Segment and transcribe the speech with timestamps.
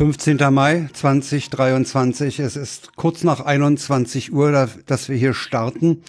[0.00, 2.40] Fünfzehnter Mai 2023.
[2.40, 6.02] Es ist kurz nach 21 Uhr, dass wir hier starten.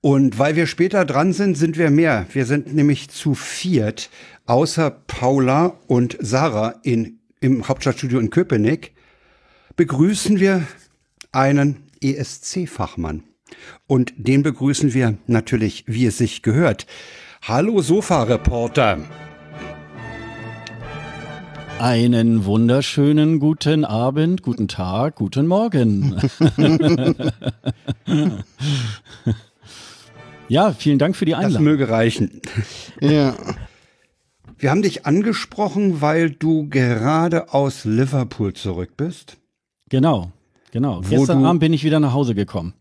[0.00, 2.26] Und weil wir später dran sind, sind wir mehr.
[2.32, 4.10] Wir sind nämlich zu viert,
[4.46, 8.92] außer Paula und Sarah in, im Hauptstadtstudio in Köpenick,
[9.74, 10.62] begrüßen wir
[11.32, 13.24] einen ESC-Fachmann.
[13.88, 16.86] Und den begrüßen wir natürlich, wie es sich gehört.
[17.42, 18.98] Hallo Sofa-Reporter.
[21.80, 26.20] Einen wunderschönen guten Abend, guten Tag, guten Morgen.
[30.48, 31.54] ja, vielen Dank für die Einladung.
[31.54, 32.40] Das möge reichen.
[33.00, 33.36] Ja.
[34.60, 39.36] Wir haben dich angesprochen, weil du gerade aus Liverpool zurück bist.
[39.88, 40.32] Genau,
[40.72, 41.00] genau.
[41.04, 42.74] Wo Gestern du- Abend bin ich wieder nach Hause gekommen.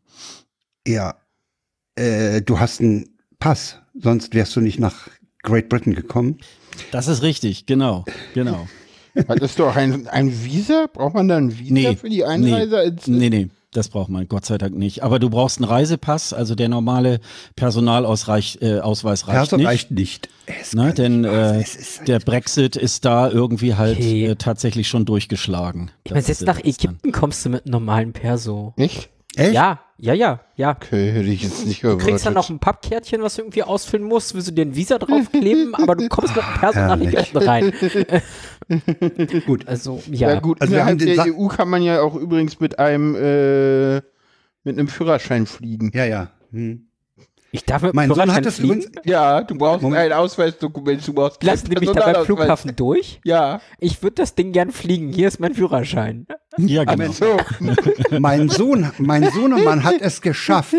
[0.88, 1.16] Ja,
[1.96, 5.08] äh, du hast einen Pass, sonst wärst du nicht nach
[5.44, 6.40] Great Britain gekommen.
[6.92, 8.68] Das ist richtig, genau, genau.
[9.28, 10.88] Hattest du auch ein, ein Visa?
[10.92, 12.96] Braucht man da ein Visa Nee, für die Einreise?
[13.06, 15.04] nee, nee, nee, das braucht man Gott sei Dank nicht.
[15.04, 17.20] Aber du brauchst einen Reisepass, also der normale
[17.56, 19.68] Personalausweis äh, Ausweis reicht Perso nicht.
[19.68, 20.30] reicht nicht.
[20.62, 21.64] Es Ne, denn äh,
[22.08, 24.26] der Brexit ist da irgendwie halt Okay.
[24.28, 25.92] äh, tatsächlich schon durchgeschlagen.
[26.06, 26.60] Ich meine, selbst nach.
[26.64, 28.74] Ägypten kommst du mit einem normalen Perso.
[28.78, 29.10] Nicht?
[29.38, 29.54] Echt?
[29.54, 30.72] Ja, ja, ja, ja.
[30.72, 32.56] Okay, hätte ich jetzt nicht Du kriegst dann noch erwartet.
[32.56, 36.08] ein Pappkärtchen, was du irgendwie ausfüllen musst, willst du dir ein Visa draufkleben, aber du
[36.08, 37.08] kommst mit einem Perso nach Herrlich.
[37.14, 37.74] Ägypten rein.
[39.46, 39.68] Gut.
[39.68, 40.40] Also, Ja, ja.
[40.40, 43.96] gut, Also innerhalb den der Sa- EU kann man ja auch übrigens mit einem äh,
[44.64, 45.92] mit einem Führerschein fliegen.
[45.94, 46.32] Ja, ja.
[46.52, 46.87] Hm.
[47.52, 48.82] Ich darf mit Mein Sohn hat das fliegen.
[48.82, 49.06] übrigens.
[49.06, 50.02] Ja, du brauchst Moment.
[50.02, 52.26] ein Ausweisdokument, du brauchst kein Lassen die mich da beim.
[52.26, 53.22] Flughafen durch?
[53.24, 53.62] Ja.
[53.80, 55.14] Ich würde das Ding gern fliegen.
[55.14, 56.28] Hier ist mein Führerschein.
[56.58, 57.12] Ja, genau.
[57.12, 57.38] So.
[58.20, 60.74] Mein Sohn, mein Sohnemann hat es geschafft.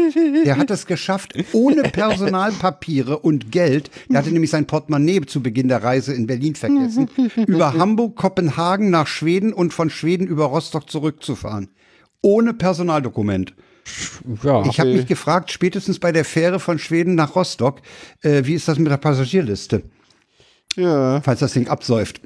[0.44, 3.90] Der hat es geschafft, ohne Personalpapiere und Geld.
[4.10, 7.08] Der hatte nämlich sein Portemonnaie zu Beginn der Reise in Berlin vergessen,
[7.46, 11.70] über Hamburg, Kopenhagen nach Schweden und von Schweden über Rostock zurückzufahren.
[12.22, 13.54] Ohne Personaldokument.
[14.42, 14.64] Ja.
[14.66, 17.80] Ich habe mich gefragt, spätestens bei der Fähre von Schweden nach Rostock,
[18.22, 19.82] äh, wie ist das mit der Passagierliste,
[20.76, 21.20] Ja.
[21.22, 22.20] falls das Ding absäuft.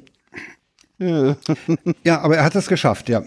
[0.99, 1.35] Ja.
[2.05, 3.23] Ja, aber er hat es geschafft, ja.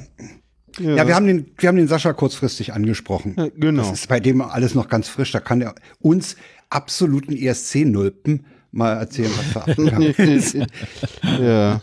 [0.79, 3.35] Ja, wir, haben den, wir haben den Sascha kurzfristig angesprochen.
[3.39, 3.83] Ja, genau.
[3.83, 5.33] Das ist bei dem alles noch ganz frisch.
[5.33, 6.37] Da kann er uns
[6.69, 10.55] absoluten ESC-Nulpen mal erzählen, was abgegangen ist.
[11.23, 11.81] ja.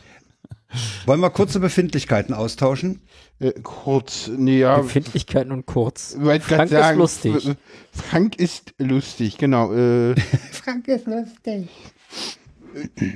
[1.08, 3.02] Wollen wir kurze Befindlichkeiten austauschen?
[3.40, 4.78] Äh, kurz, nee, ja.
[4.78, 6.16] Befindlichkeiten und kurz.
[6.42, 7.52] Frank sagen, ist lustig.
[7.92, 9.74] Frank ist lustig, genau.
[9.74, 10.16] Äh,
[10.52, 11.68] Frank ist lustig.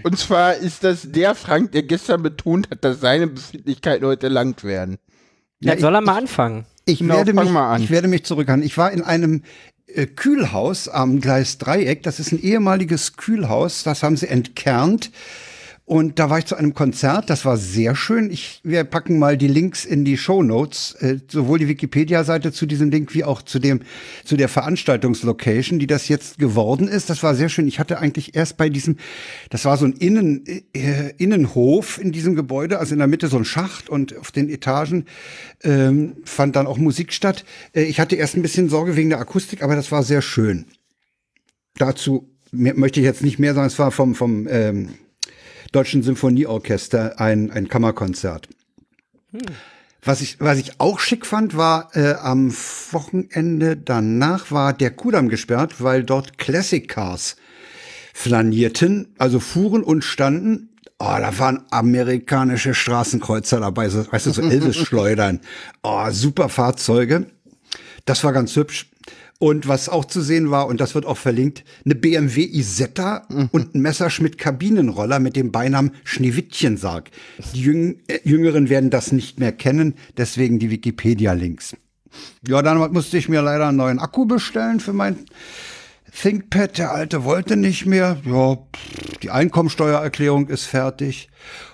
[0.03, 4.63] und zwar ist das der Frank, der gestern betont hat, dass seine Befindlichkeiten heute langt
[4.63, 4.97] werden.
[5.59, 6.65] Ja, ich- soll er mal anfangen?
[6.85, 7.81] Ich, Genau, werde mich, mal an.
[7.83, 8.63] ich werde mich zurückhalten.
[8.65, 9.43] Ich war in einem
[9.87, 12.01] äh, Kühlhaus am Gleis Dreieck.
[12.03, 13.83] Das ist ein ehemaliges Kühlhaus.
[13.83, 15.11] Das haben sie entkernt.
[15.89, 18.29] Und da war ich zu einem Konzert, das war sehr schön.
[18.29, 22.65] Ich, wir packen mal die Links in die Show Notes, äh, sowohl die Wikipedia-Seite zu
[22.65, 23.79] diesem Link wie auch zu dem
[24.25, 27.09] zu der Veranstaltungslocation, die das jetzt geworden ist.
[27.09, 27.69] Das war sehr schön.
[27.69, 28.97] Ich hatte eigentlich erst bei diesem,
[29.49, 33.37] das war so ein Innen, äh, Innenhof in diesem Gebäude, also in der Mitte so
[33.37, 35.05] ein Schacht und auf den Etagen
[35.63, 37.45] ähm, fand dann auch Musik statt.
[37.71, 40.65] Äh, ich hatte erst ein bisschen Sorge wegen der Akustik, aber das war sehr schön.
[41.77, 43.67] Dazu möchte ich jetzt nicht mehr sagen.
[43.67, 44.89] Es war vom vom ähm,
[45.71, 48.49] Deutschen Symphonieorchester ein, ein Kammerkonzert.
[50.01, 52.53] Was ich, was ich auch schick fand, war äh, am
[52.91, 57.35] Wochenende danach war der Kudamm gesperrt, weil dort Classic Cars
[58.13, 60.69] flanierten, also fuhren und standen.
[60.99, 65.41] Oh, da waren amerikanische Straßenkreuzer dabei, so, weißt du, so Elvis-Schleudern.
[65.83, 67.27] Oh, super Fahrzeuge.
[68.05, 68.89] Das war ganz hübsch.
[69.39, 73.75] Und was auch zu sehen war, und das wird auch verlinkt, eine BMW Isetta und
[73.75, 77.11] ein Messerschmitt Kabinenroller mit dem Beinamen Schneewittchensarg.
[77.53, 81.75] Die Jüng äh, Jüngeren werden das nicht mehr kennen, deswegen die Wikipedia-Links.
[82.47, 85.25] Ja, dann musste ich mir leider einen neuen Akku bestellen für mein
[86.19, 86.77] ThinkPad.
[86.79, 88.17] Der alte wollte nicht mehr.
[88.25, 88.57] Ja,
[89.21, 91.29] die Einkommensteuererklärung ist fertig.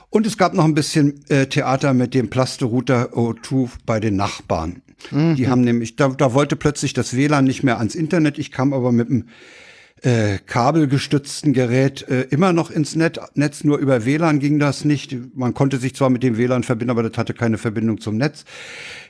[0.10, 4.83] Und es gab noch ein bisschen äh, Theater mit dem Plasterouter O2 bei den Nachbarn.
[5.12, 8.38] Die haben nämlich, da, da wollte plötzlich das WLAN nicht mehr ans Internet.
[8.38, 9.26] Ich kam aber mit dem
[10.02, 15.16] äh, kabelgestützten Gerät äh, immer noch ins Net, Netz, nur über WLAN ging das nicht.
[15.36, 18.44] Man konnte sich zwar mit dem WLAN verbinden, aber das hatte keine Verbindung zum Netz.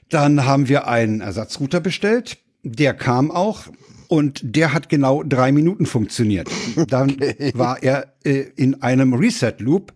[0.10, 2.38] Dann haben wir einen Ersatzrouter bestellt.
[2.64, 3.68] Der kam auch.
[4.08, 6.48] Und der hat genau drei Minuten funktioniert.
[6.88, 7.18] Dann
[7.56, 9.92] war er äh, in einem Reset-Loop.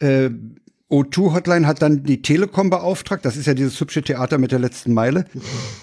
[0.00, 0.30] Äh,
[0.90, 3.24] O2 Hotline hat dann die Telekom beauftragt.
[3.24, 5.24] Das ist ja dieses hübsche Theater mit der letzten Meile.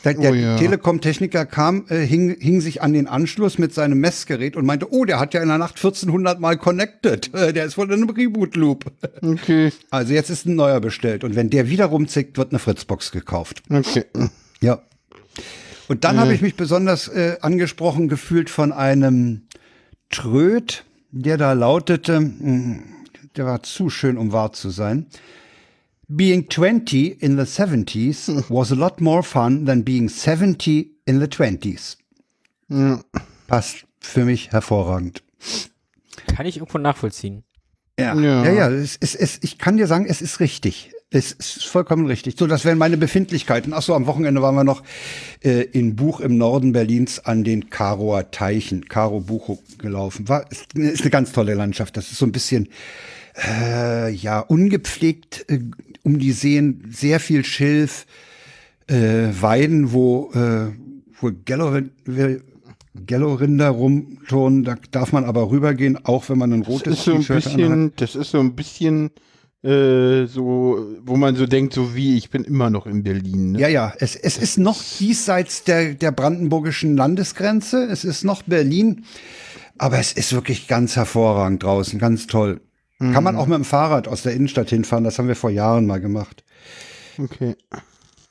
[0.03, 0.57] Der, der Oh ja.
[0.57, 5.05] Telekom-Techniker kam, äh, hing, hing sich an den Anschluss mit seinem Messgerät und meinte, oh,
[5.05, 7.33] der hat ja in der Nacht 1400 Mal connected.
[7.33, 8.85] Äh, Der ist wohl in einem Reboot-Loop.
[9.21, 11.23] Okay, Also jetzt ist ein neuer bestellt.
[11.23, 13.63] Und wenn der wieder rumzickt, wird eine Fritzbox gekauft.
[13.69, 14.03] okay.
[14.59, 14.81] Ja.
[15.87, 19.43] Und dann habe ich mich besonders äh, angesprochen gefühlt von einem
[20.09, 22.79] Tröd, der da lautete, mh,
[23.37, 25.07] der war zu schön, um wahr zu sein.
[26.07, 31.27] Being 20 in the 70s was a lot more fun than being 70 in the
[31.27, 31.97] 20s.
[33.47, 35.23] Passt für mich hervorragend.
[36.27, 37.43] Kann ich irgendwo nachvollziehen.
[37.99, 38.45] Ja, Ja.
[38.45, 38.69] ja, ja.
[38.69, 40.91] Es, es, es, ich kann dir sagen, es ist richtig.
[41.09, 42.37] Es ist vollkommen richtig.
[42.37, 43.73] So, das wären meine Befindlichkeiten.
[43.73, 44.83] Ach so, am Wochenende waren wir noch
[45.41, 50.27] äh, in Buch im Norden Berlins an den Karoer Teichen, Karo Bucho gelaufen.
[50.27, 51.95] War ist, ist eine ganz tolle Landschaft.
[51.95, 52.67] Das ist so ein bisschen
[53.45, 55.59] äh, ja ungepflegt äh,
[56.03, 58.05] um die Seen, sehr viel Schilf,
[58.87, 60.71] äh, Weiden, wo äh,
[61.19, 61.91] wo Gellorin,
[63.05, 64.63] Gellorinder rumturnen.
[64.63, 68.01] Da darf man aber rübergehen, auch wenn man ein Das rotes ist so ein anhat.
[68.01, 69.11] das ist so ein bisschen
[69.63, 73.53] äh, so, wo man so denkt, so wie ich bin immer noch in Berlin.
[73.53, 73.59] Ne?
[73.59, 77.83] Ja, ja, es, es ist noch diesseits der, der brandenburgischen Landesgrenze.
[77.85, 79.03] Es ist noch Berlin.
[79.79, 82.61] Aber es ist wirklich ganz hervorragend draußen, ganz toll.
[82.99, 85.03] Kann man auch mit dem Fahrrad aus der Innenstadt hinfahren.
[85.03, 86.43] Das haben wir vor Jahren mal gemacht.
[87.19, 87.55] Okay.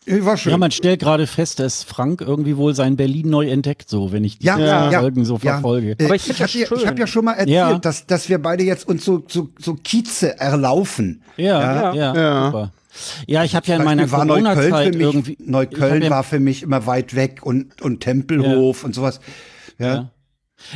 [0.06, 0.52] Äh, War schön.
[0.52, 4.24] Ja, man stellt gerade fest, dass Frank irgendwie wohl sein Berlin neu entdeckt, so, wenn
[4.24, 5.00] ich die Ja, ja, ja.
[5.00, 5.52] Folgen so Ja.
[5.54, 5.96] verfolge.
[5.98, 7.78] Äh, Aber ich ich habe ja, hab ja schon mal erzählt, Ja.
[7.78, 11.22] dass, dass wir beide jetzt uns so, so, so Kieze erlaufen.
[11.36, 12.46] Ja, ja, ja, Ja.
[12.46, 12.72] super.
[13.26, 15.36] Ja, ich habe ja in meiner Corona-Zeit für mich, irgendwie.
[15.40, 19.20] Neukölln ja, war für mich immer weit weg und, und Tempelhof und sowas.
[19.78, 20.10] Ja.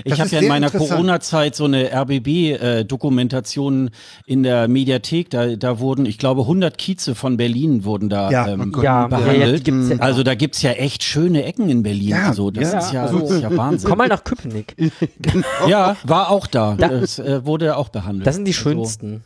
[0.04, 0.70] Ich habe ja in meiner.
[0.70, 3.90] Corona-Zeit so eine RBB-Dokumentation
[4.26, 5.30] in der Mediathek.
[5.30, 8.46] Da, da wurden, ich glaube, 100 Kieze von Berlin wurden da Ja.
[8.48, 9.66] ähm, Oh Ja, behandelt.
[9.66, 9.96] ja.
[9.98, 12.08] also da gibt's ja echt schöne Ecken in Berlin.
[12.10, 12.50] Ja, so.
[12.50, 12.78] Das ja.
[12.78, 13.88] ist ja, Also, das ist ja Wahnsinn.
[13.88, 14.74] Komm mal nach Köpenick.
[15.66, 16.74] Ja, war auch da.
[16.76, 18.26] Das äh, wurde auch behandelt.
[18.26, 19.22] Das sind die Also, schönsten.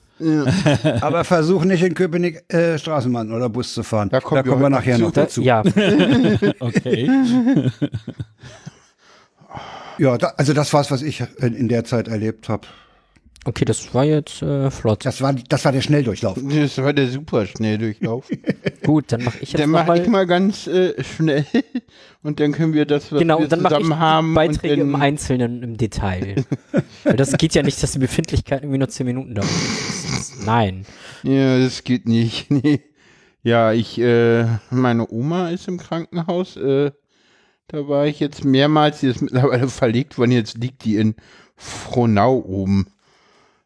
[1.01, 4.09] Aber versuch nicht in Köpenick äh, Straßenbahn oder Bus zu fahren.
[4.11, 5.21] Da kommen wir kommen wir nachher noch noch zu.
[5.21, 5.43] dazu.
[5.43, 5.63] Ja,
[6.61, 7.11] Okay.
[9.99, 12.67] Ja, da, also das war's, was ich in, in der Zeit erlebt habe.
[13.45, 15.05] okay, das war jetzt äh, flott.
[15.05, 16.39] Das war, das war der Schnelldurchlauf.
[16.43, 18.29] Das war der super Schnelldurchlauf.
[18.85, 20.27] Gut, dann mache ich jetzt Dann noch mache ich mal.
[20.27, 21.45] ganz äh, schnell
[22.23, 24.35] und dann können wir das, was Genau, wir und dann mache ich zusammen die haben.
[24.35, 26.45] Beiträge und im Einzelnen im Detail.
[27.05, 29.49] Weil das geht ja nicht, dass die Befindlichkeit irgendwie nur 10 Minuten dauert.
[30.45, 30.85] Nein.
[31.23, 32.51] Ja, das geht nicht.
[32.51, 32.81] Nee.
[33.43, 36.57] Ja, ich, äh, meine Oma ist im Krankenhaus.
[36.57, 36.93] Äh,
[37.69, 39.01] da war ich jetzt mehrmals.
[39.01, 40.33] Die ist mittlerweile verlegt worden.
[40.33, 41.15] Jetzt liegt die in
[41.57, 42.87] Frohnau oben.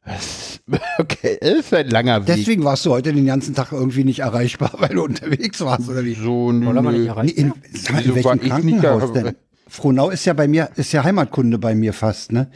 [0.05, 0.61] Das,
[0.99, 2.37] okay, das ist ein langer Weg.
[2.37, 6.05] Deswegen warst du heute den ganzen Tag irgendwie nicht erreichbar, weil du unterwegs warst, oder
[6.05, 6.15] wie?
[6.15, 7.37] so, nö, Wollen wir nicht erreichen?
[7.37, 9.37] in, sag mal, in Wieso war welchem ich nicht Krankenhaus denn?
[9.69, 12.51] Frohnau ist ja bei mir, ist ja Heimatkunde bei mir fast, ne?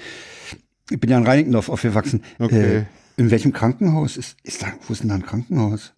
[0.90, 2.22] Ich bin ja in Reinickendorf aufgewachsen.
[2.38, 2.76] Okay.
[2.78, 2.84] Äh,
[3.18, 5.92] in welchem Krankenhaus ist, ist da, wo ist denn da ein Krankenhaus?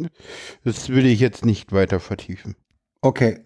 [0.64, 2.56] Das will ich jetzt nicht weiter vertiefen.
[3.00, 3.43] Okay,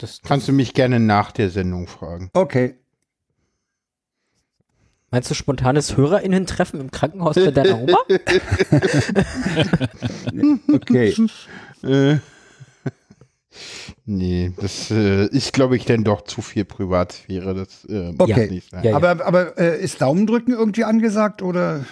[0.00, 2.30] Das, Kannst du mich gerne nach der Sendung fragen.
[2.34, 2.74] okay.
[5.10, 7.98] meinst du spontanes HörerInnen-Treffen im Krankenhaus bei deiner Oma?
[10.72, 11.14] Okay.
[11.82, 12.16] Äh,
[14.06, 17.54] nee, das äh, ist, glaube ich, dann doch zu viel Privatsphäre.
[17.54, 18.50] Das äh, muss Okay.
[18.50, 18.84] nicht sein.
[18.84, 18.96] Ja, ja.
[18.96, 21.84] Aber, aber äh, ist Daumendrücken irgendwie angesagt oder?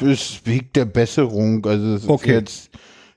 [0.00, 1.64] Es Weg der Besserung.
[1.66, 2.30] Also es Okay.
[2.30, 2.70] ist jetzt,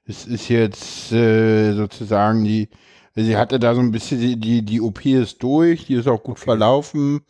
[0.06, 2.70] es ist jetzt äh, sozusagen die,
[3.16, 6.24] sie hatte da so ein bisschen die, die, die OP ist durch, die ist auch
[6.24, 7.22] gut verlaufen.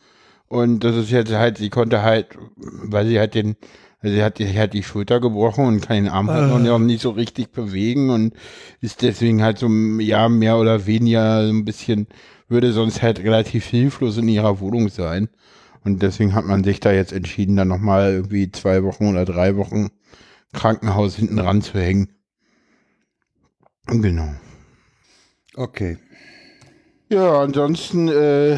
[0.47, 3.55] Und das ist jetzt halt, sie konnte halt, weil sie halt den,
[4.01, 6.79] also sie hat, sie hat die Schulter gebrochen und kann den Arm halt noch- noch
[6.79, 8.33] nicht so richtig bewegen und
[8.81, 9.67] ist deswegen halt so,
[9.99, 12.07] ja, mehr oder weniger so ein bisschen,
[12.49, 15.29] würde sonst halt relativ hilflos in ihrer Wohnung sein.
[15.85, 19.55] Und deswegen hat man sich da jetzt entschieden, dann nochmal irgendwie zwei Wochen oder drei
[19.55, 19.89] Wochen
[20.53, 22.09] Krankenhaus hinten ran zu hängen.
[23.87, 24.29] Genau.
[25.55, 25.97] Okay.
[27.09, 28.57] Ja, ansonsten, äh,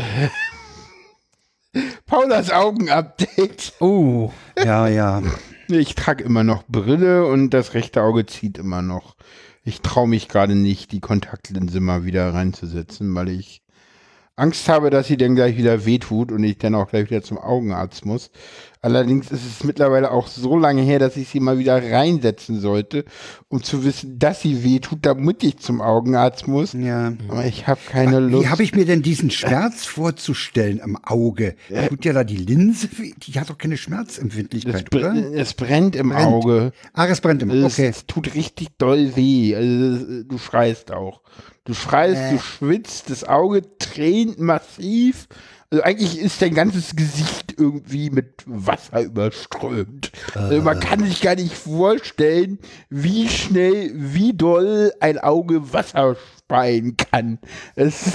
[2.05, 3.73] Paulas Augen-Update.
[3.81, 5.23] Uh, Ja, ja.
[5.69, 9.15] Ich trage immer noch Brille und das rechte Auge zieht immer noch.
[9.63, 13.62] Ich traue mich gerade nicht, die Kontaktlinse mal wieder reinzusetzen, weil ich
[14.35, 17.37] Angst habe, dass sie dann gleich wieder wehtut und ich dann auch gleich wieder zum
[17.37, 18.31] Augenarzt muss.
[18.81, 23.05] Allerdings ist es mittlerweile auch so lange her, dass ich sie mal wieder reinsetzen sollte,
[23.47, 26.73] um zu wissen, dass sie wehtut, damit ich zum Augenarzt muss.
[26.73, 27.13] Ja.
[27.29, 28.43] Aber ich habe keine Lust.
[28.43, 31.55] Wie habe ich mir denn diesen Schmerz vorzustellen am Auge?
[31.89, 33.13] Tut ja da die Linse, weh?
[33.17, 35.15] die hat doch keine es, Schmerzempfindlichkeit, br oder?
[35.33, 36.25] es brennt im Brennt.
[36.27, 36.73] Auge.
[36.93, 37.53] Ah, es brennt immer.
[37.53, 37.87] Es, Okay.
[37.87, 39.55] es tut richtig doll weh.
[39.55, 41.21] Also, es- du schreist auch.
[41.65, 42.31] Du schreist, Äh.
[42.31, 45.27] du schwitzt, das Auge tränt massiv.
[45.71, 50.11] Also eigentlich ist dein ganzes Gesicht irgendwie mit Wasser überströmt.
[50.35, 56.95] Also man kann sich gar nicht vorstellen, wie schnell, wie doll ein Auge Wasser speien
[56.95, 57.39] kann.
[57.75, 58.11] Es,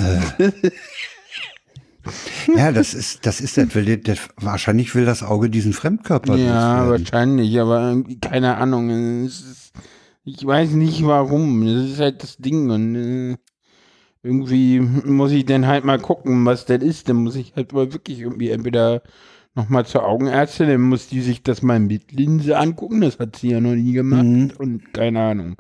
[2.57, 6.89] Ja, das ist, das ist, das will, das, wahrscheinlich will das Auge diesen Fremdkörper ja,
[6.89, 9.27] wahrscheinlich, aber keine Ahnung.
[9.27, 9.68] Es ist,
[10.29, 11.65] ich weiß nicht warum.
[11.67, 13.37] Das ist halt das Ding und äh,
[14.23, 17.09] irgendwie muss ich dann halt mal gucken, was das ist.
[17.09, 19.03] Dann muss ich halt mal wirklich irgendwie entweder
[19.55, 23.01] nochmal zur Augenärztin, dann muss die sich das mal mit Linse angucken.
[23.01, 24.53] Das hat sie ja noch nie gemacht Mhm.
[24.59, 25.57] und keine Ahnung.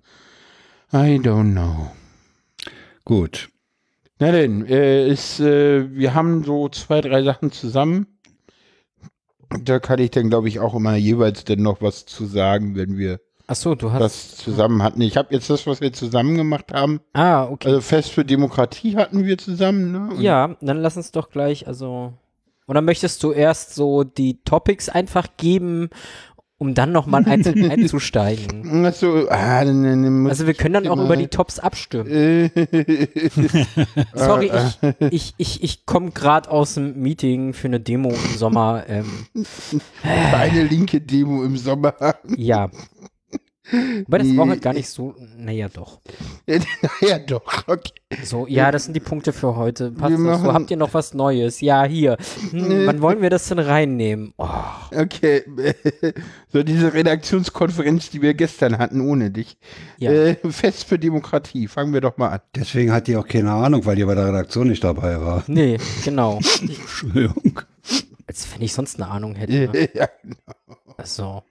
[0.92, 1.90] I don't know.
[3.04, 3.48] Gut.
[4.20, 8.06] Na denn, äh, ist, äh, wir haben so zwei, drei Sachen zusammen.
[9.62, 12.98] Da kann ich dann, glaube ich, auch immer jeweils dann noch was zu sagen, wenn
[12.98, 14.00] wir Ach so, du hast.
[14.02, 15.00] das zusammen hatten.
[15.00, 17.00] Ich habe jetzt das, was wir zusammen gemacht haben.
[17.14, 17.68] ah, okay.
[17.68, 20.14] Also Fest für Demokratie hatten wir zusammen, ne?
[20.14, 22.12] Und ja, dann lass uns doch gleich, also.
[22.66, 25.88] Oder möchtest du erst so die Topics einfach geben,
[26.58, 28.84] um dann nochmal einzeln einzusteigen?
[28.84, 32.10] Ach so, ah, dann muss Also wir können dann auch über die Tops abstimmen.
[34.14, 38.84] Sorry, ich, ich, ich, ich komme gerade aus dem Meeting für eine Demo im Sommer.
[38.88, 39.06] Ähm,
[40.02, 41.94] eine linke Demo im Sommer.
[42.36, 42.68] ja.
[44.06, 45.14] Aber das war halt gar nicht so.
[45.36, 46.00] Naja, doch.
[47.00, 47.92] ja, doch, okay.
[48.24, 49.90] So, ja, das sind die Punkte für heute.
[49.90, 50.52] Passt Wir das so?
[50.52, 51.60] Habt ihr noch was Neues?
[51.60, 52.16] Ja, hier.
[52.50, 54.32] Hm, wann wollen wir das denn reinnehmen?
[54.38, 54.48] Oh,
[54.94, 55.42] Okay,
[56.52, 59.58] so diese Redaktionskonferenz, die wir gestern hatten, ohne dich.
[59.98, 60.10] Ja.
[60.10, 62.40] Äh, Fest für Demokratie, fangen wir doch mal an.
[62.56, 65.44] Deswegen hat die auch keine Ahnung, weil die bei der Redaktion nicht dabei war.
[65.46, 66.38] nee, genau.
[66.60, 67.60] Entschuldigung.
[68.26, 69.90] Als wenn ich sonst eine Ahnung hätte.
[69.94, 70.08] ja,
[71.04, 71.42] So.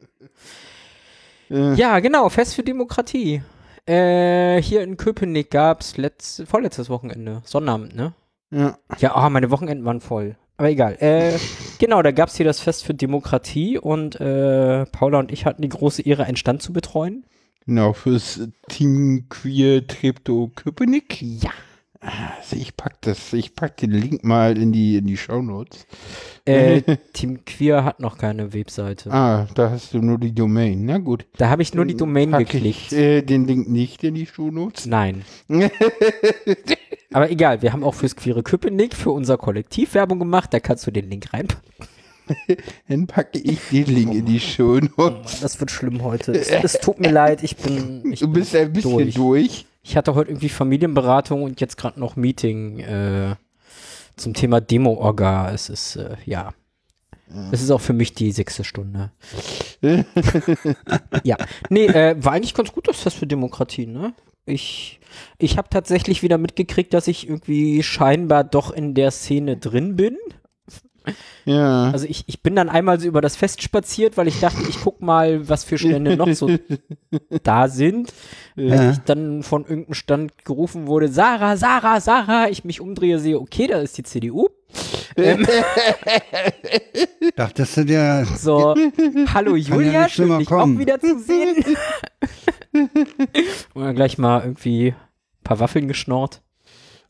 [1.50, 1.74] Äh.
[1.75, 3.42] Ja, genau, Fest für Demokratie.
[3.86, 8.13] Äh, hier in Köpenick gab's letzt, vorletztes Wochenende, Sonnabend, ne?
[8.51, 8.77] ja.
[9.00, 10.36] Ja, oh, meine Wochenenden waren voll.
[10.58, 10.98] Aber egal.
[11.00, 11.38] Äh,
[11.80, 15.70] genau, da gab's hier das Fest für Demokratie und äh, Paula und ich hatten die
[15.70, 17.25] große Ehre, einen Stand zu betreuen.
[17.66, 21.22] Genau, fürs Team Queer Treptow Köpenick.
[21.22, 21.51] Ja.
[22.00, 25.88] Also ich pack das, ich pack den Link mal in die, in die Shownotes.
[26.46, 26.82] Äh,
[27.13, 29.12] Team Queer hat noch keine Webseite.
[29.12, 30.86] Ah, da hast du nur die Domain.
[30.86, 31.25] Na gut.
[31.38, 32.92] Da habe ich nur die Domain Pack geklickt.
[32.92, 34.86] Ich, äh, den Link nicht in die Shownotes.
[34.86, 35.24] Nein.
[37.13, 40.54] Aber egal, wir haben auch fürs Queere Köpenick für unser Kollektiv Werbung gemacht.
[40.54, 41.63] Da kannst du den Link reinpacken.
[42.89, 45.39] Dann packe ich den Link in die Shownotes.
[45.39, 46.34] Das wird schlimm heute.
[46.34, 48.12] Es, es tut mir leid, ich bin.
[48.12, 49.16] Ich, Du bist ein bisschen durch.
[49.16, 49.66] durch.
[49.88, 53.36] Ich hatte heute irgendwie Familienberatung und jetzt gerade noch Meeting äh,
[54.17, 55.51] zum Thema Demo-Orga.
[55.51, 56.53] Es ist, äh, ja.
[57.51, 59.12] Es ist auch für mich die sechste Stunde.
[61.24, 61.38] ja.
[61.70, 64.13] Nee, äh, war eigentlich ganz gut das Fest für Demokratie, ne?
[64.46, 65.00] Ich,
[65.38, 70.17] ich habe tatsächlich wieder mitgekriegt, dass ich irgendwie scheinbar doch in der Szene drin bin.
[71.46, 71.92] Ja.
[71.92, 74.82] Also ich, ich bin dann einmal so über das Fest spaziert, weil ich dachte, ich
[74.82, 76.50] guck mal, was für Stände noch so
[77.44, 78.14] da sind.
[78.58, 83.40] Als ich dann von irgendeinem Stand gerufen wurde, Sarah, Sarah, Sarah, ich mich umdrehe, sehe,
[83.40, 84.48] okay, da ist die CDU.
[85.16, 85.48] Ähm,
[87.36, 88.76] Dachtest du dir, so,
[89.34, 90.76] hallo ja Julia, nicht schön dich kommen.
[90.76, 91.64] auch wieder zu sehen.
[93.74, 96.42] Und dann gleich mal irgendwie ein paar Waffeln geschnorrt.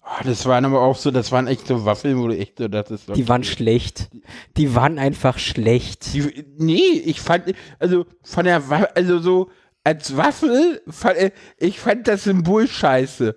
[0.10, 2.70] Oh, das waren aber auch so, das waren echt so Waffeln, wo du echt so
[2.70, 3.14] dachtest.
[3.14, 4.10] Die waren schlecht.
[4.56, 6.14] Die waren einfach schlecht.
[6.14, 9.50] Die, nee, ich fand, also von der Wa also so
[9.84, 13.36] als Waffel, äh, ich fand das Symbol scheiße.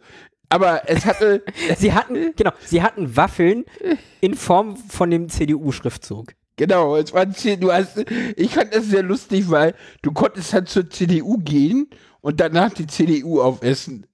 [0.49, 1.43] Aber es hatte,
[1.77, 3.65] Sie hatten, genau, sie hatten Waffeln
[4.21, 6.35] in Form von dem CDU-Schriftzug.
[6.57, 8.05] genau, es war, du hast,
[8.37, 11.89] ich fand das sehr lustig, weil du konntest halt zur CDU gehen
[12.21, 14.07] und danach die CDU aufessen.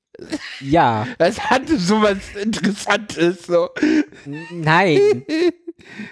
[0.60, 3.70] Ja, Das hatte sowas Interessantes, so.
[4.50, 5.24] nein.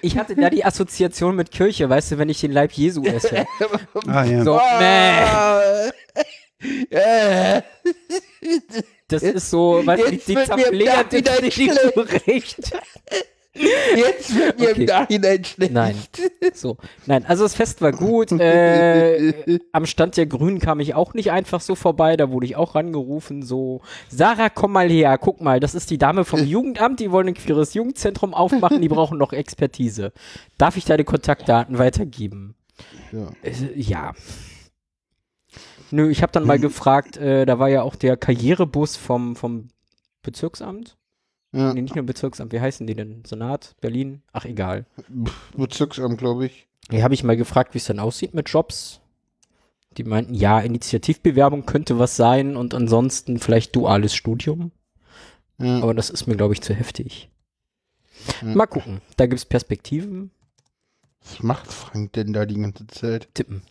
[0.03, 3.47] Ich hatte da die Assoziation mit Kirche, weißt du, wenn ich den Leib Jesu esse.
[4.07, 5.91] ah ja, So, nee.
[6.91, 7.63] Äh,
[9.09, 12.73] Das ist so, weißt du, die, zerflederte wieder CDU recht.
[13.97, 14.81] Jetzt wird mir Okay.
[14.81, 15.73] im Nachhinein schlecht.
[15.73, 15.97] Nein.
[16.55, 16.77] So.
[17.07, 18.33] Nein, also das Fest war gut.
[18.45, 22.17] Äh, am Stand der Grünen kam ich auch nicht einfach so vorbei.
[22.17, 23.43] Da wurde ich auch rangerufen.
[23.43, 25.17] So, Sarah, komm mal her.
[25.19, 27.01] Guck mal, das ist die Dame vom Jugendamt.
[27.01, 28.83] Die wollen ein queeres Jugendzentrum aufmachen.
[28.83, 30.13] Die brauchen noch Expertise.
[30.59, 32.55] Darf ich deine Kontaktdaten weitergeben?
[33.13, 33.29] Ja.
[33.43, 34.13] Äh, ja.
[35.91, 39.69] Nö, ich habe dann mal gefragt, äh, da war ja auch der Karrierebus vom, vom
[40.23, 40.97] Bezirksamt.
[41.55, 41.73] Ja.
[41.73, 43.23] Nee, nicht nur Bezirksamt, wie heißen die denn?
[43.25, 44.23] Senat, Berlin?
[44.33, 44.87] Ach, egal.
[45.57, 46.67] Bezirksamt, glaube ich.
[46.91, 49.01] Hier habe ich mal gefragt, wie es dann aussieht mit Jobs.
[49.97, 54.73] Die meinten, ja, Initiativbewerbung könnte was sein und ansonsten vielleicht duales Studium.
[55.59, 55.81] Ja.
[55.81, 57.31] Aber das ist mir, glaube ich, zu heftig.
[58.43, 58.55] Ja.
[58.55, 59.01] Mal gucken.
[59.17, 60.33] Da gibt es Perspektiven.
[61.23, 63.29] Was macht Frank denn da die ganze Zeit?
[63.35, 63.63] Tippen.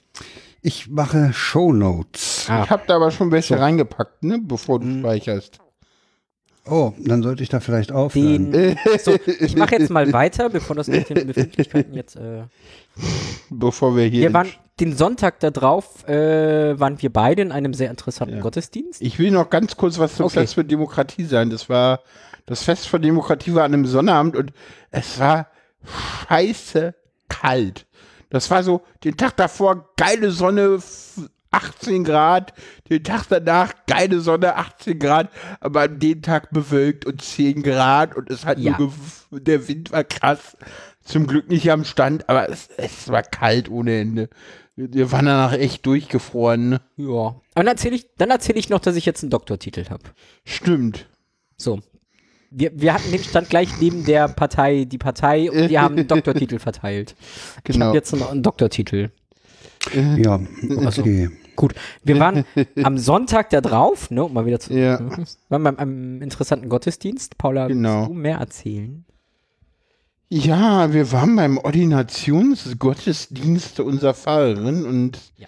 [0.62, 2.48] Ich mache Shownotes.
[2.50, 5.60] Ah, Ich habe da aber schon welche reingepackt, ne, bevor du speicherst.
[6.66, 8.52] Oh, dann sollte ich da vielleicht aufhören.
[8.52, 8.78] den.
[9.04, 12.16] So, ich mache jetzt mal weiter, bevor das mit den Befindlichkeiten jetzt.
[12.16, 12.44] Äh,
[13.50, 14.22] Bevor wir hier.
[14.22, 14.48] wir waren
[14.80, 18.42] den Sonntag da drauf, äh, waren wir beide in einem sehr interessanten Ja.
[18.42, 19.02] Gottesdienst.
[19.02, 20.40] ich will noch ganz kurz was zum Okay.
[20.42, 21.50] Fest für Demokratie sagen.
[21.50, 22.00] Das war
[22.46, 24.54] das Fest für Demokratie war an einem Sonnabend und
[24.92, 25.48] es war
[26.30, 26.94] scheiße
[27.30, 27.86] kalt.
[28.30, 30.80] Das war so den Tag davor geile Sonne,
[31.54, 32.54] 18 Grad,
[32.90, 35.30] den Tag danach geile Sonne, 18 Grad,
[35.60, 38.78] aber an dem Tag bewölkt und 10 Grad und es hat Ja.
[38.78, 38.92] nur
[39.32, 40.58] der Wind war krass.
[41.06, 44.30] Zum Glück nicht am Stand, aber es, es war kalt ohne Ende.
[44.76, 46.70] Wir wir waren danach echt durchgefroren.
[46.70, 46.82] Ne?
[46.98, 47.06] Ja.
[47.06, 50.04] Und dann erzähle ich, dann erzähl ich noch, dass ich jetzt einen Doktortitel habe.
[50.46, 51.08] Stimmt.
[51.58, 51.82] So.
[52.50, 56.08] Wir, wir hatten den Stand gleich neben der Partei, die Partei, und die haben einen
[56.08, 57.16] Doktortitel verteilt.
[57.58, 57.88] Ich Genau.
[57.88, 59.10] habe jetzt einen, einen Doktortitel.
[60.18, 60.40] Ja,
[60.86, 61.30] okay.
[61.56, 62.44] Gut, wir waren
[62.84, 64.74] am Sonntag da drauf, ne, um mal wieder zu.
[64.74, 65.00] Ja.
[65.50, 67.38] Waren beim einem interessanten Gottesdienst.
[67.38, 68.00] Paula, Genau.
[68.02, 69.06] willst du mehr erzählen?
[70.30, 75.48] Ja, wir waren beim Ordinationsgottesdienst unserer Pfarrerin und Ja.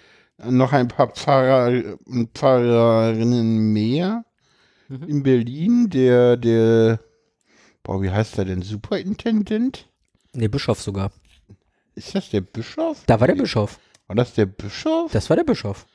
[0.50, 4.24] noch ein paar Pfarrer und Pfarrerinnen mehr
[4.88, 5.02] Mhm.
[5.08, 5.90] in Berlin.
[5.90, 7.00] Der, der,
[7.82, 8.62] boah, wie heißt der denn?
[8.62, 9.88] Superintendent?
[10.32, 11.10] Nee, Bischof sogar.
[11.96, 13.02] Ist das der Bischof?
[13.06, 13.80] Da war der Bischof.
[14.06, 15.10] War das der Bischof?
[15.12, 15.86] Das war der Bischof.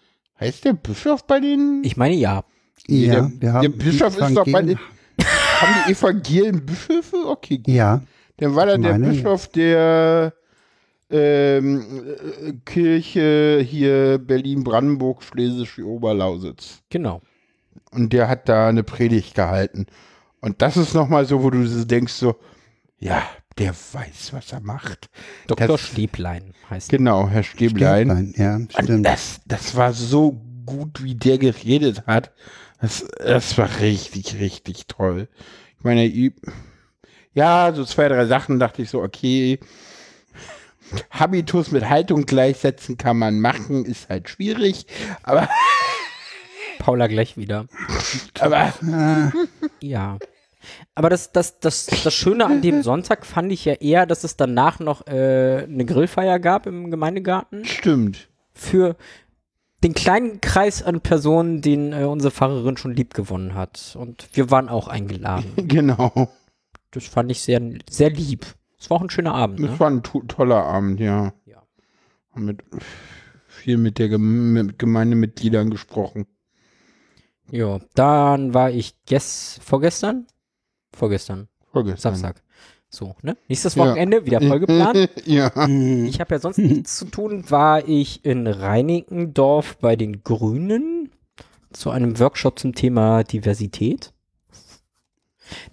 [0.42, 1.82] Heißt der Bischof bei den?
[1.84, 2.44] Ich meine ja.
[2.88, 4.80] Nee, Ja, der, wir haben der Bischof ist doch bei den.
[5.62, 7.16] haben die Evangelien Bischöfe?
[7.28, 7.68] Okay, gut.
[7.68, 8.02] Ja,
[8.38, 9.12] Dann war da der meine, ja.
[9.12, 10.34] Bischof der
[11.10, 11.84] ähm,
[12.44, 16.82] äh, Kirche hier Berlin-Brandenburg, Schlesische Oberlausitz.
[16.90, 17.22] Genau.
[17.92, 19.86] Und der hat da eine Predigt gehalten.
[20.40, 22.36] Und das ist nochmal so, wo du denkst, so,
[23.00, 23.22] ja,
[23.58, 25.10] der weiß, was er macht.
[25.48, 25.68] Dr.
[25.68, 26.98] Das- Stäblein heißt er.
[26.98, 28.08] Genau, Herr Stäblein.
[28.08, 29.06] Stäblein, ja, Und stimmt.
[29.06, 32.32] das, das war so gut, wie der geredet hat.
[32.82, 35.28] Das, das war richtig, richtig toll.
[35.78, 36.06] Ich meine,
[37.34, 39.60] ja, so zwei, drei Sachen dachte ich so, okay,
[41.10, 44.86] Habitus mit Haltung gleichsetzen kann man machen, ist halt schwierig,
[45.24, 45.48] aber,
[46.80, 47.68] Paula gleich wieder.
[48.40, 48.74] aber
[49.80, 50.18] Ja.
[50.96, 54.36] Aber das, das, das, das Schöne an dem Sonntag fand ich ja eher, dass es
[54.38, 58.30] danach noch äh, eine Grillfeier gab im Gemeindegarten stimmt.
[58.54, 58.96] für
[59.84, 63.96] den kleinen Kreis an Personen, den äh, unsere Pfarrerin schon lieb gewonnen hat.
[64.00, 65.52] Und wir waren auch eingeladen.
[65.68, 66.30] Genau.
[66.92, 68.46] Das fand ich sehr, sehr lieb.
[68.78, 69.60] Es war auch ein schöner Abend.
[69.62, 69.80] Das Ne?
[69.80, 71.34] war ein to toller Abend, ja.
[71.46, 71.64] Ja.
[72.34, 72.64] Haben Mit,
[73.48, 76.26] viel mit der Gem mit Gemeindemitgliedern gesprochen.
[77.50, 80.28] Ja, dann war ich gest vorgestern?
[80.94, 82.16] Vorgestern, Vorgestern.
[82.16, 82.42] Samstag.
[82.90, 83.38] So, ne?
[83.48, 83.86] Nächstes Ja.
[83.86, 85.10] Wochenende, wieder vollgeplant.
[85.26, 85.48] ja.
[86.06, 87.46] Ich habe ja sonst nichts zu tun.
[87.50, 91.10] War ich in Reinickendorf bei den Grünen
[91.72, 94.12] zu einem Workshop zum Thema Diversität.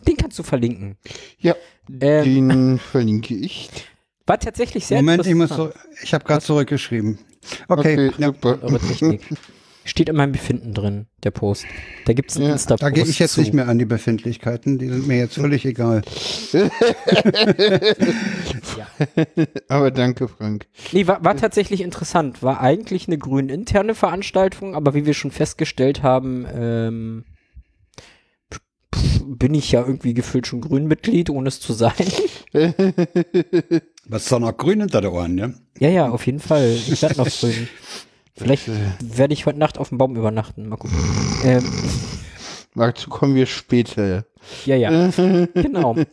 [0.07, 0.97] Den kannst du verlinken.
[1.39, 1.55] Ja,
[2.01, 2.49] Ähm.
[2.49, 3.69] den verlinke ich.
[4.27, 5.75] War tatsächlich sehr Moment, ich muss interessant.
[5.75, 7.19] so, ich habe gerade zurückgeschrieben.
[7.69, 8.59] Okay, ja, super.
[8.63, 9.23] Eure Technik.
[9.89, 11.65] Steht in meinem Befinden drin, der Post.
[12.05, 13.41] Da gibt es einen Ja, Insta-Post da gehe ich jetzt zu.
[13.41, 16.03] nicht mehr an die Befindlichkeiten, die sind mir jetzt völlig egal.
[19.69, 20.67] Aber danke, Frank.
[20.93, 22.43] Nee, war, war tatsächlich interessant.
[22.43, 27.25] War eigentlich eine grün interne Veranstaltung, aber wie wir schon festgestellt haben, ähm,
[29.27, 31.95] bin ich ja irgendwie gefühlt schon Grünmitglied, ohne es zu sein.
[34.05, 35.55] Was ist doch noch grün hinter der Ohren, ne?
[35.79, 36.71] Ja, ja, auf jeden Fall.
[36.73, 37.69] Ich werde noch grün.
[38.39, 38.71] Vielleicht
[39.01, 40.69] werde ich heute Nacht auf dem Baum übernachten.
[40.69, 40.97] Mal gucken.
[41.45, 41.65] Ähm,
[42.75, 44.25] Dazu kommen wir später.
[44.65, 44.91] ja, ja,
[45.55, 45.95] genau.
[45.95, 46.07] Das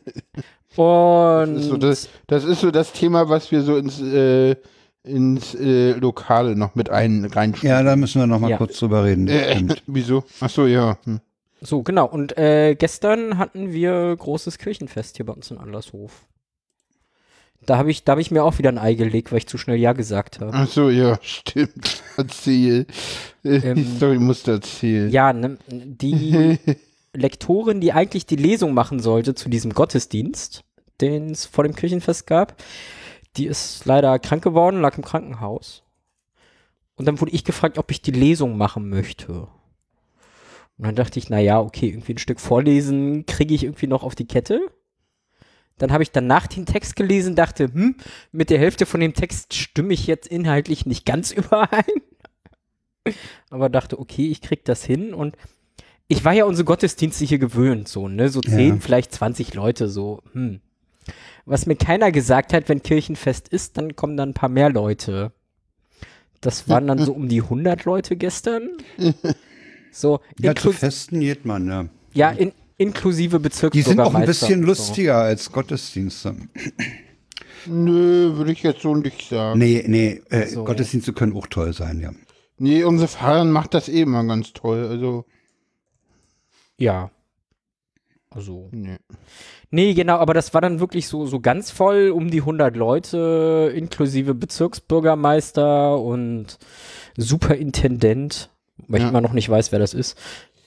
[1.49, 4.55] ist, so Und das, das ist so das Thema, was wir so ins, äh,
[5.03, 7.69] ins äh, Lokale noch mit ein, reinschreiben.
[7.69, 8.57] Ja, da müssen wir noch mal Ja.
[8.57, 9.27] kurz drüber reden.
[9.27, 9.83] Äh, stimmt.
[9.87, 10.23] wieso?
[10.41, 10.97] Ach so, ja.
[11.05, 11.21] Hm.
[11.61, 12.07] so, genau.
[12.07, 16.25] Und äh, gestern hatten wir großes Kirchenfest hier bei uns in Adlershof.
[17.65, 19.57] Da habe ich, da hab ich mir auch wieder ein Ei gelegt, weil ich zu
[19.57, 20.51] schnell Ja gesagt habe.
[20.53, 22.03] Ach so, ja, stimmt.
[22.17, 22.85] Erzähl.
[23.43, 25.09] Äh, die Ähm, Story musst du erzählen.
[25.09, 26.57] Ja, ne, die
[27.13, 30.63] Lektorin, die eigentlich die Lesung machen sollte zu diesem Gottesdienst,
[31.01, 32.61] den es vor dem Kirchenfest gab,
[33.37, 35.83] die ist leider krank geworden, lag im Krankenhaus.
[36.95, 39.47] Und dann wurde ich gefragt, ob ich die Lesung machen möchte.
[40.77, 44.03] Und dann dachte ich, na ja, okay, irgendwie ein Stück vorlesen kriege ich irgendwie noch
[44.03, 44.61] auf die Kette.
[45.77, 47.95] Dann habe ich danach den Text gelesen, dachte, hm,
[48.31, 51.83] mit der Hälfte von dem Text stimme ich jetzt inhaltlich nicht ganz überein.
[53.49, 55.35] Aber dachte, okay, ich krieg das hin und
[56.07, 58.75] ich war ja unsere Gottesdienste hier gewöhnt, so, ne, so 10, Ja.
[58.79, 60.61] vielleicht 20 Leute, so, hm.
[61.45, 65.31] Was mir keiner gesagt hat, wenn Kirchenfest ist, dann kommen dann ein paar mehr Leute.
[66.41, 68.69] Das waren dann so um die 100 Leute gestern.
[69.91, 71.85] So, Ja, zu Festen geht man, ja.
[72.13, 74.25] ja in, inklusive Die sind auch ein Bezirksbürgermeister.
[74.25, 76.35] bisschen lustiger als Gottesdienste.
[77.67, 79.57] Nö, würde ich jetzt so nicht sagen.
[79.59, 80.63] Nee, nee, äh, So.
[80.63, 82.11] Gottesdienste können auch toll sein, ja.
[82.57, 84.85] Nee, unsere Fahrerin macht das eh immer ganz toll.
[84.87, 85.25] Also, So.
[86.77, 87.09] Ja.
[88.29, 88.69] Also.
[88.71, 88.97] nee.
[89.71, 93.73] Nee, genau, aber das war dann wirklich so, so ganz voll um die 100 Leute,
[93.75, 96.57] inklusive Bezirksbürgermeister und
[97.17, 98.51] Superintendent,
[98.87, 99.05] weil Ja.
[99.07, 100.17] ich immer noch nicht weiß, wer das ist.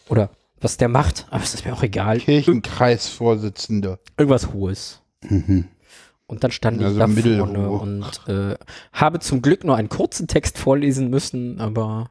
[0.08, 2.18] Oder was der macht, aber es ist mir auch egal.
[2.18, 3.98] Kirchenkreisvorsitzender.
[4.16, 5.02] Irgendwas Hohes.
[5.22, 5.68] Mhm.
[6.26, 7.46] Und dann stand Also ich da mittelhoch.
[7.46, 8.56] vorne und äh,
[8.92, 12.10] habe zum Glück nur einen kurzen Text vorlesen müssen, aber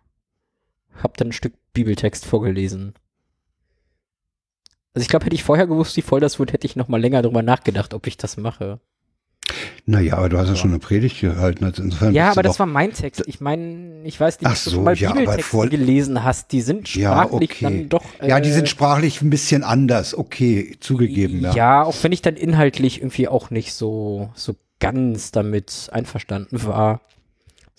[1.03, 2.93] habe dann ein Stück Bibeltext vorgelesen.
[4.93, 6.99] Also ich glaube, hätte ich vorher gewusst, wie voll das wird, hätte ich noch mal
[6.99, 8.79] länger drüber nachgedacht, ob ich das mache.
[9.85, 11.63] Naja, aber du hast ja schon eine Predigt gehalten.
[11.63, 13.23] Also insofern Ja, du aber das war mein Text.
[13.27, 16.51] Ich meine, ich weiß nicht, ob du so, schon mal ja, Bibeltexte voll- gelesen hast.
[16.51, 17.63] Die sind Ja, sprachlich okay.
[17.63, 18.03] dann doch.
[18.25, 20.17] ja, die äh, sind sprachlich ein bisschen anders.
[20.17, 21.53] Okay, zugegeben, ja.
[21.53, 27.01] Ja, auch wenn ich dann inhaltlich irgendwie auch nicht so, so ganz damit einverstanden war.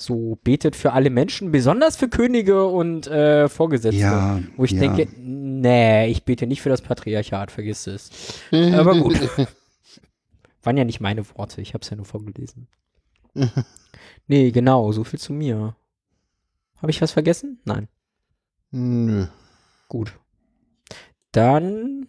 [0.00, 4.00] So betet für alle Menschen, besonders für Könige und äh, Vorgesetzte.
[4.00, 4.78] Ja, wo ich ja.
[4.80, 8.10] denke, nee, ich bete nicht für das Patriarchat, vergiss es.
[8.52, 9.18] Aber gut.
[10.68, 12.68] Waren ja nicht meine Worte, ich habe es ja nur vorgelesen.
[14.26, 15.74] nee, genau, so viel zu mir.
[16.76, 17.58] Habe ich was vergessen?
[17.64, 17.88] Nein.
[18.70, 19.28] Nö.
[19.88, 20.20] Gut.
[21.32, 22.08] Dann,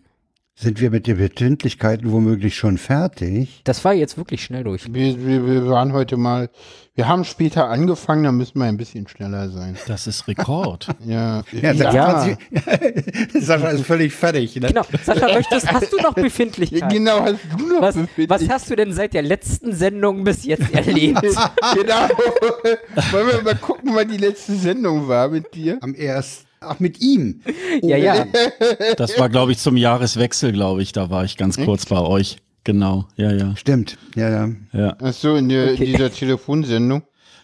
[0.62, 3.62] Sind wir mit den Befindlichkeiten womöglich schon fertig?
[3.64, 4.94] das war jetzt wirklich schnell durch.
[4.94, 6.50] Wir, wir, wir waren heute mal,
[6.96, 9.78] wir haben später angefangen, da müssen wir ein bisschen schneller sein.
[9.88, 10.88] Das ist Rekord.
[11.06, 12.20] Ja, Ja, Ja.
[13.32, 14.54] 26 Sascha ist völlig fertig.
[14.58, 14.68] Ne?
[14.68, 16.92] Genau, Sascha, möchtest, hast du noch Befindlichkeit?
[16.92, 20.44] genau, hast du noch Was, befindlich- was hast du denn seit der letzten Sendung bis
[20.44, 21.22] jetzt erlebt?
[21.22, 22.10] Genau.
[23.12, 25.78] Wollen wir mal gucken, wann die letzte Sendung war mit dir?
[25.82, 26.49] Am ersten.
[26.62, 27.42] Ach, mit ihm.
[27.82, 28.26] ja, ja.
[28.98, 30.92] Das war, glaube ich, zum Jahreswechsel, glaube ich.
[30.92, 32.38] Da war ich ganz kurz bei euch.
[32.66, 33.98] Genau, ja, ja, Stimmt.
[34.16, 34.50] Ja, ja.
[34.74, 35.86] ja, Ach so, in der, Okay.
[35.86, 37.04] dieser Telefonsendung.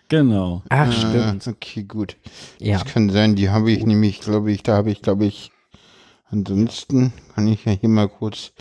[0.10, 0.62] genau.
[0.70, 1.48] Ach, Ah, stimmt.
[1.48, 2.18] okay, gut.
[2.60, 2.80] Ja.
[2.80, 5.52] Das kann sein, die habe ich nämlich, glaube ich, da habe ich, glaube ich,
[6.30, 8.52] ansonsten kann ich ja hier mal kurz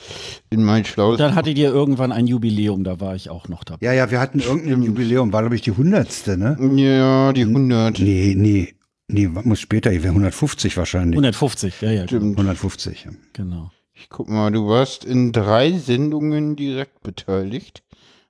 [0.50, 3.84] in mein schlaues Dann hattet ihr irgendwann ein Jubiläum, da war ich auch noch dabei.
[3.86, 6.56] Ja, ja, wir hatten irgendein Jubiläum, war, glaube ich, die hundertste, ne?
[6.76, 7.98] Ja, die 100.
[7.98, 8.74] Nee, nee.
[9.08, 11.16] Nee, muss später, ich wäre 150 wahrscheinlich.
[11.16, 12.38] 150, ja, ja, Stimmt.
[12.38, 13.04] 150.
[13.04, 13.10] ja.
[13.32, 13.70] genau.
[13.92, 17.84] Ich guck mal, du warst in drei Sendungen direkt beteiligt.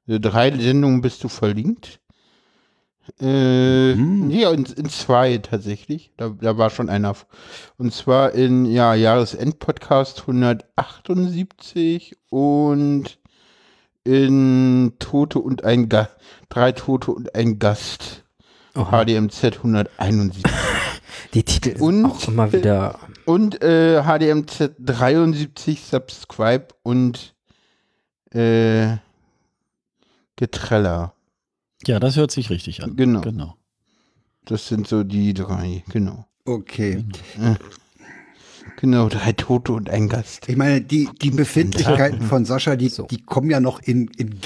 [0.06, 2.00] Also drei Sendungen bist du verlinkt.
[3.20, 4.30] Äh, Hm.
[4.30, 6.12] Ja, in, in zwei tatsächlich.
[6.16, 7.14] Da, da war schon einer.
[7.76, 13.18] Und zwar in ja, Jahresendpodcast 178 und
[14.04, 16.16] in Tote und ein Gast.
[16.48, 18.23] Drei Tote und ein Gast.
[18.76, 19.04] Oha.
[19.04, 20.42] HDMZ 171.
[21.34, 22.98] Die Titel Und- sind auch immer wieder.
[23.24, 27.34] Und äh, HDMZ 73 Subscribe und
[28.32, 28.96] äh,
[30.36, 31.14] Getreller.
[31.86, 32.96] Ja, das hört sich richtig an.
[32.96, 33.20] Genau.
[33.20, 33.56] Genau.
[34.44, 36.26] Das sind so die drei, genau.
[36.44, 37.04] Okay.
[37.36, 37.56] Genau,
[38.82, 40.48] drei Tote und ein Gast.
[40.48, 43.04] Ich meine, die, die Befindlichkeiten von Sascha, die, So.
[43.04, 44.38] die kommen ja noch in, in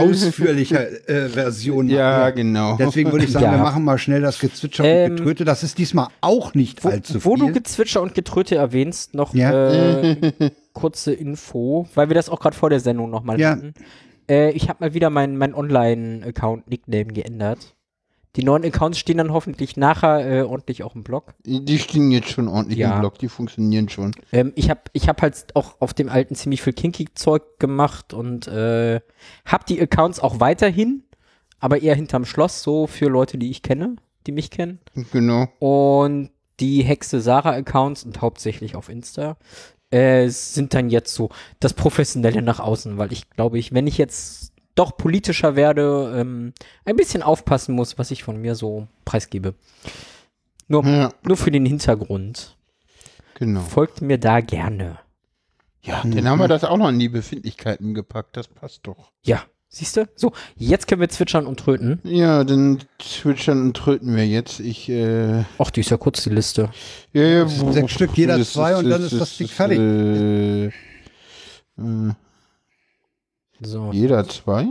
[0.00, 1.88] ausführlicher äh, Version.
[1.88, 2.76] Ja, genau.
[2.76, 3.52] Deswegen würde ich sagen, Ja.
[3.52, 5.44] wir machen mal schnell das Gezwitscher Ähm, und Getröte.
[5.44, 7.54] Das ist diesmal auch nicht Wo, allzu wo du viel.
[7.54, 10.00] Gezwitscher und Getröte erwähnst, noch Ja.
[10.02, 10.32] äh,
[10.72, 13.50] kurze Info, weil wir das auch gerade vor der Sendung nochmal Ja.
[13.50, 13.72] hatten.
[14.28, 17.75] Äh, ich habe mal wieder meinen mein Online-Account-Nickname geändert.
[18.36, 21.34] Die neuen Accounts stehen dann hoffentlich nachher äh, ordentlich auch im Blog.
[21.44, 22.94] Die stehen jetzt schon ordentlich Ja.
[22.94, 24.12] im Blog, die funktionieren schon.
[24.30, 28.46] Ähm, ich habe ich hab halt auch auf dem alten ziemlich viel Kinky-Zeug gemacht und
[28.46, 29.00] äh,
[29.46, 31.02] habe die Accounts auch weiterhin,
[31.60, 33.96] aber eher hinterm Schloss, so für Leute, die ich kenne,
[34.26, 34.80] die mich kennen.
[35.12, 35.48] Genau.
[35.58, 39.36] Und die Hexe Sarah-Accounts und hauptsächlich auf Insta
[39.90, 43.96] äh, sind dann jetzt so das Professionelle nach außen, weil ich glaube ich, wenn ich
[43.98, 46.52] jetzt doch politischer werde, ähm,
[46.84, 49.54] ein bisschen aufpassen muss, was ich von mir so preisgebe.
[50.68, 52.56] Nur, Ja, nur für den Hintergrund.
[53.34, 53.60] genau.
[53.60, 54.98] Folgt mir da gerne.
[55.82, 58.36] Ja, dann haben wir das auch noch in die Befindlichkeiten gepackt.
[58.36, 59.12] Das passt doch.
[59.24, 60.08] Ja, siehst du?
[60.16, 62.00] So, jetzt können wir zwitschern und tröten.
[62.02, 64.58] Ja, dann zwitschern und tröten wir jetzt.
[64.58, 66.70] Ich, äh, Ach, die ist ja kurz die Liste.
[67.12, 69.78] ja, ja, sechs Stück, jeder zwei und dann ist das Ding fertig.
[69.78, 70.72] Äh, äh,
[73.60, 73.90] So.
[73.92, 74.66] jeder zwei?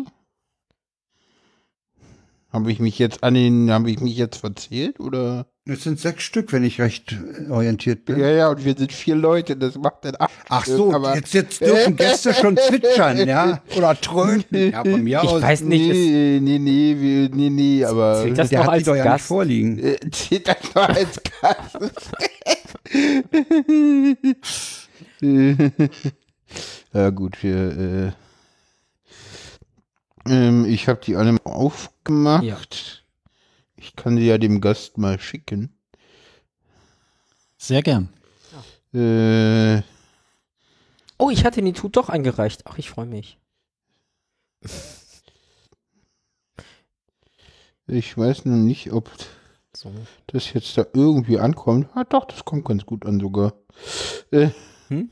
[2.52, 5.48] Habe ich mich jetzt an den, habe ich mich jetzt verzählt oder?
[5.68, 7.18] Es sind sechs Stück, wenn ich recht
[7.50, 8.20] orientiert bin.
[8.20, 10.32] Ja, ja, und wir sind vier Leute, das macht dann acht.
[10.48, 13.62] Ach so, aber jetzt, jetzt dürfen Gäste schon zwitschern, ja?
[13.76, 14.72] Oder tröten.
[14.72, 15.42] Ja, von mir Ich aus.
[15.42, 18.96] weiß nicht, nee, nee, nee, wir- nee, nee, aber Zählt das Der noch als doch
[18.96, 19.26] ja nicht Gast?
[19.26, 19.80] vorliegen.
[19.80, 21.78] äh, zählt das noch als Gast?
[26.94, 28.12] ja gut, wir, äh,
[30.28, 32.44] ähm, ich habe die alle mal aufgemacht.
[32.44, 32.58] Ja.
[33.78, 35.76] Ich kann sie ja dem Gast mal schicken.
[37.58, 38.10] Sehr gern.
[38.94, 39.82] Äh,
[41.18, 42.64] Oh, ich hatte den Tut doch eingereicht.
[42.66, 43.38] Ach, ich freue mich.
[47.88, 49.10] ich weiß noch nicht, ob
[49.76, 49.92] So.
[50.28, 51.88] das jetzt da irgendwie ankommt.
[51.94, 53.54] Ah, doch, das kommt ganz gut an sogar.
[54.32, 54.50] Äh,
[54.90, 55.12] Hm?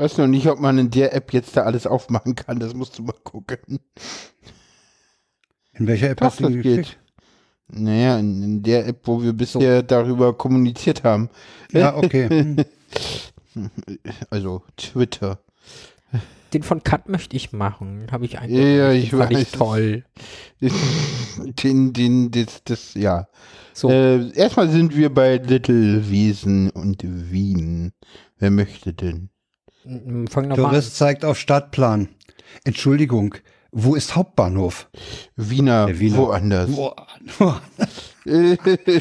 [0.00, 2.58] Weiß noch nicht, ob man in der App jetzt da alles aufmachen kann.
[2.58, 3.80] Das musst du mal gucken.
[5.74, 6.78] In welcher App Doch, hast du das die geht.
[6.78, 6.98] geschickt?
[7.68, 11.28] Naja, in, in der App, wo wir bisher darüber kommuniziert haben.
[11.70, 12.28] Ja, okay.
[12.28, 12.56] Hm.
[14.30, 15.40] Also Twitter.
[16.54, 18.06] Den von Cut möchte ich machen.
[18.10, 18.58] Habe ich eigentlich.
[18.58, 19.50] Ja, ja, ich fand ich weiß.
[19.50, 20.04] toll.
[21.62, 23.26] Den, den, das, das, ja.
[23.74, 23.90] So.
[23.90, 27.92] Äh, erstmal sind wir bei Little Wiesen und Wien.
[28.38, 29.30] Wer möchte denn?
[29.84, 30.50] M- Fang.
[30.54, 32.08] Tourist zeigt auf Stadtplan.
[32.64, 33.34] Entschuldigung,
[33.72, 34.88] wo ist Hauptbahnhof?
[35.36, 36.18] Wiener, Der Wiener.
[36.18, 36.70] woanders.
[36.76, 36.94] Wo-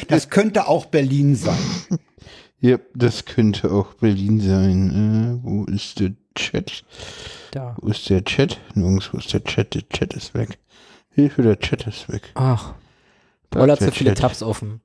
[0.07, 1.57] Das könnte auch Berlin sein.
[2.61, 5.39] Ja, das könnte auch Berlin sein.
[5.41, 6.83] Äh, wo ist der Chat?
[7.51, 7.75] Da.
[7.81, 8.59] Wo ist der Chat?
[8.75, 9.75] Nirgends, wo ist der Chat?
[9.75, 10.57] Der Chat ist weg.
[11.11, 12.31] Hilfe, der Chat ist weg.
[12.35, 12.73] Ach.
[13.49, 14.19] Da Paul hat so viele Chat.
[14.19, 14.81] Tabs offen.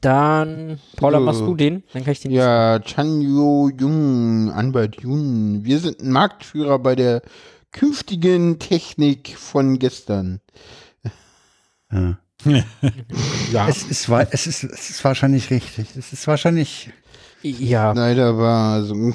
[0.00, 1.24] Dann, Paula, So.
[1.24, 1.82] machst du den?
[1.92, 2.30] Dann kann ich den.
[2.30, 5.64] ja, Chanyo Jung, Anwalt Jung.
[5.64, 7.22] Wir sind ein Marktführer bei der
[7.72, 10.40] künftigen Technik von gestern.
[11.92, 12.18] Ja.
[13.52, 13.68] Ja.
[13.68, 15.94] Es, ist, es, ist, es ist wahrscheinlich richtig.
[15.94, 16.90] Es ist wahrscheinlich.
[17.42, 17.92] ja.
[17.92, 19.12] Leider war so.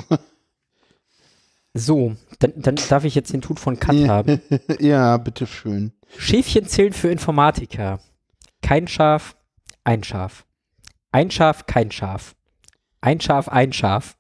[1.73, 4.41] So, dann, dann darf ich jetzt den Tut von Cut haben.
[4.79, 5.91] ja, bitteschön.
[6.17, 7.99] Schäfchen zählen für Informatiker.
[8.61, 9.35] Kein Schaf,
[9.83, 10.45] ein Schaf.
[11.15, 12.35] Ein Schaf, kein Schaf.
[12.99, 14.17] Ein Schaf, ein Schaf.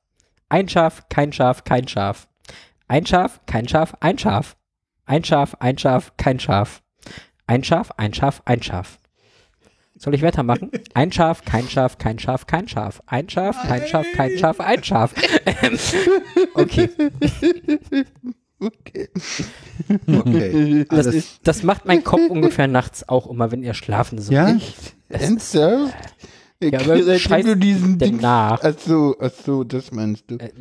[0.47, 2.29] Ein Schaf, kein Schaf, kein Schaf.
[2.87, 4.55] Ein Schaf, kein Schaf, ein Schaf.
[5.05, 6.83] Ein Schaf, ein Schaf, kein Schaf.
[7.47, 8.97] Ein Schaf, ein Schaf, ein Schaf.
[9.97, 10.71] Soll ich weitermachen?
[10.93, 13.03] Ein Schaf, kein Schaf, kein Schaf, kein Schaf.
[13.07, 15.13] Ein Schaf, kein Schaf, kein Schaf, ein Schaf.
[15.63, 15.77] Ähm,
[16.53, 16.89] okay.
[18.57, 19.09] Okay.
[20.07, 20.85] Okay.
[20.87, 24.37] Das, das macht mein Kopf ungefähr nachts auch immer, wenn ihr schlafen sollt.
[24.37, 24.57] ja?
[25.09, 25.93] Ernsthaft?
[26.63, 28.17] Ja, aber scheiß du diesen Ding.
[28.21, 28.61] nach?
[28.63, 30.35] Ach so, ach so, das meinst du.
[30.37, 30.51] Äh,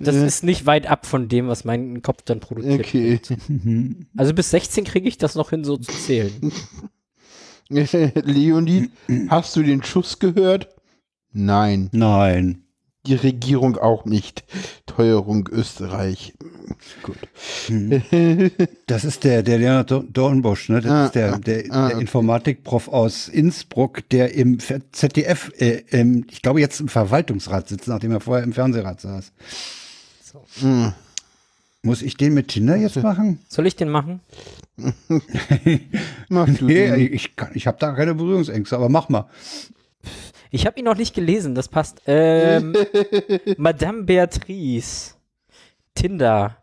[0.00, 2.80] Das ist nicht weit ab von dem, was mein Kopf dann produziert.
[2.80, 3.20] Okay.
[4.16, 6.32] Also bis 16 kriege ich das noch hin, so zu zählen.
[7.68, 8.90] Leonid,
[9.28, 10.68] hast du den Schuss gehört?
[11.32, 12.62] Nein, Nein.
[13.06, 14.44] Die Regierung auch nicht.
[14.86, 16.34] Teuerung Österreich.
[17.02, 17.16] Gut.
[18.86, 20.80] Das ist der, der Leonard Dor- Dornbusch, ne?
[20.80, 21.98] Das Ah, ist der, ah, der, ah, der.
[21.98, 24.58] Informatikprof aus Innsbruck, der im
[24.92, 29.32] ZDF, äh, ähm, ich glaube jetzt im Verwaltungsrat sitzt, nachdem er vorher im Fernsehrat saß.
[30.60, 30.92] Hm.
[31.82, 33.40] Muss ich den mit Tinder jetzt machen?
[33.48, 34.20] Soll ich den machen?
[36.28, 37.12] Mach du Nee, den.
[37.14, 39.28] ich, kann- ich habe da keine Berührungsängste, aber mach mal.
[40.56, 42.00] Ich habe ihn noch nicht gelesen, das passt.
[42.06, 42.74] Ähm,
[43.58, 45.12] Madame Beatrice.
[45.94, 46.56] Tinder.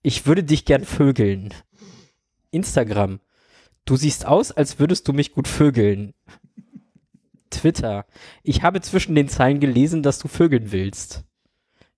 [0.00, 1.52] Ich würde dich gern vögeln.
[2.52, 3.18] Instagram.
[3.84, 6.14] Du siehst aus, als würdest du mich gut vögeln.
[7.50, 8.06] Twitter.
[8.44, 11.24] Ich habe zwischen den Zeilen gelesen, dass du vögeln willst.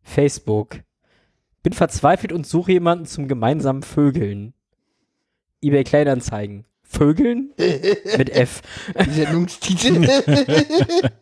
[0.01, 0.81] Facebook.
[1.63, 4.55] Bin verzweifelt und suche jemanden zum gemeinsamen Vögeln.
[5.61, 6.65] eBay Kleinanzeigen.
[6.89, 7.51] Vögeln?
[8.17, 8.63] Mit F.
[9.11, 10.09] Sendungstitel.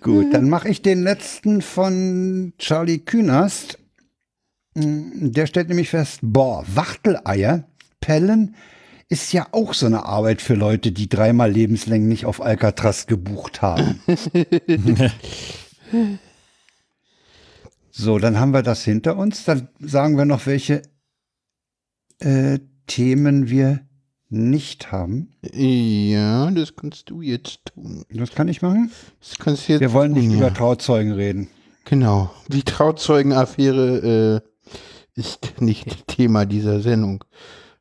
[0.00, 3.78] Gut, dann mache ich den letzten von Charlie Künast.
[4.74, 7.68] Mm, Der stellt nämlich fest, boah, Wachteleier
[8.00, 8.56] pellen
[9.08, 14.00] ist ja auch so eine Arbeit für Leute, die dreimal lebenslänglich auf Alcatraz gebucht haben.
[17.94, 19.44] So, dann haben wir das hinter uns.
[19.44, 20.80] Dann sagen wir noch, welche
[22.20, 23.80] äh, Themen wir
[24.28, 25.28] nicht haben.
[25.52, 28.04] Ja, das kannst du jetzt tun.
[28.10, 28.90] Das kann ich machen.
[29.20, 30.54] Das kannst du jetzt Wir wollen nicht tun, über ja.
[30.54, 31.48] Trauzeugen reden.
[31.84, 32.30] Genau.
[32.48, 34.42] Die Trauzeugenaffäre
[35.16, 37.24] äh, ist nicht Thema dieser Sendung.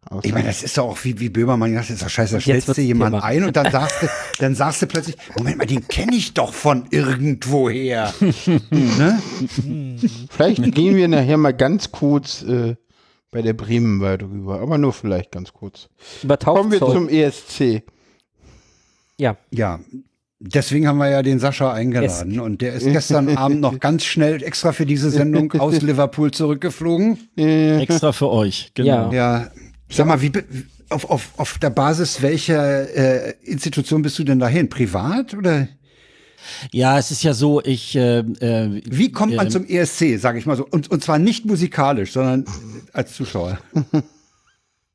[0.10, 2.38] Außer- Ich meine, das ist doch auch wie, wie Böhmermann, das ist doch scheiße, da
[2.40, 3.26] Jetzt stellst du jemanden Thema.
[3.26, 4.08] ein und dann sagst du,
[4.40, 8.14] dann sagst du plötzlich, Moment mal, den kenne ich doch von irgendwoher.
[8.72, 9.22] ne?
[10.30, 12.76] Vielleicht gehen wir nachher mal ganz kurz äh,
[13.32, 15.90] bei der Bremen-Wahl drüber, aber nur vielleicht ganz kurz.
[16.22, 17.84] Über Kommen wir zum ESC.
[19.18, 19.80] Ja, Ja,
[20.40, 24.44] deswegen haben wir ja den Sascha eingeladen und der ist gestern Abend noch ganz schnell
[24.44, 27.30] extra für diese Sendung aus Liverpool zurückgeflogen.
[27.38, 29.12] Äh, Extra für euch, genau.
[29.12, 29.42] Ja.
[29.42, 29.52] Ja,
[29.90, 30.32] sag mal, wie,
[30.90, 34.70] auf, auf, auf der Basis welcher äh, Institution bist du denn dahin?
[34.70, 35.68] Privat oder?
[36.72, 37.96] Ja, es ist ja so, ich.
[37.96, 40.66] Äh, äh, Wie kommt man ähm, zum ESC, sage ich mal so?
[40.70, 42.46] Und, und zwar nicht musikalisch, sondern
[42.94, 43.60] als Zuschauer.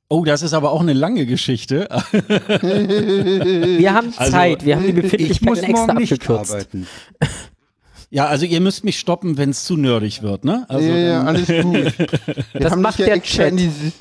[0.09, 1.89] Oh, das ist aber auch eine lange Geschichte.
[1.91, 1.99] wir
[3.93, 6.53] haben Also, Zeit, wir haben die Ich muss Befindlichkeiten extra abgekürzt.
[6.53, 6.87] arbeiten.
[8.11, 10.65] ja, also ihr müsst mich stoppen, wenn es zu nerdig wird, ne?
[10.69, 11.99] Also, ja, ja, alles gut.
[11.99, 12.07] Wir
[12.61, 13.61] Das haben macht ja der Chat.
[13.61, 13.93] in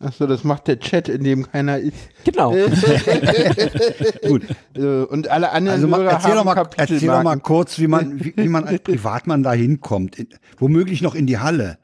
[0.00, 1.96] Ach so, das macht der Chat, in dem keiner ist.
[2.24, 2.52] Genau.
[4.28, 4.42] Gut,
[4.76, 7.78] Äh, Und alle anderen also mal, Hörer erzähl, doch haben mal, erzähl doch mal kurz,
[7.80, 10.16] wie man, wie, wie man als Privatmann da hinkommt.
[10.16, 11.78] In- Womöglich noch in die Halle.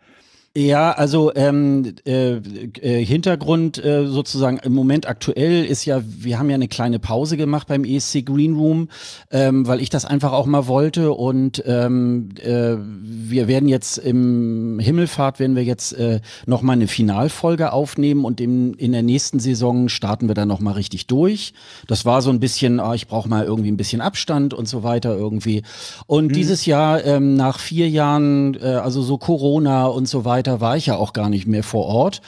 [0.57, 6.49] Ja, also ähm, äh, äh, Hintergrund äh, sozusagen im Moment aktuell ist ja, wir haben
[6.49, 8.89] ja eine kleine Pause gemacht beim ESC Green Room,
[9.33, 14.79] ähm, weil ich das einfach auch mal wollte und ähm, äh, wir werden jetzt im
[14.79, 19.41] Himmelfahrt werden wir jetzt äh, noch mal eine Finalfolge aufnehmen und im, in der nächsten
[19.41, 21.53] Saison starten wir dann noch mal richtig durch.
[21.89, 24.85] Das war so ein bisschen, ah, ich brauche mal irgendwie ein bisschen Abstand und so
[24.85, 25.63] weiter irgendwie.
[26.07, 30.77] Und dieses Jahr ähm, nach vier Jahren, äh, also so Corona und so weiter, war
[30.77, 32.21] ich ja auch gar nicht mehr vor Ort.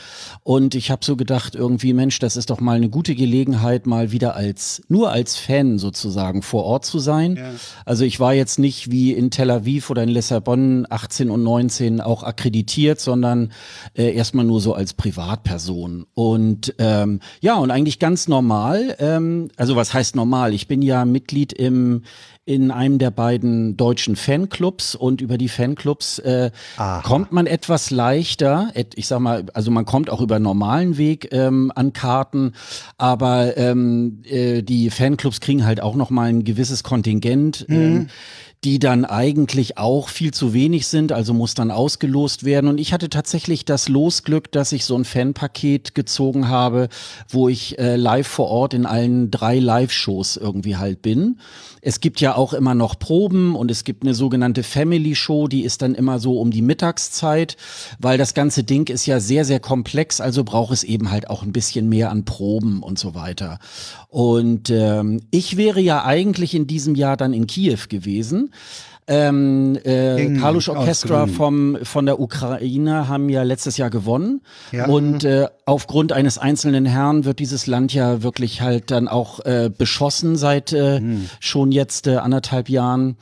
[0.42, 4.12] Und ich habe so gedacht, irgendwie, Mensch, das ist doch mal eine gute Gelegenheit, mal
[4.12, 7.36] wieder als, nur als Fan sozusagen vor Ort zu sein.
[7.84, 12.00] Also ich war jetzt nicht wie in Tel Aviv oder in Lissabon 18 und 19
[12.00, 13.52] auch akkreditiert, sondern
[13.94, 16.06] äh, erstmal nur so als Privatperson.
[16.14, 18.96] Und ähm, ja, und eigentlich ganz normal.
[18.98, 20.54] Ähm, also was heißt normal?
[20.54, 22.02] Ich bin ja Mitglied im
[22.46, 26.52] in einem der beiden deutschen Fanclubs und über die Fanclubs äh,
[27.02, 28.72] kommt man etwas leichter.
[28.94, 32.52] Ich sag mal, also man kommt auch über normalen Weg ähm, an Karten,
[32.98, 37.66] aber ähm, äh, die Fanclubs kriegen halt auch noch mal ein gewisses Kontingent.
[37.68, 38.08] Ähm,
[38.64, 42.68] die dann eigentlich auch viel zu wenig sind, also muss dann ausgelost werden.
[42.68, 46.88] Und ich hatte tatsächlich das Losglück, dass ich so ein Fanpaket gezogen habe,
[47.28, 51.38] wo ich äh, live vor Ort in allen drei Live-Shows irgendwie halt bin.
[51.80, 55.62] Es gibt ja auch immer noch Proben und es gibt eine sogenannte Family Show, die
[55.62, 57.56] ist dann immer so um die Mittagszeit,
[58.00, 61.44] weil das ganze Ding ist ja sehr, sehr komplex, also braucht es eben halt auch
[61.44, 63.60] ein bisschen mehr an Proben und so weiter.
[64.08, 68.45] Und ähm, ich wäre ja eigentlich in diesem Jahr dann in Kiew gewesen.
[69.08, 74.40] Ähm, äh, Kalusch Orchestra vom, von der Ukraine haben ja letztes Jahr gewonnen.
[74.72, 74.86] Ja.
[74.86, 79.70] Und äh, aufgrund eines einzelnen Herrn wird dieses Land ja wirklich halt dann auch äh,
[79.76, 81.00] beschossen seit äh,
[81.38, 83.16] schon jetzt äh, anderthalb Jahren.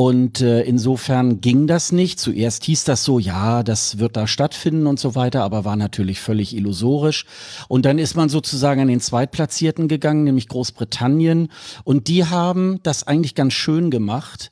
[0.00, 2.18] Und äh, insofern ging das nicht.
[2.18, 6.22] Zuerst hieß das so, ja, das wird da stattfinden und so weiter, aber war natürlich
[6.22, 7.26] völlig illusorisch.
[7.68, 11.50] Und dann ist man sozusagen an den Zweitplatzierten gegangen, nämlich Großbritannien.
[11.84, 14.50] Und die haben das eigentlich ganz schön gemacht.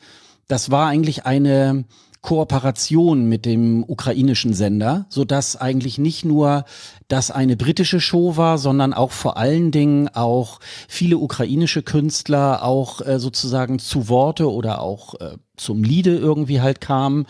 [0.49, 1.87] Das war eigentlich eine
[2.29, 6.67] Kooperation mit dem ukrainischen Sender, so dass eigentlich nicht nur
[7.09, 13.01] das eine britische Show war, sondern auch vor allen Dingen auch viele ukrainische Künstler auch
[13.01, 17.25] äh, sozusagen zu Worte oder auch äh, zum Liede irgendwie halt kamen,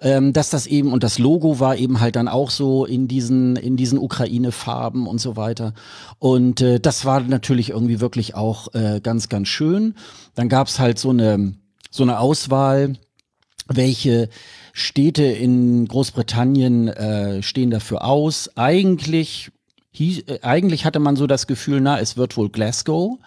[0.00, 3.56] ähm, dass das eben und das Logo war eben halt dann auch so in diesen
[3.56, 5.74] in diesen Ukraine-Farben und so weiter.
[6.20, 9.96] Und äh, das war natürlich irgendwie wirklich auch äh, ganz ganz schön.
[10.36, 11.54] Dann gab's halt so eine
[11.90, 12.94] so eine Auswahl
[13.68, 14.28] welche
[14.72, 18.50] Städte in Großbritannien äh, stehen dafür aus?
[18.56, 19.50] Eigentlich,
[19.92, 23.18] hieß, äh, eigentlich hatte man so das Gefühl, na, es wird wohl Glasgow.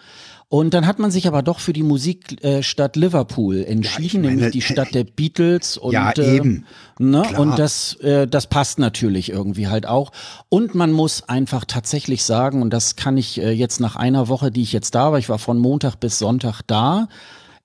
[0.50, 4.62] Und dann hat man sich aber doch für die Musikstadt Liverpool entschieden, meine, nämlich die
[4.62, 5.76] Stadt der Beatles.
[5.76, 6.64] Und, Ja, äh, eben.
[6.98, 7.20] Ne?
[7.20, 7.40] Klar.
[7.40, 10.10] Und das, äh, das passt natürlich irgendwie halt auch.
[10.48, 14.50] Und man muss einfach tatsächlich sagen, und das kann ich äh, jetzt nach einer Woche,
[14.50, 17.08] die ich jetzt da war, ich war von Montag bis Sonntag da,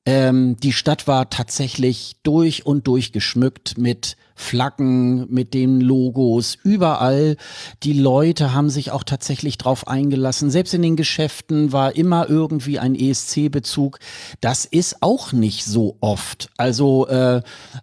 [0.06, 7.38] ähm, die Stadt war tatsächlich durch und durch geschmückt mit Flaggen mit den Logos, überall.
[7.84, 10.50] Die Leute haben sich auch tatsächlich drauf eingelassen.
[10.50, 14.00] Selbst in den Geschäften war immer irgendwie ein ESC-Bezug.
[14.42, 16.50] Das ist auch nicht so oft.
[16.58, 17.42] Also äh,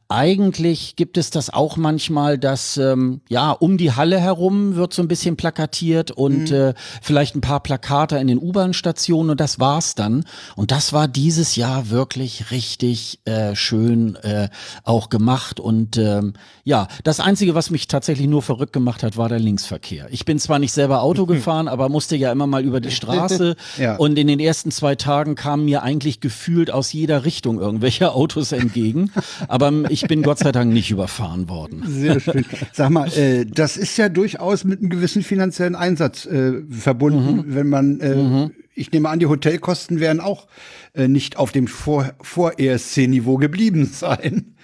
[0.08, 5.02] eigentlich gibt es das auch manchmal, dass ähm, ja um die Halle herum wird so
[5.02, 6.56] ein bisschen plakatiert und mhm.
[6.56, 10.24] äh, vielleicht ein paar Plakate in den U-Bahn-Stationen und das war's dann.
[10.56, 14.48] Und das war dieses Jahr wirklich richtig äh, schön äh,
[14.84, 19.28] auch gemacht und ähm, ja, das Einzige, was mich tatsächlich nur verrückt gemacht hat, war
[19.28, 20.08] der Linksverkehr.
[20.10, 23.56] Ich bin zwar nicht selber Auto gefahren, aber musste ja immer mal über die Straße.
[23.78, 23.96] ja.
[23.96, 28.52] Und in den ersten zwei Tagen kamen mir eigentlich gefühlt aus jeder Richtung irgendwelche Autos
[28.52, 29.10] entgegen.
[29.48, 31.84] Aber ich bin Gott sei Dank nicht überfahren worden.
[31.86, 32.44] Sehr schön.
[32.72, 37.54] Sag mal, äh, das ist ja durchaus mit einem gewissen finanziellen Einsatz äh, verbunden, mhm.
[37.54, 40.46] wenn man äh, mhm ich nehme an, die Hotelkosten werden auch
[40.94, 44.54] äh, nicht auf dem Vor-ESC-Niveau vor geblieben sein.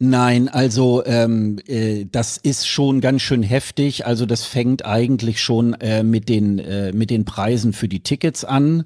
[0.00, 4.06] Nein, also ähm, äh, das ist schon ganz schön heftig.
[4.06, 8.44] Also das fängt eigentlich schon äh, mit den äh, mit den Preisen für die Tickets
[8.44, 8.84] an.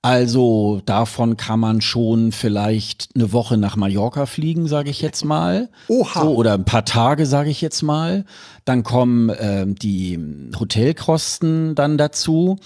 [0.00, 5.70] Also davon kann man schon vielleicht eine Woche nach Mallorca fliegen, sage ich jetzt mal.
[5.88, 6.22] Oha.
[6.22, 8.24] So, oder ein paar Tage, sage ich jetzt mal.
[8.64, 10.20] Dann kommen äh, die
[10.56, 12.60] Hotelkosten dann dazu.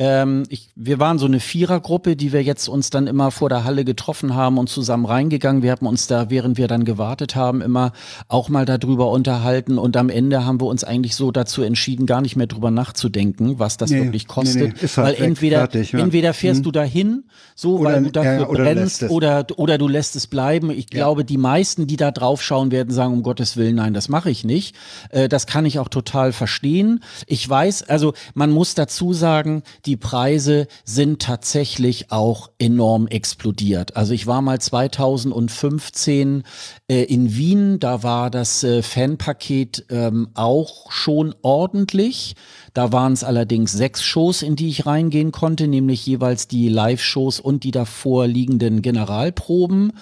[0.00, 3.64] Ähm, ich, wir waren so eine Vierergruppe, die wir jetzt uns dann immer vor der
[3.64, 5.64] Halle getroffen haben und zusammen reingegangen.
[5.64, 7.90] Wir haben uns da, während wir dann gewartet haben, immer
[8.28, 12.20] auch mal darüber unterhalten und am Ende haben wir uns eigentlich so dazu entschieden, gar
[12.20, 14.68] nicht mehr drüber nachzudenken, was das nee, wirklich kostet.
[14.68, 15.98] Nee, nee, halt Weil entweder, fertig, ja.
[15.98, 16.64] entweder fährst mhm.
[16.64, 17.24] du dahin,
[17.56, 20.70] so oder, weil du dafür ja, oder brennst, oder, oder du lässt es bleiben.
[20.70, 20.98] Ich ja.
[20.98, 24.30] glaube, die meisten, die da drauf schauen, werden sagen, um Gottes Willen, nein, das mache
[24.30, 24.76] ich nicht.
[25.10, 27.02] Äh, das kann ich auch total verstehen.
[27.26, 33.96] Ich weiß, also man muss dazu sagen, die Preise sind tatsächlich auch enorm explodiert.
[33.96, 36.42] Also ich war mal 2015
[36.88, 42.36] äh, in Wien, da war das äh, Fanpaket ähm, auch schon ordentlich.
[42.74, 47.40] Da waren es allerdings sechs Shows, in die ich reingehen konnte, nämlich jeweils die Live-Shows
[47.40, 49.94] und die davor liegenden Generalproben.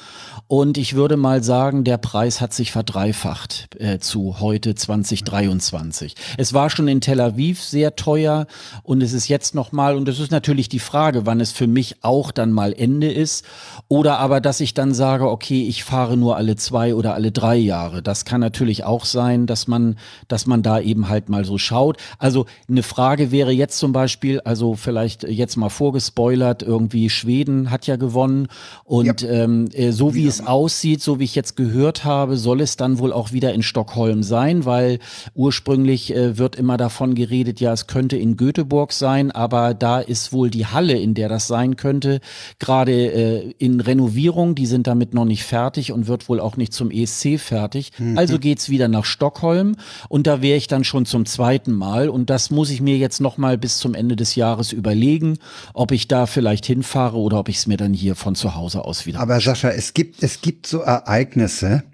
[0.49, 6.15] Und ich würde mal sagen, der Preis hat sich verdreifacht äh, zu heute 2023.
[6.39, 8.47] Es war schon in Tel Aviv sehr teuer
[8.85, 11.97] und es ist jetzt nochmal, und es ist natürlich die Frage, wann es für mich
[12.05, 13.45] auch dann mal Ende ist.
[13.89, 17.57] Oder aber, dass ich dann sage, okay, ich fahre nur alle zwei oder alle drei
[17.57, 18.01] Jahre.
[18.01, 19.97] Das kann natürlich auch sein, dass man,
[20.29, 21.97] dass man da eben halt mal so schaut.
[22.19, 27.89] Also eine Frage wäre jetzt zum Beispiel, also vielleicht jetzt mal vorgespoilert, irgendwie Schweden hat
[27.89, 28.47] ja gewonnen
[28.85, 29.29] und ja.
[29.29, 30.49] ähm, äh, so wie wieder es mal.
[30.49, 34.23] aussieht, so wie ich jetzt gehört habe, soll es dann wohl auch wieder in Stockholm
[34.23, 34.99] sein, weil
[35.35, 40.33] ursprünglich äh, wird immer davon geredet, ja, es könnte in Göteborg sein, aber da ist
[40.33, 42.21] wohl die Halle, in der das sein könnte,
[42.59, 46.73] gerade äh, in Renovierung, die sind damit noch nicht fertig und wird wohl auch nicht
[46.73, 47.93] zum ESC fertig.
[47.99, 48.19] Mhm.
[48.19, 49.77] Also geht's wieder nach Stockholm
[50.09, 53.21] und da wäre ich dann schon zum zweiten Mal und das muss ich mir jetzt
[53.21, 55.39] noch mal bis zum Ende des Jahres überlegen,
[55.75, 58.85] ob ich da vielleicht hinfahre oder ob ich es mir dann hier von zu Hause
[58.85, 59.21] aus wieder.
[59.21, 61.85] Aber Sascha, es gibt es gibt so Ereignisse,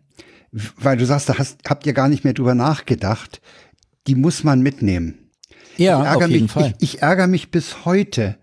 [0.51, 3.43] weil du sagst, da hast, habt ihr gar nicht mehr drüber nachgedacht.
[4.07, 5.31] Die muss man mitnehmen.
[5.77, 6.75] Ja, auf jeden mich, Fall.
[6.79, 8.37] Ich, ich ärgere mich bis heute,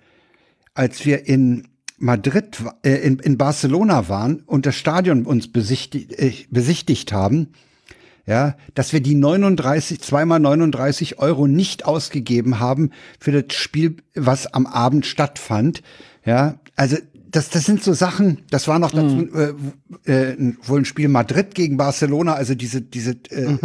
[0.75, 1.67] als wir in
[1.97, 7.49] Madrid, äh, in, in Barcelona waren und das Stadion uns besichtigt, äh, besichtigt haben
[8.29, 14.53] ja, dass wir die 39, zweimal 39 Euro nicht ausgegeben haben für das Spiel, was
[14.53, 15.81] am Abend stattfand.
[16.23, 16.97] Ja, also
[17.31, 19.55] das, das sind so Sachen, das war noch dazu, mhm.
[20.05, 23.57] äh, äh, wohl ein Spiel Madrid gegen Barcelona, also diese, diese äh,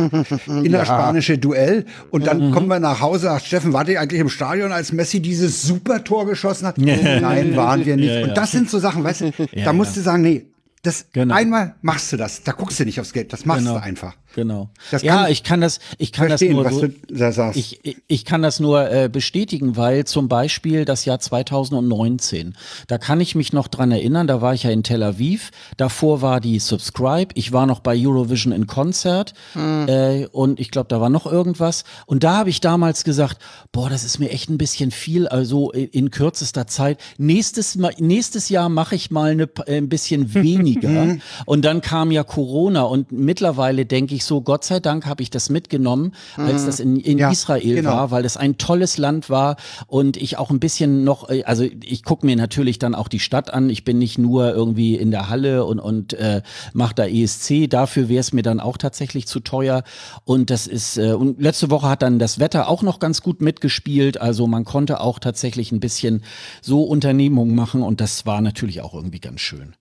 [0.47, 1.39] innerspanische ja.
[1.39, 1.87] Duell.
[2.11, 2.51] Und dann mhm.
[2.53, 6.05] kommen wir nach Hause, sagt Steffen, wart ihr eigentlich im Stadion, als Messi dieses super
[6.05, 6.79] Tor geschossen hat?
[6.79, 8.09] Nein, waren wir nicht.
[8.09, 8.27] Ja, ja.
[8.27, 9.33] Und das sind so Sachen, weißt du,
[9.65, 10.47] da musst du sagen, nee,
[10.83, 11.35] das genau.
[11.35, 13.79] einmal machst du das, da guckst du nicht aufs Geld, das machst genau.
[13.79, 14.15] du einfach.
[14.35, 14.71] Genau.
[15.03, 18.91] ja, ich kann das, ich kann das nur so, da ich, ich kann das nur
[18.91, 22.57] äh, bestätigen, weil zum Beispiel das Jahr 2019,
[22.89, 26.21] da kann ich mich noch dran erinnern, da war ich ja in Tel Aviv, davor
[26.21, 29.87] war die Subscribe, ich war noch bei Eurovision in Konzert mhm.
[29.89, 33.39] äh, und ich glaube, da war noch irgendwas und da habe ich damals gesagt,
[33.71, 36.99] boah, das ist mir echt ein bisschen viel, also in, in kürzester Zeit.
[37.19, 41.23] Nächstes, nächstes Jahr mache ich mal eine, äh, ein bisschen weniger mhm.
[41.47, 45.31] und dann kam ja Corona und mittlerweile denke ich so, Gott sei Dank habe ich
[45.31, 46.67] das mitgenommen, als mhm.
[46.67, 47.91] das in, in ja, Israel genau.
[47.91, 49.57] war, weil das ein tolles Land war
[49.87, 53.21] und ich auch ein bisschen noch, äh, also ich gucke mir natürlich dann auch die
[53.21, 53.71] Stadt an.
[53.71, 57.69] Ich bin nicht nur irgendwie in der Halle und, und äh, mache da ESC.
[57.69, 59.83] Dafür wäre es mir dann auch tatsächlich zu teuer.
[60.25, 63.41] Und das ist, äh, und letzte Woche hat dann das Wetter auch noch ganz gut
[63.41, 64.21] mitgespielt.
[64.21, 66.23] Also man konnte auch tatsächlich ein bisschen
[66.63, 69.75] so Unternehmungen machen und das war natürlich auch irgendwie ganz schön.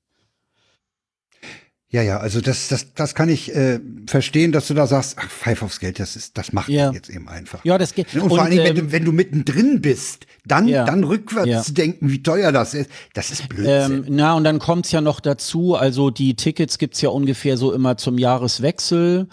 [1.93, 5.29] Ja, ja, also das, das, das kann ich äh, verstehen, dass du da sagst, ach,
[5.29, 6.91] pfeif aufs Geld, das ist, das macht Ja.
[6.91, 7.63] jetzt eben einfach.
[7.63, 8.15] Ja, das geht.
[8.15, 10.85] Und, vor allen Dingen, wenn, ähm, du, wenn du mittendrin bist, dann, Ja.
[10.85, 11.61] dann rückwärts Ja.
[11.61, 14.05] zu denken, wie teuer das ist, das ist Blödsinn.
[14.05, 17.71] Ähm, na, und dann kommt's ja noch dazu, also die Tickets gibt's ja ungefähr so
[17.71, 19.27] immer zum Jahreswechsel.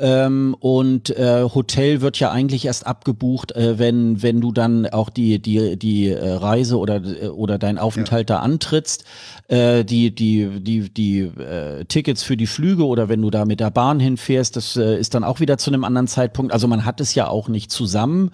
[0.00, 5.10] Ähm, und äh, Hotel wird ja eigentlich erst abgebucht, äh, wenn wenn du dann auch
[5.10, 9.04] die die die äh, Reise oder äh, oder dein Aufenthalt da antrittst,
[9.48, 13.58] äh, die die die die äh, Tickets für die Flüge oder wenn du da mit
[13.58, 16.52] der Bahn hinfährst, das äh, ist dann auch wieder zu einem anderen Zeitpunkt.
[16.52, 18.30] Also man hat es ja auch nicht zusammen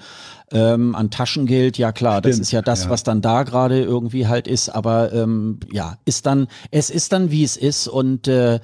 [0.52, 1.78] ähm, an Taschengeld.
[1.78, 2.90] Ja klar, das Stimmt, ist ja das, ja.
[2.90, 4.68] was dann da gerade irgendwie halt ist.
[4.68, 8.60] Aber ähm, ja, ist dann es ist dann wie es ist und äh,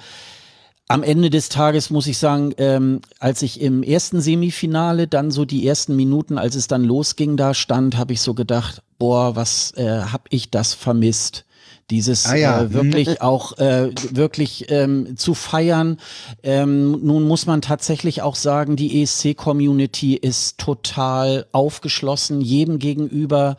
[0.91, 5.45] am Ende des Tages muss ich sagen, ähm, als ich im ersten Semifinale dann so
[5.45, 9.73] die ersten Minuten, als es dann losging, da stand, habe ich so gedacht, boah, was
[9.77, 11.45] äh, hab ich das vermisst?
[11.91, 15.99] Dieses Ah ja, äh, wirklich auch äh, wirklich ähm, zu feiern.
[16.43, 23.57] Ähm, nun muss man tatsächlich auch sagen, die ESC-Community ist total aufgeschlossen, jedem gegenüber,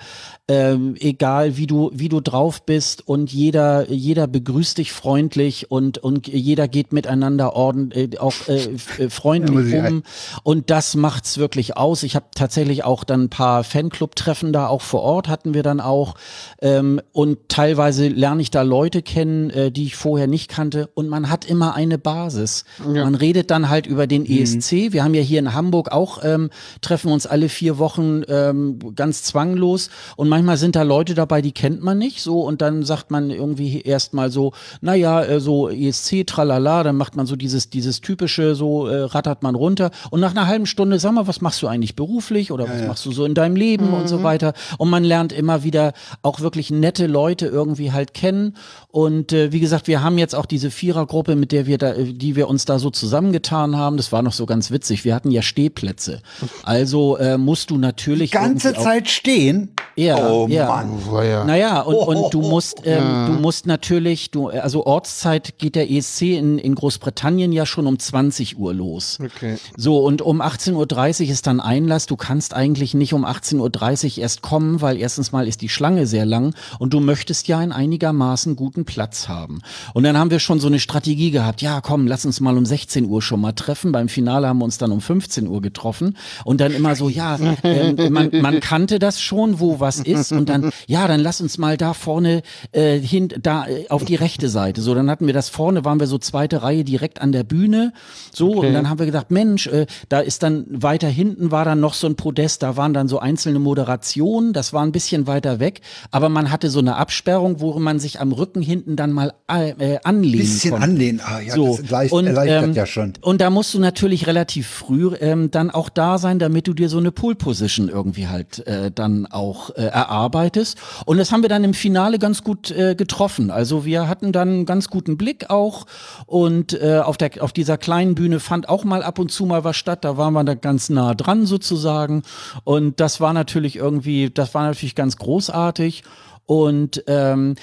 [0.52, 5.98] ähm, egal wie du wie du drauf bist und jeder jeder begrüßt dich freundlich und
[5.98, 10.04] und jeder geht miteinander ordn, äh, auch äh, äh, Ja, freundlich ich um
[10.44, 12.04] und das macht's wirklich aus.
[12.04, 15.80] Ich habe tatsächlich auch dann ein paar Fanclub-Treffen da auch vor Ort hatten wir dann
[15.80, 16.16] auch
[16.62, 21.08] ähm, und teilweise lerne ich da Leute kennen, äh, die ich vorher nicht kannte und
[21.08, 22.66] man hat immer eine Basis.
[22.86, 24.92] Man redet dann halt über den ESC.
[24.92, 26.50] Wir haben ja hier in Hamburg auch ähm,
[26.82, 31.52] treffen uns alle vier Wochen ähm, ganz zwanglos und manchmal sind da Leute dabei, die
[31.52, 36.26] kennt man nicht so und dann sagt man irgendwie erstmal so, naja, äh, so ESC,
[36.26, 39.92] tralala, dann macht man so dieses, dieses typische, so äh, rattert man runter.
[40.10, 43.06] Und nach einer halben Stunde, sag mal, was machst du eigentlich beruflich oder was machst
[43.06, 44.54] du so in deinem Leben und so weiter?
[44.80, 48.56] Und man lernt immer wieder auch wirklich nette Leute irgendwie halt kennen.
[48.88, 52.14] Und äh, wie gesagt, wir haben jetzt auch diese Vierergruppe, mit der wir da, äh,
[52.14, 55.30] die wir uns da so zusammengetan haben, das war noch so ganz witzig, wir hatten
[55.32, 56.22] ja Stehplätze,
[56.64, 59.70] also äh, musst du natürlich Ganze irgendwie auch- Zeit stehen.
[59.98, 60.68] Ja, oh ja.
[60.68, 60.92] Mann.
[61.10, 61.44] War ja.
[61.44, 66.22] naja, und, und du musst, ähm, du musst natürlich, du, also Ortszeit geht der ESC
[66.22, 69.20] in, in Großbritannien ja schon um 20 Uhr los.
[69.24, 69.58] Okay.
[69.78, 72.06] So, und um 18.30 Uhr ist dann Einlass.
[72.06, 76.08] Du kannst eigentlich nicht um 18.30 Uhr erst kommen, weil erstens mal ist die Schlange
[76.08, 79.62] sehr lang und du möchtest ja einen einigermaßen guten Platz haben.
[79.94, 81.62] Und dann haben wir schon so eine Strategie gehabt.
[81.62, 83.92] Ja, komm, lass uns mal um 16 Uhr schon mal treffen.
[83.92, 87.38] Beim Finale haben wir uns dann um 15 Uhr getroffen und dann immer so, ja,
[87.64, 91.58] ähm, man, man kannte das schon, wo was ist und dann, ja, dann lass uns
[91.58, 92.42] mal da vorne
[92.72, 94.82] äh, hin, da äh, auf die rechte Seite.
[94.82, 97.94] So, dann hatten wir das vorne, waren wir so zweite Reihe direkt an der Bühne.
[98.34, 101.80] So, und dann haben wir gedacht, Mensch, äh, da ist dann weiter hinten war dann
[101.80, 105.60] noch so ein Podest, da waren dann so einzelne Moderationen, das war ein bisschen weiter
[105.60, 105.82] weg,
[106.12, 109.98] aber man hatte so eine Absperrung, wo man sich am Rücken hinten dann mal äh,
[110.04, 110.86] anlehnen Bisschen konnte.
[110.86, 111.22] anlehnen.
[111.24, 113.14] Ah, ja, So, das leicht, und, erleichtert ähm, ja schon.
[113.22, 116.90] Und da musst du natürlich relativ früh ähm, dann auch da sein, damit du dir
[116.90, 120.78] so eine Pole Position irgendwie halt äh, dann auch äh, erarbeitest.
[121.06, 123.52] Und das haben wir dann im Finale ganz gut äh, getroffen.
[123.52, 125.86] Also wir hatten dann einen ganz guten Blick auch
[126.26, 129.64] und äh, auf der auf dieser kleinen Bühne fand auch mal ab und zu mal
[129.64, 130.04] was statt.
[130.04, 132.24] Da waren wir da ganz nah dran sozusagen.
[132.64, 136.04] Und das war natürlich irgendwie, das war natürlich ganz großartig.
[136.46, 137.56] Und ähm,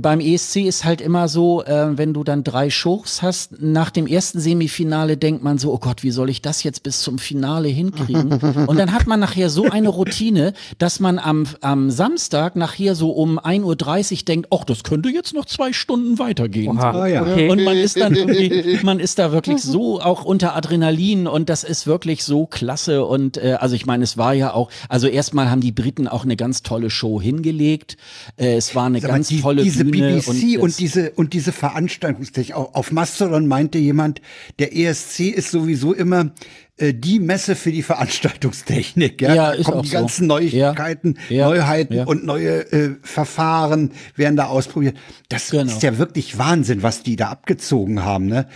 [0.00, 4.06] beim ESC ist halt immer so, äh, wenn du dann drei Shows hast, nach dem
[4.06, 7.68] ersten Semifinale denkt man so, oh Gott, wie soll ich das jetzt bis zum Finale
[7.68, 8.32] hinkriegen?
[8.66, 13.10] Und dann hat man nachher so eine Routine, dass man am, am Samstag nachher so
[13.10, 16.78] um 1.30 Uhr denkt, ach, das könnte jetzt noch zwei Stunden weitergehen.
[16.78, 17.22] Ah, ja.
[17.22, 17.48] okay.
[17.50, 21.64] Und man ist dann irgendwie, man ist da wirklich so auch unter Adrenalin und das
[21.64, 23.04] ist wirklich so klasse.
[23.04, 26.24] Und äh, also ich meine, es war ja auch, also erstmal haben die Briten auch
[26.24, 27.96] eine ganz tolle Show hingelegt.
[28.36, 31.32] Äh, es war eine Sag mal, ganz die, tolle diese BBC und, und, diese und
[31.32, 32.56] diese Veranstaltungstechnik.
[32.56, 34.20] Auf, Mastodon meinte jemand,
[34.58, 36.32] der ESC ist sowieso immer
[36.76, 39.20] äh, die Messe für die Veranstaltungstechnik.
[39.22, 39.96] Ja, Ja, Da ist kommen auch die so.
[39.96, 42.04] ganzen Neuigkeiten, Ja, ja, Neuheiten ja.
[42.04, 44.96] und neue äh, Verfahren werden da ausprobiert.
[45.28, 45.70] Das Genau.
[45.70, 48.26] ist ja wirklich Wahnsinn, was die da abgezogen haben.
[48.26, 48.46] Ne?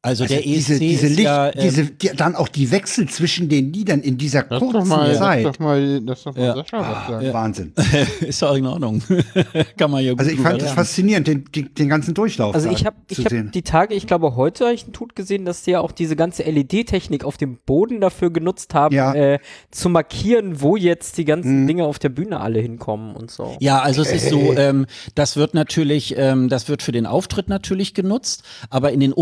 [0.00, 3.08] Also, der diese, ESC diese ist Licht, ja, ähm, diese, die, dann auch die Wechsel
[3.08, 5.44] zwischen den Liedern in dieser doch kurzen mal, lass Zeit.
[5.44, 6.54] doch mal, lass doch mal Ja.
[6.54, 7.32] Sascha was sagen.
[7.32, 7.72] Wahnsinn.
[8.20, 9.02] ist doch in Ordnung.
[9.76, 12.70] Kann man ja gut Also ich fand das faszinierend, den, den, den ganzen Durchlauf Also
[12.70, 13.50] ich habe ich hab sehen.
[13.52, 16.14] die Tage, ich glaube heute habe ich einen Tut gesehen, dass sie ja auch diese
[16.14, 19.12] ganze LED-Technik auf dem Boden dafür genutzt haben, Ja.
[19.14, 19.38] äh,
[19.72, 21.66] zu markieren, wo jetzt die ganzen Mhm.
[21.66, 23.56] Dinge auf der Bühne alle hinkommen und so.
[23.58, 24.86] Ja, also es ist so, ähm,
[25.16, 29.12] das wird natürlich, ähm, das wird für den Auftritt natürlich genutzt, aber in den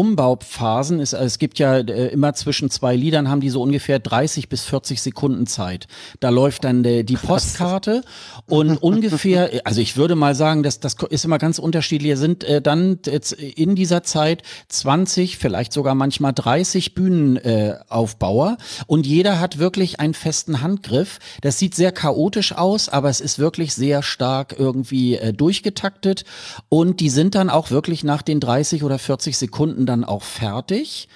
[0.66, 0.98] Phasen.
[0.98, 4.64] Es, es gibt ja äh, immer zwischen zwei Liedern haben die so ungefähr 30 bis
[4.64, 5.86] 40 Sekunden Zeit.
[6.18, 8.02] Da läuft dann äh, die Postkarte
[8.46, 12.18] und ungefähr, also ich würde mal sagen, dass das ist immer ganz unterschiedlich.
[12.18, 19.06] Sind äh, dann jetzt in dieser Zeit 20, vielleicht sogar manchmal 30 Bühnenaufbauer äh, und
[19.06, 21.20] jeder hat wirklich einen festen Handgriff.
[21.42, 26.24] Das sieht sehr chaotisch aus, aber es ist wirklich sehr stark irgendwie äh, durchgetaktet
[26.68, 30.55] und die sind dann auch wirklich nach den 30 oder 40 Sekunden dann auch fertig
[30.56, 31.08] fertig.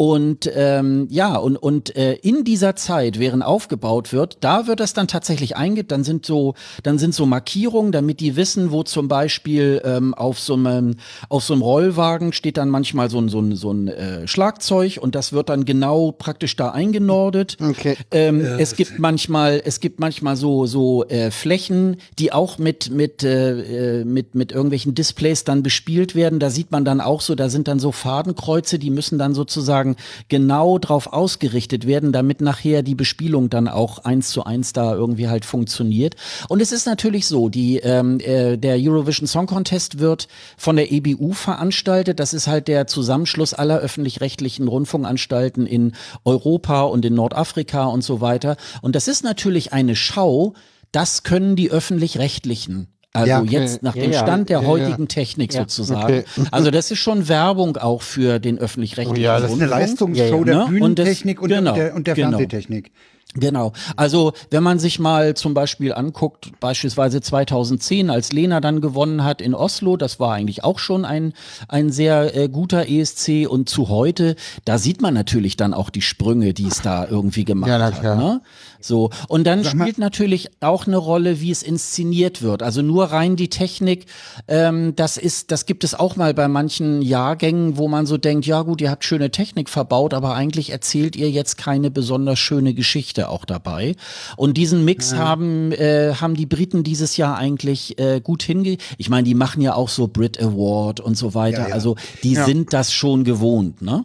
[0.00, 4.94] Und ähm, ja, und, und äh, in dieser Zeit, während aufgebaut wird, da wird das
[4.94, 9.08] dann tatsächlich eingeht, dann sind so, dann sind so Markierungen, damit die wissen, wo zum
[9.08, 10.96] Beispiel ähm, auf so einem,
[11.28, 14.98] auf so einem Rollwagen steht dann manchmal so ein, so ein, so ein äh, Schlagzeug
[15.02, 17.58] und das wird dann genau praktisch da eingenordet.
[17.60, 17.98] Okay.
[18.10, 22.88] Ähm, ja, es gibt manchmal, es gibt manchmal so, so äh, Flächen, die auch mit,
[22.88, 26.38] mit, äh, mit, mit irgendwelchen Displays dann bespielt werden.
[26.38, 29.89] Da sieht man dann auch so, da sind dann so Fadenkreuze, die müssen dann sozusagen
[29.90, 29.96] sozusagen
[30.28, 35.28] genau drauf ausgerichtet werden, damit nachher die Bespielung dann auch eins zu eins da irgendwie
[35.28, 36.16] halt funktioniert.
[36.48, 40.92] Und es ist natürlich so, die, ähm, äh, der Eurovision Song Contest wird von der
[40.92, 42.20] EBU veranstaltet.
[42.20, 45.92] Das ist halt der Zusammenschluss aller öffentlich-rechtlichen Rundfunkanstalten in
[46.24, 48.56] Europa und in Nordafrika und so weiter.
[48.82, 50.54] Und das ist natürlich eine Schau,
[50.92, 52.88] das können die öffentlich-rechtlichen.
[53.12, 53.50] Also Ja, okay.
[53.50, 54.20] jetzt nach Ja, dem ja.
[54.20, 54.68] Stand der Ja, ja.
[54.68, 55.60] heutigen Technik Ja.
[55.62, 56.02] sozusagen.
[56.20, 56.24] Okay.
[56.52, 59.70] Also das ist schon Werbung auch für den öffentlich-rechtlichen Oh ja, das Das ist eine
[59.72, 60.16] Rundfunk.
[60.16, 60.44] Leistungsshow Ja, ja.
[60.44, 60.60] der Ne?
[60.84, 62.28] Und das- Bühnentechnik und, genau, der, und der genau.
[62.30, 62.92] Fernsehtechnik.
[63.34, 63.72] Genau.
[63.96, 69.40] Also wenn man sich mal zum Beispiel anguckt, beispielsweise 2010, als Lena dann gewonnen hat
[69.40, 71.32] in Oslo, das war eigentlich auch schon ein,
[71.68, 76.02] ein sehr äh, guter ESC und zu heute, da sieht man natürlich dann auch die
[76.02, 78.02] Sprünge, die es da irgendwie gemacht Ja, hat.
[78.02, 78.40] Ne?
[78.80, 79.10] So.
[79.28, 82.64] Und dann Sag mal- spielt natürlich auch eine Rolle, wie es inszeniert wird.
[82.64, 84.06] Also nur rein die Technik,
[84.48, 88.44] ähm, das ist, das gibt es auch mal bei manchen Jahrgängen, wo man so denkt,
[88.46, 92.74] ja gut, ihr habt schöne Technik verbaut, aber eigentlich erzählt ihr jetzt keine besonders schöne
[92.74, 93.94] Geschichte auch dabei.
[94.36, 98.78] Und diesen Mix haben, äh, haben die Briten dieses Jahr eigentlich äh, gut hinge...
[98.98, 101.62] Ich meine, die machen ja auch so Brit Award und so weiter.
[101.62, 101.74] Ja, ja.
[101.74, 104.04] Also die sind das schon gewohnt, ne?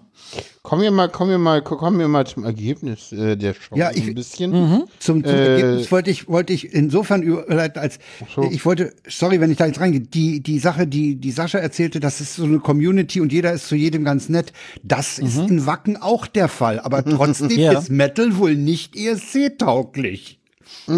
[0.63, 3.91] Kommen wir mal, kommen wir mal, kommen wir mal zum Ergebnis äh, der Show Ja,
[3.91, 4.51] ich- ein bisschen.
[4.99, 7.99] Zum, zum Äh, Ergebnis wollte ich, wollte ich insofern überleiten, als
[8.34, 8.43] so.
[8.51, 11.99] ich wollte, sorry, wenn ich da jetzt reingehe, die, die Sache, die, die Sascha erzählte,
[11.99, 14.53] das ist so eine Community und jeder ist zu jedem ganz nett.
[14.82, 17.78] Das ist in Wacken auch der Fall, aber trotzdem Ja.
[17.78, 20.39] ist Metal wohl nicht ESC-tauglich.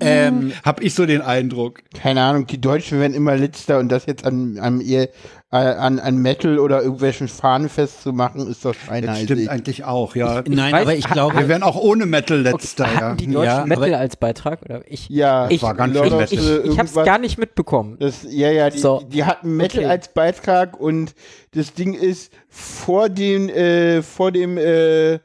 [0.00, 1.80] Ähm, Hab ich so den Eindruck.
[1.94, 5.08] Keine Ahnung, die Deutschen werden immer letzter und das jetzt an, an, ihr,
[5.50, 9.24] äh, an, an Metal oder irgendwelchen Fahnen festzumachen, ist doch Das scheinheilig.
[9.24, 10.42] stimmt eigentlich auch, ja.
[10.46, 13.00] nein, weiß- aber ich glaube, Wir wären auch ohne Metal letzter, ja.
[13.00, 14.62] Hatten die Deutschen Ja, Metal als Beitrag?
[14.62, 16.28] Oder ich Ja, ich, war ganz schön of Metal.
[16.38, 17.96] the ich, ich hab's gar nicht mitbekommen.
[17.98, 19.02] Das, ja, ja, die, So.
[19.12, 19.90] die hatten Metal Okay.
[19.90, 21.14] als Beitrag und
[21.54, 25.18] das Ding ist vor dem, äh, vor dem, äh,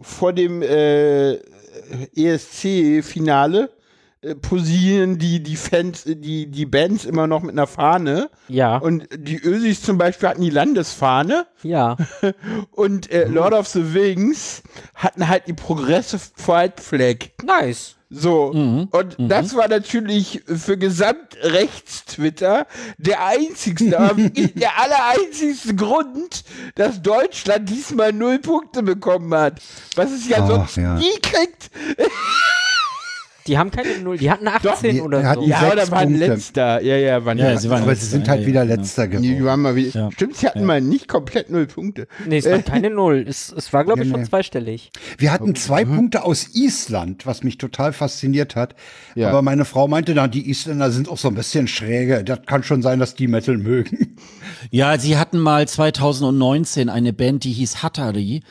[0.00, 1.38] vor dem äh,
[2.16, 3.68] ESC-Finale
[4.24, 8.30] äh, posieren die, die Fans, äh, die, die Bands immer noch mit einer Fahne.
[8.48, 11.96] Ja, Und die Ösis zum Beispiel hatten die Landesfahne ja.
[12.70, 14.62] und äh, Lord of the Rings
[14.94, 17.16] hatten halt die Progressive Pride Flag.
[17.44, 17.96] Nice.
[18.16, 22.66] So, und das war natürlich für Gesamtrechts-Twitter
[22.96, 23.90] der einzigste,
[24.54, 26.44] der allereinzigste Grund,
[26.76, 29.60] dass Deutschland diesmal null Punkte bekommen hat.
[29.96, 30.94] Was es ja Ach, sonst ja.
[30.94, 31.70] nie kriegt.
[33.46, 35.48] Die haben keine Null, die hatten 18 die oder hatten so.
[35.48, 36.26] Ja, da waren Punkte.
[36.26, 36.82] letzter.
[36.82, 38.74] Ja, ja, waren Ja, ja, sie waren Aber letzter, sie sind halt ja, wieder ja.
[38.74, 39.44] letzter die geworden.
[39.44, 40.00] waren mal wieder.
[40.00, 40.10] Ja.
[40.12, 42.08] Stimmt, sie hatten mal nicht komplett null Punkte.
[42.26, 43.24] Nee, es war keine Null.
[43.28, 44.26] Es, es war, glaube ich, schon nee.
[44.26, 44.90] zweistellig.
[45.18, 48.74] Wir hatten zwei Punkte aus Island, was mich total fasziniert hat.
[49.14, 49.28] Ja.
[49.28, 52.24] Aber meine Frau meinte dann, die Isländer sind auch so ein bisschen schräge.
[52.24, 54.16] Das kann schon sein, dass die Metal mögen.
[54.70, 58.42] Ja, sie hatten mal 2019 eine Band, die hieß Hattari.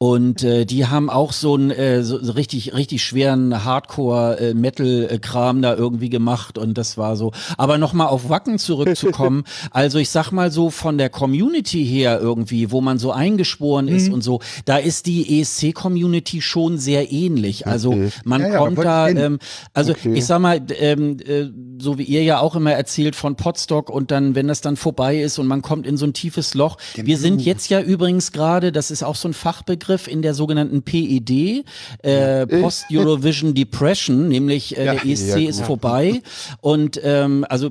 [0.00, 5.74] Und äh, die haben auch so einen äh, so, so richtig richtig schweren Hardcore-Metal-Kram da
[5.74, 7.32] irgendwie gemacht und das war so.
[7.56, 9.42] Aber nochmal auf Wacken zurückzukommen,
[9.72, 13.96] also ich sag mal so von der Community her irgendwie, wo man so eingeschworen Mhm.
[13.96, 17.66] ist und so, da ist die ESC-Community schon sehr ähnlich.
[17.66, 19.40] Also man Ja, kommt da ähm,
[19.74, 21.46] also ich sag mal, ähm, äh,
[21.80, 25.20] so wie ihr ja auch immer erzählt von Potstock und dann, wenn das dann vorbei
[25.20, 26.76] ist und man kommt in so ein tiefes Loch.
[26.94, 30.82] Wir sind jetzt ja übrigens gerade, das ist auch so ein Fachbegriff in der sogenannten
[30.82, 31.64] PED,
[32.02, 34.94] äh, Post-Eurovision Depression, nämlich äh, Ja.
[34.94, 36.22] der ESC Ja, ist vorbei.
[36.60, 37.70] Und ähm, also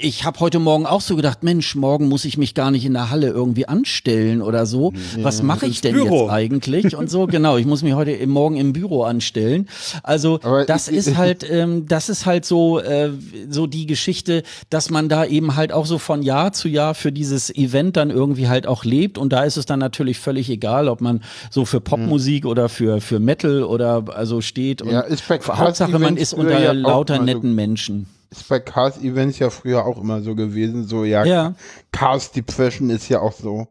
[0.00, 2.92] ich habe heute Morgen auch so gedacht, Mensch, morgen muss ich mich gar nicht in
[2.92, 4.92] der Halle irgendwie anstellen oder so.
[5.18, 6.22] Was mache ich denn Büro.
[6.22, 6.96] jetzt eigentlich?
[6.96, 9.68] Und so, genau, ich muss mich heute im, morgen im Büro anstellen.
[10.02, 13.10] Also Aber das ich- ist halt, ähm, das ist halt so, äh,
[13.48, 17.12] so die Geschichte, dass man da eben halt auch so von Jahr zu Jahr für
[17.12, 19.18] dieses Event dann irgendwie halt auch lebt.
[19.18, 23.00] Und da ist es dann natürlich völlig egal, ob man so für Popmusik oder für,
[23.00, 24.82] für Metal oder also steht.
[24.82, 25.04] Und Ja,
[25.48, 28.06] Hauptsache, man ist unter ja lauter netten Menschen.
[28.30, 30.86] Ist bei Cars Events ja früher auch immer so gewesen.
[30.86, 31.54] So, ja, Ja.
[31.92, 33.68] Cars Depression ist ja auch so.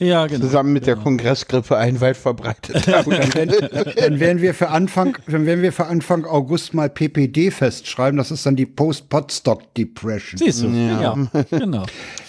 [0.00, 0.46] Ja, genau.
[0.46, 2.86] Zusammen mit der Kongressgrippe ein weit verbreitet.
[2.86, 8.16] Dann werden wir für Anfang, dann werden wir für Anfang August mal PPD festschreiben.
[8.16, 10.38] Das ist dann die Post-Podstock Depression.
[10.38, 11.16] Siehst du, ja,
[11.50, 11.84] genau.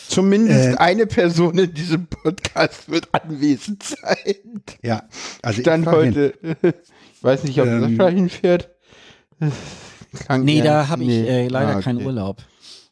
[0.08, 0.78] Zumindest Äh.
[0.78, 4.64] eine Person in diesem Podcast wird anwesend sein.
[4.82, 5.04] Ja,
[5.44, 6.16] also Stand ich fahr hin.
[6.16, 6.34] heute.
[7.20, 7.98] Ich weiß nicht, ob Ähm.
[7.98, 8.70] Sascha hinfährt.
[10.14, 11.46] Klang Nee, da habe ich nee.
[11.46, 12.06] äh, leider Ah, keinen okay.
[12.08, 12.38] Urlaub.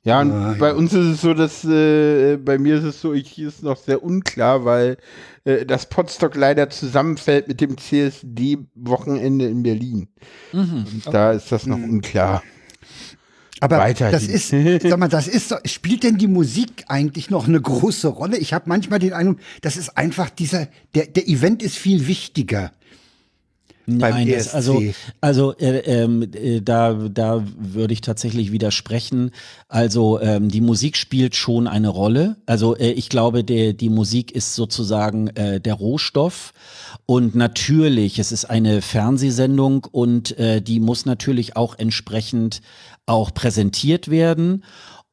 [0.03, 0.73] Ja, und Ah, bei ja.
[0.73, 3.75] uns ist es so, dass äh, bei mir ist es so, ich hier ist noch
[3.77, 4.97] sehr unklar, weil
[5.43, 10.07] äh, das Podstock leider zusammenfällt mit dem CSD-Wochenende in Berlin.
[10.53, 10.85] Mhm.
[11.05, 11.71] Und da ist das Mhm.
[11.71, 12.43] noch unklar.
[13.59, 17.59] Aber Weiter das ist, sag mal, das ist, spielt denn die Musik eigentlich noch eine
[17.59, 18.37] große Rolle?
[18.37, 22.71] Ich habe manchmal den Eindruck, das ist einfach dieser, der, der Event ist viel wichtiger.
[23.89, 24.83] Nein, das, also,
[25.21, 29.31] also äh, ähm, äh, da, da würde ich tatsächlich widersprechen.
[29.69, 32.35] Also ähm, die Musik spielt schon eine Rolle.
[32.45, 36.53] Also äh, ich glaube, der, die Musik ist sozusagen äh, der Rohstoff.
[37.05, 42.61] Und natürlich, es ist eine Fernsehsendung und äh, die muss natürlich auch entsprechend
[43.05, 44.65] auch präsentiert werden.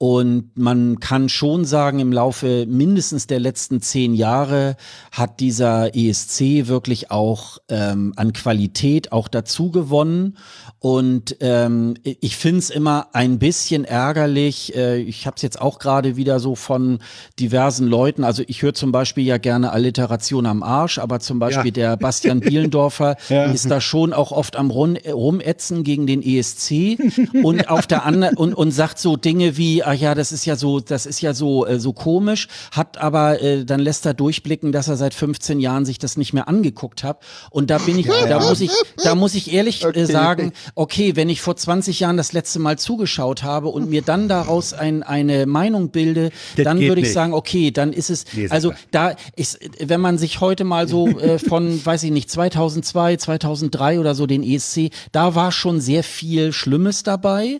[0.07, 4.76] Und man kann schon sagen, im Laufe mindestens der letzten zehn Jahre
[5.11, 10.36] hat dieser ESC wirklich auch ähm, an Qualität auch dazu gewonnen.
[10.78, 14.76] Und ähm, ich finde es immer ein bisschen ärgerlich.
[14.76, 16.98] Äh, ich habe es jetzt auch gerade wieder so von
[17.40, 18.24] diversen Leuten.
[18.24, 22.40] Also ich höre zum Beispiel ja gerne Alliteration am Arsch, aber zum Beispiel der Bastian
[22.40, 23.16] Bielendorfer
[23.55, 26.98] ist da schon auch oft am Rum, Rumätzen gegen den ESC
[27.42, 30.57] und auf der anderen und, und sagt so Dinge wie, ach ja, das ist ja
[30.57, 34.72] so, das ist ja so äh, so komisch, hat aber äh, dann lässt er durchblicken,
[34.72, 37.18] dass er seit 15 Jahren sich das nicht mehr angeguckt hat.
[37.51, 38.70] Und da bin ich, da muss ich,
[39.03, 40.01] da muss ich ehrlich Okay.
[40.01, 44.03] äh, sagen, okay, wenn ich vor 20 Jahren das letzte Mal zugeschaut habe und mir
[44.03, 47.12] dann daraus ein, eine Meinung bilde, Das dann würde ich nicht.
[47.12, 51.38] sagen, okay, dann ist es, also da ist, wenn man sich heute mal so äh,
[51.38, 56.53] von, weiß ich nicht, 2002, 2003 oder so den ESC, da war schon sehr viel
[56.53, 57.59] Schlimmes dabei.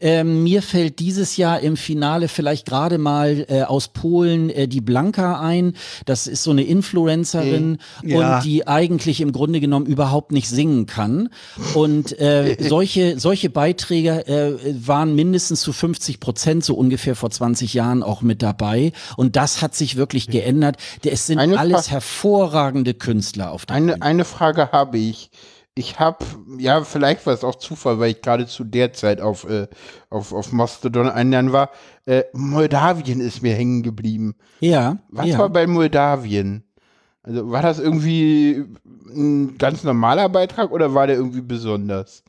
[0.00, 4.80] Ähm, mir fällt dieses Jahr im Finale vielleicht gerade mal äh, aus Polen äh, die
[4.80, 5.74] Blanka ein.
[6.06, 8.36] Das ist so eine Influencerin Ja.
[8.38, 11.28] und die eigentlich im Grunde genommen überhaupt nicht singen kann.
[11.74, 17.74] Und äh, solche, solche Beiträge äh, waren mindestens zu 50 Prozent so ungefähr vor 20
[17.74, 18.92] Jahren auch mit dabei.
[19.16, 20.76] Und das hat sich wirklich geändert.
[21.04, 23.94] Es sind Eine alles Fra- hervorragende Künstler auf der Bühne.
[23.94, 25.30] Eine, eine Frage habe ich.
[25.74, 26.24] Ich habe,
[26.58, 29.68] ja, vielleicht war es auch Zufall, weil ich gerade zu der Zeit auf, äh,
[30.10, 31.70] auf, auf Mastodon einladen war.
[32.04, 34.34] Äh, Moldawien ist mir hängen geblieben.
[34.60, 35.38] Ja, Was ja.
[35.38, 36.64] war bei Moldawien?
[37.22, 38.64] Also war das irgendwie
[39.08, 42.22] ein ganz normaler Beitrag oder war der irgendwie besonders?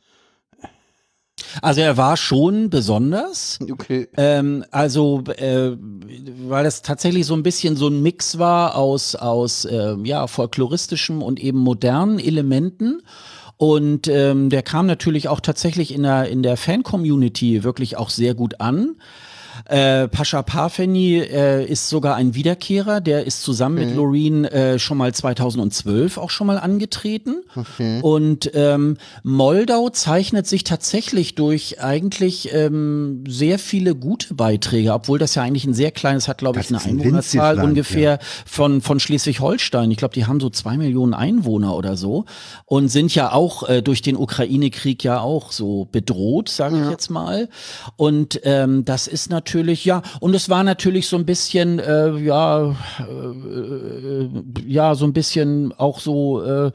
[1.62, 3.58] Also er war schon besonders.
[3.70, 4.08] Okay.
[4.16, 5.76] Ähm, also, äh,
[6.48, 11.22] weil es tatsächlich so ein bisschen so ein Mix war aus, aus äh, ja, folkloristischem
[11.22, 13.02] und eben modernen Elementen.
[13.56, 18.34] Und ähm, der kam natürlich auch tatsächlich in der, in der Fan-Community wirklich auch sehr
[18.34, 18.96] gut an.
[19.66, 24.98] Äh, Pascha Parfeni äh, ist sogar ein Wiederkehrer, der ist zusammen mit Loreen äh, schon
[24.98, 27.42] mal 2012 auch schon mal angetreten.
[28.02, 35.34] Und ähm, Moldau zeichnet sich tatsächlich durch eigentlich ähm, sehr viele gute Beiträge, obwohl das
[35.34, 39.90] ja eigentlich ein sehr kleines hat, glaube ich, eine ein Einwohnerzahl ungefähr von, von Schleswig-Holstein.
[39.90, 42.26] Ich glaube, die haben so zwei Millionen Einwohner oder so
[42.66, 47.10] und sind ja auch äh, durch den Ukraine-Krieg ja auch so bedroht, sage ich jetzt
[47.10, 47.48] mal.
[47.96, 52.70] Und ähm, das ist natürlich, ja, und es war natürlich so ein bisschen, äh, ja,
[52.70, 54.28] äh,
[54.66, 56.72] ja, so ein bisschen auch so, äh,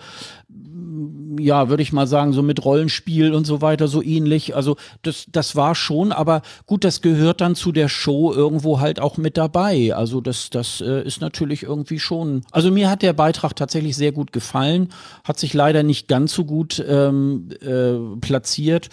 [1.40, 4.56] ja, würde ich mal sagen, so mit Rollenspiel und so weiter, so ähnlich.
[4.56, 9.00] Also das, das war schon, aber gut, das gehört dann zu der Show irgendwo halt
[9.00, 9.94] auch mit dabei.
[9.96, 12.42] Also das, das äh, ist natürlich irgendwie schon.
[12.52, 14.90] Also mir hat der Beitrag tatsächlich sehr gut gefallen,
[15.24, 18.90] hat sich leider nicht ganz so gut ähm, äh, platziert.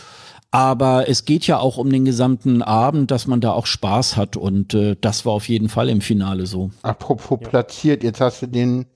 [0.57, 4.39] Aber es geht ja auch um den gesamten Abend, dass man da auch Spaß hat
[4.39, 6.71] und äh, das war auf jeden Fall im Finale so.
[6.81, 8.87] Apropos platziert, jetzt hast du den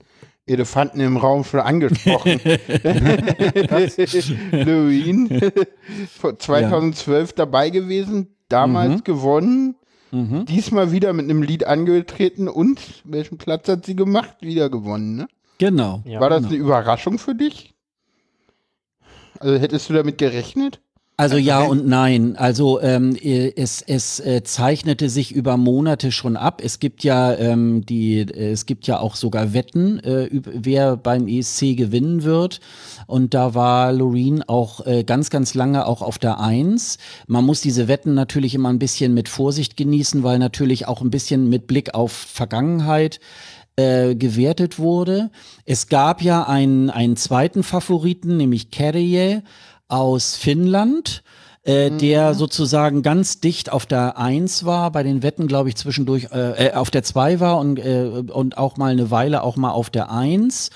[0.47, 2.39] Elefanten im Raum schon angesprochen.
[6.19, 9.75] Vor 2012 dabei gewesen, damals gewonnen.
[10.09, 10.45] Mhm.
[10.45, 14.37] Diesmal wieder mit einem Lied angetreten und welchen Platz hat sie gemacht?
[14.41, 15.27] Wieder gewonnen, ne?
[15.59, 16.01] Genau.
[16.05, 16.53] Ja, War das genau.
[16.53, 17.75] eine Überraschung für dich?
[19.39, 20.81] Also hättest du damit gerechnet?
[21.21, 22.35] Also ja und nein.
[22.35, 26.63] Also ähm, äh, es, es äh, zeichnete sich über Monate schon ab.
[26.65, 31.27] Es gibt ja ähm, die, äh, es gibt ja auch sogar Wetten, äh, wer beim
[31.27, 32.59] ESC gewinnen wird.
[33.05, 36.97] Und da war Loreen auch äh, ganz, ganz lange auch auf der Eins.
[37.27, 41.11] Man muss diese Wetten natürlich immer ein bisschen mit Vorsicht genießen, weil natürlich auch ein
[41.11, 43.19] bisschen mit Blick auf Vergangenheit
[43.75, 45.29] äh, gewertet wurde.
[45.65, 49.43] Es gab ja einen, einen zweiten Favoriten, nämlich Kerje
[49.91, 51.23] aus Finnland.
[51.63, 56.29] Äh, der sozusagen ganz dicht auf der Eins war, bei den Wetten, glaube ich, zwischendurch
[56.33, 59.69] äh, äh, auf der Zwei war und, äh, und auch mal eine Weile auch mal
[59.69, 60.71] auf der Eins.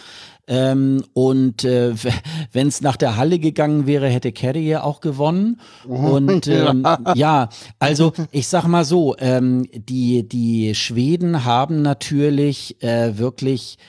[0.47, 1.93] Ähm, und äh,
[2.51, 5.59] wenn es nach der Halle gegangen wäre, hätte Kerry auch gewonnen.
[5.88, 6.86] Und ähm,
[7.16, 7.49] ja,
[7.80, 13.80] also ich sag mal so, ähm, die, die Schweden haben natürlich äh, wirklich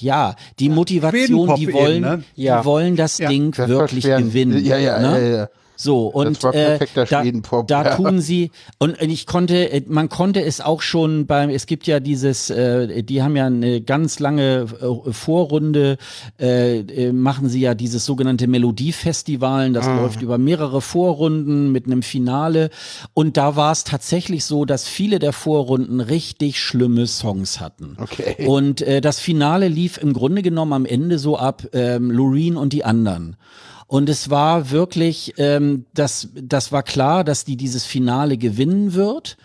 [0.00, 2.22] ja, die Motivation, die eben, wollen, ne?
[2.34, 2.60] Ja.
[2.60, 4.18] die wollen das Ja, Ding Das wirklich schwer.
[4.18, 4.64] gewinnen.
[4.64, 5.20] Ja, ja, ne?
[5.30, 5.48] ja, ja.
[5.76, 10.82] So, und äh, da, da tun sie, und ich konnte, äh, man konnte es auch
[10.82, 15.96] schon beim, es gibt ja dieses, äh, die haben ja eine ganz lange äh, Vorrunde,
[16.40, 19.96] äh, äh, machen sie ja dieses sogenannte Melodiefestival, das Ah.
[20.00, 22.70] läuft über mehrere Vorrunden mit einem Finale.
[23.12, 27.96] Und da war es tatsächlich so, dass viele der Vorrunden richtig schlimme Songs hatten.
[28.00, 28.46] Okay.
[28.46, 32.72] Und äh, das Finale lief im Grunde genommen am Ende so ab, ähm, Loreen und
[32.72, 33.36] die anderen.
[33.86, 39.36] Und es war wirklich, ähm, das, das war klar, dass die dieses Finale gewinnen wird.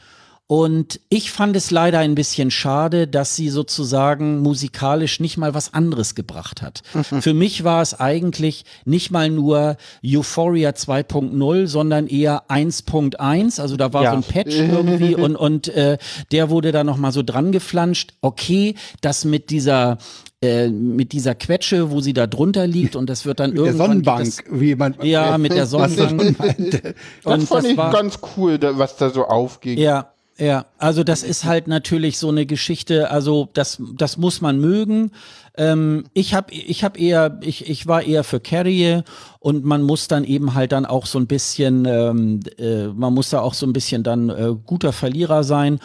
[0.52, 5.76] Und ich fand es leider ein bisschen schade, dass sie sozusagen musikalisch nicht mal was
[5.76, 6.82] anderes gebracht hat.
[7.22, 13.62] Für mich war es eigentlich nicht mal nur Euphoria 2.0, sondern eher 1.1.
[13.62, 14.12] Also da war Ja.
[14.12, 16.00] so ein Patch irgendwie und, und äh,
[16.32, 18.14] der wurde da nochmal so dran geflanscht.
[18.22, 20.00] Okay, das mit dieser
[20.42, 23.88] äh, mit dieser Quetsche, wo sie da drunter liegt und das wird dann Der irgendwann
[23.88, 24.96] Sonnenbank, Das, wie man.
[25.02, 26.38] ja, mit der er Sonnenbank.
[27.24, 29.78] Das und fand das ich war- ganz cool, da, was da so aufging.
[29.78, 34.58] Ja, ja, also das ist halt natürlich so eine Geschichte, also das, das muss man
[34.62, 35.12] mögen.
[35.58, 39.02] Ähm, ich habe ich hab eher, ich, ich war eher für Carrie
[39.42, 43.30] und man muss dann eben halt dann auch so ein bisschen, ähm, äh, man muss
[43.30, 45.80] da auch so ein bisschen dann äh, guter Verlierer sein.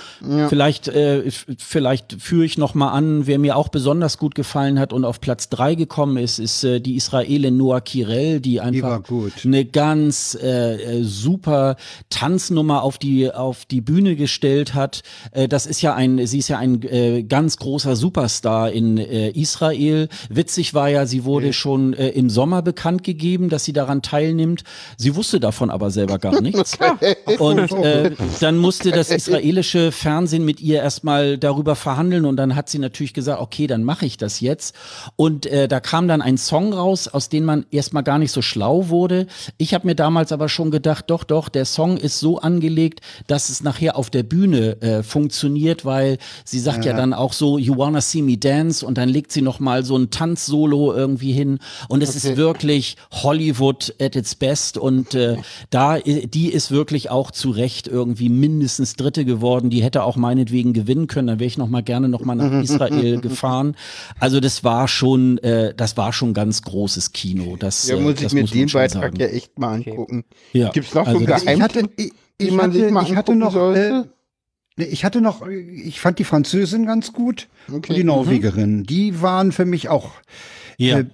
[0.48, 4.92] Vielleicht, äh, vielleicht führe ich noch mal an, wer mir auch besonders gut gefallen hat
[4.92, 9.32] und auf Platz drei gekommen ist, ist äh, die Israelin Noah Kirel, die einfach gut.
[9.44, 11.76] eine ganz äh, äh, super
[12.10, 15.02] Tanznummer auf die auf die Bühne gestellt hat.
[15.30, 19.30] Äh, das ist ja ein, sie ist ja ein äh, ganz großer Superstar in äh,
[19.30, 20.08] Israel.
[20.28, 24.64] Witzig war ja, sie wurde schon äh, im Sommer bekannt gegeben, dass sie daran teilnimmt.
[24.96, 26.78] Sie wusste davon aber selber gar nichts.
[27.38, 32.68] Und äh, dann musste das israelische Fernsehen mit ihr erstmal darüber verhandeln und dann hat
[32.68, 34.74] sie natürlich gesagt, okay, dann mache ich das jetzt.
[35.16, 38.42] Und äh, da kam dann ein Song raus, aus dem man erstmal gar nicht so
[38.42, 39.26] schlau wurde.
[39.58, 43.48] Ich habe mir damals aber schon gedacht, doch, doch, der Song ist so angelegt, dass
[43.48, 46.94] es nachher auf der Bühne äh, funktioniert, weil sie sagt ja.
[46.94, 49.96] dann auch so, you wanna see me dance und dann legt sie noch mal so
[49.96, 53.33] ein Tanzsolo irgendwie hin und es ist wirklich Hollywood
[54.00, 55.36] at its best und äh,
[55.70, 59.70] da die ist wirklich auch zu Recht irgendwie mindestens Dritte geworden.
[59.70, 61.26] Die hätte auch meinetwegen gewinnen können.
[61.28, 63.76] Dann wäre ich noch mal gerne noch mal nach Israel gefahren.
[64.18, 67.56] Also das war schon, äh, das war schon ganz großes Kino.
[67.58, 69.16] Das, Ja, äh, muss ich das mir man den Beitrag sagen.
[69.20, 70.24] ja echt mal angucken.
[70.52, 70.70] Ja.
[70.70, 73.54] Gibt's noch Also so einen Ich ich, ich man sich hatte, mal ich hatte noch,
[73.56, 74.02] äh,
[74.76, 77.90] ich hatte noch, ich fand die Französin ganz gut Okay.
[77.92, 78.82] und die Norwegerin.
[78.84, 80.10] Die waren für mich auch
[80.78, 80.98] Ja.
[81.00, 81.04] äh,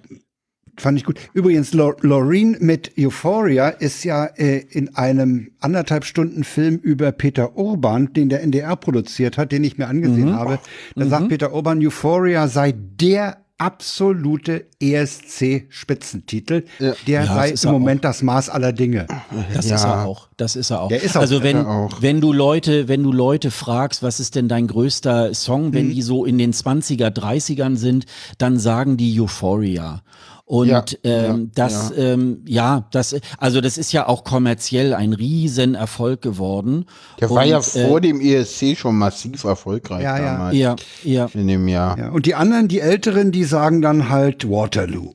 [0.81, 1.19] Fand ich gut.
[1.35, 8.13] Übrigens, Loreen mit Euphoria ist ja äh, in einem anderthalb Stunden Film über Peter Urban,
[8.13, 10.59] den der NDR produziert hat, den ich mir angesehen habe.
[10.97, 16.63] Da sagt Peter Urban, Euphoria sei der absolute ESC-Spitzentitel.
[16.79, 19.07] Der Ja, sei im Moment das Maß aller Dinge.
[19.53, 20.29] Das ist er auch.
[20.39, 20.89] Das ist er auch.
[20.89, 22.01] Der ist auch- also wenn, auch.
[22.01, 25.75] wenn du Leute, wenn du Leute fragst, was ist denn dein größter Song, Mhm.
[25.75, 28.07] wenn die so in den 20er, 30ern sind,
[28.39, 30.03] dann sagen die Euphoria.
[30.51, 35.13] Und Ja, ähm, ja, das, ähm, ja, das, also das ist ja auch kommerziell ein
[35.13, 36.87] riesen Erfolg geworden.
[37.21, 40.25] Der war ja Und, äh, vor dem ESC schon massiv erfolgreich Ja, ja.
[40.33, 40.57] damals.
[40.57, 40.75] Ja,
[41.05, 41.29] ja.
[41.35, 41.97] In dem Jahr.
[41.97, 45.13] Ja, und die anderen, die Älteren, die sagen dann halt Waterloo.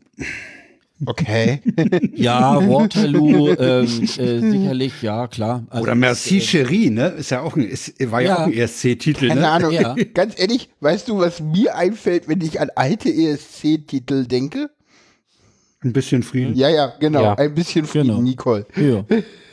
[1.06, 1.60] Okay.
[2.16, 3.86] Ja, Waterloo, ähm, äh,
[4.40, 5.66] sicherlich, ja, klar.
[5.70, 7.08] Also, Oder Merci Cherie, ne?
[7.10, 8.38] Ist ja auch ein, ist, war ja, Ja.
[8.38, 9.50] auch ein ESC-Titel, Keine ne?
[9.50, 9.72] Ahnung.
[9.74, 9.96] Ja.
[10.14, 14.70] Ganz ehrlich, weißt du, was mir einfällt, wenn ich an alte ESC-Titel denke?
[15.86, 16.56] Ein bisschen Frieden.
[16.56, 17.22] Ja, ja, genau.
[17.22, 17.34] Ja.
[17.36, 18.22] Ein bisschen Frieden, Genau.
[18.22, 18.66] Nicole.
[18.76, 19.06] ja.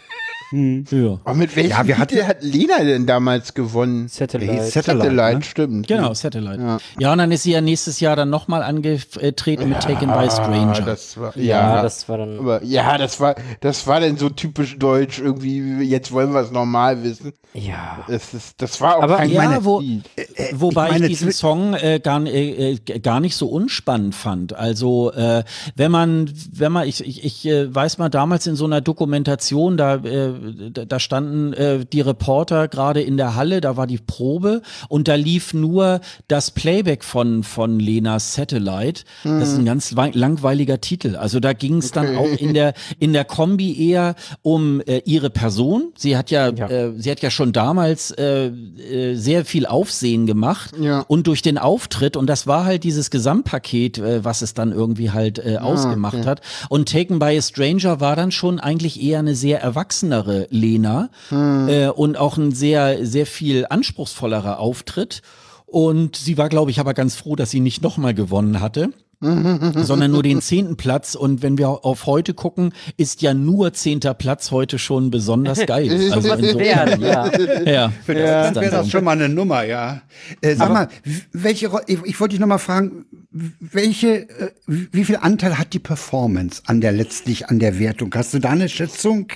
[0.52, 0.84] Hm.
[0.90, 1.18] Ja.
[1.24, 4.08] Aber mit welchem ja, wir Titel hat Lena denn damals gewonnen?
[4.08, 4.62] Satellite.
[4.64, 5.42] Satellite, Satellite ne?
[5.42, 5.88] stimmt.
[5.88, 6.60] Genau, Satellite.
[6.60, 6.78] Ja.
[6.98, 7.12] ja.
[7.12, 10.82] und dann ist sie ja nächstes Jahr dann nochmal angetreten mit Taken by Stranger.
[10.82, 12.38] Das war, ja, ja, das war dann.
[12.38, 15.82] Aber, ja, das war, das war dann so typisch deutsch irgendwie.
[15.82, 17.32] Jetzt wollen wir es normal wissen.
[17.54, 18.04] Ja.
[18.08, 21.32] Das, ist, das war auch aber kein ja, wo, äh, äh, Wobei ich, ich diesen
[21.32, 24.54] Song äh, gar, äh, gar nicht so unspannend fand.
[24.54, 25.44] Also äh,
[25.76, 29.76] wenn man, wenn man, ich, ich, ich äh, weiß mal damals in so einer Dokumentation,
[29.76, 30.32] da, äh,
[30.72, 35.14] da standen äh, die Reporter gerade in der Halle, da war die Probe und da
[35.14, 39.04] lief nur das Playback von, von Lenas Satellite.
[39.24, 39.40] Mhm.
[39.40, 41.16] Das ist ein ganz langweiliger Titel.
[41.16, 42.06] Also da ging es okay.
[42.06, 45.92] dann auch in der, in der Kombi eher um äh, ihre Person.
[45.96, 46.68] Sie hat ja, ja.
[46.68, 51.00] Äh, sie hat ja schon damals äh, äh, sehr viel Aufsehen gemacht ja.
[51.08, 55.10] und durch den Auftritt und das war halt dieses Gesamtpaket, äh, was es dann irgendwie
[55.10, 56.26] halt äh, ah, ausgemacht okay.
[56.26, 56.40] hat.
[56.68, 61.68] Und Taken by a Stranger war dann schon eigentlich eher eine sehr erwachsenere Lena hm.
[61.68, 65.22] äh, und auch ein sehr, sehr viel anspruchsvollerer Auftritt.
[65.66, 68.90] Und sie war, glaube ich, aber ganz froh, dass sie nicht nochmal gewonnen hatte.
[69.76, 71.14] sondern nur den zehnten Platz.
[71.14, 76.10] Und wenn wir auf heute gucken, ist ja nur zehnter Platz heute schon besonders geil.
[76.12, 77.30] Also insofern, ja.
[77.64, 77.92] ja.
[78.04, 78.60] Für das ja.
[78.60, 80.02] wäre das schon mal eine Nummer, ja.
[80.40, 80.88] Äh, sag Aber mal,
[81.32, 85.78] welche, ich, ich wollte dich noch mal fragen, welche, äh, wie viel Anteil hat die
[85.78, 88.12] Performance an der letztlich an der Wertung?
[88.16, 89.28] Hast du da eine Schätzung?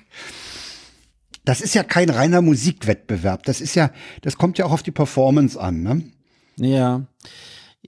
[1.46, 3.44] Das ist ja kein reiner Musikwettbewerb.
[3.44, 3.90] Das ist ja,
[4.20, 6.02] das kommt ja auch auf die Performance an, ne?
[6.56, 7.06] Ja.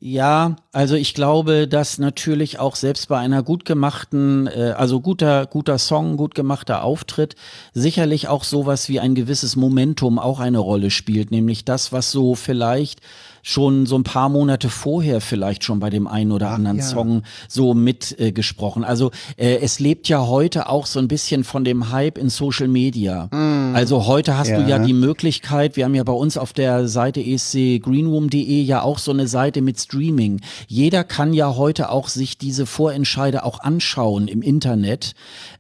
[0.00, 5.46] Ja, also ich glaube, dass natürlich auch selbst bei einer gut gemachten, äh, also guter,
[5.46, 7.34] guter Song, gut gemachter Auftritt,
[7.72, 12.36] sicherlich auch sowas wie ein gewisses Momentum auch eine Rolle spielt, nämlich das, was so
[12.36, 13.00] vielleicht
[13.42, 16.82] schon so ein paar Monate vorher vielleicht schon bei dem einen oder anderen ja.
[16.82, 18.82] Song so mitgesprochen.
[18.82, 22.28] Äh, also äh, es lebt ja heute auch so ein bisschen von dem Hype in
[22.28, 23.28] Social Media.
[23.32, 23.74] Mm.
[23.74, 24.60] Also heute hast ja.
[24.60, 28.98] du ja die Möglichkeit, wir haben ja bei uns auf der Seite escgreenroom.de ja auch
[28.98, 30.40] so eine Seite mit Streaming.
[30.66, 35.14] Jeder kann ja heute auch sich diese Vorentscheide auch anschauen im Internet.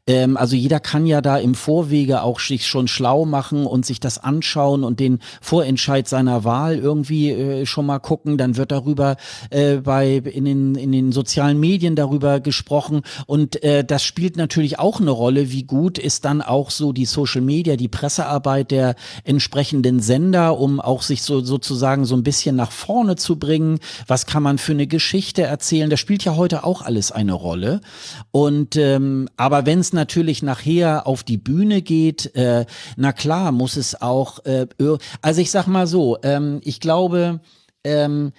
[0.08, 4.00] Ähm, also jeder kann ja da im Vorwege auch sich schon schlau machen und sich
[4.00, 8.38] das anschauen und den Vorentscheid seiner Wahl irgendwie äh, schon mal gucken.
[8.38, 9.16] Dann wird darüber
[9.50, 14.78] äh, bei in den in den sozialen Medien darüber gesprochen und äh, das spielt natürlich
[14.78, 15.52] auch eine Rolle.
[15.52, 18.94] Wie gut ist dann auch so die Social Media, die Pressearbeit der
[19.24, 23.78] entsprechenden Sender, um auch sich so sozusagen so ein bisschen nach vorne zu bringen.
[24.06, 25.90] Was kann man für eine Geschichte erzählen?
[25.90, 27.82] Das spielt ja heute auch alles eine Rolle.
[28.30, 32.64] Und ähm, aber wenn es natürlich nachher auf die Bühne geht, äh,
[32.96, 34.66] na klar, muss es auch, äh,
[35.20, 37.40] also ich sag mal so, ähm, ich glaube,
[37.84, 38.32] ähm,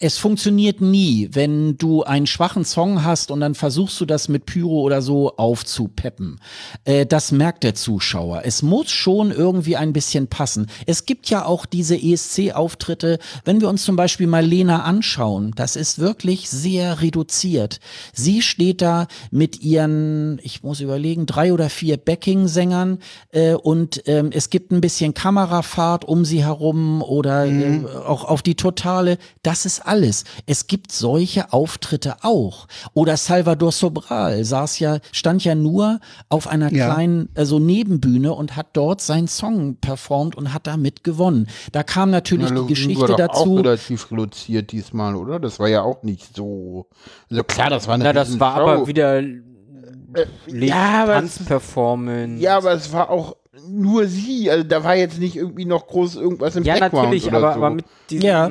[0.00, 4.44] es funktioniert nie, wenn du einen schwachen Song hast und dann versuchst du das mit
[4.44, 6.40] Pyro oder so aufzupeppen.
[6.84, 8.42] Äh, das merkt der Zuschauer.
[8.44, 10.66] Es muss schon irgendwie ein bisschen passen.
[10.86, 15.76] Es gibt ja auch diese ESC-Auftritte, wenn wir uns zum Beispiel mal Lena anschauen, das
[15.76, 17.78] ist wirklich sehr reduziert.
[18.12, 22.98] Sie steht da mit ihren, ich muss überlegen, drei oder vier Backing-Sängern
[23.30, 27.86] äh, und ähm, es gibt ein bisschen Kamerafahrt um sie herum oder mhm.
[27.86, 29.18] äh, auch auf die totale.
[29.44, 30.24] Das ist alles.
[30.46, 32.66] Es gibt solche Auftritte auch.
[32.94, 36.00] Oder Salvador Sobral saß ja, stand ja nur
[36.30, 36.86] auf einer ja.
[36.86, 41.48] kleinen, also Nebenbühne und hat dort seinen Song performt und hat damit gewonnen.
[41.72, 43.58] Da kam natürlich ja, die Geschichte dazu.
[43.58, 45.38] Auch relativ reduziert diesmal, oder?
[45.38, 46.86] Das war ja auch nicht so.
[47.30, 48.04] Also klar, das war eine.
[48.04, 48.68] Ja, das war Show.
[48.68, 52.42] aber wieder äh, ja, Tanzperformance.
[52.42, 53.36] Ja, aber es war auch
[53.66, 54.50] nur sie.
[54.50, 57.46] Also da war jetzt nicht irgendwie noch groß irgendwas im ja, Background natürlich, aber, so.
[57.46, 58.50] aber mit diesem ja.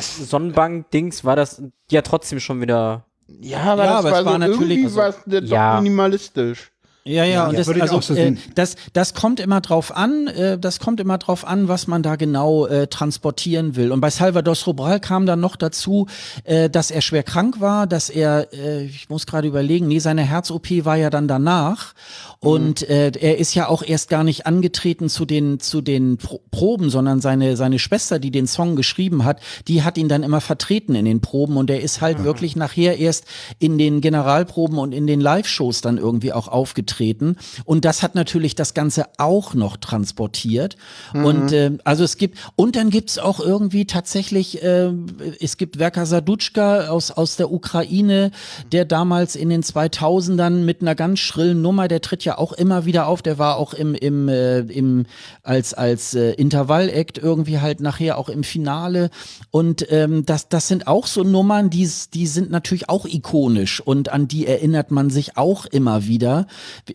[0.00, 3.04] Sonnenbank-Dings war das ja trotzdem schon wieder.
[3.40, 5.80] Ja, aber ja, das aber war, war so natürlich irgendwie also, was, ja.
[5.80, 6.72] minimalistisch.
[7.04, 10.80] Ja, ja, und das, also, so äh, das, das kommt immer drauf an, äh, das
[10.80, 13.90] kommt immer drauf an, was man da genau äh, transportieren will.
[13.90, 16.08] Und bei Salvador Sobral kam dann noch dazu,
[16.44, 20.22] äh, dass er schwer krank war, dass er, äh, ich muss gerade überlegen, nee, seine
[20.22, 21.94] Herz-OP war ja dann danach.
[22.38, 26.40] Und äh, er ist ja auch erst gar nicht angetreten zu den zu den Pro
[26.50, 30.40] Proben, sondern seine seine Schwester, die den Song geschrieben hat, die hat ihn dann immer
[30.40, 32.24] vertreten in den Proben und er ist halt mhm.
[32.24, 33.24] wirklich nachher erst
[33.58, 36.89] in den Generalproben und in den Live-Shows dann irgendwie auch aufgetreten.
[37.64, 40.76] Und das hat natürlich das Ganze auch noch transportiert.
[41.12, 41.24] Mhm.
[41.24, 44.92] Und äh, also es gibt und dann gibt's auch irgendwie tatsächlich, äh,
[45.40, 48.30] es gibt Verka Sadutschka aus aus der Ukraine,
[48.72, 52.52] der damals in den 2000ern mit einer ganz schrillen Nummer, der tritt ja ja auch
[52.52, 53.22] immer wieder auf.
[53.22, 55.06] Der war auch im, im, äh, im
[55.42, 59.10] als, als äh, Intervall-Act irgendwie halt nachher auch im Finale.
[59.50, 64.10] Und ähm, das, das sind auch so Nummern, die, die sind natürlich auch ikonisch und
[64.10, 66.46] an die erinnert man sich auch immer wieder.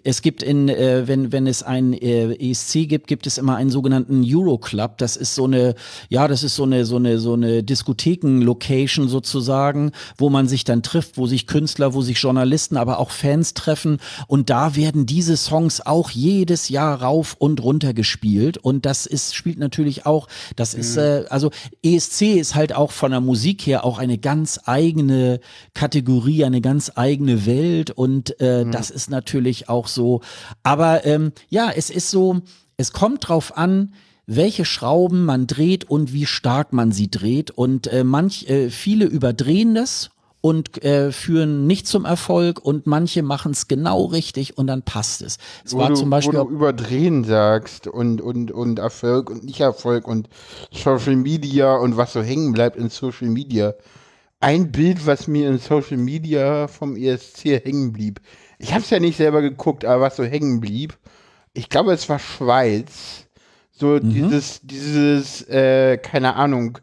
[0.04, 3.70] Es gibt in, äh, wenn, wenn es ein äh, ESC gibt, gibt es immer einen
[3.70, 4.98] sogenannten Euroclub.
[4.98, 5.76] Das ist so eine,
[6.10, 10.84] ja, das ist so eine, so eine, so eine Diskotheken-Location sozusagen, wo man sich dann
[10.84, 14.00] trifft, wo sich Künstler, wo sich Journalisten, aber auch Fans treffen.
[14.28, 18.58] Und da werden diese Songs auch jedes Jahr rauf und runter gespielt.
[18.58, 21.52] Und das ist, spielt natürlich auch, das ist, äh, also
[21.84, 25.40] ESC ist halt auch von der Musik her auch eine ganz eigene
[25.74, 27.92] Kategorie, eine ganz eigene Welt.
[27.92, 30.22] Und äh, das ist natürlich auch so.
[30.64, 32.42] Aber ähm, ja, es ist so,
[32.78, 33.94] es kommt drauf an,
[34.28, 37.52] welche Schrauben man dreht und wie stark man sie dreht.
[37.52, 40.10] Und äh, manch, äh, viele überdrehen das
[40.42, 45.22] und äh, führen nicht zum Erfolg und manche machen es genau richtig und dann passt
[45.22, 45.38] es.
[45.64, 49.30] Es wo war du, zum Beispiel wo auch- du überdrehen sagst und, und, und Erfolg
[49.30, 50.30] und nicht Erfolg und
[50.72, 53.74] Social Media und was so hängen bleibt in Social Media.
[54.40, 58.20] Ein Bild, was mir in Social Media vom ESC hängen blieb.
[58.60, 60.98] Ich habe es ja nicht selber geguckt, aber was so hängen blieb.
[61.54, 63.26] Ich glaube, es war Schweiz.
[63.72, 64.12] So Mhm.
[64.14, 66.78] dieses, dieses, äh, keine Ahnung,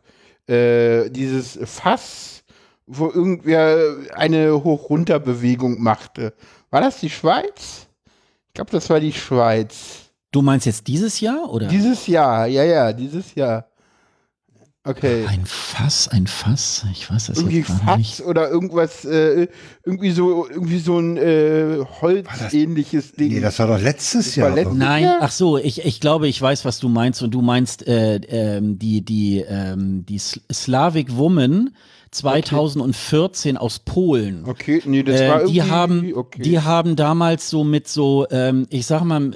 [0.46, 2.44] äh, dieses Fass,
[2.86, 6.34] wo irgendwer eine Hoch-Runter-Bewegung machte.
[6.70, 7.86] War das die Schweiz?
[8.48, 9.98] Ich glaube, das war die Schweiz.
[10.30, 11.68] du meinst jetzt dieses Jahr oder?
[11.68, 13.66] Dieses Jahr, ja, ja, dieses Jahr.
[14.84, 15.24] Okay.
[15.28, 18.20] ein Fass, ein Fass, ich weiß das Irgendwie jetzt gar Fass nicht.
[18.22, 19.46] oder irgendwas, äh,
[19.84, 23.28] irgendwie so, irgendwie so ein äh, Holzähnliches Ding.
[23.32, 24.56] Nee, das war doch letztes war Jahr.
[24.56, 25.18] letztes- Nein, Ja.
[25.20, 28.78] ach so, ich, ich glaube, ich weiß, was du meinst und du meinst äh, ähm,
[28.78, 31.70] die die ähm, die Sl- Slavic Woman
[32.12, 34.44] 2014 aus Polen.
[34.46, 36.42] Okay, nee, das war Äh, irgendwie, die haben, okay.
[36.42, 39.30] die haben damals so mit so, ähm, ich sag mal,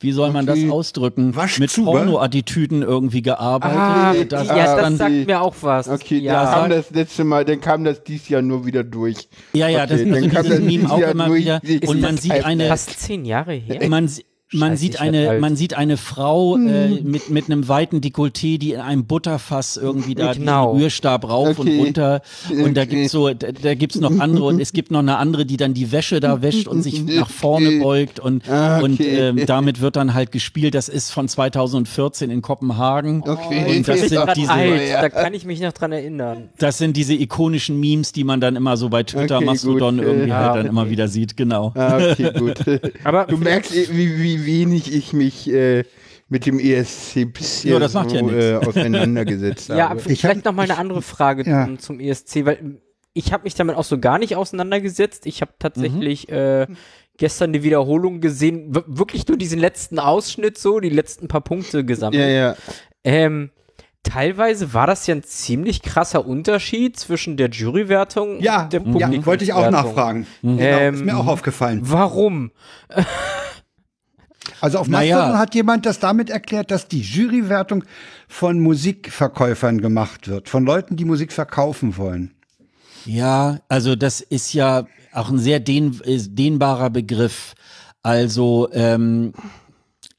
[0.00, 0.62] wie soll man Okay.
[0.64, 1.34] das ausdrücken?
[1.34, 1.64] Waschzuber?
[1.64, 3.76] Mit Porno-Attitüden irgendwie gearbeitet.
[3.78, 5.88] Ah, das ja, das dann, sagt mir auch was.
[5.88, 6.44] Okay, ja.
[6.44, 9.16] dann kam das letzte Mal, dann kam das dieses Jahr nur wieder durch.
[9.54, 11.40] ja, ja, das okay, also dann kam das Meme auch Jahr immer durch.
[11.42, 11.60] wieder.
[11.86, 13.88] Und man sieht eine, Fast zehn Jahre her.
[13.88, 14.10] man,
[14.52, 15.40] man sieht eine, alt.
[15.40, 16.60] man sieht eine Frau äh,
[16.98, 16.98] Hm.
[17.10, 20.72] mit, mit einem weiten Dekolleté, die in einem Butterfass irgendwie da Genau.
[20.72, 21.70] diesen Rührstab rauf Okay.
[21.70, 22.22] und runter.
[22.50, 22.90] Und da Okay.
[22.96, 25.74] gibt's so, da, da gibt's noch andere und es gibt noch eine andere, die dann
[25.74, 29.28] die Wäsche da wäscht und sich nach vorne beugt und, Ah, und okay.
[29.28, 30.74] ähm, damit wird dann halt gespielt.
[30.74, 33.22] Das ist von 2014 in Kopenhagen.
[33.26, 33.76] Okay.
[33.78, 36.48] Und das sind diese, alt, da kann ich mich noch dran erinnern.
[36.58, 40.06] das sind diese ikonischen Memes, die man dann immer so bei Twitter, Okay, Mastodon gut.
[40.06, 41.72] irgendwie Äh, halt ja, dann immer wieder sieht, genau.
[41.74, 42.58] Ah, okay, gut.
[43.04, 45.84] Aber du merkst, eh, wie, wie wenig ich mich äh,
[46.28, 50.00] mit dem ESC bisher Ja, so, ja äh, auseinandergesetzt Ja, habe.
[50.06, 51.64] Ich vielleicht hab- noch mal eine andere Frage Ja.
[51.66, 52.80] zum, zum ESC, weil
[53.14, 55.26] ich habe mich damit auch so gar nicht auseinandergesetzt.
[55.26, 56.66] Ich habe tatsächlich äh,
[57.18, 62.22] gestern die Wiederholung gesehen, wirklich nur diesen letzten Ausschnitt so, die letzten paar Punkte gesammelt.
[62.22, 62.56] ja, ja.
[63.04, 63.50] Ähm,
[64.02, 68.84] teilweise war das ja ein ziemlich krasser Unterschied zwischen der Jurywertung Ja, und der ja
[68.84, 69.26] Publikumswertung.
[69.26, 70.26] wollte ich auch nachfragen.
[70.40, 71.80] Genau, Ähm, ist mir auch aufgefallen.
[71.82, 72.50] Warum?
[74.62, 75.16] Also auf Naja.
[75.16, 77.82] Mastodon hat jemand das damit erklärt, dass die Jurywertung
[78.28, 82.30] von Musikverkäufern gemacht wird, von Leuten, die Musik verkaufen wollen.
[83.04, 87.54] Ja, also das ist ja auch ein sehr dehn, äh, dehnbarer Begriff.
[88.04, 89.32] Also ähm,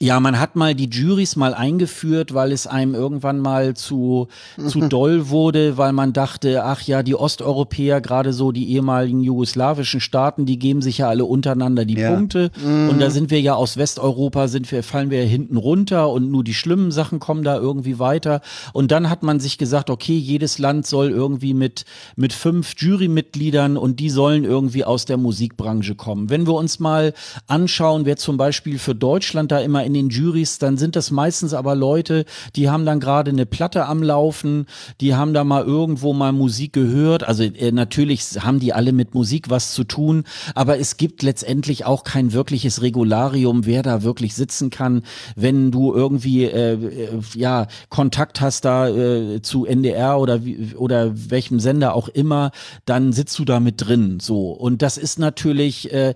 [0.04, 4.28] ja, man hat mal die Juries mal eingeführt, weil es einem irgendwann mal zu,
[4.66, 10.00] zu doll wurde, weil man dachte, ach ja, die Osteuropäer, gerade so die ehemaligen jugoslawischen
[10.00, 12.14] Staaten, die geben sich ja alle untereinander die Ja.
[12.14, 12.50] Punkte.
[12.64, 16.30] Und da sind wir ja aus Westeuropa, sind wir, fallen wir ja hinten runter und
[16.30, 18.42] nur die schlimmen Sachen kommen da irgendwie weiter.
[18.74, 21.86] Und dann hat man sich gesagt, okay, jedes Land soll irgendwie mit,
[22.16, 26.28] mit fünf Jurymitgliedern und die sollen irgendwie aus der Musikbranche kommen.
[26.28, 27.14] Wenn wir uns mal
[27.46, 31.54] anschauen, wer zum Beispiel für Deutschland da immer in den Juries, dann sind das meistens
[31.54, 32.24] aber Leute,
[32.56, 34.66] die haben dann gerade eine Platte am Laufen,
[35.00, 37.24] die haben da mal irgendwo mal Musik gehört.
[37.24, 40.24] Also äh, natürlich haben die alle mit Musik was zu tun,
[40.54, 45.02] aber es gibt letztendlich auch kein wirkliches Regularium, wer da wirklich sitzen kann,
[45.36, 51.12] wenn du irgendwie äh, äh, ja Kontakt hast da äh, zu NDR oder wie, oder
[51.30, 52.50] welchem Sender auch immer,
[52.84, 54.18] dann sitzt du da mit drin.
[54.20, 56.14] So und das ist natürlich äh,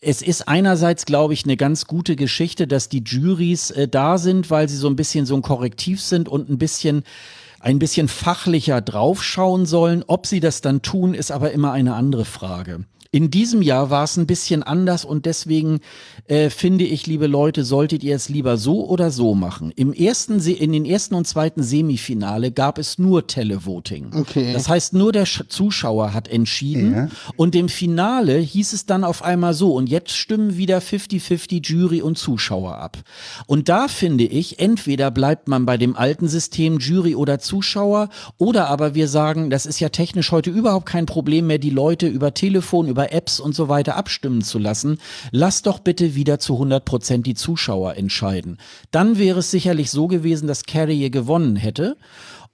[0.00, 4.50] es ist einerseits, glaube ich, eine ganz gute Geschichte, dass die Juries äh, da sind,
[4.50, 7.04] weil sie so ein bisschen so ein Korrektiv sind und ein bisschen
[7.60, 10.04] ein bisschen fachlicher draufschauen sollen.
[10.06, 12.84] Ob sie das dann tun, ist aber immer eine andere Frage.
[13.10, 15.80] In diesem Jahr war es ein bisschen anders und deswegen
[16.26, 19.72] äh, finde ich, liebe Leute, solltet ihr es lieber so oder so machen.
[19.76, 24.10] Im ersten, Se in den ersten und zweiten Semifinale gab es nur Televoting.
[24.14, 24.52] Okay.
[24.52, 29.22] Das heißt, nur der Sch Zuschauer hat entschieden und im Finale hieß es dann auf
[29.24, 32.98] einmal so und jetzt stimmen wieder 50-50 Jury und Zuschauer ab.
[33.46, 38.68] Und da finde ich, entweder bleibt man bei dem alten System Jury oder Zuschauer oder
[38.68, 42.34] aber wir sagen, das ist ja technisch heute überhaupt kein Problem mehr, die Leute über
[42.34, 44.98] Telefon, über über Apps und so weiter abstimmen zu lassen.
[45.30, 48.58] Lass doch bitte wieder zu 100 Prozent die Zuschauer entscheiden.
[48.90, 51.96] Dann wäre es sicherlich so gewesen, dass Carrier gewonnen hätte.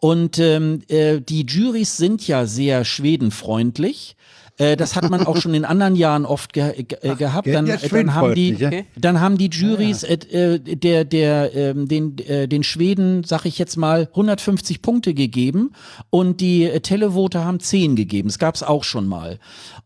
[0.00, 4.16] Und ähm, äh, die Juries sind ja sehr schwedenfreundlich.
[4.56, 7.48] Äh, das hat man auch schon in anderen Jahren oft ge ge äh, gehabt.
[7.48, 11.88] Dann, jetzt dann, haben die, schwedenfreundlich, dann haben die Juries äh, äh, der, der, ähm,
[11.88, 15.72] den, äh, den Schweden, sag ich jetzt mal, 150 Punkte gegeben
[16.10, 18.28] und die äh, Televoter haben 10 gegeben.
[18.28, 19.38] Das gab es auch schon mal.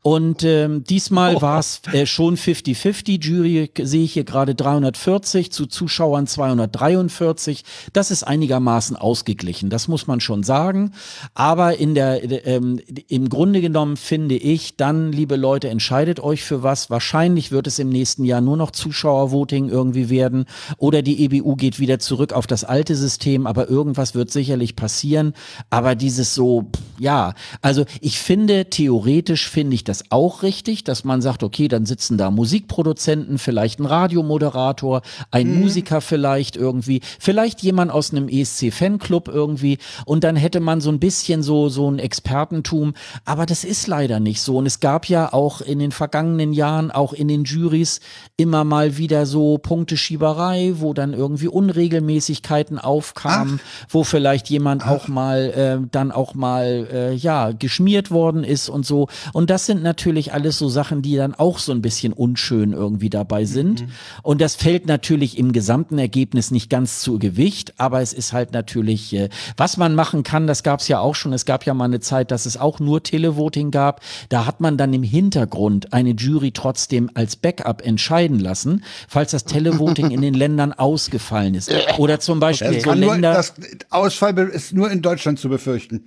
[0.03, 1.43] Und ähm, diesmal Oh.
[1.43, 3.21] war es äh, schon 50-50.
[3.23, 7.65] Jury sehe ich hier gerade 340, zu Zuschauern 243.
[7.93, 10.93] Das ist einigermaßen ausgeglichen, das muss man schon sagen.
[11.35, 16.45] Aber in der, äh, ähm, im Grunde genommen finde ich, dann, liebe Leute, entscheidet euch
[16.45, 16.91] für was.
[16.91, 20.45] Wahrscheinlich wird es im nächsten Jahr nur noch Zuschauervoting irgendwie werden.
[20.79, 25.35] Oder die EBU geht wieder zurück auf das alte System, aber irgendwas wird sicherlich passieren.
[25.71, 26.67] Aber dieses so,
[26.99, 31.87] ja, also ich finde, theoretisch finde ich das auch richtig, dass man sagt, okay, dann
[31.87, 39.29] sitzen da Musikproduzenten, vielleicht ein Radiomoderator, ein Musiker vielleicht irgendwie, vielleicht jemand aus einem ESC-Fanclub
[39.29, 42.95] irgendwie und dann hätte man so ein bisschen so, so ein Expertentum,
[43.25, 44.57] aber das ist leider nicht so.
[44.59, 48.01] Und es gab ja auch in den vergangenen Jahren, auch in den Juries
[48.37, 55.39] immer mal wieder so Punkteschieberei, wo dann irgendwie Unregelmäßigkeiten aufkamen, wo vielleicht jemand auch mal
[55.83, 59.09] äh, dann auch mal äh, ja geschmiert worden ist und so.
[59.33, 63.11] Und das sind natürlich alles so Sachen, die dann auch so ein bisschen unschön irgendwie
[63.11, 63.87] dabei sind.
[64.23, 68.53] Und das fällt natürlich im gesamten Ergebnis nicht ganz zu Gewicht, aber es ist halt
[68.53, 71.33] natürlich, äh, was man machen kann, das gab es ja auch schon.
[71.33, 74.01] Es gab ja mal eine Zeit, dass es auch nur Televoting gab.
[74.29, 79.45] Da hat man dann im Hintergrund eine Jury trotzdem als Backup entscheiden lassen, falls das
[79.45, 81.71] Televoting in den Ländern ausgefallen ist.
[81.99, 83.35] Oder zum Beispiel so kann nur, Länder.
[83.35, 83.55] das
[83.91, 86.07] Ausfall ist nur in Deutschland zu befürchten.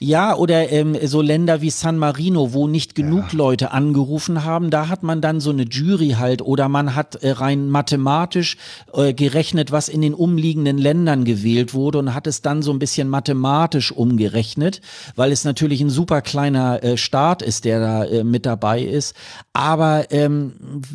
[0.00, 4.88] Ja, oder ähm, so Länder wie San Marino, wo nicht genug Leute angerufen haben, da
[4.88, 8.56] hat man dann so eine Jury halt oder man hat äh, rein mathematisch
[8.92, 12.78] äh, gerechnet, was in den umliegenden Ländern gewählt wurde und hat es dann so ein
[12.78, 14.82] bisschen mathematisch umgerechnet,
[15.16, 19.16] weil es natürlich ein super kleiner äh, Staat ist, der da äh, mit dabei ist.
[19.52, 20.52] Aber ähm,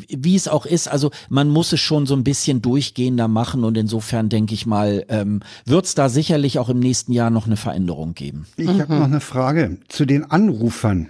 [0.07, 3.77] wie es auch ist, also man muss es schon so ein bisschen durchgehender machen und
[3.77, 7.57] insofern denke ich mal, ähm, wird es da sicherlich auch im nächsten Jahr noch eine
[7.57, 8.45] Veränderung geben.
[8.55, 11.09] Ich habe noch eine Frage zu den Anrufern.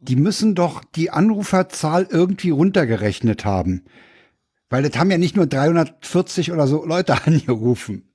[0.00, 3.84] Die müssen doch die Anruferzahl irgendwie runtergerechnet haben.
[4.68, 8.10] Weil das haben ja nicht nur 340 oder so Leute angerufen.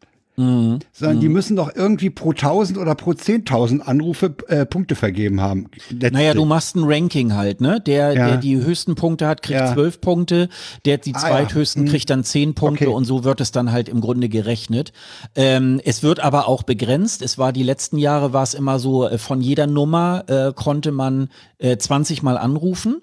[0.91, 5.67] Sondern die müssen doch irgendwie pro 1000 oder pro 10.000 Anrufe äh, Punkte vergeben haben.
[5.89, 6.11] letztlich.
[6.11, 7.79] Naja, du machst ein Ranking halt, ne?
[7.81, 8.27] Der, Ja.
[8.29, 9.73] der die höchsten Punkte hat, kriegt Ja.
[9.73, 10.49] zwölf Punkte,
[10.85, 11.87] der die Ah, zweithöchsten ja.
[11.87, 11.91] Hm.
[11.91, 12.93] kriegt dann zehn Punkte Okay.
[12.95, 14.91] und so wird es dann halt im Grunde gerechnet.
[15.35, 17.21] Ähm, es wird aber auch begrenzt.
[17.21, 20.91] Es war die letzten Jahre war es immer so, äh, von jeder Nummer äh, konnte
[20.91, 23.01] man äh, 20 Mal anrufen.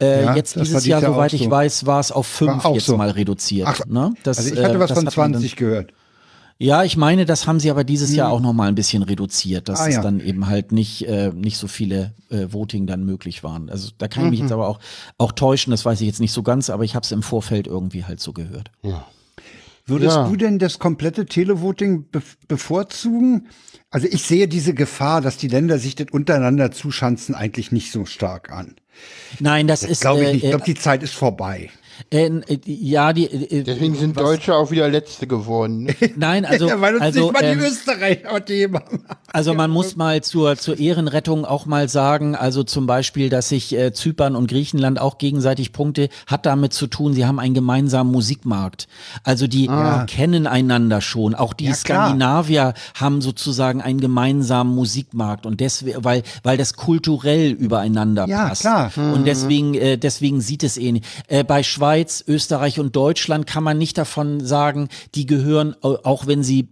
[0.00, 1.50] Äh, Ja, jetzt dieses Jahr, Jahr soweit ich so.
[1.50, 2.96] weiß, war es auf fünf jetzt so.
[2.96, 3.68] mal reduziert.
[3.70, 4.12] Ach, ne?
[4.24, 5.92] das, also ich hatte äh, was das von hat man dann- 20 gehört.
[6.58, 9.68] Ja, ich meine, das haben sie aber dieses Jahr auch noch mal ein bisschen reduziert,
[9.68, 10.02] dass Ah, es ja.
[10.02, 13.68] dann eben halt nicht, äh, nicht so viele äh, Voting dann möglich waren.
[13.68, 14.46] Also da kann ich mich Mhm.
[14.46, 14.78] jetzt aber auch,
[15.18, 17.66] auch täuschen, das weiß ich jetzt nicht so ganz, aber ich habe es im Vorfeld
[17.66, 18.70] irgendwie halt so gehört.
[19.86, 20.28] Würdest Ja.
[20.28, 23.48] du denn das komplette Televoting be bevorzugen?
[23.90, 28.04] Also ich sehe diese Gefahr, dass die Länder sich das untereinander zuschanzen, eigentlich nicht so
[28.06, 28.76] stark an.
[29.40, 30.42] Nein, das, ist, Glaube ich äh, nicht.
[30.44, 31.70] Ich äh, glaube, die Zeit ist vorbei.
[32.10, 35.84] Äh, äh, ja, die, äh, Deswegen sind was- Deutsche auch wieder Letzte geworden.
[35.84, 35.94] Ne?
[36.16, 39.04] Nein, also, ja, weil uns also, nicht mal ähm, die Österreicher Themen haben.
[39.32, 43.74] Also man muss mal zur, zur Ehrenrettung auch mal sagen, also zum Beispiel, dass sich
[43.76, 48.10] äh, Zypern und Griechenland auch gegenseitig Punkte, hat damit zu tun, sie haben einen gemeinsamen
[48.12, 48.88] Musikmarkt.
[49.24, 49.68] Also die
[50.06, 51.34] kennen einander schon.
[51.34, 51.74] Auch die Ja.
[51.74, 58.62] Skandinavier haben sozusagen einen gemeinsamen Musikmarkt und deswegen, weil, weil das kulturell übereinander Ja, passt.
[58.62, 58.92] klar.
[58.96, 61.04] Und deswegen, äh, deswegen sieht es ähnlich.
[61.28, 61.91] Äh, bei Schweiz,
[62.26, 66.68] Österreich und Deutschland kann man nicht davon sagen, die gehören, au- auch wenn sie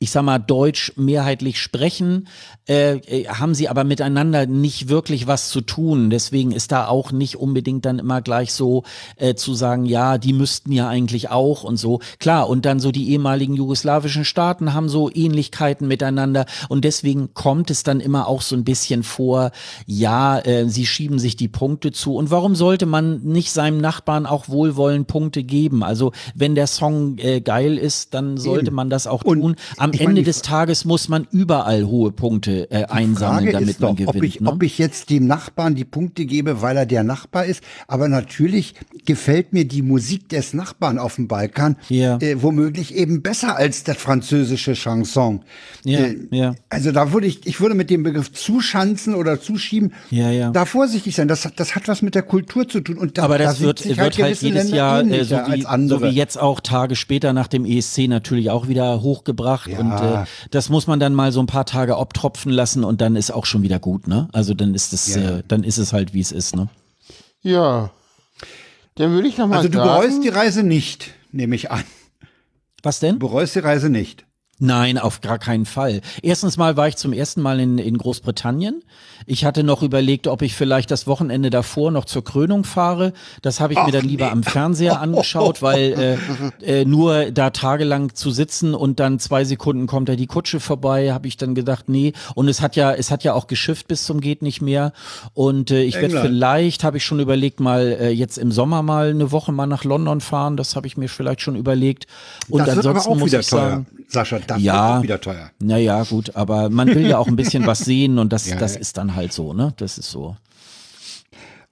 [0.00, 2.28] ich sag mal, Deutsch mehrheitlich sprechen,
[2.68, 6.10] äh, äh, haben sie aber miteinander nicht wirklich was zu tun.
[6.10, 8.82] Deswegen ist da auch nicht unbedingt dann immer gleich so
[9.16, 12.00] äh, zu sagen, ja, die müssten ja eigentlich auch und so.
[12.18, 17.70] Klar, und dann so die ehemaligen jugoslawischen Staaten haben so Ähnlichkeiten miteinander und deswegen kommt
[17.70, 19.52] es dann immer auch so ein bisschen vor,
[19.86, 22.16] ja, äh, sie schieben sich die Punkte zu.
[22.16, 25.82] Und warum sollte man nicht seinem Nachbarn auch wohlwollend Punkte geben?
[25.82, 29.56] Also wenn der Song äh, geil ist, dann sollte man das auch Und tun.
[29.78, 34.16] Am Ende des Tages muss man überall hohe Punkte äh, einsammeln, damit doch, man gewinnt.
[34.16, 34.50] Ob ich, ne?
[34.50, 38.74] ob ich jetzt dem Nachbarn die Punkte gebe, weil er der Nachbar ist, aber natürlich
[39.04, 42.18] gefällt mir die Musik des Nachbarn auf dem Balkan Ja.
[42.18, 45.42] äh, womöglich eben besser als das französische Chanson.
[45.84, 46.54] Ja, äh, ja.
[46.68, 50.50] Also da würde ich, ich würde mit dem Begriff zuschanzen oder zuschieben, Ja, ja.
[50.50, 51.28] da vorsichtig sein.
[51.28, 52.98] Das, das hat was mit der Kultur zu tun.
[52.98, 55.36] Und da, Aber da das sind wird, wird halt gewisse jedes Länder Jahr, äh, so,
[55.36, 59.70] wie, so wie jetzt auch Tage später nach dem ESC natürlich auch wieder hochgebracht.
[59.74, 59.80] Ja.
[59.80, 63.16] Und äh, das muss man dann mal so ein paar Tage abtropfen lassen und dann
[63.16, 64.28] ist auch schon wieder gut, ne?
[64.32, 66.68] Also dann ist es, Ja, äh, dann ist es halt, wie es ist, ne?
[67.42, 67.90] Ja.
[68.96, 71.84] Dann würde ich noch mal Also du sagen, bereust die Reise nicht, nehme ich an.
[72.82, 73.18] Was denn?
[73.18, 74.24] Du bereust die Reise nicht.
[74.60, 76.00] Nein, auf gar keinen Fall.
[76.22, 78.82] Erstens mal war ich zum ersten Mal in, in Großbritannien.
[79.26, 83.12] Ich hatte noch überlegt, ob ich vielleicht das Wochenende davor noch zur Krönung fahre.
[83.42, 86.18] Das habe ich mir dann lieber am Fernseher angeschaut, weil
[86.62, 90.60] äh, äh, nur da tagelang zu sitzen und dann zwei Sekunden kommt da die Kutsche
[90.60, 92.12] vorbei, habe ich dann gedacht, nee.
[92.34, 94.92] Und es hat ja, es hat ja auch geschifft bis zum geht nicht mehr.
[95.32, 99.10] Und äh, ich werde vielleicht, habe ich schon überlegt, mal äh, jetzt im Sommer mal
[99.10, 100.56] eine Woche mal nach London fahren.
[100.56, 102.06] Das habe ich mir vielleicht schon überlegt.
[102.48, 103.60] Und das ansonsten muss ich teuer.
[103.60, 104.94] sagen, Sascha, das Ja.
[104.96, 105.50] wird wieder teuer.
[105.60, 108.74] naja, gut, aber man will ja auch ein bisschen was sehen und das, Ja, das
[108.74, 108.80] ja.
[108.80, 109.72] ist dann halt so, ne?
[109.76, 110.36] Das ist so.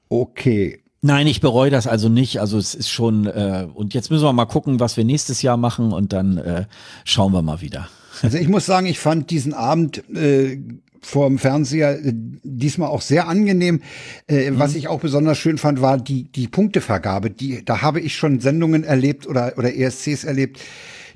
[0.08, 0.80] Okay.
[1.00, 2.40] Nein, ich bereue das also nicht.
[2.40, 5.56] Also es ist schon, äh, und jetzt müssen wir mal gucken, was wir nächstes Jahr
[5.56, 6.64] machen und dann äh,
[7.04, 7.88] schauen wir mal wieder.
[8.20, 10.60] Also ich muss sagen, ich fand diesen Abend äh,
[11.00, 13.80] vor dem Fernseher äh, diesmal auch sehr angenehm.
[14.28, 17.30] Äh, Was ich auch besonders schön fand, war die, die Punktevergabe.
[17.30, 20.60] Die, da habe ich schon Sendungen erlebt oder, oder ESCs erlebt,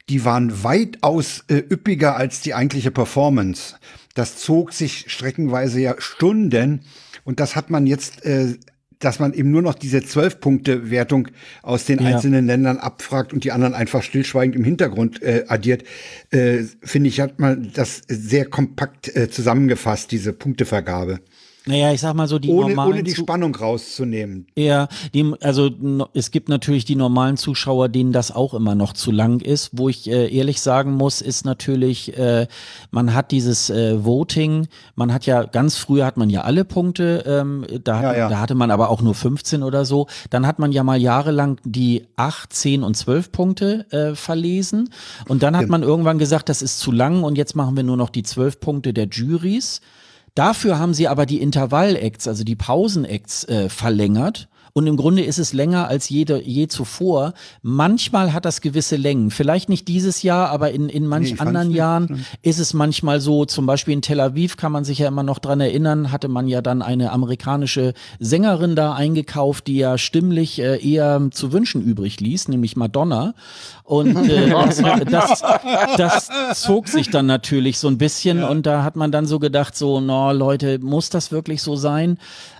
[0.08, 3.74] die waren weitaus äh, üppiger als die eigentliche Performance.
[4.14, 6.82] Das zog sich streckenweise ja Stunden
[7.24, 8.54] und das hat man jetzt äh,
[8.98, 11.28] dass man eben nur noch diese Zwölf-Punkte-Wertung
[11.62, 12.14] aus den Ja.
[12.14, 15.84] einzelnen Ländern abfragt und die anderen einfach stillschweigend im Hintergrund äh, addiert,
[16.30, 21.20] äh, finde ich, hat man das sehr kompakt äh, zusammengefasst, diese Punktevergabe.
[21.68, 24.46] Naja, ich sag mal so, die Ohne, normalen ohne die Zu- Spannung rauszunehmen.
[24.54, 25.68] Ja, die, also
[26.14, 29.70] es gibt natürlich die normalen Zuschauer, denen das auch immer noch zu lang ist.
[29.72, 32.46] Wo ich äh, ehrlich sagen muss, ist natürlich, äh,
[32.92, 37.24] man hat dieses äh, Voting, man hat ja ganz früher hat man ja alle Punkte,
[37.26, 38.28] ähm, da, Ja, ja.
[38.28, 40.06] da hatte man aber auch nur 15 oder so.
[40.30, 44.90] Dann hat man ja mal jahrelang die 8, 10 und 12 Punkte äh, verlesen.
[45.26, 47.96] Und dann hat man irgendwann gesagt, das ist zu lang und jetzt machen wir nur
[47.96, 49.80] noch die 12 Punkte der Juries.
[50.36, 54.48] Dafür haben sie aber die Intervall-Acts, also die Pausen-Acts äh, verlängert.
[54.74, 57.32] Und im Grunde ist es länger als jede, je zuvor.
[57.62, 59.30] Manchmal hat das gewisse Längen.
[59.30, 61.78] Vielleicht nicht dieses Jahr, aber in, in manch Nee, anderen nicht.
[61.78, 63.46] Jahren ist es manchmal so.
[63.46, 66.46] Zum Beispiel in Tel Aviv kann man sich ja immer noch dran erinnern, hatte man
[66.46, 72.20] ja dann eine amerikanische Sängerin da eingekauft, die ja stimmlich äh, eher zu wünschen übrig
[72.20, 73.32] ließ, nämlich Madonna.
[73.86, 74.50] Und äh,
[75.10, 75.42] das,
[75.96, 79.76] das, zog sich dann natürlich so ein bisschen und da hat man dann so gedacht,
[79.76, 82.18] so, no, Leute, muss das wirklich so sein?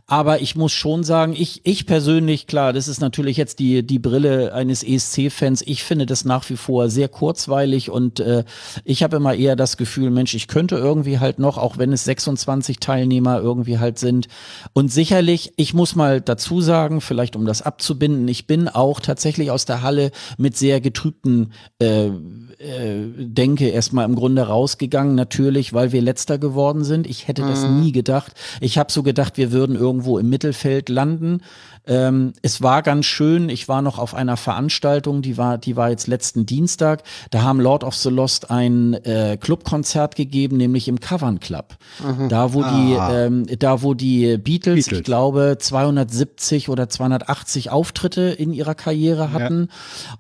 [0.09, 3.99] Aber ich muss schon sagen, ich, ich persönlich, klar, das ist natürlich jetzt die, die
[3.99, 5.63] Brille eines ESC-Fans.
[5.67, 8.45] Ich finde das nach wie vor sehr kurzweilig und äh,
[8.85, 12.05] ich habe immer eher das Gefühl, Mensch, ich könnte irgendwie halt noch, auch wenn es
[12.05, 14.29] 26 Teilnehmer irgendwie halt sind.
[14.75, 19.51] Und sicherlich, ich muss mal dazu sagen, vielleicht um das abzubinden, ich bin auch tatsächlich
[19.51, 20.81] aus der Halle mit sehr
[21.17, 27.07] getrübten äh, äh, Denke erstmal im Grunde rausgegangen, natürlich, weil wir letzter geworden sind.
[27.07, 28.33] Ich hätte das nie gedacht.
[28.61, 31.41] Ich habe so gedacht, wir würden irgendwo im Mittelfeld landen.
[31.87, 33.49] Ähm, es war ganz schön.
[33.49, 37.03] Ich war noch auf einer Veranstaltung, die war, die war jetzt letzten Dienstag.
[37.31, 41.77] Da haben Lord of the Lost ein äh, Clubkonzert gegeben, nämlich im Cavern Club.
[42.29, 45.05] Da wo die, ähm, da wo die Beatles, ich Beatles.
[45.05, 49.69] glaube 270 oder 280 Auftritte in ihrer Karriere hatten.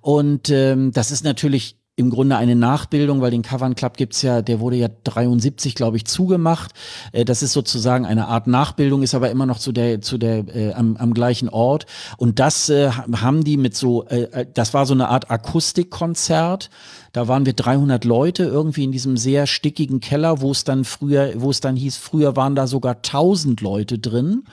[0.00, 4.42] Und ähm, das ist natürlich im Grunde eine Nachbildung, weil den Cavern Club gibt's ja,
[4.42, 6.72] der wurde ja 73, glaube ich, zugemacht.
[7.12, 10.44] Äh, das ist sozusagen eine Art Nachbildung, ist aber immer noch zu der, zu der,
[10.54, 11.86] äh, am, am gleichen Ort.
[12.18, 16.68] Und das äh, haben die mit so, äh, äh, das war so eine Art Akustikkonzert.
[17.14, 21.32] Da waren wir 300 Leute irgendwie in diesem sehr stickigen Keller, wo es dann früher,
[21.36, 24.44] wo es dann hieß, früher waren da sogar 1000 Leute drin.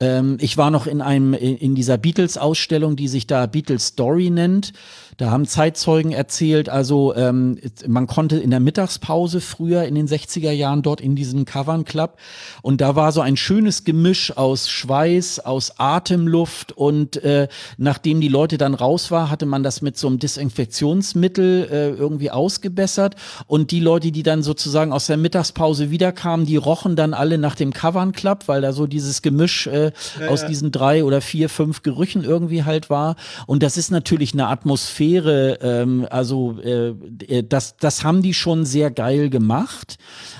[0.00, 4.72] Ähm, ich war noch in einem, in, dieser Beatles-Ausstellung, die sich da Beatles Story nennt.
[5.16, 10.50] Da haben Zeitzeugen erzählt, also ähm, man konnte in der Mittagspause früher in den 60er
[10.50, 12.18] Jahren dort in diesen Cavern Club
[12.62, 17.46] und da war so ein schönes Gemisch aus Schweiß, aus Atemluft und äh,
[17.76, 22.32] nachdem die Leute dann raus war, hatte man das mit so einem Desinfektionsmittel äh, irgendwie
[22.32, 23.14] ausgebessert
[23.46, 27.54] und die Leute, die dann sozusagen aus der Mittagspause wiederkamen, die rochen dann alle nach
[27.54, 29.83] dem Cavern Club, weil da so dieses Gemisch äh,
[30.20, 33.16] äh, aus diesen drei oder vier, fünf Gerüchen irgendwie halt war.
[33.46, 36.94] Und das ist natürlich eine Atmosphäre, ähm, also äh,
[37.42, 39.96] das, das haben die schon sehr geil gemacht.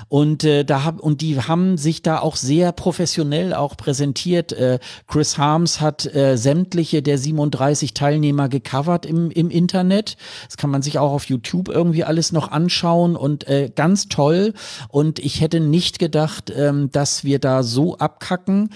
[0.07, 4.53] Und äh, da hab, und die haben sich da auch sehr professionell auch präsentiert.
[4.53, 10.17] Äh, Chris Harms hat äh, sämtliche der 37 Teilnehmer gecovert im, im Internet.
[10.45, 14.53] Das kann man sich auch auf YouTube irgendwie alles noch anschauen und äh, ganz toll.
[14.89, 18.69] Und ich hätte nicht gedacht, ähm, dass wir da so abkacken.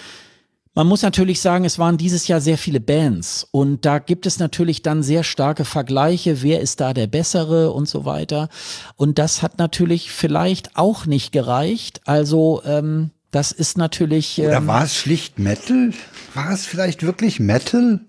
[0.76, 4.40] Man muss natürlich sagen, es waren dieses Jahr sehr viele Bands und da gibt es
[4.40, 8.50] natürlich dann sehr starke Vergleiche, wer ist da der Bessere und so weiter.
[8.96, 12.02] Und das hat natürlich vielleicht auch nicht gereicht.
[12.06, 14.40] Also ähm, das ist natürlich.
[14.40, 15.92] Ähm, Oder war es schlicht Metal?
[16.34, 18.00] War es vielleicht wirklich Metal?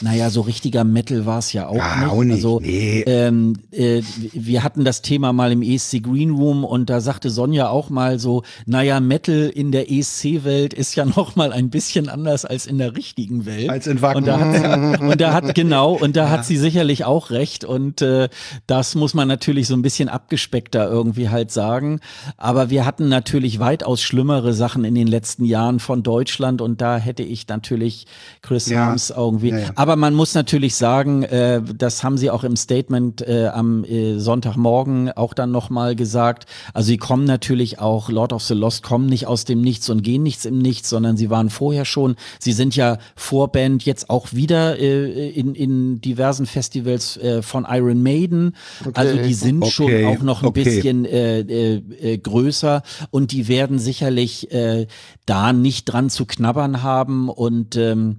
[0.00, 2.08] Naja, so richtiger Metal war es ja auch Ja, nicht.
[2.10, 3.02] auch nicht, Also nee.
[3.06, 4.02] ähm, äh,
[4.32, 8.18] wir hatten das Thema mal im ESC Green Room und da sagte Sonja auch mal
[8.18, 12.78] so, naja, Metal in der ESC-Welt ist ja noch mal ein bisschen anders als in
[12.78, 13.70] der richtigen Welt.
[13.70, 14.18] Als in Wacken.
[14.18, 17.64] Und da hat, und da hat genau, und da hat sie sicherlich auch recht.
[17.64, 18.28] Und äh,
[18.66, 22.00] das muss man natürlich so ein bisschen abgespeckter irgendwie halt sagen.
[22.36, 26.98] Aber wir hatten natürlich weitaus schlimmere Sachen in den letzten Jahren von Deutschland und da
[26.98, 28.06] hätte ich natürlich
[28.42, 28.86] Chris Ja.
[28.86, 29.50] Harms irgendwie.
[29.50, 29.70] Ja, ja.
[29.86, 34.18] Aber man muss natürlich sagen, äh, das haben sie auch im Statement äh, am äh,
[34.18, 36.46] Sonntagmorgen auch dann nochmal gesagt.
[36.74, 40.02] Also sie kommen natürlich auch, Lord of the Lost kommen nicht aus dem Nichts und
[40.02, 42.16] gehen nichts im Nichts, sondern sie waren vorher schon.
[42.40, 48.02] Sie sind ja Vorband jetzt auch wieder äh, in, in diversen Festivals äh, von Iron
[48.02, 48.56] Maiden.
[48.92, 50.64] Also die sind Okay, schon auch noch ein okay.
[50.64, 52.82] bisschen äh, äh, äh, größer
[53.12, 54.88] und die werden sicherlich äh,
[55.26, 58.16] da nicht dran zu knabbern haben und ähm,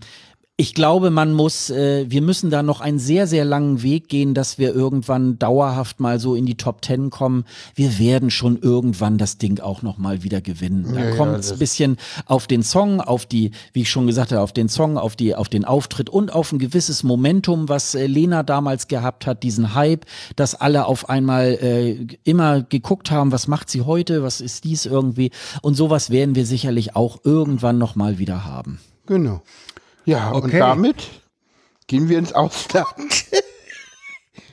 [0.59, 4.33] ich glaube, man muss, äh, wir müssen da noch einen sehr, sehr langen Weg gehen,
[4.33, 7.45] dass wir irgendwann dauerhaft mal so in die Top Ten kommen.
[7.75, 10.87] Wir werden schon irgendwann das Ding auch noch mal wieder gewinnen.
[10.95, 13.91] Da Ja, ja, kommt es das- ein bisschen auf den Song, auf die, wie ich
[13.91, 17.03] schon gesagt habe, auf den Song, auf die, auf den Auftritt und auf ein gewisses
[17.03, 20.05] Momentum, was äh, Lena damals gehabt hat, diesen Hype,
[20.35, 24.87] dass alle auf einmal äh, immer geguckt haben, was macht sie heute, was ist dies
[24.87, 25.29] irgendwie
[25.61, 28.79] und sowas werden wir sicherlich auch irgendwann noch mal wieder haben.
[29.05, 29.41] Genau.
[30.07, 30.59] Ja, und Okay.
[30.59, 30.95] damit
[31.87, 33.25] gehen wir ins Ausland.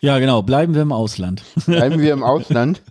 [0.00, 0.42] Ja, genau.
[0.42, 1.42] Bleiben wir im Ausland.
[1.66, 2.82] Bleiben wir im Ausland.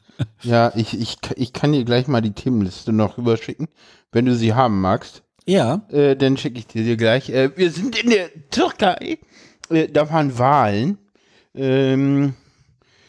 [0.41, 3.67] Ja, ich, ich, ich kann dir gleich mal die Themenliste noch rüberschicken,
[4.11, 5.23] wenn du sie haben magst.
[5.45, 5.81] Ja.
[5.91, 7.29] Äh, dann schicke ich dir die gleich.
[7.29, 9.17] Äh, wir sind in der Türkei.
[9.69, 10.97] Äh, da waren Wahlen.
[11.53, 12.35] Ähm,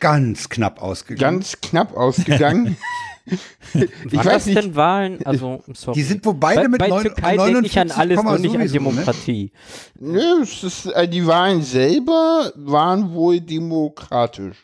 [0.01, 1.39] Ganz knapp ausgegangen.
[1.39, 2.77] ganz knapp ausgegangen.
[3.75, 4.59] ich Waren weiß das nicht.
[4.59, 5.25] denn Wahlen?
[5.25, 5.95] Also, sorry.
[5.97, 8.39] Die sind wohl beide bei, mit bei neun- Türkei denke ich an 49, alles, nur
[8.39, 8.69] nicht an ne?
[8.69, 9.53] Demokratie.
[9.99, 14.57] Nö, es ist, äh, die Wahlen selber waren wohl demokratisch.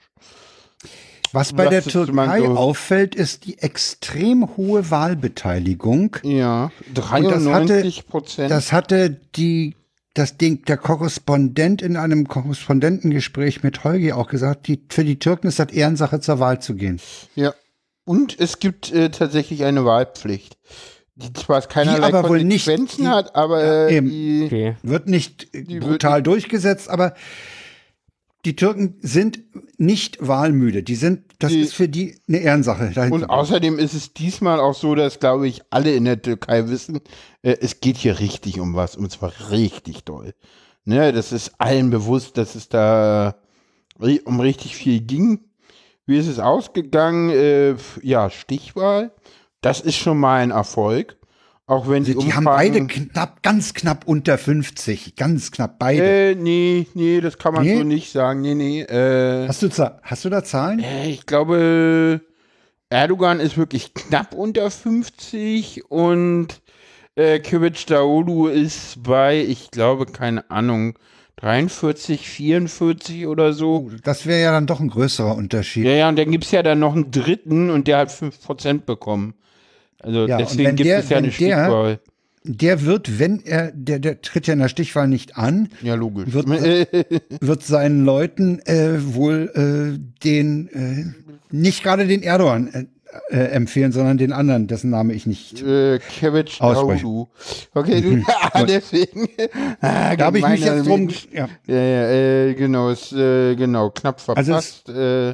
[1.33, 6.17] Was bei der Das man Türkei so- auffällt, ist die extrem hohe Wahlbeteiligung.
[6.25, 8.51] Ja, das hatte- 93 Prozent.
[8.51, 9.77] Das hatte die,
[10.15, 15.47] das Ding, der Korrespondent in einem Korrespondentengespräch mit Holgi auch gesagt, die, für die Türken
[15.47, 17.01] ist das Ehrensache zur Wahl zu gehen.
[17.37, 17.55] Ja.
[18.11, 20.57] Und es gibt äh, tatsächlich eine Wahlpflicht,
[21.15, 24.77] die zwar keinerlei aber wohl nicht- Konsequenzen die- hat, aber Ja, äh, die, Okay.
[24.83, 27.15] Wird nicht Die brutal durchgesetzt, aber
[28.45, 29.41] die Türken sind
[29.79, 30.83] nicht wahlmüde.
[30.83, 32.91] Die sind, das Die- ist für die eine Ehrensache.
[33.13, 37.01] und außerdem ist es diesmal auch so, dass, glaube ich, alle in der Türkei wissen,
[37.43, 40.35] äh, es geht hier richtig um was, und zwar richtig doll.
[40.85, 43.37] Ne, das ist allen bewusst, dass es da
[44.25, 45.41] um richtig viel ging.
[46.11, 47.31] Wie ist es ausgegangen?
[47.31, 49.13] Äh, ja, Stichwahl.
[49.61, 51.17] Das ist schon mal ein Erfolg.
[51.67, 55.15] Auch wenn die, die, die haben beide knapp, ganz knapp unter 50.
[55.15, 56.31] Ganz knapp beide.
[56.31, 57.77] Äh, nee, nee, das kann man Nee?
[57.77, 58.41] so nicht sagen.
[58.41, 58.81] Nee, nee.
[58.81, 59.69] Äh, hast, du,
[60.03, 60.81] hast du da Zahlen?
[60.81, 62.23] äh, ich glaube,
[62.89, 66.61] Erdogan ist wirklich knapp unter 50 und
[67.15, 70.99] äh, Kivic Daoulu ist bei, ich glaube, keine Ahnung,
[71.41, 73.91] 43, 44 oder so.
[74.05, 75.85] Das wäre ja dann doch ein größerer Unterschied.
[75.87, 78.81] Ja, ja, und dann gibt es ja dann noch einen dritten und der hat 5%
[78.85, 79.35] bekommen.
[80.01, 82.01] Also Ja, deswegen gibt der- es ja eine der- Stichwahl.
[82.43, 86.33] Der wird, wenn er, der, der tritt ja in der Stichwahl nicht an, Ja, logisch.
[86.33, 86.47] wird-
[87.41, 91.05] wird seinen Leuten äh, wohl äh, den, äh,
[91.55, 92.89] nicht gerade den Erdogan
[93.31, 95.63] äh, empfehlen, sondern den anderen, dessen Name ich nicht.
[95.63, 97.03] äh, Aussprechen.
[97.03, 97.27] Daoulu.
[97.75, 98.23] Okay, du,
[98.53, 99.29] ah, deswegen.
[99.81, 101.09] ah, Da habe ich mich jetzt drum.
[101.33, 101.49] Ja.
[101.67, 104.89] Ja, ja, äh, genau, ist, äh, genau, knapp Also verpasst.
[104.89, 105.31] äh,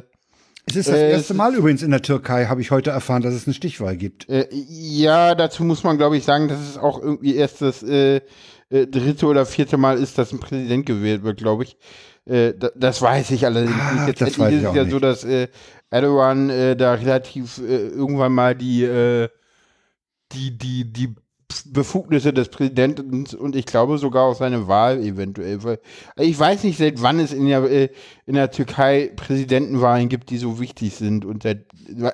[0.65, 3.21] Es ist das Äh, erste es Mal übrigens in der Türkei, habe ich heute erfahren,
[3.21, 4.27] dass es eine Stichwahl gibt.
[4.29, 7.83] äh, ja, dazu muss man, glaube ich, sagen, dass es auch irgendwie erst das
[8.69, 11.77] dritte oder vierte Mal ist, dass ein Präsident gewählt wird, glaube ich.
[12.25, 14.07] Da, das weiß ich allerdings Ah, nicht.
[14.09, 14.91] Jetzt das ist es auch ja nicht.
[14.91, 15.47] so, dass äh,
[15.89, 19.29] Erdogan äh, da relativ äh, irgendwann mal die, äh,
[20.33, 21.15] die, die, die
[21.65, 25.63] Befugnisse des Präsidenten und ich glaube sogar auch seine Wahl eventuell.
[25.63, 25.79] Weil-
[26.19, 27.89] Ich weiß nicht, seit wann es in der, äh,
[28.25, 31.23] in der Türkei Präsidentenwahlen gibt, die so wichtig sind.
[31.23, 31.65] Und seit,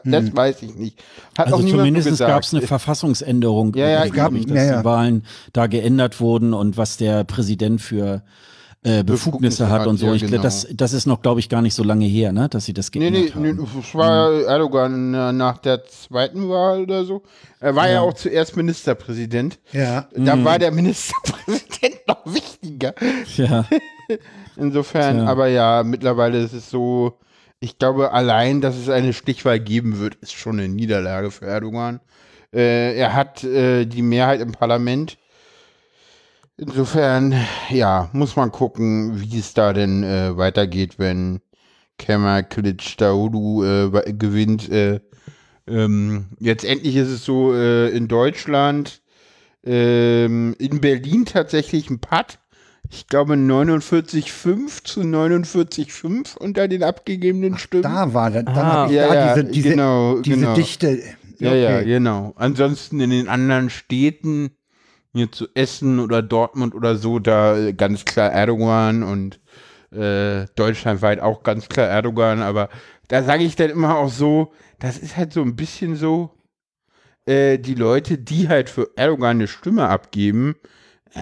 [0.05, 1.03] das weiß ich nicht.
[1.35, 2.29] Hat auch Also so zumindest gesagt.
[2.31, 4.79] gab es eine Verfassungsänderung, Ja, ja, ich glaube ich, dass ja, ja.
[4.79, 8.23] die Wahlen da geändert wurden und was der Präsident für
[8.83, 10.07] äh, Befugnisse, hat und so.
[10.07, 10.41] ja, ich, genau.
[10.41, 12.91] das, das ist noch, glaube ich, gar nicht so lange her, ne, dass sie das
[12.93, 13.79] Nee, geändert nee, nee, haben.
[13.79, 17.23] es war Erdogan äh, nach der zweiten Wahl oder so.
[17.59, 19.59] Er war ja, auch zuerst Ministerpräsident.
[19.71, 20.07] Ja.
[20.15, 22.93] Da war der Ministerpräsident noch wichtiger.
[23.37, 23.65] Ja.
[24.57, 25.27] Insofern, Tja.
[25.27, 27.19] aber ja, mittlerweile ist es so,
[27.59, 32.01] ich glaube, allein, dass es eine Stichwahl geben wird, ist schon eine Niederlage für Erdogan.
[32.53, 35.17] Äh, er hat äh, die Mehrheit im Parlament.
[36.57, 37.33] Insofern,
[37.69, 41.41] ja, muss man gucken, wie es da denn äh, weitergeht, wenn
[41.97, 44.69] Kemal Kılıçdaroğlu äh, we- gewinnt.
[44.69, 44.99] Äh,
[45.65, 49.01] ähm, jetzt endlich ist es so äh, in Deutschland,
[49.65, 52.39] ähm, in Berlin tatsächlich ein Patt.
[52.91, 57.83] Ich glaube 49,5 zu 49,5 unter den abgegebenen Stimmen.
[57.83, 58.85] Da war dann, dann Ah.
[58.87, 60.53] ich Ja, da ja, diese, diese, genau, diese genau.
[60.53, 61.01] Dichte.
[61.39, 61.85] Ja, ja, Okay.
[61.85, 62.33] genau.
[62.35, 64.51] Ansonsten in den anderen Städten,
[65.13, 69.39] hier zu Essen oder Dortmund oder so, da äh, ganz klar Erdogan und
[69.91, 72.69] äh, deutschlandweit auch ganz klar Erdogan, aber
[73.07, 76.31] da sage ich dann immer auch so, das ist halt so ein bisschen so,
[77.25, 80.55] äh, die Leute, die halt für Erdogan eine Stimme abgeben,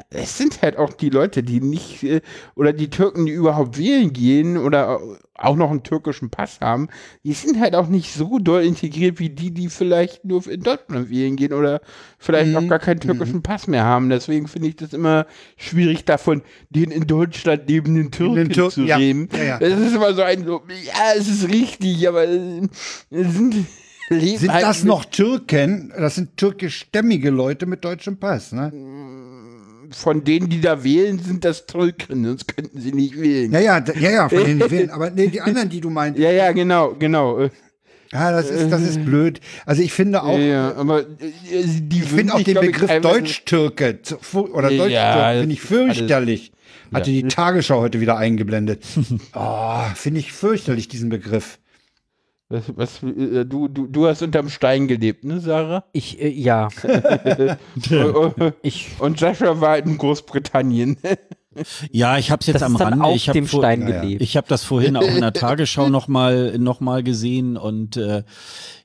[0.10, 2.22] es sind halt auch die Leute, die nicht, äh,
[2.56, 5.00] oder die Türken, die überhaupt wählen gehen oder
[5.36, 6.88] auch noch einen türkischen Pass haben,
[7.24, 11.10] die sind halt auch nicht so doll integriert wie die, die vielleicht nur in Deutschland
[11.10, 11.82] wählen gehen oder
[12.20, 14.10] vielleicht auch gar keinen türkischen Pass mehr haben.
[14.10, 15.26] Deswegen finde ich das immer
[15.58, 18.98] schwierig davon, den in Deutschland lebenden Türken, Türken, zu ja.
[18.98, 19.30] reden.
[19.34, 19.58] Ja, ja.
[19.60, 22.62] Es ist immer so ein, so, ja, es ist richtig, aber äh,
[23.10, 23.56] sind,
[24.10, 25.94] Sind halt das noch Türken?
[25.98, 28.70] Das sind türkischstämmige Leute mit deutschem Pass, ne?
[29.92, 33.52] Von denen, die da wählen, sind das Türken, sonst könnten sie nicht wählen.
[33.52, 34.90] Ja, ja, ja, ja, von denen wählen.
[34.90, 37.50] Aber nee, die anderen, die du meinst, Ja, ja, genau, genau.
[38.14, 39.40] Ja, das ist, das ist blöd.
[39.66, 41.06] Also ich finde auch, ja, ja, aber äh,
[41.66, 44.00] die ich finde auch den Begriff Deutsch-Türke
[44.54, 46.52] oder Ja, Deutsch-Türke finde ich alles- fürchterlich.
[46.94, 48.84] Hatte die Tagesschau heute wieder eingeblendet.
[49.34, 51.58] Oh, finde ich fürchterlich, diesen Begriff.
[52.52, 55.86] Was, was, äh, du, du, du hast unterm Stein gelebt, ne, Sarah?
[55.94, 56.68] Ich, äh, ja,
[57.90, 60.98] Und- ich, Und Sascha war in Großbritannien.
[61.92, 63.04] Ja, ich habe es jetzt das am ist Rande.
[63.04, 64.02] auf ich hab dem vor- Stein Ja, ja.
[64.02, 64.22] gelebt.
[64.22, 68.24] Ich habe das vorhin auch in der Tagesschau nochmal noch mal gesehen und äh,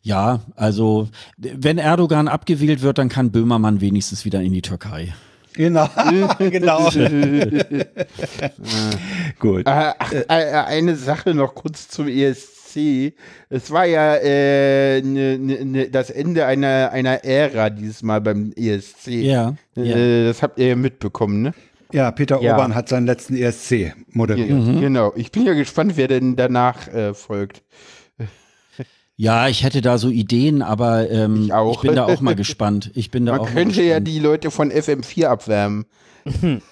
[0.02, 5.14] ja, also wenn Erdogan abgewählt wird, dann kann Böhmermann wenigstens wieder in die Türkei.
[5.52, 5.88] Genau,
[6.40, 6.90] genau.
[9.38, 9.60] Gut.
[9.66, 12.55] Äh, ach, äh, eine Sache noch kurz zum ESC.
[13.48, 18.52] Es war ja äh, ne, ne, ne, das Ende einer, einer Ära dieses Mal beim
[18.56, 19.08] ESC.
[19.08, 19.84] Ja, ja.
[19.96, 21.54] Äh, das habt ihr ja mitbekommen, ne?
[21.92, 22.52] Ja, Peter Ja.
[22.52, 24.48] Orban hat seinen letzten ESC moderiert.
[24.48, 25.12] Genau.
[25.16, 27.62] Ich bin ja gespannt, wer denn danach äh, folgt.
[29.18, 31.80] Ja, ich hätte da so Ideen, aber ähm, Ich auch.
[31.80, 32.90] bin da auch mal gespannt.
[32.94, 35.86] Ich bin da Man auch mal könnte ja die Leute von FM4 abwärmen.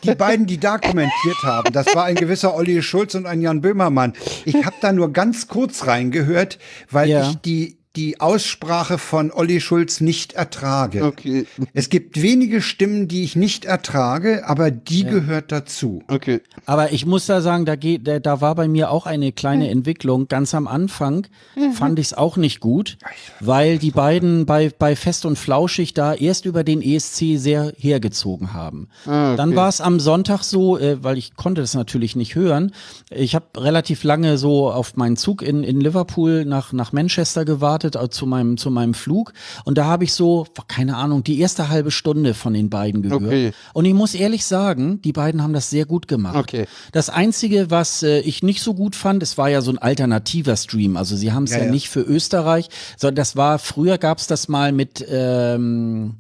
[0.02, 3.60] Die beiden, die da kommentiert haben, das war ein gewisser Olli Schulz und ein Jan
[3.60, 4.12] Böhmermann.
[4.44, 6.58] Ich habe da nur ganz kurz reingehört,
[6.90, 7.30] weil Ja.
[7.30, 11.04] ich die, die Aussprache von Olli Schulz nicht ertrage.
[11.04, 11.46] Okay.
[11.74, 16.02] Es gibt wenige Stimmen, die ich nicht ertrage, aber die gehört dazu.
[16.08, 16.40] Okay.
[16.66, 19.70] Aber ich muss da sagen, da, geht, da, da war bei mir auch eine kleine
[19.70, 20.26] Entwicklung.
[20.26, 21.26] Ganz am Anfang
[21.74, 22.98] fand ich es auch nicht gut,
[23.40, 28.52] weil die beiden bei, bei Fest und Flauschig da erst über den ESC sehr hergezogen
[28.52, 28.88] haben.
[29.04, 32.72] Dann war es am Sonntag so, äh, weil ich konnte das natürlich nicht hören.
[33.10, 37.83] Ich habe relativ lange so auf meinen Zug in, in Liverpool nach, nach Manchester gewartet,
[37.84, 39.32] äh, zu meinem, zu meinem Flug.
[39.64, 43.22] Und da habe ich so, keine Ahnung, die erste halbe Stunde von den beiden gehört.
[43.22, 43.52] Okay.
[43.72, 46.36] Und ich muss ehrlich sagen, die beiden haben das sehr gut gemacht.
[46.36, 46.66] Okay.
[46.92, 50.56] Das Einzige, was äh, ich nicht so gut fand, es war ja so ein alternativer
[50.56, 50.96] Stream.
[50.96, 51.70] Also sie haben es Ja, ja, ja.
[51.70, 56.16] nicht für Österreich, sondern das war, früher gab es das mal mit ähm,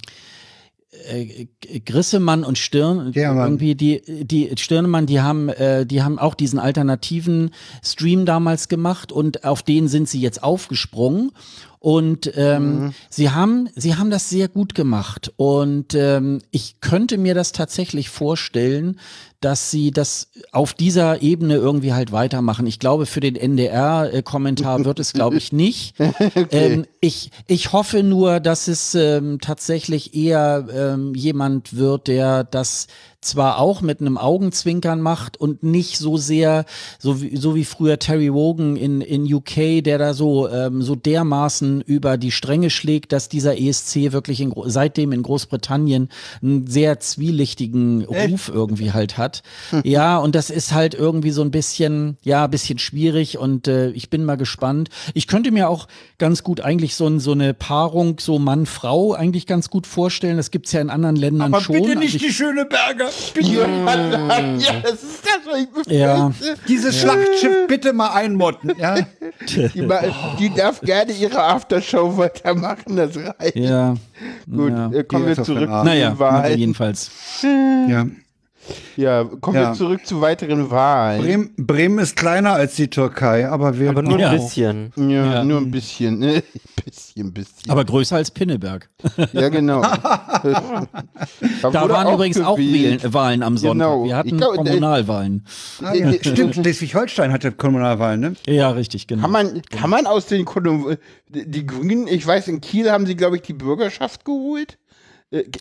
[1.08, 1.46] äh,
[1.84, 3.46] Grissemann und Stirn, Ja, Mann.
[3.46, 7.50] irgendwie die, die Stirnemann, die haben, äh, die haben auch diesen alternativen
[7.84, 11.32] Stream damals gemacht und auf den sind sie jetzt aufgesprungen.
[11.78, 15.34] Und ähm, sie haben, sie haben das sehr gut gemacht.
[15.36, 18.98] Und ähm, ich könnte mir das tatsächlich vorstellen,
[19.44, 22.66] dass sie das auf dieser Ebene irgendwie halt weitermachen.
[22.66, 25.94] Ich glaube, für den NDR-Kommentar wird es, glaube ich, nicht.
[26.50, 32.86] ähm, ich, ich hoffe nur, dass es ähm, tatsächlich eher ähm, jemand wird, der das
[33.24, 36.64] zwar auch mit einem Augenzwinkern macht und nicht so sehr,
[36.98, 40.94] so wie, so wie früher Terry Wogan in, in UK, der da so, ähm, so
[40.94, 46.08] dermaßen über die Stränge schlägt, dass dieser ESC wirklich in, seitdem in Großbritannien
[46.42, 49.42] einen sehr zwielichtigen Ruf irgendwie halt hat.
[49.82, 53.90] Ja, und das ist halt irgendwie so ein bisschen, ja, ein bisschen schwierig und äh,
[53.90, 54.88] ich bin mal gespannt.
[55.14, 55.88] Ich könnte mir auch
[56.18, 60.36] ganz gut eigentlich so, ein, so eine Paarung, so Mann-Frau eigentlich ganz gut vorstellen.
[60.36, 61.76] Das gibt's ja in anderen Ländern Aber schon.
[61.76, 62.32] bitte nicht Also ich- die
[63.32, 64.56] schöne Berger.
[64.58, 65.94] ja, das ist das, was ich befürchte.
[65.94, 66.30] Ja.
[66.68, 68.72] Dieses Schlachtschiff bitte mal einmotten.
[68.78, 68.96] Ja?
[69.48, 69.88] Die,
[70.38, 73.56] die darf gerne ihre Aftershow weitermachen, das reicht.
[73.56, 73.94] Ja.
[74.50, 74.90] Gut, Ja.
[74.92, 76.58] äh, kommen wir zurück zu Naja, den Wahlen.
[76.58, 77.10] jedenfalls.
[77.42, 78.06] ja.
[78.96, 79.70] Ja, kommen Ja.
[79.70, 81.20] wir zurück zu weiteren Wahlen.
[81.22, 84.30] Bremen, Bremen ist kleiner als die Türkei, aber wir Aber nur Ja.
[84.30, 84.92] ein bisschen.
[84.96, 85.44] Ja, Ja.
[85.44, 86.18] nur ein bisschen.
[86.18, 86.42] Ne?
[86.84, 87.70] bisschen, bisschen.
[87.70, 88.88] Aber größer als Pinneberg.
[89.32, 89.82] ja, genau.
[91.62, 93.86] Da waren übrigens auch Wählen, Wahlen am Sonntag.
[93.88, 94.04] Genau.
[94.04, 95.44] Wir hatten glaub, äh, Kommunalwahlen.
[95.82, 96.12] Ah, ja.
[96.12, 98.32] Stimmt, Schleswig-Holstein hatte Kommunalwahlen, ne?
[98.46, 99.22] Ja, richtig, genau.
[99.22, 100.44] Kann man, kann man aus den
[101.28, 104.78] die die Grünen, ich weiß, in Kiel haben sie, glaube ich, die Bürgerschaft geholt.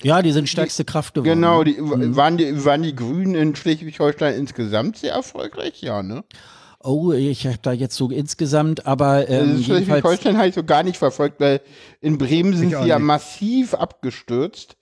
[0.04, 1.42] Ja, die sind stärkste Kraft geworden.
[1.42, 5.82] Genau, die, waren, die, waren die Grünen in Schleswig-Holstein insgesamt sehr erfolgreich?
[5.82, 6.24] Ja, ne?
[6.80, 9.64] Oh, ich habe da jetzt so insgesamt, aber ähm, Also.
[9.64, 11.62] Schleswig-Holstein habe ich so gar nicht verfolgt, weil
[12.02, 13.06] in Bremen sind sie ja nicht.
[13.06, 14.76] massiv abgestürzt.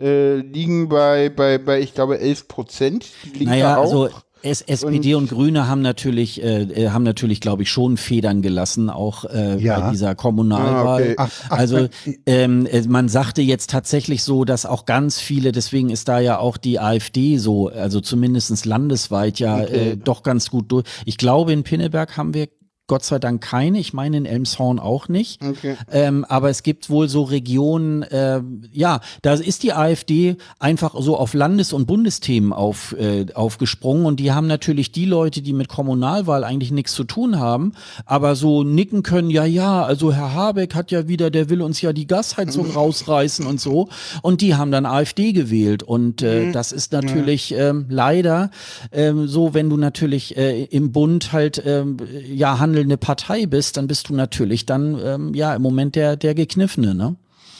[0.00, 3.06] Äh, liegen bei, bei, bei, ich glaube, 11 Prozent.
[3.34, 4.08] Die Naja, also
[4.42, 8.90] S SPD und, Grüne haben natürlich, äh, äh, haben natürlich, glaube ich, schon Federn gelassen,
[8.90, 9.80] auch äh, Ja.
[9.80, 11.02] bei dieser Kommunalwahl.
[11.02, 11.14] Ah, okay.
[11.18, 11.88] Ach, ach, also
[12.26, 16.38] ähm, äh, man sagte jetzt tatsächlich so, dass auch ganz viele, deswegen ist da ja
[16.38, 19.90] auch die AfD so, also zumindestens landesweit ja Okay.
[19.92, 20.84] äh, doch ganz gut durch.
[21.04, 22.48] Ich glaube, in Pinneberg haben wir
[22.88, 23.78] Gott sei Dank keine.
[23.78, 25.44] Ich meine in Elmshorn auch nicht.
[25.44, 25.76] Okay.
[25.92, 31.16] Ähm, aber es gibt wohl so Regionen, ähm, ja, da ist die AfD einfach so
[31.16, 35.68] auf Landes- und Bundesthemen auf, äh, aufgesprungen und die haben natürlich die Leute, die mit
[35.68, 37.72] Kommunalwahl eigentlich nichts zu tun haben,
[38.06, 41.82] aber so nicken können, ja, ja, also Herr Habeck hat ja wieder, der will uns
[41.82, 43.90] ja die Gasheizung rausreißen und so
[44.22, 48.50] und die haben dann AfD gewählt und äh, das ist natürlich ähm, leider
[48.92, 53.86] ähm, so, wenn du natürlich äh, im Bund halt ähm, ja handelnde Partei bist, dann
[53.86, 57.16] bist du natürlich dann ähm, ja im Moment der der gekniffene, ne?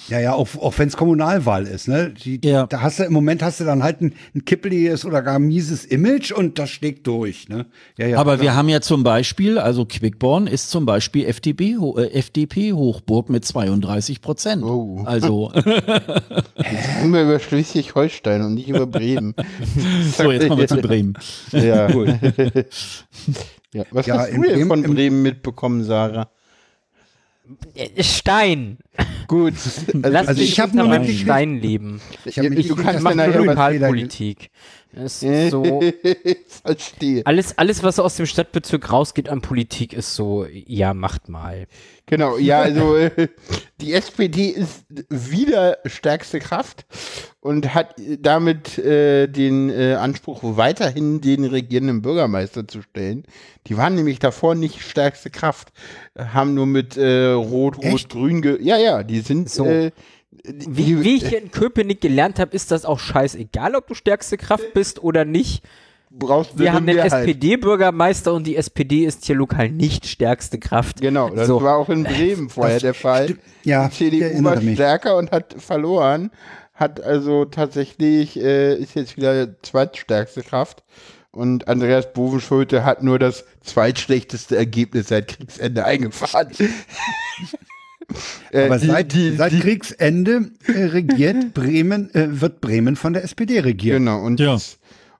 [0.09, 2.11] Ja, ja, auch, auch wenn es Kommunalwahl ist, ne?
[2.11, 2.66] Die, Ja.
[2.66, 5.85] Da hast du im Moment hast du dann halt ein, ein kippeliges oder gar mieses
[5.85, 7.66] Image und das schlägt durch, ne?
[7.99, 8.19] Ja, ja.
[8.19, 8.57] Aber wir klar.
[8.57, 14.23] haben ja zum Beispiel, also Quickborn ist zum Beispiel FDP, äh, FDP Hochburg mit 32
[14.23, 14.65] Prozent.
[14.65, 15.03] Oh.
[15.05, 15.53] Also
[17.03, 19.35] Immer über Schleswig-Holstein und nicht über Bremen.
[20.16, 21.19] so jetzt kommen wir zu Bremen.
[21.53, 21.89] Ja.
[23.74, 23.85] Ja.
[23.90, 26.31] Was Ja, hast du denn von im- Bremen mitbekommen, Sarah?
[27.74, 28.78] Äh, Stein.
[29.27, 29.55] Gut.
[29.95, 32.01] Lass also ich hab unter nur mitgekriegt- Stein leben.
[32.24, 34.51] ich hab mitgekriegt, du kannst dass ja Lokalpolitik.
[34.93, 35.82] Es ist so,
[36.65, 37.23] Verstehe.
[37.24, 41.66] alles, alles, was aus dem Stadtbezirk rausgeht an Politik, ist so, ja, macht mal.
[42.06, 43.28] Genau, ja, also äh,
[43.81, 46.86] die SPD ist wieder stärkste Kraft
[47.40, 53.24] und hat äh, damit äh, den äh, Anspruch, weiterhin den regierenden Bürgermeister zu stellen.
[53.66, 55.69] Die waren nämlich davor nicht stärkste Kraft,
[56.16, 58.09] haben nur mit äh, Rot, Rot, Echt?
[58.09, 59.90] Grün, ge ja, ja, die sind So.
[60.45, 63.95] Äh, Wie, wie ich hier in Köpenick gelernt habe, ist das auch scheißegal, ob du
[63.95, 65.63] stärkste Kraft bist oder nicht.
[66.11, 66.99] brauchst du Wir haben den.
[66.99, 71.01] SPD-Bürgermeister und die SPD ist hier lokal nicht stärkste Kraft.
[71.01, 71.63] Genau, das So.
[71.63, 73.37] war auch in Bremen vorher Das der Fall.
[73.65, 74.75] Ja, die CDU war mich.
[74.75, 76.31] stärker und hat verloren.
[76.75, 80.85] Hat also tatsächlich, äh, ist jetzt wieder zweitstärkste Kraft.
[81.33, 86.49] Und Andreas Bovenschulte hat nur das zweitschlechteste Ergebnis seit Kriegsende eingefahren.
[88.52, 93.12] Äh, Aber die- seit, die- seit die- Kriegsende äh, regiert Bremen, äh, wird Bremen von
[93.12, 93.98] der SPD regiert.
[93.98, 94.56] Genau, und, Ja.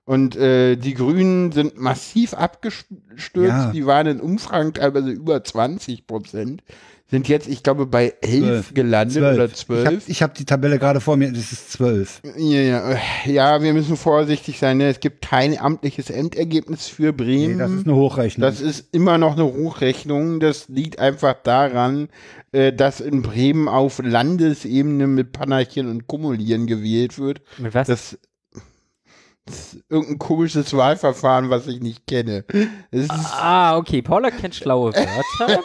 [0.05, 3.35] und äh, die Grünen sind massiv abgestürzt.
[3.35, 3.71] Ja.
[3.71, 6.63] Die waren in Umfragen teilweise über 20 Prozent.
[7.11, 8.73] Sind jetzt, ich glaube, bei 11 Zwölf.
[8.75, 10.09] gelandet oder Ich habe 12.
[10.09, 12.21] ich hab die Tabelle gerade vor mir, das ist zwölf.
[12.37, 14.77] Ja, ja, ja, wir müssen vorsichtig sein.
[14.77, 14.89] Ne?
[14.89, 17.53] Es gibt kein amtliches Endergebnis für Bremen.
[17.53, 18.41] Nee, das ist eine Hochrechnung.
[18.47, 20.39] Das ist immer noch eine Hochrechnung.
[20.39, 22.09] Das liegt einfach daran,
[22.51, 27.41] äh, dass in Bremen auf Landesebene mit Pannerchen und Kumulieren gewählt wird.
[27.57, 27.87] Mit was?
[27.87, 28.19] Das, das ist
[29.89, 32.43] irgendein komisches Wahlverfahren, was ich nicht kenne.
[33.09, 34.01] Ah, okay.
[34.01, 34.93] Paula kennt schlaue
[35.39, 35.63] Wörter.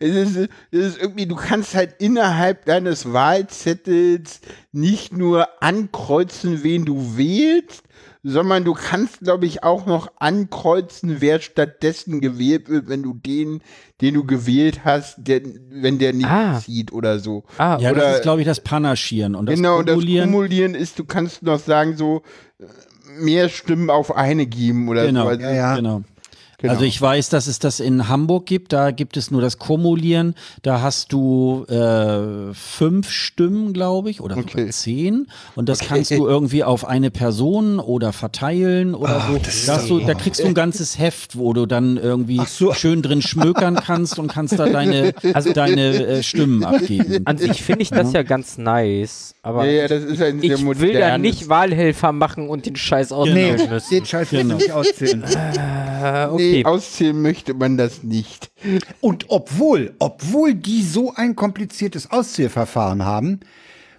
[0.00, 0.36] es, ist,
[0.70, 4.40] es ist irgendwie, du kannst halt innerhalb deines Wahlzettels
[4.72, 7.82] nicht nur ankreuzen, wen du wählst,
[8.30, 13.60] sondern du kannst, glaube ich, auch noch ankreuzen, wer stattdessen gewählt wird, wenn du den,
[14.00, 15.40] den du gewählt hast, der,
[15.70, 16.58] wenn der nicht Ah.
[16.60, 17.44] zieht oder so.
[17.58, 19.34] Ah, Ja, Oder- das ist, glaube ich, das Panaschieren.
[19.34, 22.22] Und das genau, und das Kumulieren, Kumulieren ist, du kannst noch sagen, so
[22.58, 22.64] äh,
[23.20, 25.22] mehr Stimmen auf eine geben oder Genau.
[25.24, 25.28] so.
[25.30, 25.76] Also, Ja, ja.
[25.76, 26.02] Genau.
[26.60, 26.72] Genau.
[26.72, 28.72] Also ich weiß, dass es das in Hamburg gibt.
[28.72, 30.34] Da gibt es nur das Kumulieren.
[30.62, 34.68] Da hast du äh, fünf Stimmen, glaube ich, oder Okay.
[34.70, 35.28] zehn.
[35.54, 39.38] Und das kannst du irgendwie auf eine Person oder verteilen oder so.
[39.66, 42.72] Da, hast du, da kriegst du ein ganzes Heft, wo du dann irgendwie so.
[42.72, 47.20] schön drin schmökern kannst und kannst da deine, also deine äh, Stimmen abgeben.
[47.24, 50.54] An sich finde ich das ja ganz nice, aber ja, ja, das ist ein sehr
[50.56, 53.90] ich will da modernes- nicht Wahlhelfer machen und den Scheiß Nee, ausfüllen müssen.
[53.90, 55.22] den Scheiß ich nicht auszählen.
[55.22, 58.50] Äh, Nee, auszählen möchte man das nicht.
[59.00, 63.40] Und obwohl, obwohl die so ein kompliziertes Auszählverfahren haben,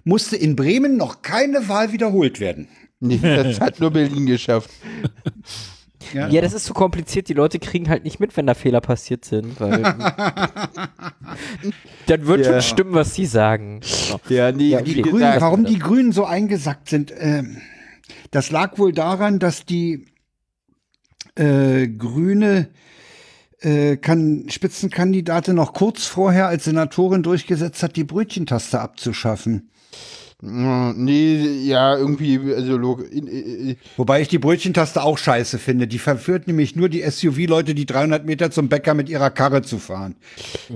[0.04, 2.68] musste in Bremen noch keine Wahl wiederholt werden.
[3.00, 4.70] Nee, das hat nur Berlin geschafft.
[6.12, 7.28] Ja, das ist zu kompliziert.
[7.28, 9.60] Die Leute kriegen halt nicht mit, wenn da Fehler passiert sind.
[9.60, 9.82] Weil
[12.06, 12.52] dann wird Ja.
[12.52, 13.80] schon stimmen, was sie sagen.
[14.28, 15.02] Ja, nee, Ja, Die.
[15.02, 17.58] Grünen, warum die Grünen so eingesackt sind, ähm,
[18.32, 20.06] das lag wohl daran, dass die
[21.36, 22.68] äh, grüne
[23.60, 29.70] äh, kann, Spitzenkandidatin noch kurz vorher als Senatorin durchgesetzt hat, die Brötchentaste abzuschaffen.
[30.42, 35.86] Mm, Nee, ja, irgendwie, also log- in, in, Wobei ich die Brötchentaste auch scheiße finde.
[35.86, 39.78] Die verführt nämlich nur die SUV-Leute, die 300 Meter zum Bäcker mit ihrer Karre zu
[39.78, 40.16] fahren.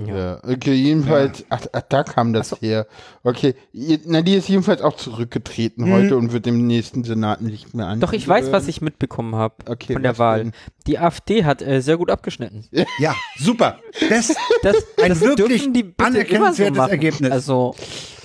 [0.07, 2.87] ja, okay, jedenfalls, ach, ach, da kam das her.
[3.23, 3.55] Okay,
[4.05, 7.99] na, die ist jedenfalls auch zurückgetreten heute und wird im nächsten Senat nicht mehr an.
[7.99, 10.43] Doch, ich weiß, was ich mitbekommen habe Okay, von der Wahl.
[10.43, 10.51] denn?
[10.87, 12.65] Die AfD hat äh, sehr gut abgeschnitten.
[12.99, 13.79] Ja, super.
[14.09, 16.91] Das, Das, Ein das wirklich die so anerkennenswertes machen.
[16.91, 17.31] Ergebnis.
[17.31, 17.75] Also,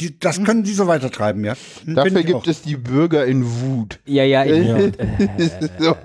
[0.01, 1.55] die, das können die so weitertreiben, ja.
[1.85, 2.47] Hm, Dafür gibt auch.
[2.47, 3.99] es die Bürger in Wut.
[4.07, 4.67] ja, ja, ich,
[5.39, 5.97] es ist so,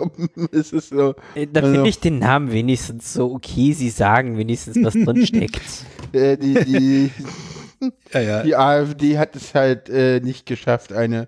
[0.52, 3.74] es ist so, äh, da Also- finde ich den Namen wenigstens so okay.
[3.74, 5.62] Sie sagen wenigstens, was drin steckt.
[6.14, 7.12] äh, die, die,
[8.14, 8.44] Ja, ja.
[8.44, 11.28] die AfD hat es halt äh, nicht geschafft, eine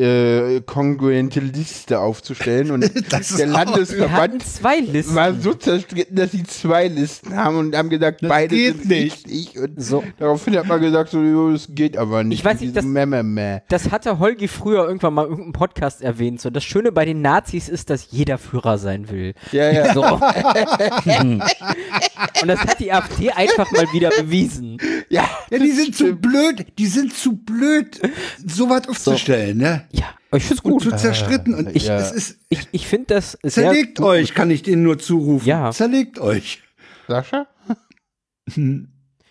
[0.00, 5.14] äh, kongruente Liste aufzustellen und Das der Landesverband zwei Listen.
[5.14, 9.26] war so zerstritten, dass sie zwei Listen haben und haben gesagt, beide geht sind nicht.
[9.28, 9.58] richtig.
[9.58, 10.02] Und So.
[10.18, 12.38] daraufhin hat man gesagt, so, jo, das geht aber nicht.
[12.38, 13.58] Ich weiß nicht, so, das- meh, meh, meh.
[13.68, 16.40] Das hatte Holgi früher irgendwann mal in irgendeinem Podcast erwähnt.
[16.40, 19.34] So, das Schöne bei den Nazis ist, dass jeder Führer sein will.
[19.52, 19.94] Ja, ja.
[19.94, 20.04] So.
[22.42, 24.78] Und das hat die AfD einfach mal wieder bewiesen.
[25.08, 25.28] ja.
[25.50, 28.00] Ja, die sind zu blöd, die sind zu blöd,
[28.46, 29.84] sowas aufzustellen, ne?
[29.92, 30.06] Ja,
[30.36, 30.82] ich find's Und gut.
[30.82, 31.54] zu zerstritten.
[31.54, 31.96] Und ich, ja.
[31.96, 34.06] es ist, Ich, ich finde das sehr zerlegt gut.
[34.06, 35.46] euch, kann ich denen nur zurufen.
[35.46, 35.70] Ja.
[35.72, 36.62] Zerlegt euch.
[37.08, 37.46] Sascha?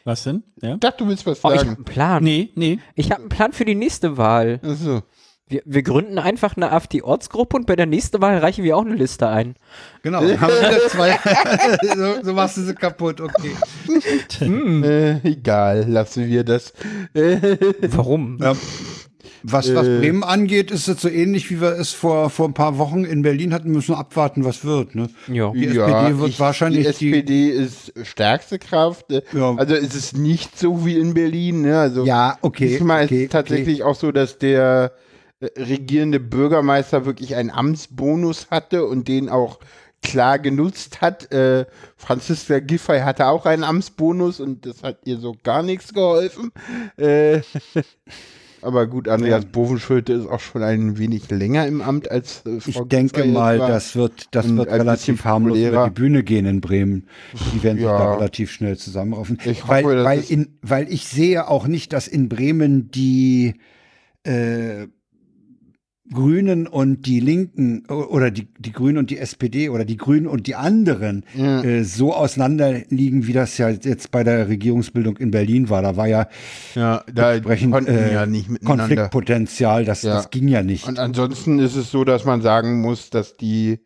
[0.06, 0.44] Was denn?
[0.62, 0.74] Ja?
[0.76, 1.76] Ich dachte, du willst was Oh, ich habe sagen.
[1.78, 2.24] einen Plan.
[2.24, 2.80] Nee, nee.
[2.96, 4.60] Ich habe einen Plan für die nächste Wahl.
[4.64, 5.04] Achso.
[5.48, 8.94] Wir, wir gründen einfach eine AfD-Ortsgruppe und bei der nächsten Wahl reichen wir auch eine
[8.96, 9.56] Liste ein.
[10.04, 11.18] Genau, dann haben wir zwei.
[11.96, 13.56] so, so machst du sie kaputt, okay.
[14.42, 16.72] Äh, egal, lassen wir das.
[17.14, 18.38] Warum?
[18.40, 18.54] Ja.
[19.44, 20.00] Was, was Äh.
[20.00, 23.22] Bremen angeht, ist es so ähnlich, wie wir es vor, vor ein paar Wochen in
[23.22, 23.70] Berlin hatten.
[23.70, 24.96] Wir müssen abwarten, was wird.
[24.96, 25.10] Ne?
[25.28, 25.52] Ja.
[25.52, 29.12] Die SPD wird wahrscheinlich die SPD ist stärkste Kraft.
[29.12, 29.56] Äh, Ja.
[29.56, 31.62] Also es ist nicht so wie in Berlin.
[31.62, 31.80] Ne?
[31.80, 32.68] Also Ja, okay.
[32.68, 34.94] Diesmal okay, ist es tatsächlich auch so, dass der
[35.40, 39.60] äh, regierende Bürgermeister wirklich einen Amtsbonus hatte und den auch
[40.02, 41.32] klar genutzt hat.
[41.32, 41.66] Äh,
[41.98, 46.52] Franziska Giffey hatte auch einen Amtsbonus und das hat ihr so gar nichts geholfen.
[46.98, 47.42] Äh,
[48.62, 52.76] aber gut, Andreas Bovenschulte ist auch schon ein wenig länger im Amt als äh, Ich
[52.76, 53.68] Frau denke Giffey mal, war.
[53.68, 57.08] das wird, das Und wird relativ harmlos über die Bühne gehen in Bremen.
[57.54, 57.98] Die werden sich Ja.
[57.98, 59.38] da relativ schnell zusammenraufen.
[59.46, 63.56] Ich weil, hoffe, weil, ist- in, weil ich sehe auch nicht, dass in Bremen die
[64.24, 64.88] äh,
[66.12, 70.48] Grünen und die Linken oder die, die Grünen und die SPD oder die Grünen und
[70.48, 71.64] die anderen Ja.
[71.64, 75.82] äh, so auseinander liegen, wie das ja jetzt bei der Regierungsbildung in Berlin war.
[75.84, 76.28] Da war ja
[76.74, 78.28] ja, da entsprechend äh, ja.
[78.66, 80.16] Konfliktpotenzial, das, Ja.
[80.16, 80.88] das ging ja nicht.
[80.88, 83.80] Und ansonsten ist es so, dass man sagen muss, dass die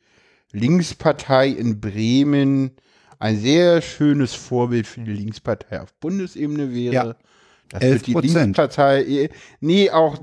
[0.54, 2.72] Linkspartei in Bremen
[3.20, 6.94] ein sehr schönes Vorbild für die Linkspartei auf Bundesebene wäre.
[6.94, 7.16] Ja.
[7.70, 8.28] Das 11 wird die.
[8.30, 9.30] Linkspartei,
[9.60, 10.18] nee, auch,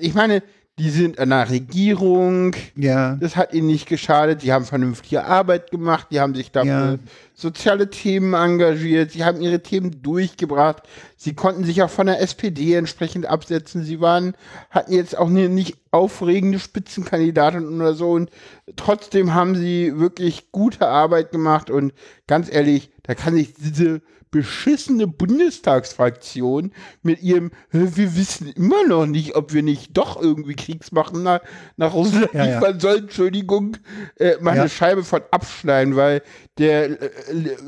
[0.00, 0.42] ich meine,
[0.78, 3.16] die sind an der Regierung, ja.
[3.16, 6.98] das hat ihnen nicht geschadet, die haben vernünftige Arbeit gemacht, die haben sich da Ja.
[7.32, 10.82] soziale Themen engagiert, sie haben ihre Themen durchgebracht,
[11.16, 14.34] sie konnten sich auch von der SPD entsprechend absetzen, sie waren,
[14.68, 18.10] hatten jetzt auch eine nicht aufregende Spitzenkandidatin oder so.
[18.10, 18.30] Und
[18.76, 21.70] trotzdem haben sie wirklich gute Arbeit gemacht.
[21.70, 21.94] Und
[22.26, 24.02] ganz ehrlich, da kann sich diese
[24.36, 26.72] beschissene Bundestagsfraktion
[27.02, 31.40] mit ihrem, "Hä, wir wissen immer noch nicht, ob wir nicht doch irgendwie Kriegsmachen nach,
[31.76, 32.54] nach Russland Ja, ja.
[32.58, 33.76] liefern sollen, Entschuldigung,
[34.18, 34.62] äh, mal Ja.
[34.62, 36.22] eine Scheibe von abschneiden, weil
[36.58, 37.10] der äh,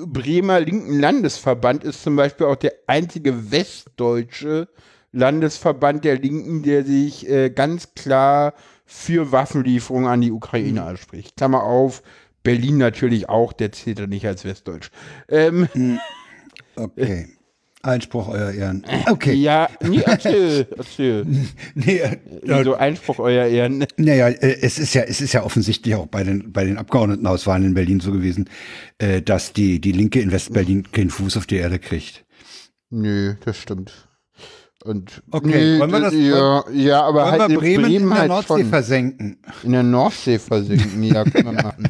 [0.07, 4.69] Bremer linken Landesverband ist zum Beispiel auch der einzige westdeutsche
[5.13, 8.55] Landesverband der Linken, der sich äh, ganz klar
[8.85, 11.37] für Waffenlieferungen an die Ukraine ausspricht.
[11.37, 12.03] Klammer auf,
[12.43, 14.91] Berlin natürlich auch, der zählt ja nicht als Westdeutsch.
[15.29, 15.69] Ähm,
[16.79, 17.27] Okay.
[17.81, 18.85] Einspruch, euer Ehren.
[19.09, 19.35] Okay.
[19.35, 21.25] ja, nee, erzähl, erzähl.
[21.77, 23.87] Nee, äh, So Einspruch, euer Ehren.
[23.97, 27.65] Naja, äh, es ist ja, es ist ja offensichtlich auch bei den, bei den Abgeordnetenauswahlen
[27.65, 28.51] in Berlin so gewesen,
[28.99, 32.25] äh, dass die, die Linke in Westberlin keinen Fuß auf die Erde kriegt.
[32.91, 33.93] Nö, das stimmt.
[34.85, 38.03] Und Okay, nee, wollen wir das- ja, ja, aber Wollen halt wir in Bremen, Bremen,
[38.03, 38.67] in der halt Nordsee schon.
[38.71, 39.37] versenken?
[39.63, 41.89] In der Nordsee versinken, ja, können wir machen.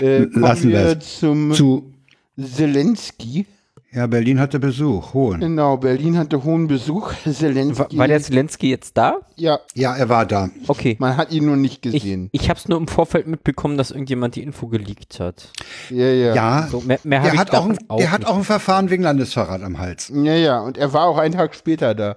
[0.00, 1.18] Äh, kommen Lassen wir wir es.
[1.18, 1.92] zum Zu,
[2.38, 3.46] Zelensky.
[3.92, 5.40] Ja, Berlin hatte Besuch, hohen.
[5.40, 7.12] Genau, Berlin hatte hohen Besuch.
[7.24, 7.98] War, Zelensky.
[7.98, 9.18] war der Zelensky jetzt da?
[9.36, 10.48] ja, Ja, er war da.
[10.68, 10.96] Okay.
[11.00, 12.28] man hat ihn nur nicht Ich, gesehen.
[12.32, 15.50] ich habe es nur im Vorfeld mitbekommen, dass irgendjemand die Info geleakt hat.
[15.90, 16.34] ja, ja.
[16.34, 18.28] Ja, So, mehr, mehr hab der, ich hat auch ein, davon der hat nicht.
[18.30, 20.12] auch ein Verfahren wegen Landesverrat am Hals.
[20.14, 22.16] Ja, ja, und er war auch einen Tag später da.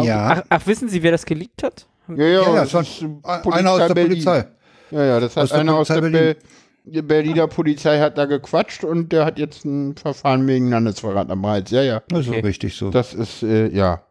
[0.00, 1.86] Ja, Ach, ach, wissen Sie, wer das geleakt hat?
[2.08, 4.10] Ja, ja, ja, ja, das war ist, äh, einer aus der Berlin.
[4.12, 4.44] Polizei.
[4.90, 6.36] Ja, ja, das hat Aus der einer aus der Polizei Be
[6.84, 11.46] die Berliner Polizei hat da gequatscht und der hat jetzt ein Verfahren wegen Landesverrat am
[11.46, 11.70] Hals.
[11.70, 12.02] Ja, ja.
[12.08, 12.40] Das ist Okay.
[12.40, 12.90] richtig so.
[12.90, 14.02] Das ist, äh, ja.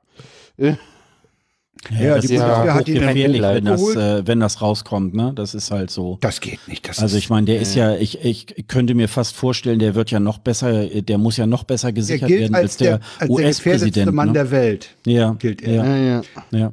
[0.58, 4.62] Ja, das die ist Bundeswehr ja hat ihn gefährlich, dann wenn das, äh, wenn das
[4.62, 5.14] rauskommt.
[5.14, 5.34] Ne?
[5.36, 6.18] Das ist halt so.
[6.22, 6.88] Das geht nicht.
[6.88, 9.94] Das Also ist, ich meine, der ist ja, ich, ich könnte mir fast vorstellen, der
[9.94, 12.78] wird ja noch besser, der muss ja noch besser er gesichert gilt werden als als
[12.78, 14.14] der, der, US-Präsident.
[14.14, 14.34] Mann Ne?
[14.34, 14.96] der Welt.
[15.06, 15.74] Ja, gilt er.
[15.74, 16.22] ja, Ja,
[16.52, 16.72] ja,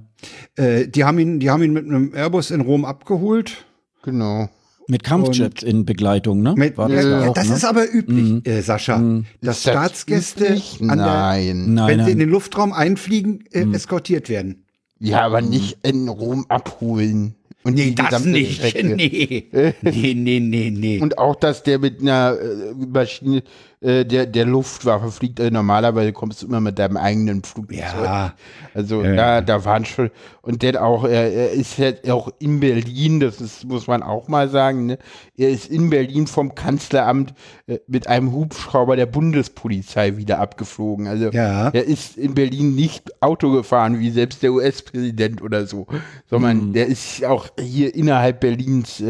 [0.57, 0.65] ja.
[0.65, 3.65] Äh, die, haben ihn, die haben ihn mit einem Airbus in Rom abgeholt.
[4.03, 4.49] genau.
[4.91, 6.55] Mit Kampfjet in Begleitung, ne?
[6.57, 7.55] Mit, War das, ja auch, das ne?
[7.55, 8.99] ist aber üblich, äh, Sascha,
[9.41, 11.75] dass Ist das Staatsgäste, der, Nein.
[11.75, 12.19] Nein, wenn sie in nein.
[12.19, 14.65] den Luftraum einfliegen, äh, eskortiert werden.
[14.99, 17.37] Ja, aber nicht in Rom abholen.
[17.63, 18.97] Und die gesamte Strecke.
[18.97, 19.45] Nee.
[19.83, 21.01] nee, nee, nee, nee.
[21.01, 23.43] Und auch, dass der mit einer äh, Maschine
[23.83, 25.41] äh, der, der Luftwaffe fliegt.
[25.41, 27.79] Äh, normalerweise kommst du immer mit deinem eigenen Flugzeug.
[27.79, 28.35] Ja.
[28.75, 29.41] Also Ja, da, ja.
[29.41, 30.11] da waren schon.
[30.43, 34.29] Und der auch, er, er ist halt auch in Berlin, das ist, muss man auch
[34.29, 34.99] mal sagen, ne?
[35.37, 37.35] Er ist in Berlin vom Kanzleramt
[37.67, 41.07] äh, mit einem Hubschrauber der Bundespolizei wieder abgeflogen.
[41.07, 41.69] Also Ja.
[41.71, 45.87] er ist in Berlin nicht Auto gefahren, wie selbst der US-Präsident oder so,
[46.29, 46.73] sondern Hm.
[46.75, 49.03] der ist auch hier innerhalb Berlins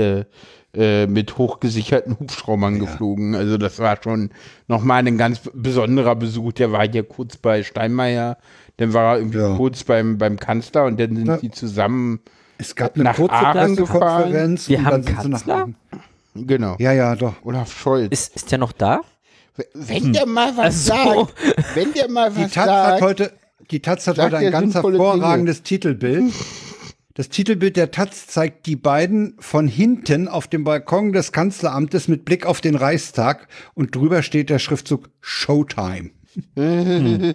[0.75, 3.35] äh, mit hochgesicherten Hubschraubern geflogen.
[3.35, 4.31] Also das war schon
[4.69, 6.53] nochmal ein ganz besonderer Besuch.
[6.53, 8.37] Der war hier kurz bei Steinmeier,
[8.77, 9.57] dann war er irgendwie Ja.
[9.57, 11.37] kurz beim, beim Kanzler und dann sind Ja.
[11.39, 12.21] die zusammen,
[12.59, 14.69] Es gab eine nach kurze Aachen Pressekonferenz.
[14.69, 15.55] Wir und haben dann sind sie nach Kanzler?
[15.57, 15.77] Aachen.
[16.47, 17.35] genau, Ja, ja, doch.
[17.45, 18.09] Olaf Scholz.
[18.13, 19.01] Ist, ist der noch da?
[19.75, 21.25] wenn der mal was Ach so.
[21.27, 21.35] sagt,
[21.75, 23.33] wenn der mal Die was Taz hat sagt, heute,
[23.71, 26.33] die Taz hat Sagt heute ein ganz hervorragendes Titelbild.
[27.21, 32.25] Das Titelbild der Taz zeigt die beiden von hinten auf dem Balkon des Kanzleramtes mit
[32.25, 36.13] Blick auf den Reichstag und drüber steht der Schriftzug Showtime.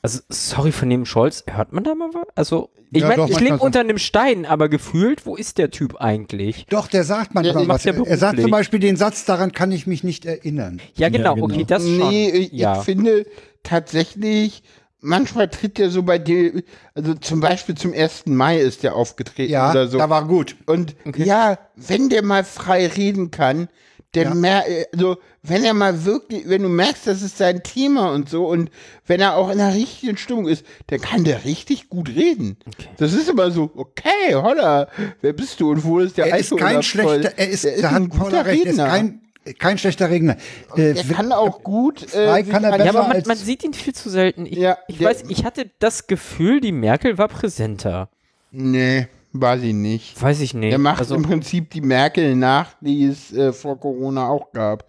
[0.00, 2.26] Also, sorry von dem Scholz, hört man da mal was?
[2.36, 6.00] Also, ich Ja, meine, ich lebe unter einem Stein, aber gefühlt, wo ist der Typ
[6.00, 6.66] eigentlich?
[6.70, 7.96] Doch, der sagt manchmal macht was.
[7.96, 10.80] ja er sagt zum Beispiel den Satz, daran kann ich mich nicht erinnern.
[10.94, 11.46] Ja, genau, genau.
[11.46, 12.10] okay, das schon.
[12.10, 12.78] Nee, ich, ja.
[12.78, 13.26] ich finde
[13.64, 14.62] tatsächlich,
[15.00, 16.62] manchmal tritt der so bei dir,
[16.94, 18.26] also zum Beispiel zum 1.
[18.26, 19.98] Mai ist der aufgetreten Ja, oder so.
[19.98, 20.56] da war gut.
[20.66, 23.68] Und ja, wenn der mal frei reden kann,
[24.14, 24.34] der Ja.
[24.34, 28.46] mer also wenn er mal wirklich, wenn du merkst, das ist sein Thema und so
[28.46, 28.70] und
[29.06, 32.56] wenn er auch in der richtigen Stimmung ist, dann kann der richtig gut reden.
[32.96, 34.88] Das ist immer so, okay, holla,
[35.20, 37.84] wer bist du und wo ist der Er ist kein schlechter, er ist, der ist
[37.84, 38.88] da ein guter recht, er ist Redner.
[38.88, 39.20] kein,
[39.58, 40.36] kein schlechter Redner.
[40.76, 42.02] Äh, der kann auch gut.
[42.14, 44.46] Äh, kann er besser Ja, aber man, man sieht ihn viel zu selten.
[44.46, 48.08] Ich, Ja, ich der- weiß, ich hatte das Gefühl, die Merkel war präsenter.
[48.50, 50.20] Nee, war sie nicht.
[50.20, 50.72] Weiß ich nicht.
[50.72, 54.84] Er macht also, im Prinzip die Merkel nach, die es äh, vor Corona auch gab.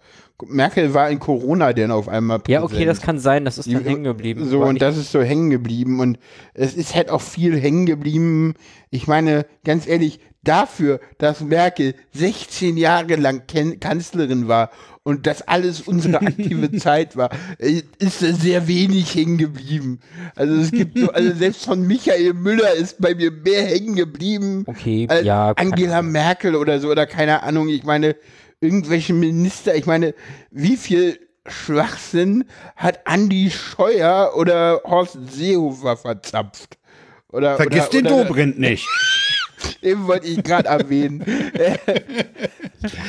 [0.46, 2.72] Merkel war in Corona denn auf einmal ja, präsent.
[2.72, 4.48] okay, das kann sein, das ist dann hängen geblieben.
[4.48, 6.00] So, und das ist so hängen geblieben.
[6.00, 6.18] Und
[6.54, 8.54] es ist halt auch viel hängen geblieben.
[8.88, 14.70] Ich meine, ganz ehrlich, dafür, dass Merkel 16 Jahre lang Ken Kanzlerin war
[15.02, 20.00] und das alles unsere aktive Zeit war, äh, ist sehr wenig hängen geblieben.
[20.36, 24.64] Also es gibt so, also selbst von Michael Müller ist bei mir mehr hängen geblieben
[24.66, 27.68] Okay, als ja, Angela Merkel oder so oder keine Ahnung.
[27.68, 28.16] Ich meine,
[28.60, 30.14] irgendwelche Minister, ich meine,
[30.50, 32.44] wie viel Schwachsinn
[32.76, 36.78] hat Andi Scheuer oder Horst Seehofer verzapft?
[37.32, 38.88] Oder, Vergiss oder, den oder, Dobrindt nicht.
[39.82, 41.24] Den wollte ich gerade erwähnen.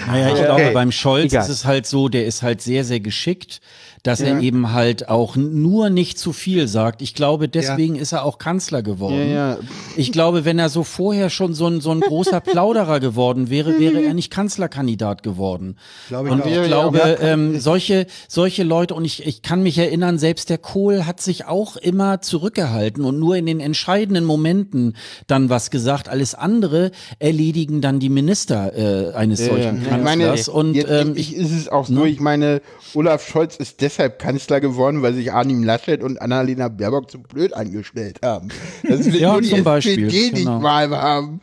[0.07, 0.45] Naja, ich Okay.
[0.45, 1.43] glaube, beim Scholz Egal.
[1.43, 3.61] ist es halt so, der ist halt sehr, sehr geschickt,
[4.03, 7.01] dass er eben halt auch nur nicht zu viel sagt.
[7.01, 9.29] Ich glaube, deswegen ist er auch Kanzler geworden.
[9.29, 9.57] Ja, ja.
[9.95, 13.79] Ich glaube, wenn er so vorher schon so ein, so ein großer Plauderer geworden wäre,
[13.79, 15.75] wäre er nicht Kanzlerkandidat geworden.
[16.07, 17.19] Glaube ich und ich Ja, ja, glaube, ja.
[17.19, 21.45] ähm, solche, solche Leute, und ich, ich kann mich erinnern, selbst der Kohl hat sich
[21.45, 24.95] auch immer zurückgehalten und nur in den entscheidenden Momenten
[25.27, 26.09] dann was gesagt.
[26.09, 30.49] Alles andere erledigen dann die Minister äh, eines solchen Ich meine, Kanzlers.
[30.49, 32.61] und ähm, endlich ist es auch so, ich meine,
[32.93, 37.53] Olaf Scholz ist deshalb Kanzler geworden, weil sich Arnim Laschet und Annalena Baerbock zu blöd
[37.53, 38.49] angestellt haben.
[38.83, 40.55] Das will Ja, nur die zum Beispiel, SPD genau.
[40.55, 41.41] nicht mal haben.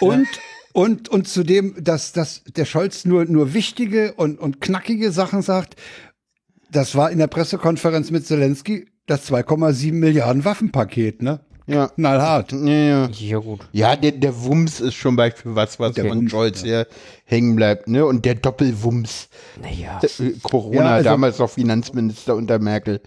[0.00, 0.26] Und,
[0.72, 5.76] und, und zudem, dass, dass der Scholz nur, nur wichtige und, und knackige Sachen sagt,
[6.70, 11.40] das war in der Pressekonferenz mit Zelensky das 2,7 Milliarden Waffenpaket, ne?
[11.66, 11.88] Ja.
[11.88, 12.52] Knallhart.
[12.52, 13.08] Ja, ja.
[13.10, 13.60] Ja, gut.
[13.72, 16.86] Ja, der, der Wumms ist schon Beispiel was, was Der von Wumms, Scholz hier
[17.24, 18.04] hängen bleibt, ne?
[18.04, 19.28] Und der Doppelwumms.
[19.62, 19.98] Naja.
[20.02, 23.00] Äh, Corona, Ja, also- damals noch Finanzminister unter Merkel.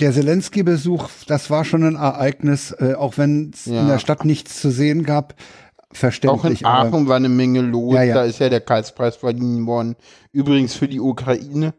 [0.00, 3.82] Der Zelensky-Besuch, das war schon ein Ereignis, äh, auch wenn es Ja.
[3.82, 5.34] in der Stadt nichts zu sehen gab.
[5.34, 6.66] Auch in Verständlich.
[6.66, 7.94] aber- Aachen war eine Menge los.
[7.94, 8.14] Ja, ja.
[8.14, 9.94] Da ist ja der Karlspreis verliehen worden.
[10.32, 11.74] Übrigens für die Ukraine,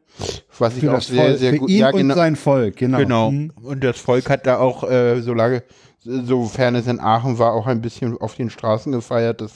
[0.60, 1.69] was ich auch sehr, Volk, sehr für gut.
[1.69, 2.15] ihn ja, und genau.
[2.15, 2.98] sein Volk, genau.
[2.99, 3.31] Genau.
[3.31, 3.52] Mhm.
[3.61, 5.64] Und das Volk hat da auch, äh, solange,
[6.02, 9.41] sofern es in Aachen war, auch ein bisschen auf den Straßen gefeiert.
[9.41, 9.52] Das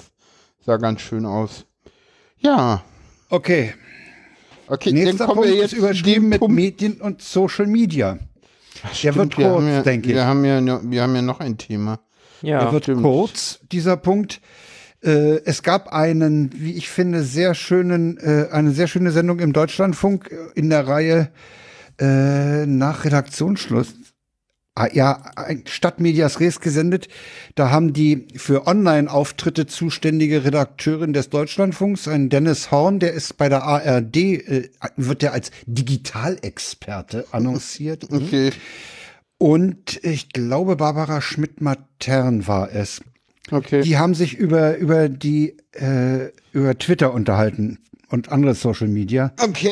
[0.65, 1.65] sah ganz schön aus.
[2.39, 2.83] Ja.
[3.29, 3.73] Okay,
[4.69, 6.55] Okay, nächster dann kommen Punkt wir jetzt überschrieben mit Punkt.
[6.55, 8.19] Medien und Social Media.
[9.03, 10.15] Der wird Stimmt, wir kurz, haben ja, denke ich.
[10.15, 11.99] Wir haben, ja, noch- wir haben ja noch ein Thema.
[12.41, 12.59] Ja.
[12.59, 13.01] Der wird stimmt.
[13.01, 14.41] kurz, dieser Punkt.
[15.03, 19.53] Äh, es gab einen, wie ich finde, sehr schönen, äh, eine sehr schöne Sendung im
[19.53, 21.29] Deutschlandfunk äh, in der Reihe
[21.99, 23.93] äh, nach Redaktionsschluss.
[24.79, 27.07] Ah, ja, ein Stadtmedias Res gesendet.
[27.55, 33.49] Da haben die für Online-Auftritte zuständige Redakteurin des Deutschlandfunks, ein Dennis Horn, der ist bei
[33.49, 38.07] der ARD, äh, wird der als Digitalexperte annonciert.
[38.17, 38.51] Okay.
[39.39, 43.01] Und ich glaube, Barbara Schmidt-Matern war es.
[43.51, 43.81] Okay.
[43.81, 47.79] Die haben sich über, über die, äh, über Twitter unterhalten
[48.09, 49.31] und andere Social Media.
[49.41, 49.71] okay.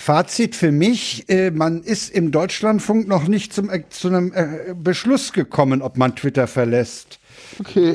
[0.00, 4.72] Fazit für mich, äh, man ist im Deutschlandfunk noch nicht zum, äh, zu einem äh,
[4.74, 7.18] Beschluss gekommen, ob man Twitter verlässt.
[7.58, 7.94] Okay,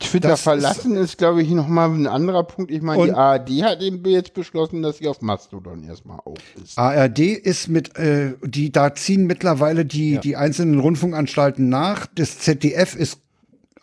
[0.00, 2.72] Twitter Das ist- verlassen ist, glaube ich, nochmal ein anderer Punkt.
[2.72, 6.76] Ich meine, die ARD hat eben jetzt beschlossen, dass sie auf Mastodon erstmal auf ist.
[6.76, 12.06] ARD ist mit, äh, die, da ziehen mittlerweile die, die einzelnen Rundfunkanstalten nach.
[12.16, 13.20] Das ZDF ist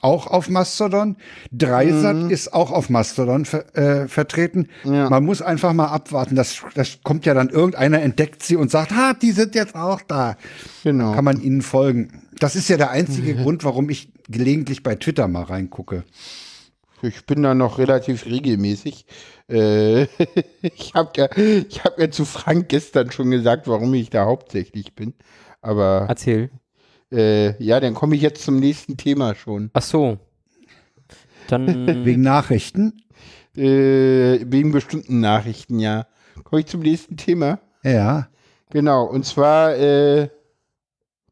[0.02, 1.16] auch auf Mastodon.
[1.52, 4.68] Dreisat ist auch auf Mastodon ver, äh, vertreten.
[4.84, 5.10] Ja.
[5.10, 6.36] Man muss einfach mal abwarten.
[6.36, 10.02] Das, das kommt ja dann irgendeiner entdeckt sie und sagt, ha, die sind jetzt auch
[10.02, 10.38] da.
[10.84, 11.14] Genau.
[11.14, 12.24] Kann man ihnen folgen.
[12.40, 16.04] Das ist ja der einzige Grund, warum ich gelegentlich bei Twitter mal reingucke.
[17.04, 19.06] Ich bin da noch relativ regelmäßig.
[19.50, 20.04] Äh,
[20.62, 24.96] ich habe ja, ich hab ja zu Frank gestern schon gesagt, warum ich da hauptsächlich
[24.96, 25.14] bin.
[25.62, 26.50] Aber Erzähl.
[27.12, 29.70] Äh, ja, dann komme ich jetzt zum nächsten Thema schon.
[29.74, 30.18] Ach so.
[31.48, 31.88] Dann.
[32.06, 33.02] Wegen Nachrichten.
[33.56, 36.08] Äh, wegen bestimmten Nachrichten, ja.
[36.46, 37.60] Komme ich zum nächsten Thema.
[37.84, 38.30] Ja.
[38.70, 40.30] Genau, und zwar, äh,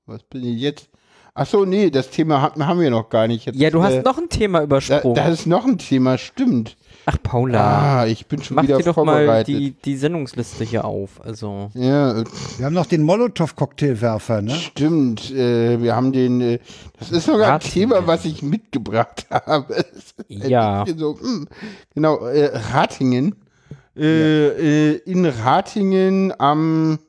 [0.06, 0.90] was bin ich jetzt?
[1.34, 3.46] Ach so, nee, das Thema haben, wir noch gar nicht.
[3.46, 5.16] Jetzt, ja, du hast äh, noch ein Thema übersprungen.
[5.16, 6.76] da ist noch ein Thema, stimmt.
[7.06, 8.02] Ach, Paula.
[8.02, 9.48] Ah, ich bin schon Mach wieder dir doch mal vorbereitet.
[9.48, 11.20] die, die Sendungsliste hier auf.
[11.24, 11.72] Also.
[11.74, 12.24] ja, äh,
[12.58, 14.52] Wir haben noch den Molotow-Cocktailwerfer, ne?
[14.54, 15.32] stimmt.
[15.32, 16.60] Äh, wir haben den, äh,
[17.00, 17.90] das ist sogar ein Ratingen.
[17.90, 19.86] Thema, was ich mitgebracht habe.
[20.30, 20.86] Ein Ja.
[20.96, 21.48] So, hm,
[21.96, 23.36] genau, äh, Ratingen.
[23.98, 27.00] Äh, äh, in Ratingen am,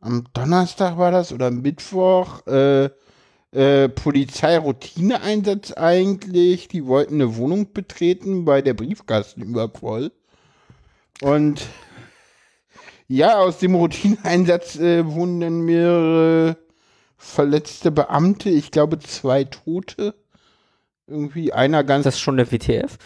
[0.00, 2.46] am Donnerstag war das oder Mittwoch.
[2.46, 2.90] Äh,
[3.56, 6.68] äh, Polizeiroutineeinsatz eigentlich.
[6.68, 10.12] Die wollten eine Wohnung betreten, weil der Briefkasten übervoll.
[11.22, 11.66] Und
[13.08, 16.58] ja, aus dem Routineeinsatz äh, wurden dann mehrere
[17.16, 20.14] verletzte Beamte, ich glaube zwei Tote.
[21.06, 22.98] Irgendwie einer ganz, Das ist schon der WTF?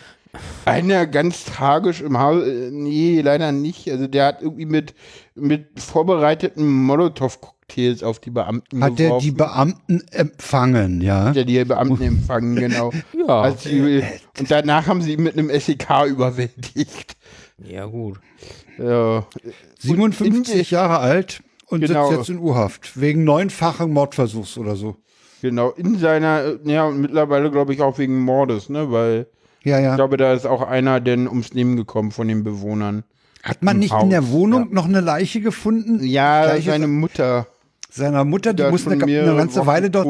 [0.65, 2.45] Einer ganz tragisch im Haus.
[2.47, 3.91] Äh, nee, leider nicht.
[3.91, 4.95] Also der hat irgendwie mit,
[5.35, 9.25] mit vorbereiteten Molotow-Cocktails auf die Beamten Hat er geworfen.
[9.25, 11.25] die Beamten empfangen, ja?
[11.27, 12.93] Hat er die Beamten empfangen, genau.
[13.27, 13.43] Ja.
[13.43, 14.03] Also die,
[14.39, 17.17] und danach haben sie ihn mit einem SEK überwältigt.
[17.59, 18.19] Ja, gut.
[18.79, 19.27] Ja.
[19.79, 22.07] 57 Jahre alt und Genau.
[22.09, 23.01] sitzt jetzt in U-Haft.
[23.01, 24.97] Wegen neunfachen Mordversuchs oder so.
[25.43, 29.27] Genau, in seiner, äh, ja, und mittlerweile glaube ich auch wegen Mordes, ne, weil
[29.63, 29.97] Ja, ich ja.
[29.97, 33.05] glaube, da ist auch einer denn ums Leben gekommen von den Bewohnern.
[33.43, 36.03] Hat man nicht Haus, in der Wohnung noch eine Leiche gefunden?
[36.05, 37.47] Ja, Gleiches seine Mutter.
[37.91, 40.07] seiner Mutter, die da musste eine, eine ganze Wochen Weile dort.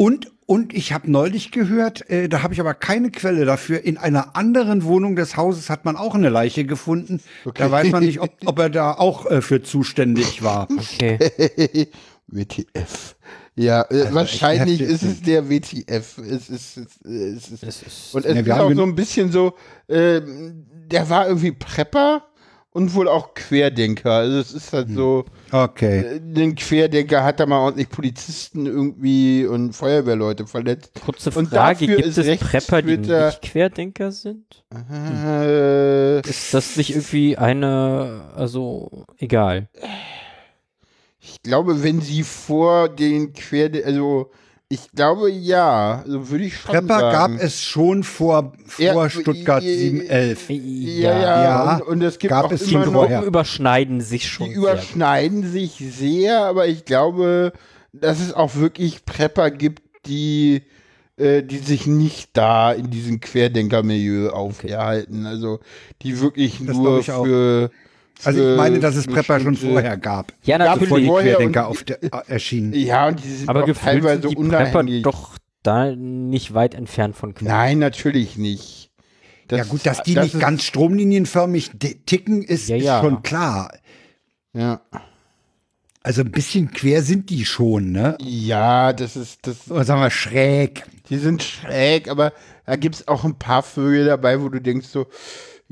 [0.00, 3.98] Und, Und ich habe neulich gehört, äh, da habe ich aber keine Quelle dafür, in
[3.98, 7.20] einer anderen Wohnung des Hauses hat man auch eine Leiche gefunden.
[7.54, 10.68] Da weiß man nicht, ob, ob er da auch äh, für zuständig war.
[10.70, 11.88] Okay.
[12.26, 13.16] WTF.
[13.54, 16.18] Ja, äh, Also wahrscheinlich ist es der WTF.
[16.18, 19.54] Es ist, es ist, es ist, und es Ja, ist auch so ein bisschen so,
[19.88, 22.24] ähm, der war irgendwie Prepper
[22.70, 24.10] und wohl auch Querdenker.
[24.12, 25.98] Also es ist halt so, Okay.
[26.16, 30.92] äh, den Querdenker hat da mal ordentlich Polizisten irgendwie und Feuerwehrleute verletzt.
[31.04, 34.64] kurze Und Frage, dafür gibt ist es Prepper, die nicht Querdenker sind?
[34.90, 39.68] Äh, Ist das nicht irgendwie eine, also egal.
[41.24, 44.30] Ich glaube, wenn sie vor den Querdenker, also
[44.68, 47.34] ich glaube ja, also würde ich schon Prepper sagen.
[47.36, 50.46] gab es schon vor, vor Ja, Stuttgart äh, 711.
[50.48, 53.06] Ja, ja, Ja, und, und es gibt gab auch es immer noch.
[53.06, 54.46] Gruppen überschneiden sich schon.
[54.46, 54.60] die sehr.
[54.62, 57.52] überschneiden sich sehr, aber ich glaube,
[57.92, 60.62] dass es auch wirklich Prepper gibt, die,
[61.18, 65.26] äh, die sich nicht da in diesem Querdenkermilieu aufhalten.
[65.26, 65.60] Also
[66.00, 67.26] die wirklich Das nur ich auch.
[68.24, 70.32] Also ich meine, dass es Prepper schon vorher gab.
[70.42, 71.06] Ja, Ja, Bevor die natürlich.
[71.08, 72.72] vorher Querdenker auf der, äh, erschienen.
[72.74, 75.02] Ja, und die sind Aber auch teilweise sind die Prepper unabhängig.
[75.02, 77.56] doch da nicht weit entfernt von Querdenker.
[77.56, 78.90] Nein, natürlich nicht.
[79.48, 81.70] Das- ja gut, dass die das nicht ganz stromlinienförmig
[82.06, 83.00] ticken, ist, Ja, ist ja.
[83.00, 83.72] schon klar.
[84.54, 84.80] Ja.
[86.04, 88.16] Also ein bisschen quer sind die schon, ne?
[88.20, 90.84] ja, das ist, das, Oder sagen wir schräg.
[91.08, 92.32] Die sind schräg, aber
[92.66, 95.06] da gibt es auch ein paar Vögel dabei, wo du denkst so,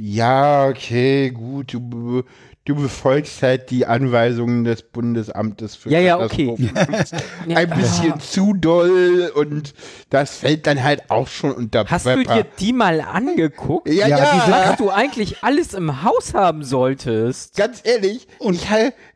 [0.01, 2.23] ja, okay, gut, du,
[2.65, 6.57] du befolgst halt die Anweisungen des Bundesamtes für Ja, ja, okay.
[7.55, 9.75] Ein bisschen zu doll und
[10.09, 12.43] das fällt dann halt auch schon unter Hast du Prepper.
[12.43, 13.89] dir die mal angeguckt?
[13.89, 17.57] ja, Ja, ja, Was du eigentlich alles im Haus haben solltest?
[17.57, 18.67] ganz ehrlich, und ich,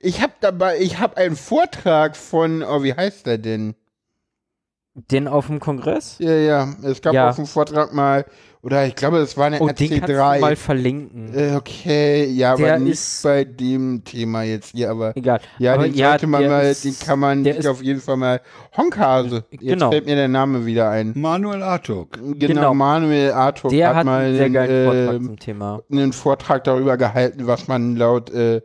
[0.01, 3.74] ich habe dabei, ich habe einen Vortrag von, oh, wie heißt der denn?
[4.94, 6.16] Den auf dem Kongress?
[6.20, 7.28] Ja, ja, es gab Ja.
[7.31, 8.24] auf dem Vortrag mal,
[8.65, 10.41] oder ich glaube, es war eine Oh, den kannst du RC3.
[10.41, 11.35] mal verlinken.
[11.35, 15.41] Äh, Okay, ja, Der aber nicht ist- bei dem Thema jetzt hier, aber Egal.
[15.59, 18.41] ja, Aber den sollte man mal, ist- den kann man ist- auf jeden Fall mal.
[18.77, 19.91] Honkhase, jetzt Genau.
[19.91, 21.12] fällt mir der Name wieder ein.
[21.15, 22.12] Manuel Artuk.
[22.12, 22.74] Genau, Genau.
[22.74, 23.28] Manuel
[23.70, 25.82] Der hat, hat mal einen sehr geilen Vortrag äh, zum Thema.
[25.93, 28.62] einen Vortrag darüber gehalten, was man laut, äh,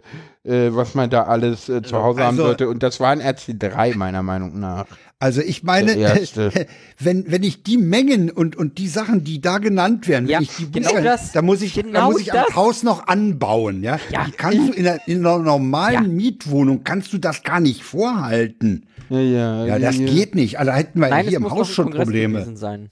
[0.50, 2.68] äh, was man da alles äh, zu Hause haben Also- sollte.
[2.70, 4.86] Und das war ein RC3 meiner Meinung nach.
[5.20, 5.96] Also ich meine,
[7.00, 10.44] wenn, wenn ich die Mengen und, und die Sachen, die da genannt werden, Ja, wenn
[10.44, 11.32] ich die genau buche, das.
[11.34, 12.48] da muss ich, da Genau muss ich das.
[12.48, 14.00] am Haus noch anbauen, ja.
[14.12, 14.26] Ja.
[14.26, 16.10] Die kannst du in einer, in einer normalen Ja.
[16.10, 18.86] Mietwohnung, kannst du das gar nicht vorhalten.
[19.10, 19.66] Ja, ja.
[19.66, 20.58] Ja, das geht nicht.
[20.60, 22.56] Also da hätten wir Nein, hier im Haus schon Kongress Probleme.
[22.56, 22.90] sein.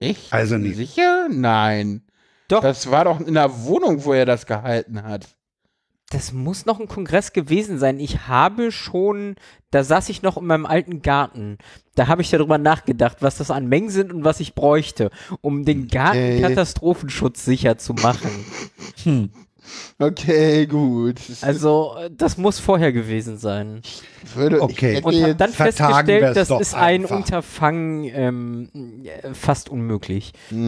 [0.00, 0.32] Echt?
[0.32, 0.76] Also nicht.
[0.76, 1.28] Sicher?
[1.30, 2.02] Nein.
[2.48, 2.62] Doch.
[2.62, 5.26] Das war doch in der Wohnung, wo er das gehalten hat.
[6.10, 8.00] Das muss noch ein Kongress gewesen sein.
[8.00, 9.36] Ich habe schon,
[9.70, 11.58] da saß ich noch in meinem alten Garten.
[11.96, 15.10] Da habe ich darüber nachgedacht, was das an Mengen sind und was ich bräuchte,
[15.42, 16.40] um den Garten Okay.
[16.40, 18.30] Katastrophenschutz sicher zu machen.
[19.98, 21.20] Okay, gut.
[21.42, 23.82] Also, das muss vorher gewesen sein.
[23.84, 24.02] Ich
[24.34, 24.98] würde, Okay.
[24.98, 27.16] Ich Und habe dann festgestellt, das ist ein einfach.
[27.16, 28.70] Unterfangen ähm,
[29.04, 30.32] äh, fast unmöglich.
[30.50, 30.58] Mm,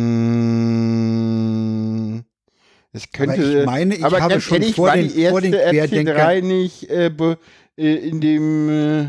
[2.93, 3.35] es könnte.
[3.35, 6.17] Aber ich meine, ich aber habe ganz schon ehrlich, vor den- die vor den Querdenkern-
[6.17, 7.11] RC3 nicht äh,
[7.77, 9.07] äh, in dem äh,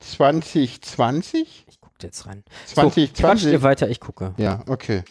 [0.00, 1.64] 2020?
[1.68, 2.42] Ich gucke jetzt rein.
[2.66, 3.52] So, quatscht 2020?
[3.52, 4.34] ihr weiter, ich gucke.
[4.36, 5.02] ja, okay.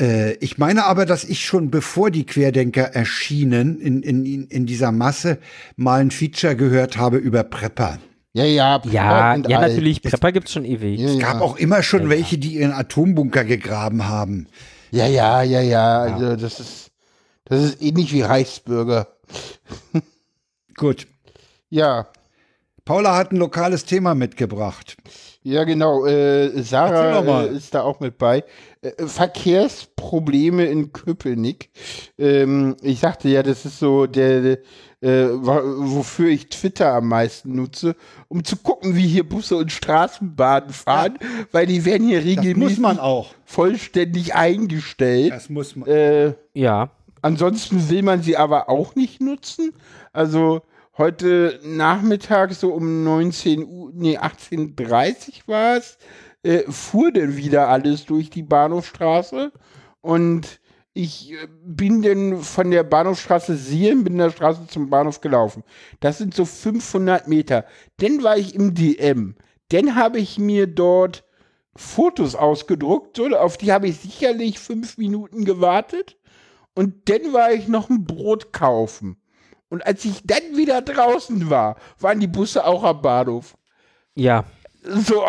[0.00, 4.90] Äh, ich meine aber, dass ich schon bevor die Querdenker erschienen in, in, in dieser
[4.90, 5.38] Masse
[5.76, 7.98] mal ein Feature gehört habe über Prepper.
[8.34, 9.68] Ja, ja, Ja, und ja, alt.
[9.72, 10.00] natürlich.
[10.00, 10.98] Prepper gibt's schon ewig.
[10.98, 11.20] Ja, Es ja.
[11.32, 14.46] gab auch immer schon welche, die ihren Atombunker gegraben haben.
[14.92, 16.00] Ja, ja, ja, ja.
[16.02, 16.92] Also das ist
[17.44, 19.08] das ist ähnlich wie Reichsbürger.
[20.76, 21.06] Gut.
[21.70, 22.06] Ja.
[22.84, 24.96] Paula hat ein lokales Thema mitgebracht.
[25.42, 26.06] Ja, genau.
[26.06, 28.44] Äh, Sarah äh, ist da auch mit bei.
[28.80, 31.70] Äh, Verkehrsprobleme in Köpenick.
[32.18, 34.58] Ähm, ich sagte ja, das ist so der,
[35.02, 37.96] äh, wofür ich Twitter am meisten nutze,
[38.28, 41.18] um zu gucken, wie hier Busse und Straßenbahnen fahren,
[41.50, 43.34] weil die werden hier regelmäßig muss man auch.
[43.44, 45.32] vollständig eingestellt.
[45.32, 45.88] Das muss man.
[45.88, 46.90] Äh, Ja.
[47.20, 49.72] Ansonsten will man sie aber auch nicht nutzen.
[50.12, 50.62] Also
[50.98, 55.98] heute Nachmittag so um 19 Uhr, nee, 18.30 war es,
[56.42, 59.52] äh, fuhr denn wieder alles durch die Bahnhofstraße
[60.00, 60.60] und
[60.94, 65.64] ich äh, bin dann von der Bahnhofstraße Sierenbinder Straße zum Bahnhof gelaufen.
[66.00, 67.64] Das sind so 500 Meter.
[67.98, 69.36] Dann war ich im DM.
[69.70, 71.24] Dann habe ich mir dort
[71.74, 73.16] Fotos ausgedruckt.
[73.16, 76.18] So, auf die habe ich sicherlich fünf Minuten gewartet.
[76.74, 79.16] Und dann war ich noch ein Brot kaufen.
[79.68, 83.56] Und als ich dann wieder draußen war, waren die Busse auch am Bahnhof.
[84.14, 84.44] Ja.
[84.82, 85.24] So,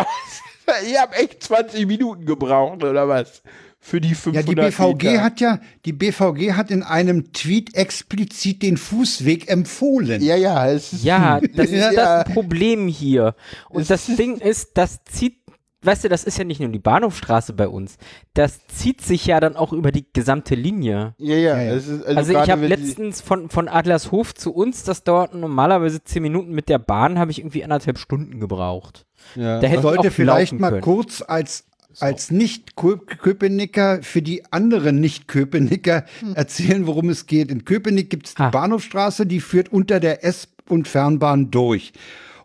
[0.90, 3.44] Ihr habt echt 20 Minuten gebraucht, oder was?
[3.85, 5.23] Für die 500 Ja, die BVG Meter.
[5.26, 10.22] hat ja, die BVG hat in einem Tweet explizit den Fußweg empfohlen.
[10.23, 12.23] Ja, ja, es ist, Ja, das ist Ja.
[12.23, 13.35] das Problem hier.
[13.69, 15.35] Und Es das ist- Ding ist, das zieht,
[15.81, 17.97] weißt du, das ist ja nicht nur die Bahnhofstraße bei uns.
[18.34, 21.14] Das zieht sich ja dann auch über die gesamte Linie.
[21.18, 21.73] ja, ja, Ja, ja.
[21.73, 26.01] Es ist, also, Also ich habe letztens von, von Adlershof zu uns, das dauert normalerweise
[26.05, 29.05] zehn Minuten mit der Bahn, habe ich irgendwie anderthalb Stunden gebraucht.
[29.35, 29.60] ja.
[29.60, 30.81] Da hätte ich sollte auch vielleicht mal können.
[30.84, 31.65] kurz als
[31.99, 36.06] als Nicht-Köpenicker für die anderen Nicht-Köpenicker
[36.36, 37.52] erzählen, worum es geht.
[37.52, 38.49] In Köpenick gibt es die Ah.
[38.49, 41.94] Bahnhofstraße, die führt unter der S- und Fernbahn durch.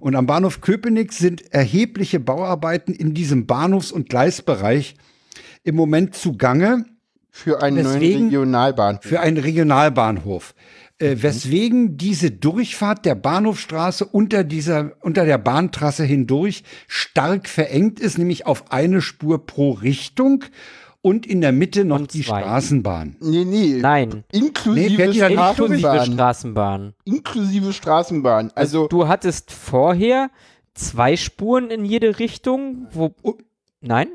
[0.00, 4.94] Und am Bahnhof Köpenick sind erhebliche Bauarbeiten in diesem Bahnhofs- und Gleisbereich
[5.64, 6.84] im Moment zugange
[7.30, 8.98] für einen Deswegen- neuen Regionalbahn.
[9.02, 10.54] für einen Regionalbahnhof.
[11.00, 18.18] Äh, weswegen diese Durchfahrt der Bahnhofstraße unter dieser, unter der Bahntrasse hindurch stark verengt ist,
[18.18, 20.44] nämlich auf eine Spur pro Richtung
[21.00, 22.40] und in der Mitte noch Und die zwei.
[22.40, 23.16] Straßenbahn.
[23.20, 23.78] Nee, nee.
[23.80, 26.14] Nein, Inklusive Nee, fährt die dann nicht inklusive Straßenbahn.
[26.14, 26.94] Straßenbahn.
[27.04, 28.52] Inklusive Straßenbahn.
[28.56, 30.30] Also, Du hattest vorher
[30.74, 33.14] zwei Spuren in jede Richtung, wo.
[33.80, 34.08] Nein?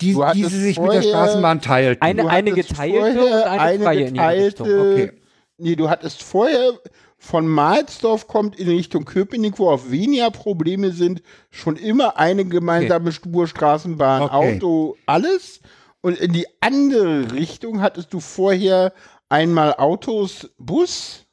[0.00, 2.02] Die, die sie sich mit der Straßenbahn teilten.
[2.02, 4.68] Eine, eine geteilte und eine, freie in jede geteilte, Richtung.
[4.68, 5.12] Okay.
[5.62, 6.72] Nee, du hattest vorher
[7.18, 13.12] von Mahlsdorf kommt in Richtung Köpenick, wo auch weniger Probleme sind, schon immer eine gemeinsame
[13.12, 14.56] Spur Straßenbahn, Okay.
[14.56, 15.60] Auto, alles.
[16.00, 18.92] Und in die andere Richtung hattest du vorher
[19.28, 21.26] einmal Autos, Bus.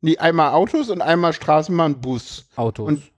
[0.00, 2.46] Nee, einmal Autos und einmal Straßenbahn, Bus.
[2.54, 2.86] Autos.
[2.86, 3.11] Und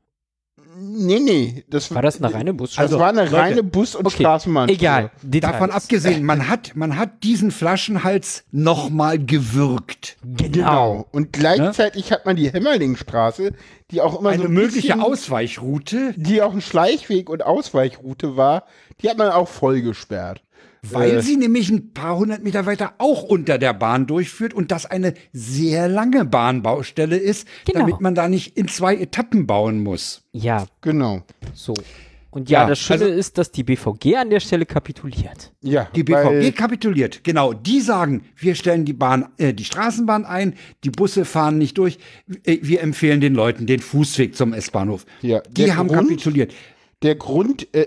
[0.76, 1.64] nee, nee.
[1.68, 2.98] Das, War das eine reine Das Busstraße?
[2.98, 4.68] war eine Leute, reine Bus- und okay, Straßenbahn.
[4.68, 5.10] Egal.
[5.22, 5.52] Details.
[5.52, 10.16] Davon abgesehen, man hat, man hat diesen Flaschenhals nochmal gewürgt.
[10.24, 11.06] Genau.
[11.12, 13.52] Und gleichzeitig hat man die Hämmerlingstraße,
[13.90, 18.36] die auch immer Eine so ein mögliche bisschen, Ausweichroute, die auch ein Schleichweg und Ausweichroute
[18.36, 18.64] war,
[19.01, 20.42] die hat man auch voll gesperrt.
[20.93, 21.23] Weil Äh.
[21.23, 25.15] sie nämlich ein paar hundert Meter weiter auch unter der Bahn durchführt und das eine
[25.32, 27.81] sehr lange Bahnbaustelle ist, Genau.
[27.81, 30.23] damit man da nicht in zwei Etappen bauen muss.
[30.32, 31.23] Ja, Genau.
[31.55, 31.74] so.
[32.31, 35.52] Und ja, Ja, das Schöne also- ist, dass die BVG an der Stelle kapituliert.
[35.62, 37.23] Ja, Die BVG kapituliert.
[37.23, 41.78] Genau, die sagen, wir stellen die Bahn, äh, die Straßenbahn ein, die Busse fahren nicht
[41.78, 41.98] durch.
[42.43, 45.06] Äh, wir empfehlen den Leuten den Fußweg zum S-Bahnhof.
[45.23, 46.52] Ja, die der haben Grund- kapituliert.
[47.05, 47.86] Der Grund äh,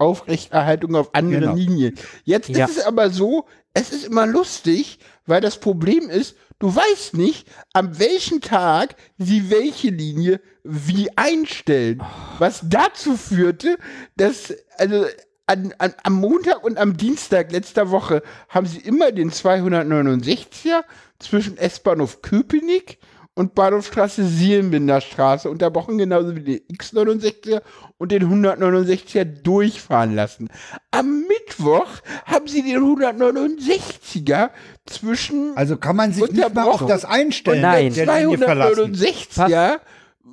[0.00, 1.54] auf anderen Genau.
[1.54, 1.94] Linien.
[2.24, 2.64] Jetzt Ja.
[2.66, 7.46] ist es aber so, es ist immer lustig, weil das Problem ist, du weißt nicht,
[7.72, 12.02] an welchem Tag sie welche Linie wie einstellen.
[12.38, 13.78] Was dazu führte,
[14.16, 15.06] dass, also
[15.46, 20.82] an, an, am Montag und am Dienstag letzter Woche haben sie immer den 269er
[21.18, 22.98] zwischen S-Bahnhof Köpenick
[23.38, 27.62] und Bahnhofstraße Sielenbinder Straße unterbrochen, genauso wie den X69er
[27.96, 30.48] und den 169er durchfahren lassen.
[30.90, 31.86] Am Mittwoch
[32.26, 34.50] haben sie den 169er
[34.86, 37.94] zwischen Also kann man sich nicht mal auf das einstellen, Nein.
[37.94, 38.94] der Linie verlassen.
[38.96, 39.78] 269er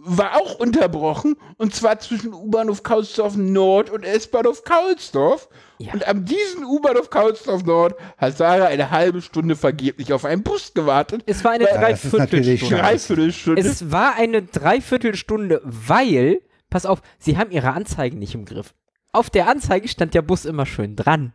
[0.04, 5.50] war auch unterbrochen und zwar zwischen U-Bahnhof Kaulsdorf Nord und S-Bahnhof Kaulsdorf.
[5.78, 5.94] Ja.
[5.94, 10.74] Und am diesen U-Bahnhof Kaulsdorf Nord hat Sarah eine halbe Stunde vergeblich auf einen Bus
[10.74, 11.24] gewartet.
[11.26, 12.76] Es war eine Dreiviertelstunde.
[12.78, 13.62] Dreiviertelstunde.
[13.62, 18.74] Es war eine Dreiviertelstunde, weil, pass auf, sie haben ihre Anzeigen nicht im Griff.
[19.12, 21.34] Auf der Anzeige stand der Bus immer schön dran.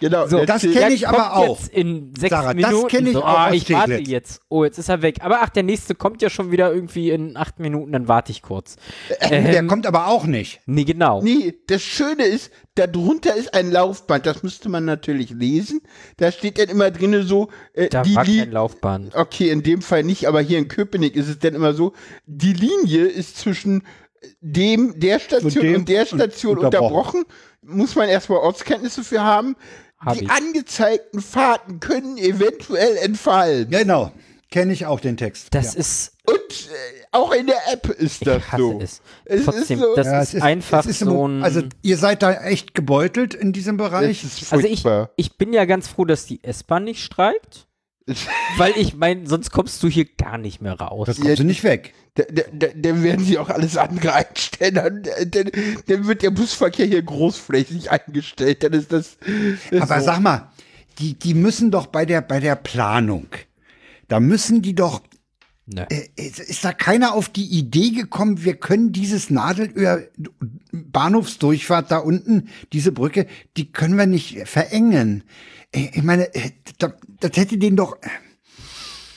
[0.00, 1.58] Genau, So, der das zählt- kenn Der ich aber auch.
[1.60, 2.88] Jetzt in sechs Sarah, das Minuten.
[2.88, 4.40] kenn ich so, auch aus ich warte jetzt.
[4.48, 5.16] Oh, jetzt ist er weg.
[5.20, 8.42] Aber ach, der nächste kommt ja schon wieder irgendwie in acht Minuten, dann warte ich
[8.42, 8.76] kurz.
[9.30, 10.60] Der Ähm, kommt aber auch nicht.
[10.66, 11.22] nee, genau.
[11.22, 15.80] Nee, das Schöne ist, darunter ist ein Laufband, das müsste man natürlich lesen.
[16.16, 19.14] Da steht dann immer drinne so, äh, Da die war kein Laufband.
[19.14, 21.92] Okay, in dem Fall nicht, aber hier in Köpenick ist es dann immer so,
[22.26, 23.82] die Linie ist zwischen
[24.40, 27.24] dem, der Station und, dem der Station und- unterbrochen.
[27.62, 29.56] Muss man erstmal Ortskenntnisse für haben.
[29.98, 30.30] Hab die ich.
[30.30, 33.70] angezeigten Fahrten können eventuell entfallen.
[33.70, 34.12] Genau,
[34.50, 35.48] kenne ich auch den Text.
[35.52, 35.80] Das ja.
[35.80, 38.80] ist, Und äh, auch in der App ist ich das hasse so.
[38.80, 39.00] es.
[39.24, 41.42] Es ist Trotzdem, so- das Ja, ist, einfach es ist so ein...
[41.42, 44.24] Also ihr seid da echt gebeutelt in diesem Bereich.
[44.24, 44.84] Ist Also ich,
[45.16, 47.66] ich bin ja ganz froh, dass die S-Bahn nicht streikt.
[48.56, 51.06] Weil ich meine, sonst kommst du hier gar nicht mehr raus.
[51.06, 51.92] Das kommt sie nicht weg.
[52.14, 54.74] Da- da- da- Dann werden sie auch alles andere einstellen.
[54.74, 55.50] Dann, dann,
[55.86, 58.62] dann wird der Busverkehr hier großflächig eingestellt.
[58.62, 59.18] Dann ist das.
[59.70, 60.06] das Aber so.
[60.06, 60.50] sag mal,
[60.98, 63.26] die, die müssen doch bei der, bei der Planung,
[64.08, 65.02] da müssen die doch,
[65.70, 65.86] Ne.
[65.90, 70.08] äh, ist, ist da keiner auf die Idee gekommen, wir können dieses Nadelöhr
[70.72, 73.26] Bahnhofsdurchfahrt da unten, diese Brücke,
[73.56, 75.24] die können wir nicht verengen.
[75.72, 77.96] Äh, Ich meine, äh, da- das hätte den doch,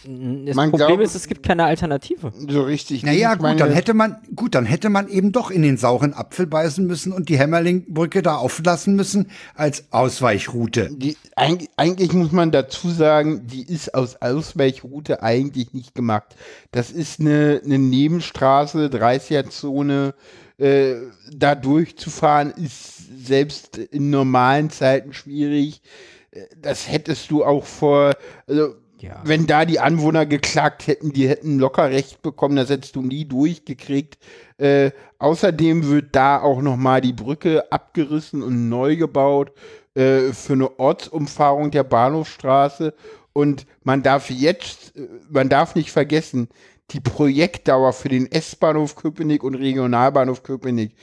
[0.04, 2.34] Das Man Problem glaubt- ist, es gibt keine Alternative.
[2.50, 3.04] So richtig.
[3.04, 6.16] Naja, gut, meine, dann hätte man, gut, dann hätte man eben doch in den sauren
[6.16, 10.90] Apfel beißen müssen und die Hämmerlingbrücke da auflassen müssen als Ausweichroute.
[10.92, 16.36] Die, eig- eigentlich muss man dazu sagen, die ist aus Ausweichroute eigentlich nicht gemacht.
[16.72, 20.16] Das ist eine, eine Nebenstraße, 30er-Zone.
[20.58, 20.96] Äh,
[21.32, 25.82] da durchzufahren ist selbst in normalen Zeiten schwierig.
[26.32, 28.14] Äh, Das hättest du auch vor,
[28.48, 29.22] also Ja.
[29.26, 33.26] wenn da die Anwohner geklagt hätten, die hätten locker Recht bekommen, das hättest du nie
[33.26, 34.18] durchgekriegt.
[34.58, 39.52] Äh, außerdem wird da auch nochmal die Brücke abgerissen und neu gebaut
[39.96, 42.94] äh, für eine Ortsumfahrung der Bahnhofstraße.
[43.34, 46.48] Und man darf jetzt, äh, man darf nicht vergessen,
[46.92, 50.94] die Projektdauer für den S-Bahnhof Köpenick und Regionalbahnhof Köpenick,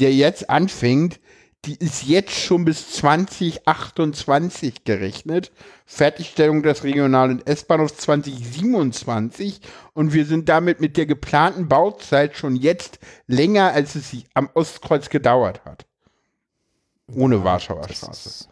[0.00, 1.20] der jetzt anfängt,
[1.66, 5.52] die ist jetzt schon bis 2028 gerechnet.
[5.86, 9.60] Fertigstellung des regionalen S-Bahnhofs 2027
[9.92, 14.48] und wir sind damit mit der geplanten Bauzeit schon jetzt länger, als es sie am
[14.54, 15.86] Ostkreuz gedauert hat.
[17.12, 18.48] Ohne Warschauer Straße.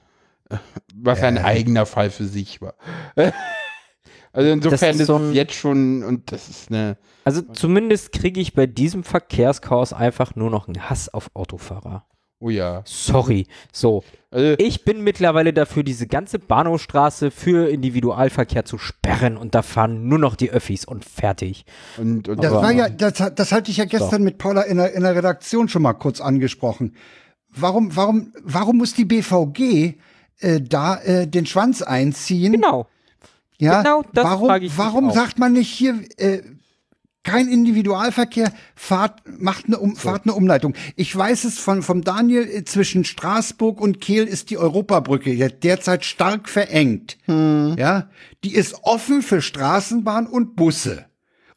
[0.94, 2.74] Was ein eigener Fall für sich war.
[4.34, 8.12] Also insofern ist ist so es ein- jetzt schon, und das ist eine, Also zumindest
[8.12, 12.06] kriege ich bei diesem Verkehrschaos einfach nur noch einen Hass auf Autofahrer.
[12.42, 12.82] Oh ja.
[12.84, 13.46] Sorry.
[13.72, 19.62] So, Also, ich bin mittlerweile dafür, diese ganze Bahnhofstraße für Individualverkehr zu sperren und da
[19.62, 21.64] fahren nur noch die Öffis und fertig.
[21.98, 24.76] und, und Das war ja, das, hat- das hatte ich ja gestern mit Paula in
[24.78, 26.96] der, in der Redaktion schon mal kurz angesprochen.
[27.54, 29.94] Warum, warum, warum muss die BVG
[30.40, 32.52] äh, da äh, den Schwanz einziehen?
[32.52, 32.86] Genau.
[33.58, 35.14] Ja, Genau das warum, frage ich mich warum auch.
[35.14, 36.40] sagt man nicht hier äh,
[37.24, 40.74] kein Individualverkehr, fahrt, macht eine, um, fahrt eine Umleitung.
[40.96, 45.48] Ich weiß es von vom Daniel äh, zwischen Straßburg und Kehl ist die Europabrücke ja
[45.48, 47.18] derzeit stark verengt.
[47.26, 47.76] Hm.
[47.78, 48.10] Ja,
[48.44, 51.06] die ist offen für Straßenbahn und Busse.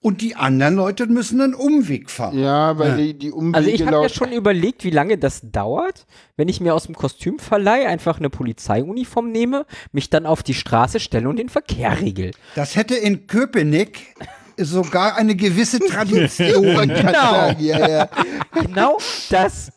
[0.02, 2.38] Und die anderen Leute müssen einen Umweg fahren.
[2.38, 5.42] ja, weil die, die Umwege Also ich habe ja laut- schon überlegt, wie lange das
[5.52, 6.06] dauert,
[6.38, 11.00] wenn ich mir aus dem Kostümverleih einfach eine Polizeiuniform nehme, mich dann auf die Straße
[11.00, 12.32] stelle und den Verkehr regel.
[12.54, 14.14] Das hätte in Köpenick
[14.58, 16.66] sogar eine gewisse Tradition.
[16.96, 17.52] Genau.
[17.60, 18.10] Ja, ja.
[18.54, 18.98] Genau
[19.30, 19.72] das.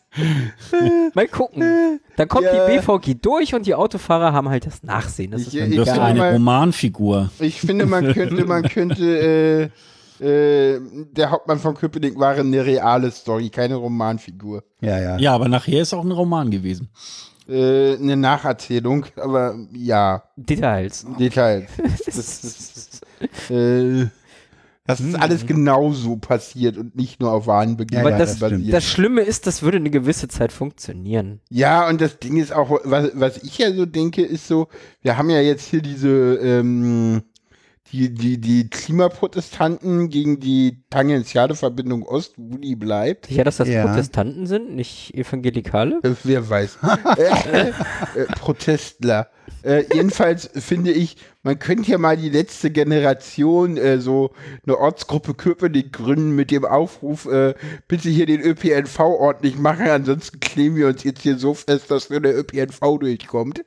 [1.13, 1.99] Mal gucken.
[2.17, 2.67] Dann kommt Ja.
[2.67, 5.31] die BVG durch und die Autofahrer haben halt das Nachsehen.
[5.31, 7.29] Das ist Ich- du finde eine Romanfigur.
[7.39, 9.69] Ich finde, man könnte, man könnte,
[10.19, 10.23] äh,
[10.75, 10.81] äh,
[11.11, 14.63] der Hauptmann von Köpenick war eine reale Story, keine Romanfigur.
[14.81, 15.17] ja, ja.
[15.17, 16.89] Ja, aber nachher ist auch ein Roman gewesen.
[17.47, 21.05] Äh, eine Nacherzählung, aber ja, Details.
[21.19, 21.69] Details.
[22.05, 23.01] Das ist,
[23.49, 24.07] äh,
[24.89, 28.39] das ist alles genauso passiert und nicht nur auf wahren Ja, Begebenheiten ja, das.
[28.71, 31.41] Das Schlimme ist, das würde eine gewisse Zeit funktionieren.
[31.51, 34.67] Ja, und das Ding ist auch, was, was ich ja so denke, ist so,
[35.03, 36.09] wir haben ja jetzt hier diese,
[36.41, 37.21] ähm,
[37.91, 43.27] die, die, die Klimaprotestanten gegen die tangentiale Verbindung Ost, wo die bleibt.
[43.27, 43.85] Sicher, dass das Ja.
[43.85, 45.99] Protestanten sind, nicht Evangelikale?
[46.01, 46.79] Äh, wer weiß.
[47.17, 49.29] äh, äh, Protestler.
[49.63, 54.31] Äh, jedenfalls finde ich, man könnte ja mal die letzte Generation äh, so
[54.65, 57.53] eine Ortsgruppe Köpenick gründen mit dem Aufruf, äh,
[57.87, 62.09] bitte hier den ÖPNV ordentlich machen, ansonsten kleben wir uns jetzt hier so fest, dass
[62.09, 63.63] nur der ÖPNV durchkommt.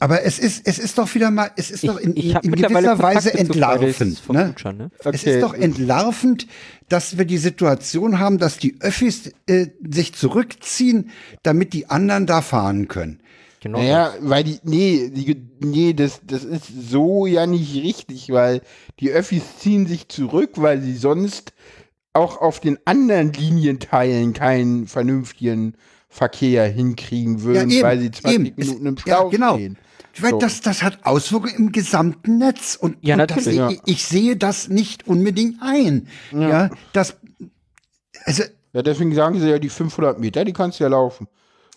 [0.00, 2.88] Aber es ist, es ist doch wieder mal, es ist doch in, ich in mittlerweile
[2.88, 4.00] gewisser Weise Fridays entlarvend.
[4.30, 4.46] Ne?
[4.46, 4.90] Future, ne?
[5.00, 5.34] Es Okay.
[5.34, 6.46] ist doch entlarvend,
[6.88, 11.10] dass wir die Situation haben, dass die Öffis äh, sich zurückziehen,
[11.42, 13.20] damit die anderen da fahren können.
[13.60, 13.78] Genau.
[13.78, 18.62] Naja, weil die, nee, die, nee, das, das ist so ja nicht richtig, weil
[19.00, 21.52] die Öffis ziehen sich zurück, weil sie sonst
[22.12, 25.74] auch auf den anderen Linienteilen keinen vernünftigen
[26.08, 28.54] Verkehr hinkriegen würden, eben, weil sie 20 eben.
[28.56, 29.54] Minuten im Stau ja, genau.
[29.54, 29.78] stehen.
[30.20, 30.38] Weil So.
[30.38, 32.76] das, das hat Auswirkungen im gesamten Netz.
[32.80, 33.58] Und, Ja, und das, natürlich.
[33.58, 33.70] Ja.
[33.70, 36.08] ich, ich sehe das nicht unbedingt ein.
[36.32, 37.16] Ja, das,
[38.24, 41.28] also, Ja, deswegen sagen sie ja, die 500 Meter, die kannst du ja laufen.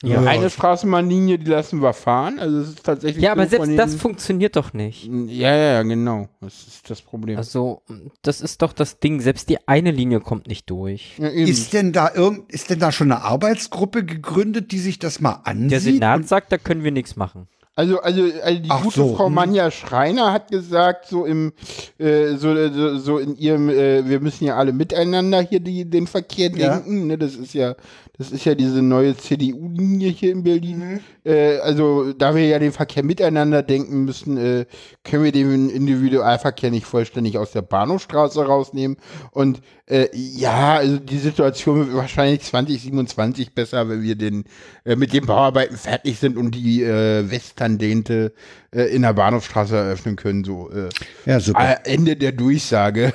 [0.03, 0.22] Ja.
[0.22, 2.40] Eine Straßenbahnlinie, die lassen wir fahren.
[2.40, 3.23] Also es ist tatsächlich.
[3.23, 5.06] Ja, aber selbst das funktioniert doch nicht.
[5.06, 6.28] Ja, ja, ja, genau.
[6.41, 7.38] Das ist das Problem.
[7.38, 7.84] Also,
[8.23, 9.22] das ist doch das Ding.
[9.22, 11.18] Selbst die eine Linie kommt nicht durch.
[11.19, 15.19] ja, ist denn da irgend, ist denn da schon eine Arbeitsgruppe gegründet, die sich das
[15.19, 15.72] mal ansieht?
[15.72, 17.48] Der Senat sagt, da können wir nichts machen.
[17.73, 19.34] Also, also, also die Ach gute so, Frau hm.
[19.34, 21.53] Manja Schreiner hat gesagt, so im,
[21.98, 26.06] äh, so, so, so in ihrem, äh, wir müssen ja alle miteinander hier die, den
[26.06, 26.76] Verkehr Ja.
[26.76, 27.07] denken.
[27.07, 27.18] Ne?
[27.18, 27.76] Das ist ja,
[28.22, 30.77] das ist ja diese neue CDU-Linie hier in Berlin.
[30.77, 30.99] Mhm.
[31.26, 34.65] Äh, also, da wir ja den Verkehr miteinander denken müssen, äh,
[35.03, 38.98] können wir den Individualverkehr nicht vollständig aus der Bahnhofstraße rausnehmen.
[39.31, 44.43] Und äh, ja, also die Situation wird wahrscheinlich 2027 besser, wenn wir den
[44.85, 48.34] äh, mit den Bauarbeiten fertig sind und die äh, Tangente
[48.69, 50.43] äh, in der Bahnhofstraße eröffnen können.
[50.43, 50.89] So äh,
[51.26, 51.88] Ja, super.
[51.88, 53.14] Ende der Durchsage.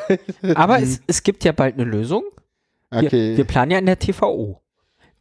[0.56, 2.24] Aber es, es gibt ja bald eine Lösung.
[2.90, 3.36] Wir, Okay.
[3.36, 4.65] wir planen ja in der TVO.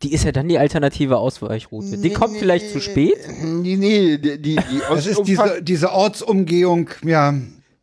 [0.04, 1.98] Die ist ja dann die alternative Ausweichroute.
[1.98, 3.16] Die kommt vielleicht zu spät.
[3.42, 7.34] Nee, nee, die, die, die Das ist diese, diese Ortsumgehung, ja,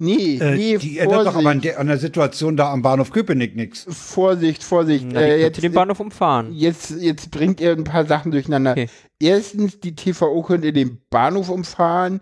[0.03, 3.13] Nee, äh, nee, die ändert doch aber an der, an der Situation da am Bahnhof
[3.13, 3.87] Köpenick nichts.
[3.89, 5.07] Vorsicht, Vorsicht.
[5.09, 6.53] Na, äh, könnte jetzt, den Bahnhof umfahren.
[6.53, 8.73] jetzt, jetzt bringt ihr ein paar Sachen durcheinander.
[8.73, 8.89] Okay.
[9.21, 12.21] Erstens, die TVO könnte den Bahnhof umfahren,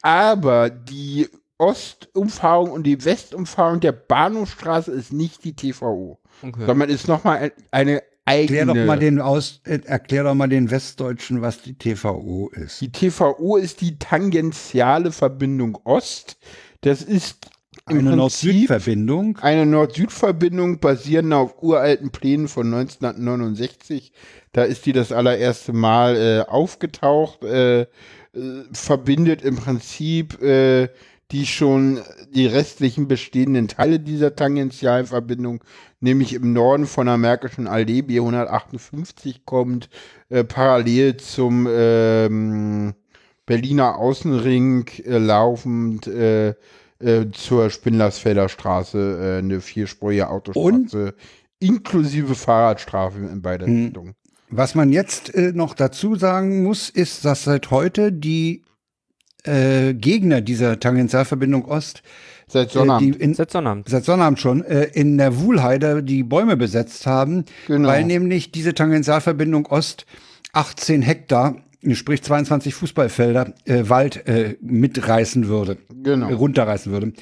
[0.00, 1.28] aber die
[1.58, 6.66] Ostumfahrung und die Westumfahrung der Bahnhofstraße ist nicht die TVO, Okay.
[6.66, 8.58] sondern ist nochmal eine eigene.
[8.58, 12.80] Erklär doch mal den aus, äh, erklär doch mal den Westdeutschen, was die TVO ist.
[12.80, 16.36] Die TVO ist die tangentiale Verbindung Ost.
[16.82, 17.50] Das ist
[17.86, 19.38] Eine Nord-Süd-Verbindung.
[19.38, 24.12] eine Nord-Süd-Verbindung basierend auf uralten Plänen von 1969.
[24.52, 27.86] Da ist die das allererste Mal äh, aufgetaucht, äh, äh,
[28.72, 30.88] verbindet im Prinzip äh,
[31.32, 32.00] die schon
[32.34, 35.62] die restlichen bestehenden Teile dieser Tangentialverbindung,
[36.00, 39.88] nämlich im Norden von der Märkischen Allee B158 kommt,
[40.28, 42.94] äh, parallel zum ähm,
[43.44, 46.54] Berliner Außenring äh, laufend äh,
[46.98, 51.14] äh, zur Spindlersfelder Straße äh, eine vierspurige Autostraße
[51.58, 53.84] inklusive Fahrradstrafe in beide Hm.
[53.84, 54.14] Richtungen.
[54.48, 58.62] Was man jetzt äh, noch dazu sagen muss, ist, dass seit heute die
[59.46, 62.02] äh, Gegner dieser Tangentialverbindung Ost,
[62.48, 63.14] Seit äh, Sonnabend.
[63.16, 63.88] die in, Seit Sonnabend.
[63.88, 67.88] seit Sonnabend schon, äh, in der Wuhlheide die Bäume besetzt haben, Genau.
[67.88, 70.06] weil nämlich diese Tangentialverbindung Ost
[70.52, 71.56] 18 Hektar,
[71.92, 76.28] sprich 22 Fußballfelder, äh, Wald äh, mitreißen würde, Genau.
[76.28, 77.12] äh, runterreißen würde.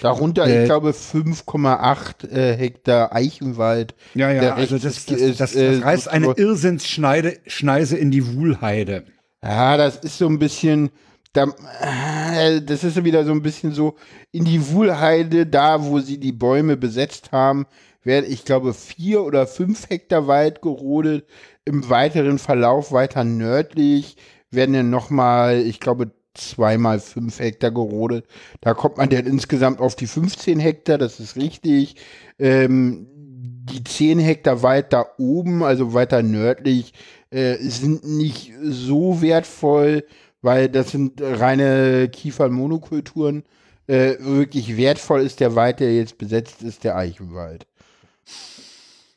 [0.00, 3.94] Darunter, äh, ich glaube, 5,8 äh, Hektar Eichenwald.
[4.14, 8.10] Ja, ja, Der also das, das, ist, das, äh, das reißt eine Irrsinnsschneise Schneise in
[8.10, 9.04] die Wuhlheide.
[9.44, 10.90] Ja, das ist so ein bisschen,
[11.32, 11.46] da,
[11.80, 13.96] äh, das ist wieder so ein bisschen so
[14.32, 17.66] in die Wuhlheide, da wo sie die Bäume besetzt haben,
[18.04, 21.26] werden, ich glaube, vier oder fünf Hektar Wald gerodet.
[21.64, 24.16] Im weiteren Verlauf weiter nördlich
[24.50, 28.26] werden dann nochmal, ich glaube, zweimal fünf Hektar gerodet.
[28.60, 31.96] Da kommt man dann insgesamt auf die 15 Hektar, das ist richtig.
[32.38, 36.92] Ähm, die 10 Hektar Wald da oben, also weiter nördlich,
[37.30, 40.04] äh, sind nicht so wertvoll,
[40.42, 43.44] weil das sind reine Kiefernmonokulturen.
[43.86, 47.66] Äh, wirklich wertvoll ist der Wald, der jetzt besetzt ist, der Eichenwald.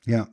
[0.06, 0.28] Ja.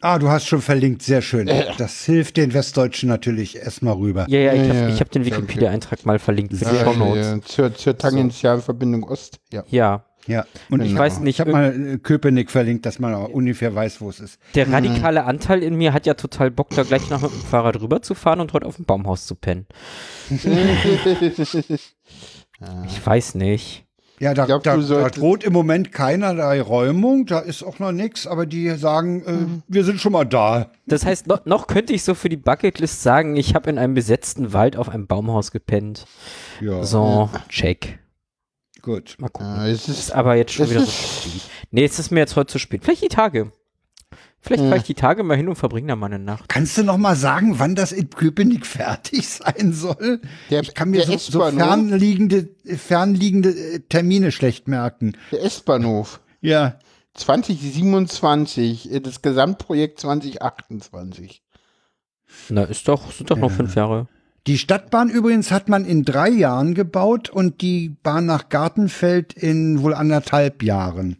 [0.00, 1.50] Ah, du hast schon verlinkt, sehr schön.
[1.78, 4.26] Das hilft den Westdeutschen natürlich erstmal rüber.
[4.28, 5.00] Ja, ja, ich habe ja.
[5.00, 5.24] hab den.
[5.24, 7.26] Wikipedia-Eintrag mal verlinkt für die Ja, Shownotes.
[7.26, 9.38] ja, zur, zur Tangentialverbindung Ost.
[9.50, 9.64] Ja.
[9.68, 10.44] Ja, Ja.
[10.70, 11.00] Und ich, Genau.
[11.00, 14.20] weiß nicht, Ich habe mal äh, Köpenick verlinkt, dass man auch ungefähr weiß, wo es
[14.20, 14.38] ist.
[14.54, 17.80] der radikale Anteil in mir hat ja total Bock, da gleich noch mit dem Fahrrad
[17.80, 19.66] rüber zu fahren und heute auf dem Baumhaus zu pennen.
[22.86, 23.84] Ich weiß nicht.
[24.20, 28.28] Ja, da, glaub, da, da droht im Moment keinerlei Räumung, da ist auch noch nichts,
[28.28, 29.62] aber die sagen, äh, Mhm.
[29.66, 30.70] wir sind schon mal da.
[30.86, 33.94] Das heißt, noch, noch könnte ich so für die Bucketlist sagen, ich habe in einem
[33.94, 36.06] besetzten Wald auf einem Baumhaus gepennt.
[36.60, 37.98] Ja, So, check.
[38.84, 39.16] Gut.
[39.18, 39.54] Mal gucken.
[39.56, 41.42] Ja, es Ist ist, aber jetzt schon wieder so spät.
[41.70, 42.84] Nee, es ist mir jetzt heute zu spät.
[42.84, 43.50] Vielleicht die Tage.
[44.40, 46.50] Vielleicht fahre ich die Tage mal hin und verbringe da mal eine Nacht.
[46.50, 50.20] Kannst du noch mal sagen, wann das in Köpenick fertig sein soll?
[50.50, 55.16] Der- ich kann mir der so, so fernliegende, fernliegende äh, Termine schlecht merken.
[55.32, 56.20] der S-Bahnhof.
[56.42, 56.78] Ja.
[57.14, 61.42] 2027, äh, das Gesamtprojekt 2028.
[62.50, 64.08] Na, ist doch, sind doch noch fünf Jahre.
[64.46, 69.82] Die Stadtbahn übrigens hat man in drei Jahren gebaut und die Bahn nach Gartenfeld in
[69.82, 71.16] wohl anderthalb Jahren.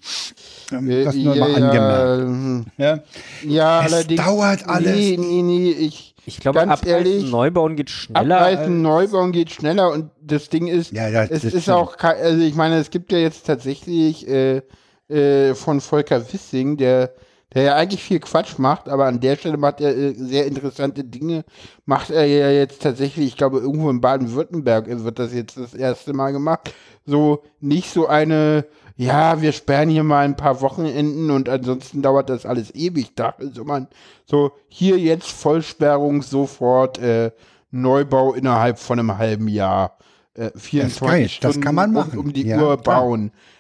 [0.71, 2.67] Ähm, Das nur mal angemerkt.
[2.77, 2.99] Ja.
[3.43, 4.23] Ja, Es allerdings.
[4.23, 4.95] dauert alles.
[4.95, 6.11] Nee, nee, nee, ich.
[6.27, 8.37] Ich glaube, Ganz abreißen, ehrlich, Neubauen geht schneller.
[8.39, 11.69] Abreißen, Neubauen geht schneller und das Ding ist, Ja, ja, es ist stimmt.
[11.77, 14.63] auch, also ich meine, es gibt ja jetzt tatsächlich äh,
[15.11, 17.13] äh, von Volker Wissing, der,
[17.55, 21.05] der ja eigentlich viel Quatsch macht, aber an der Stelle macht er äh, sehr interessante
[21.05, 21.45] Dinge.
[21.87, 26.13] Macht er ja jetzt tatsächlich, ich glaube, irgendwo in Baden-Württemberg wird das jetzt das erste
[26.13, 26.73] Mal gemacht.
[27.07, 28.65] So nicht so eine,
[28.97, 33.35] ja, wir sperren hier mal ein paar Wochenenden und ansonsten dauert das alles ewig da.
[33.39, 33.89] Also man,
[34.27, 37.31] so hier jetzt Vollsperrung sofort, äh,
[37.71, 39.99] Neubau innerhalb von einem halben Jahr.
[40.35, 42.19] Äh, 24 geil, das Stunden kann man machen.
[42.19, 43.03] um die Ja, Uhr klar.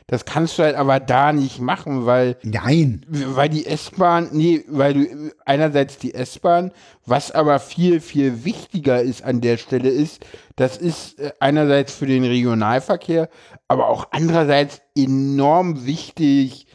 [0.07, 3.07] Das kannst du halt aber da nicht machen, weil Nein.
[3.09, 6.73] weil die S-Bahn, nee, weil du einerseits die S-Bahn,
[7.07, 10.25] was aber viel, viel wichtiger ist an der Stelle ist,
[10.57, 13.31] das ist äh, einerseits für den Regionalverkehr,
[13.67, 16.67] aber auch andererseits enorm wichtig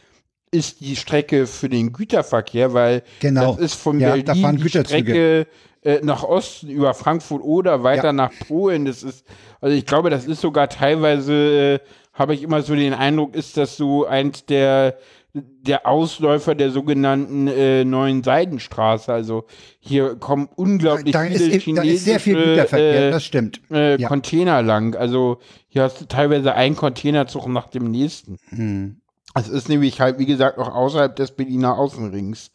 [0.50, 3.52] ist die Strecke für den Güterverkehr, weil Genau.
[3.52, 4.68] das ist von Ja, Berlin die.
[4.68, 5.46] Strecke
[5.82, 8.12] äh, nach Osten über Frankfurt oder weiter Ja.
[8.12, 8.84] nach Polen.
[8.84, 9.24] Das ist,
[9.60, 11.78] also ich glaube, das ist sogar teilweise, äh,
[12.20, 14.96] habe ich immer so den Eindruck, ist das so eins der
[15.32, 19.12] der Ausläufer der sogenannten äh, neuen Seidenstraße.
[19.12, 19.44] Also
[19.78, 23.60] hier kommen unglaublich Da viele ist, da ist sehr viel chinesische, Güterverkehr, äh, das stimmt.
[23.70, 24.08] äh, Ja.
[24.08, 24.96] Container lang.
[24.96, 25.38] Also
[25.68, 28.38] hier hast du teilweise einen Containerzug nach dem nächsten.
[28.48, 28.96] Hm.
[29.36, 32.50] Es ist nämlich halt, wie gesagt, auch außerhalb des Berliner Außenrings.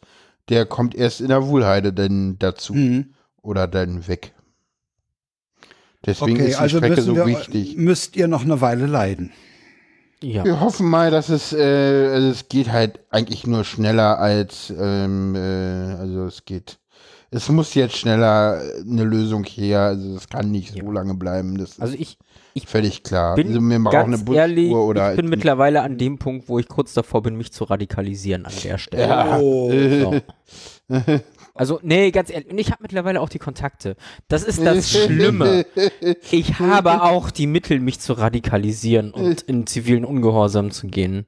[0.50, 2.74] Der kommt erst in der Wohlheide denn dazu.
[2.74, 3.14] Hm.
[3.40, 4.34] Oder dann weg.
[6.04, 7.76] Deswegen Okay, ist die also Strecke so wichtig.
[7.78, 9.32] müsst ihr noch eine Weile leiden.
[10.22, 10.44] Ja.
[10.44, 15.34] Wir hoffen mal, dass es, äh, also es geht halt eigentlich nur schneller als, ähm,
[15.34, 16.78] äh, also es geht,
[17.30, 21.78] es muss jetzt schneller eine Lösung her, also das kann nicht so lange bleiben, das
[21.80, 22.16] Also ich
[22.66, 23.34] völlig klar.
[23.34, 26.68] bin also wir brauchen eine ehrlich, oder ich bin mittlerweile an dem Punkt, wo ich
[26.68, 29.08] kurz davor bin, mich zu radikalisieren an der Stelle.
[29.08, 29.70] ja, Oh.
[29.70, 30.20] So.
[31.56, 33.96] Also, nee, ganz ehrlich, und ich habe mittlerweile auch die Kontakte.
[34.28, 35.64] Das ist das Schlimme.
[36.30, 41.26] Ich habe auch die Mittel, mich zu radikalisieren und in zivilen Ungehorsam zu gehen.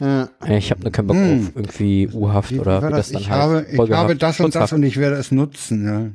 [0.00, 0.28] Ja.
[0.48, 1.46] Ich habe nur keinen Bock Hm.
[1.48, 3.12] auf irgendwie U-Haft oder wie das das?
[3.12, 3.40] dann Ich heißt.
[3.42, 4.02] habe, ich Folgehaft.
[4.02, 6.14] habe das und das und ich werde es nutzen.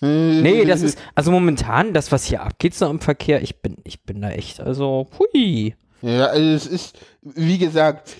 [0.00, 0.06] Ja.
[0.08, 4.02] Nee, das ist, also momentan, das, was hier abgeht so im Verkehr, ich bin, ich
[4.04, 5.74] bin da echt, also, hui.
[6.02, 8.14] Ja, also es ist, wie gesagt,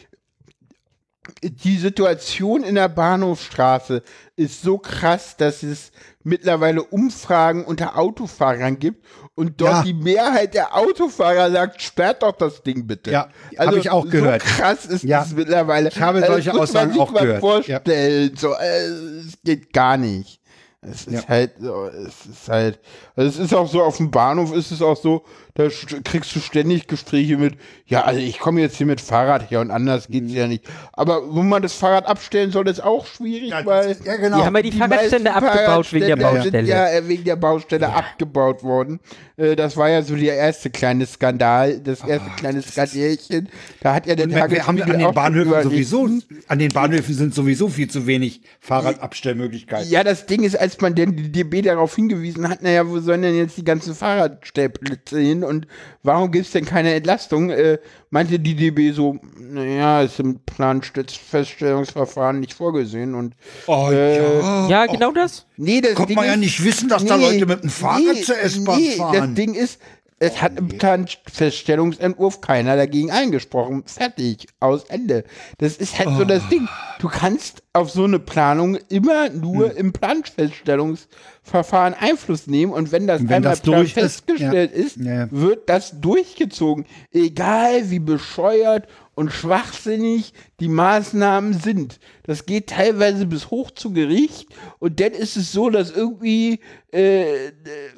[1.42, 4.02] die Situation in der Bahnhofstraße
[4.36, 5.90] ist so krass, dass es
[6.22, 9.04] mittlerweile Umfragen unter Autofahrern gibt
[9.34, 9.82] und dort Ja.
[9.82, 13.10] die Mehrheit der Autofahrer sagt, sperrt doch das Ding bitte.
[13.12, 13.28] Ja,
[13.58, 14.42] hab ich auch gehört.
[14.42, 15.20] So krass ist Ja.
[15.20, 15.88] das mittlerweile.
[15.88, 17.40] Ich habe Also solche man Aussagen auch mal gehört.
[17.40, 18.36] Vorstellen.
[18.36, 20.40] So, äh, es geht gar nicht.
[20.82, 21.28] Es ist Ja.
[21.28, 22.78] halt, so, es ist halt,
[23.16, 25.24] also es ist auch so, auf dem Bahnhof ist es auch so,
[25.56, 27.54] da st- kriegst du ständig Gespräche mit,
[27.86, 30.36] ja, also ich komme jetzt hier mit Fahrrad her und anders geht's Mhm.
[30.36, 30.64] ja nicht.
[30.92, 34.38] Aber wo man das Fahrrad abstellen soll, ist auch schwierig, weil Ja, genau.
[34.38, 36.66] Die haben ja die, Fahrradstände meisten abgebaut wegen der Fahrradstände Baustelle.
[36.66, 39.00] Sind ja äh, wegen der Baustelle abgebaut worden.
[39.36, 43.48] Äh, das war ja so der erste kleine Skandal, das erste kleine Skandälchen.
[43.80, 46.08] Da hat ja der Und wir, wir haben an den Bahnhöfen überlegt, sowieso,
[46.48, 49.90] an den Bahnhöfen sind sowieso viel zu wenig Fahrradabstellmöglichkeiten.
[49.90, 53.22] Ja, das Ding ist, als man denn die DB darauf hingewiesen hat, naja, wo sollen
[53.22, 55.66] denn jetzt die ganzen Fahrradstellplätze hin und
[56.02, 57.78] warum gibt es denn keine Entlastung, äh,
[58.10, 63.34] meinte die DB so, naja, ist im Planfeststellungsverfahren nicht vorgesehen und
[63.66, 64.68] Oh, ja.
[64.68, 65.46] Ja, genau das.
[65.56, 68.16] nee, das Konnte Ding man ja ist, nicht wissen, dass da Leute mit dem Fahrrad
[68.24, 69.14] zur S-Bahn nee, fahren.
[69.14, 69.80] Das Ding ist,
[70.18, 73.82] es hat im Planfeststellungsentwurf keiner dagegen eingesprochen.
[73.86, 75.24] Fertig, aus Ende.
[75.58, 76.50] Das ist halt so das Oh.
[76.50, 76.68] Ding.
[77.00, 79.76] Du kannst auf so eine Planung immer nur Hm.
[79.76, 84.82] im Planfeststellungsverfahren Einfluss nehmen und wenn das Wenn einmal das ist, festgestellt ja.
[84.84, 85.28] ist, Ja, ja.
[85.30, 86.86] wird das durchgezogen.
[87.12, 91.98] Egal wie bescheuert und schwachsinnig die Maßnahmen sind.
[92.26, 94.48] Das geht teilweise bis hoch zu Gericht
[94.78, 96.60] und dann ist es so, dass irgendwie
[96.92, 97.48] äh,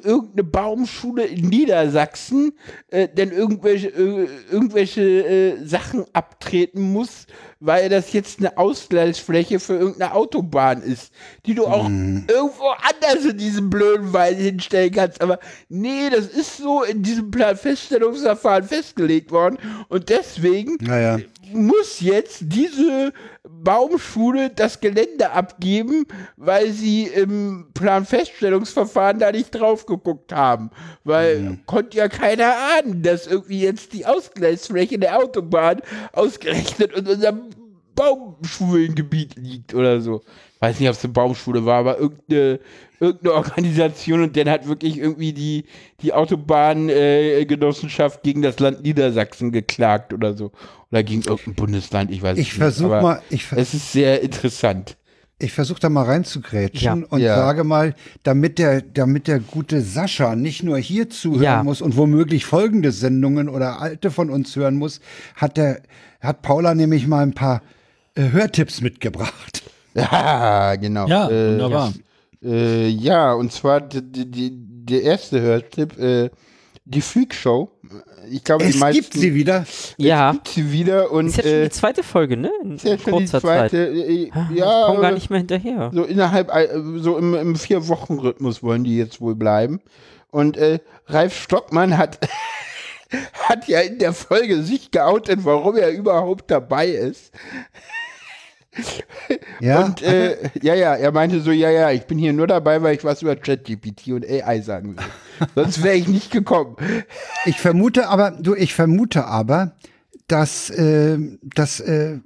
[0.03, 2.53] irgendeine Baumschule in Niedersachsen
[2.89, 7.27] äh, dann irgendwelche, äh, irgendwelche äh, Sachen abtreten muss,
[7.61, 11.13] weil das jetzt eine Ausgleichsfläche für irgendeine Autobahn ist,
[11.47, 15.21] die du auch irgendwo anders in diesem blöden Wald hinstellen kannst.
[15.21, 15.39] Aber
[15.69, 21.19] nee, das ist so in diesem Planfeststellungsverfahren festgelegt worden und deswegen Naja.
[21.53, 23.13] muss jetzt diese
[23.49, 26.07] Baumschule das Gelände abgeben,
[26.37, 30.71] weil sie im Planfeststellungsverfahren da nicht drauf geguckt haben.
[31.05, 35.81] Weil konnte ja keiner ahnen, dass irgendwie jetzt die Ausgleichsfläche der Autobahn
[36.13, 37.43] ausgerechnet in unserem
[37.95, 40.21] Baumschulengebiet liegt oder so.
[40.61, 42.59] Weiß nicht, ob es eine Baumschule war, aber irgendeine,
[42.99, 45.65] irgendeine Organisation und dann hat wirklich irgendwie die,
[46.03, 50.53] die Autobahngenossenschaft gegen das Land Niedersachsen geklagt oder so.
[50.91, 52.55] Oder gegen irgendein Bundesland, ich weiß Ich nicht.
[52.55, 54.97] versuch aber mal- ich ver- es ist sehr interessant.
[55.41, 57.07] Ich versuche da mal reinzugrätschen Ja.
[57.09, 57.37] und Ja.
[57.37, 57.95] sage mal,
[58.25, 61.63] damit der, damit der gute Sascha nicht nur hier zuhören Ja.
[61.63, 65.01] muss und womöglich folgende Sendungen oder alte von uns hören muss,
[65.37, 65.83] hat der,
[66.21, 67.63] hat Paula nämlich mal ein paar
[68.17, 69.63] äh, Hörtipps mitgebracht.
[70.01, 71.07] Ja, genau.
[71.07, 71.93] Ja, äh, wunderbar.
[72.43, 76.31] Äh, ja, und zwar die, die, die, der erste Hörtipp, äh,
[76.85, 77.71] die Freak Show.
[78.31, 79.65] Ich glaube, die Es meisten gibt sie wieder.
[79.97, 80.33] Ja.
[80.33, 82.51] gibt sie wieder und Ist jetzt schon äh, die zweite Folge, ne?
[82.63, 83.87] In, ist ja schon die kurzer zweite.
[83.93, 84.09] Zeit.
[84.09, 85.91] Äh, Ah, ja, ich komme gar nicht mehr hinterher.
[85.95, 86.69] so innerhalb, äh,
[86.99, 89.81] so im, im Vier-Wochen-Rhythmus wollen die jetzt wohl bleiben.
[90.31, 92.19] Und äh, Ralf Stockmann hat,
[93.49, 97.33] hat ja in der Folge sich geoutet, warum er überhaupt dabei ist.
[99.61, 102.83] Ja, Und äh, ja, ja, er meinte so, ja, ja, ich bin hier nur dabei,
[102.83, 105.05] weil ich was über ChatGPT und AI sagen will.
[105.55, 106.77] Sonst wäre ich nicht gekommen.
[107.45, 109.73] ich vermute aber, du, ich vermute aber,
[110.29, 111.19] dass, äh,
[111.55, 112.19] dass äh,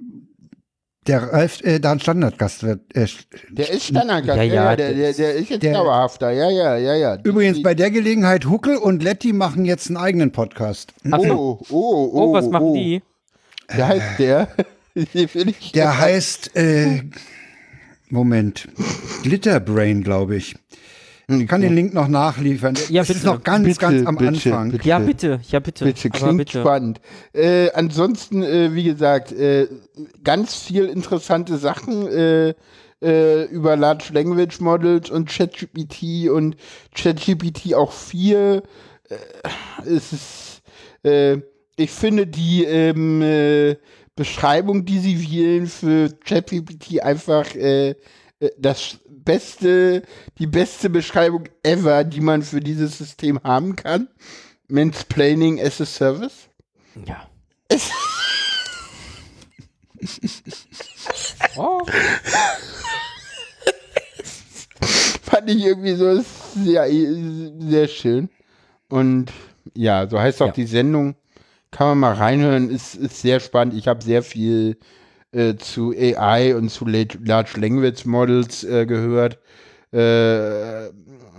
[1.07, 2.81] Der Ralf, äh, da ein Standardgast wird.
[2.95, 3.07] Äh,
[3.49, 6.77] Der ist Standardgast, Ja, ja, ja, der, der, der ist jetzt der- dauerhafter, ja, ja,
[6.77, 7.17] ja, ja.
[7.23, 10.93] übrigens bei der Gelegenheit, Huckel und Letty machen jetzt einen eigenen Podcast.
[11.11, 11.33] Ach so.
[11.33, 12.73] Oh, oh, oh, Oh, was machen oh.
[12.75, 13.01] die?
[13.69, 14.49] Wie heißt der?
[15.73, 17.03] Der heißt, äh,
[18.09, 18.67] Moment,
[19.23, 20.55] Glitterbrain, glaube ich.
[21.27, 22.75] Ich kann den Link noch nachliefern.
[22.89, 23.27] Ja, das ist bitte.
[23.27, 24.71] noch ganz, Bitte, ganz am bitte, Anfang.
[24.71, 24.87] bitte.
[24.87, 25.85] Ja, bitte, ja, bitte.
[25.85, 26.59] Bitte, klingt bitte.
[26.59, 27.01] spannend.
[27.33, 29.67] Äh, ansonsten, äh, wie gesagt, äh,
[30.23, 32.53] ganz viel interessante Sachen äh,
[33.01, 36.57] äh, über Large Language Models und ChatGPT und
[36.93, 38.61] ChatGPT auch 4.
[39.09, 39.15] Äh,
[39.85, 40.61] es ist,
[41.03, 41.37] äh,
[41.77, 43.75] ich finde die ähm, äh,
[44.15, 47.95] Beschreibung, die sie wählen für ChatGPT einfach äh,
[48.39, 50.03] äh, das beste,
[50.37, 54.07] die beste Beschreibung ever, die man für dieses System haben kann.
[54.67, 56.49] Mansplaining as a Service.
[57.05, 57.27] Ja.
[61.57, 61.79] oh,
[65.23, 66.23] Fand ich irgendwie so
[66.55, 68.29] sehr, sehr schön.
[68.89, 69.31] Und
[69.73, 70.53] ja, so heißt auch Ja.
[70.53, 71.15] die Sendung.
[71.73, 73.73] Kann man mal reinhören, ist, ist sehr spannend.
[73.73, 74.77] Ich habe sehr viel
[75.31, 79.39] äh, zu AI und zu La- Large Language Models äh, gehört.
[79.91, 80.91] Äh,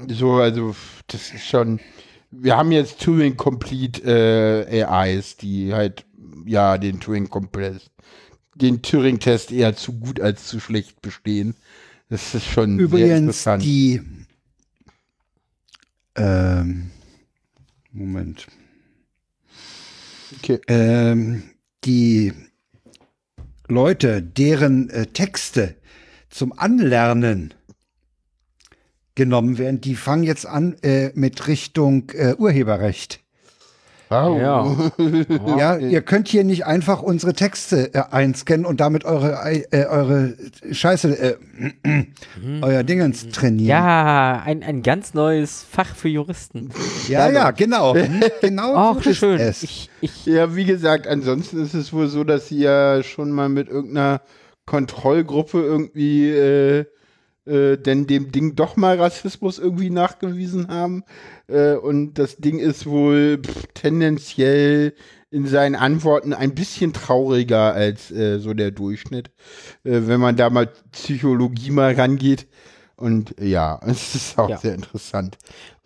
[0.09, 0.74] so, also
[1.06, 1.78] das ist schon.
[2.32, 4.02] Wir haben jetzt Turing Complete
[4.69, 6.05] äh, AIs, die halt
[6.44, 7.81] ja den Turing Complete,
[8.56, 11.55] den Turing Test eher zu gut als zu schlecht bestehen.
[12.09, 13.62] Das ist schon sehr Übrigens interessant.
[13.62, 14.01] die
[16.16, 16.90] ähm,
[17.93, 18.48] Moment.
[20.45, 20.61] Okay.
[20.69, 21.43] Ähm,
[21.85, 22.35] die
[23.66, 25.75] Leute, deren äh, Texte
[26.29, 27.55] zum Anlernen
[29.15, 33.24] genommen werden, die fangen jetzt an äh, mit Richtung äh, Urheberrecht.
[34.11, 34.41] Wow.
[34.41, 34.77] Ja.
[35.59, 39.33] Ja, ihr könnt hier nicht einfach unsere Texte äh, einscannen und damit eure
[39.71, 40.35] äh, eure
[40.71, 41.37] Scheiße,
[41.83, 42.05] äh,
[42.63, 43.69] euer Dingens trainieren.
[43.69, 46.71] ja, ein, ein ganz neues Fach für Juristen.
[47.09, 47.95] ja, ja, genau.
[48.05, 49.41] Mhm, genau Ach, so ist schön.
[49.41, 49.63] es.
[49.63, 53.49] Ich, ich, Ja, wie gesagt, ansonsten ist es wohl so, dass sie ja schon mal
[53.49, 54.21] mit irgendeiner
[54.67, 56.85] Kontrollgruppe irgendwie
[57.47, 61.05] äh, denn dem Ding doch mal Rassismus irgendwie nachgewiesen haben.
[61.49, 64.95] Äh, und das Ding ist wohl pff, tendenziell
[65.31, 69.29] in seinen Antworten ein bisschen trauriger als äh, so der Durchschnitt,
[69.85, 72.47] äh, wenn man da mal Psychologie mal rangeht.
[72.97, 74.57] Und ja, es ist auch Ja.
[74.57, 75.37] sehr interessant.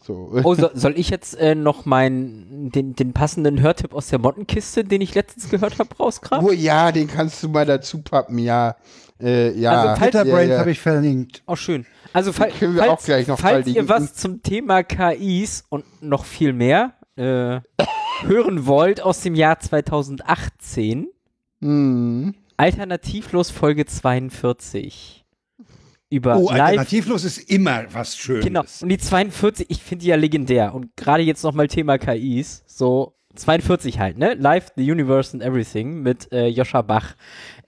[0.08, 0.30] So.
[0.42, 4.82] oh, so, soll ich jetzt äh, noch meinen, den, den passenden Hörtipp aus der Mottenkiste,
[4.82, 6.46] den ich letztens gehört habe, rausgraben?
[6.46, 8.76] Oh ja, den kannst du mal dazu pappen, ja.
[9.20, 9.72] Äh, ja.
[9.72, 10.60] Also, falls- Glitterbrains ja, ja.
[10.60, 11.42] habe ich verlinkt.
[11.44, 11.84] Auch schön.
[12.14, 15.84] Also, fall, können wir falls, auch gleich noch falls ihr was zum Thema KIs und
[16.02, 17.60] noch viel mehr äh,
[18.22, 21.08] hören wollt aus dem Jahr 2018,
[21.60, 22.34] Hm.
[22.56, 25.17] alternativlos Folge 42.
[26.10, 26.60] Über Oh, Live.
[26.60, 28.44] alternativlos ist immer was Schönes.
[28.44, 28.64] Genau.
[28.80, 30.74] Und die 42, ich finde die ja legendär.
[30.74, 32.62] Und gerade jetzt nochmal Thema KIs.
[32.66, 34.34] So 42 halt, ne?
[34.34, 37.14] Live, The Universe and Everything mit äh, Joscha Bach.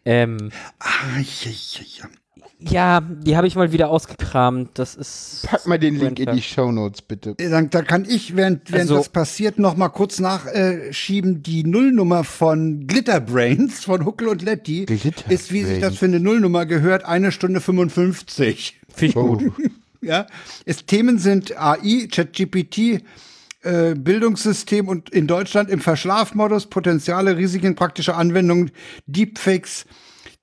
[0.05, 2.05] Ähm, Ah, ja, ja, ja.
[2.61, 4.70] Ja, die habe ich mal wieder ausgekramt.
[4.74, 5.47] Das ist.
[5.49, 7.35] Pack mal den Link in die Shownotes, bitte.
[7.37, 11.43] Dann, da kann ich, während, während Also- das passiert, noch mal kurz nachschieben.
[11.43, 14.85] die Nullnummer von Glitterbrains von Huckel und Letty
[15.28, 18.78] ist, wie sich das für eine Nullnummer gehört, eine Stunde 55.
[18.95, 19.37] Finde ich Oh.
[19.37, 19.53] gut.
[20.03, 20.27] Ja,
[20.65, 23.03] es, Themen sind AI, ChatGPT,
[23.62, 28.70] äh, Bildungssystem und in Deutschland im Verschlafmodus, Potenziale, Risiken, praktische Anwendungen,
[29.07, 29.85] Deepfakes.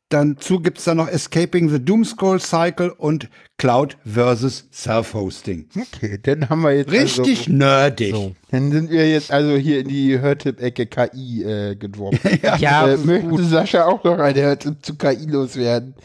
[0.09, 5.67] Dazu gibt's da noch Escaping the Doomscroll Cycle und Cloud versus Self-Hosting.
[5.75, 6.91] Okay, dann haben wir jetzt.
[6.91, 8.15] Richtig Also, nerdig.
[8.15, 8.35] So.
[8.51, 12.19] dann sind wir jetzt also hier in die Hörtipp-Ecke KI äh, geworfen.
[12.59, 15.95] Ja, äh, möchte Sascha auch noch eine Hörtipp zu KI loswerden?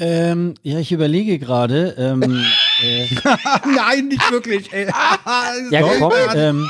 [0.00, 1.94] Ähm, ja, ich überlege gerade.
[1.96, 2.22] Ähm,
[2.82, 3.06] äh,
[3.74, 4.72] Nein, nicht wirklich.
[4.72, 4.86] Ey.
[5.70, 6.68] Ja, komm, ähm,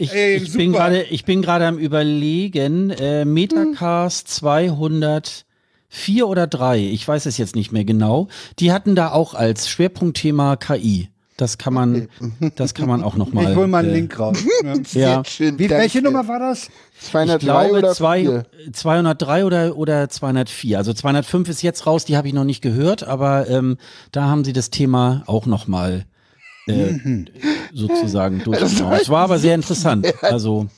[0.00, 2.90] ich, Ey, ich bin gerade, ich bin gerade am überlegen.
[2.90, 8.28] Äh, Metacast 204 oder 3, ich weiß es jetzt nicht mehr genau.
[8.58, 11.08] Die hatten da auch als Schwerpunktthema KI.
[11.36, 12.08] Das kann man,
[12.56, 13.50] das kann man auch noch mal.
[13.50, 14.38] ich hol mal einen äh, Link raus.
[14.92, 15.00] Ja.
[15.00, 15.24] Ja.
[15.24, 16.12] Schön, Wie, welche danke.
[16.12, 16.68] Nummer war das?
[17.00, 18.46] Ich 203 glaube oder zwei, 4?
[18.72, 20.76] 203 oder, oder 204.
[20.76, 23.78] Also 205 ist jetzt raus, die habe ich noch nicht gehört, aber ähm,
[24.12, 26.04] da haben sie das Thema auch noch mal
[26.70, 27.24] äh,
[27.72, 28.98] sozusagen durchgenommen.
[29.00, 30.06] Es war aber sehr interessant.
[30.22, 30.68] Also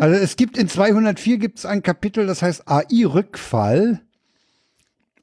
[0.00, 4.00] Also es gibt in 204 gibt es ein Kapitel, das heißt AI-Rückfall.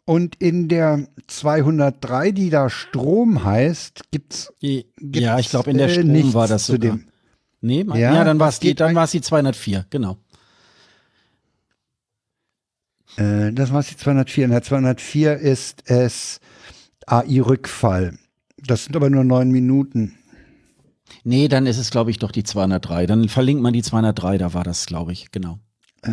[0.06, 5.94] Und in der 203, die da Strom heißt, gibt's ja, ich glaube in der äh,
[5.94, 6.98] Strom war das zu sogar.
[6.98, 7.08] dem.
[7.62, 9.86] Nee, mein, Ja, ja, dann war es es die, dann ein- war es die 204,
[9.90, 10.18] genau.
[13.16, 14.46] Äh, das war die 204.
[14.46, 16.40] In der 204 ist es
[17.08, 18.18] AI-Rückfall.
[18.58, 20.16] Das sind aber nur neun Minuten.
[21.24, 23.08] Nee, dann ist es, glaube ich, doch die 203.
[23.08, 25.60] Dann verlinkt man die 203, da war das, glaube ich, genau.
[26.02, 26.12] Äh,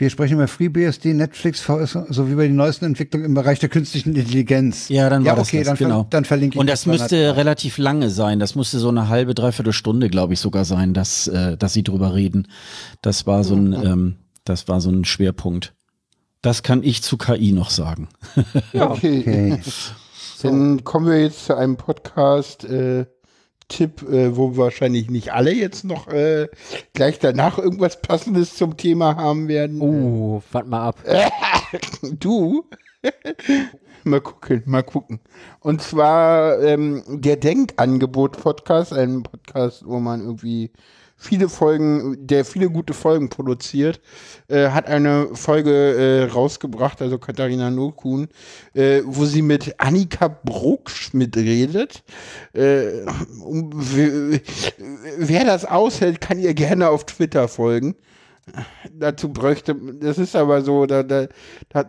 [0.00, 4.16] wir sprechen über FreeBSD, Netflix, VS sowie über die neuesten Entwicklungen im Bereich der künstlichen
[4.16, 4.88] Intelligenz.
[4.88, 6.06] Ja, dann war ja, okay, das, dann, genau.
[6.08, 8.38] dann verlinke ich Und das müsste relativ lange sein.
[8.38, 11.82] Das musste so eine halbe, dreiviertel Stunde, glaube ich, sogar sein, dass, äh, dass sie
[11.82, 12.48] drüber reden.
[13.02, 15.74] Das war so ein, ähm, das war so ein Schwerpunkt.
[16.42, 18.08] Das kann ich zu KI noch sagen.
[18.72, 18.90] Ja.
[18.90, 19.20] Okay.
[19.20, 19.60] okay.
[20.42, 22.64] Dann kommen wir jetzt zu einem Podcast.
[22.64, 23.06] Äh
[23.70, 26.48] Tipp, äh, wo wahrscheinlich nicht alle jetzt noch äh,
[26.92, 29.80] gleich danach irgendwas Passendes zum Thema haben werden.
[29.80, 30.98] Oh, warte mal ab.
[32.02, 32.64] du?
[34.04, 35.20] mal gucken, mal gucken.
[35.60, 40.72] Und zwar ähm, der Denkangebot-Podcast, ein Podcast, wo man irgendwie
[41.20, 44.00] viele Folgen, der viele gute Folgen produziert,
[44.48, 48.28] äh, hat eine Folge äh, rausgebracht, also Katharina Nokun,
[48.72, 52.02] äh, wo sie mit Annika Bruckschmidt redet.
[52.54, 53.04] Äh,
[53.44, 53.70] um,
[55.18, 57.96] wer das aushält, kann ihr gerne auf Twitter folgen
[58.92, 61.26] dazu bräuchte, das ist aber so, da, da,
[61.68, 61.84] da,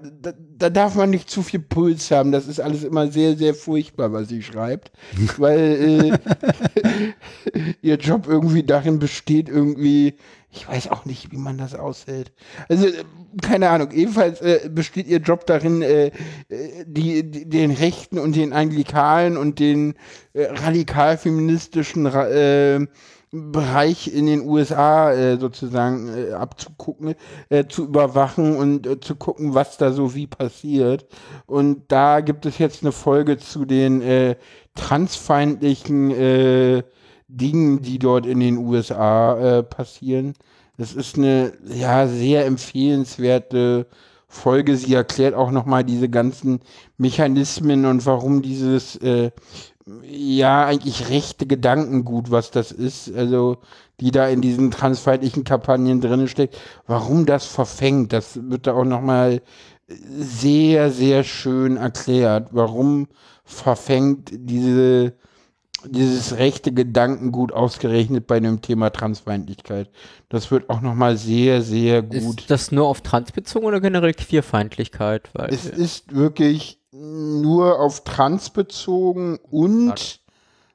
[0.58, 2.32] da darf man nicht zu viel Puls haben.
[2.32, 4.92] Das ist alles immer sehr, sehr furchtbar, was sie schreibt.
[5.38, 6.20] weil
[6.84, 7.14] äh,
[7.82, 10.16] ihr Job irgendwie darin besteht, irgendwie,
[10.52, 12.32] ich weiß auch nicht, wie man das aushält.
[12.70, 12.88] Also,
[13.42, 16.12] keine Ahnung, ebenfalls äh, besteht ihr Job darin, äh,
[16.86, 19.96] die, die, den Rechten und den Anglikalen und den
[20.34, 22.86] äh, radikal-feministischen äh,
[23.34, 27.16] Bereich in den USA äh, sozusagen äh, abzugucken,
[27.48, 31.06] äh, zu überwachen und äh, zu gucken, was da so wie passiert.
[31.46, 34.36] Und da gibt es jetzt eine Folge zu den äh,
[34.76, 36.84] transfeindlichen äh,
[37.30, 40.34] Dingen, die dort in den USA passieren.
[40.76, 43.88] Das ist eine ja sehr empfehlenswerte
[44.28, 44.76] Folge.
[44.76, 46.60] Sie erklärt auch nochmal diese ganzen
[46.98, 49.00] Mechanismen und warum dieses
[50.04, 53.58] ja, eigentlich rechte Gedankengut, was das ist, also
[54.00, 58.86] die da in diesen transfeindlichen Kampagnen drin steckt, warum das verfängt, das wird da auch
[58.86, 59.42] nochmal
[59.88, 63.08] sehr, sehr schön erklärt, warum
[63.44, 65.14] verfängt diese,
[65.86, 69.90] dieses rechte Gedankengut ausgerechnet bei dem Thema Transfeindlichkeit.
[70.30, 72.42] Das wird auch nochmal sehr, sehr gut.
[72.42, 75.30] Ist das nur auf Trans bezogen oder generell Queerfeindlichkeit?
[75.34, 80.22] Weil es ist wirklich nur auf Trans bezogen und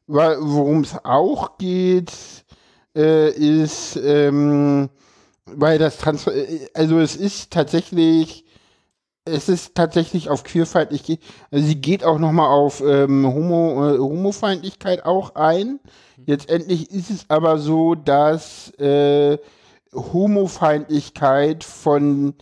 [0.06, 2.12] worum es auch geht,
[2.96, 4.88] äh, ist, ähm,
[5.44, 8.44] weil das Trans, äh, also es ist tatsächlich,
[9.24, 11.18] es ist tatsächlich auf queerfeindlich,
[11.50, 15.80] also sie geht auch nochmal auf ähm, Homo, äh, Homofeindlichkeit auch ein.
[16.24, 19.38] Jetzt endlich ist es aber so, dass äh,
[19.92, 22.34] Homofeindlichkeit von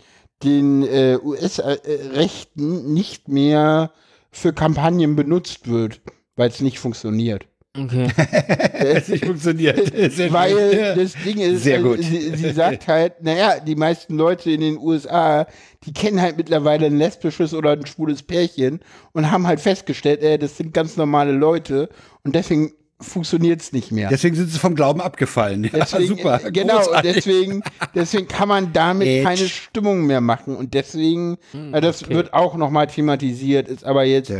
[0.43, 3.91] den äh, US-Rechten nicht mehr
[4.31, 6.01] für Kampagnen benutzt wird,
[6.35, 7.47] weil es nicht funktioniert.
[7.77, 8.07] Okay.
[8.79, 9.91] es nicht funktioniert.
[10.11, 12.01] Sehr weil das Ding ist, Sehr gut.
[12.01, 15.45] Sie, sie, sagt halt, naja, die meisten Leute in den USA,
[15.83, 18.79] die kennen halt mittlerweile ein lesbisches oder ein schwules Pärchen
[19.11, 21.89] und haben halt festgestellt, ey, das sind ganz normale Leute
[22.23, 24.09] und deswegen funktioniert es nicht mehr.
[24.09, 25.65] Deswegen sind sie vom Glauben abgefallen.
[25.65, 26.39] Ja, deswegen, super.
[26.51, 27.61] Genau, deswegen,
[27.93, 29.23] deswegen kann man damit Edge.
[29.23, 30.55] keine Stimmung mehr machen.
[30.55, 32.15] Und deswegen, hm, äh, das okay.
[32.15, 34.31] wird auch nochmal thematisiert, ist aber jetzt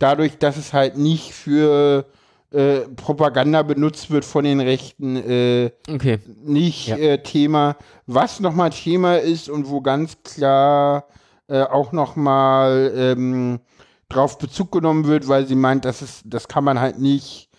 [0.00, 2.06] dadurch, dass es halt nicht für
[2.50, 6.18] äh, Propaganda benutzt wird von den Rechten, äh, okay.
[6.44, 6.96] nicht ja.
[6.96, 7.76] äh, Thema.
[8.06, 11.06] Was nochmal Thema ist und wo ganz klar
[11.46, 13.60] äh, auch nochmal ähm,
[14.08, 17.49] drauf Bezug genommen wird, weil sie meint, das, ist, das kann man halt nicht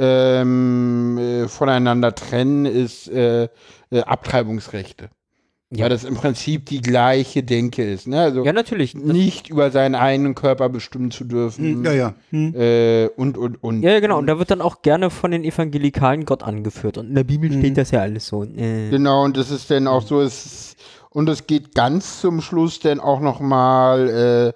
[0.00, 3.48] ähm, äh, voneinander trennen, ist äh,
[3.90, 5.10] äh, Abtreibungsrechte.
[5.72, 5.84] Ja.
[5.84, 8.08] Weil das im Prinzip die gleiche Denke ist.
[8.08, 8.20] Ne?
[8.20, 8.96] Also ja, natürlich.
[8.96, 11.64] Nicht über seinen eigenen Körper bestimmen zu dürfen.
[11.64, 12.14] Hm, ja, ja.
[12.30, 12.54] Hm.
[12.56, 13.82] Äh, und, und, und.
[13.82, 14.18] Ja, genau.
[14.18, 16.98] Und da wird dann auch gerne von den Evangelikalen Gott angeführt.
[16.98, 17.60] Und in der Bibel hm.
[17.60, 18.42] steht das ja alles so.
[18.42, 18.90] Äh.
[18.90, 20.74] Genau, und das ist dann auch so, es,
[21.10, 24.54] und es geht ganz zum Schluss dann auch noch mal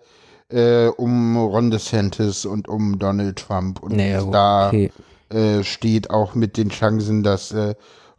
[0.51, 3.81] äh, äh, um Ron DeSantis und um Donald Trump.
[3.85, 4.91] Und naja, da okay.
[5.31, 7.75] Äh, steht, auch mit den Chancen, dass äh,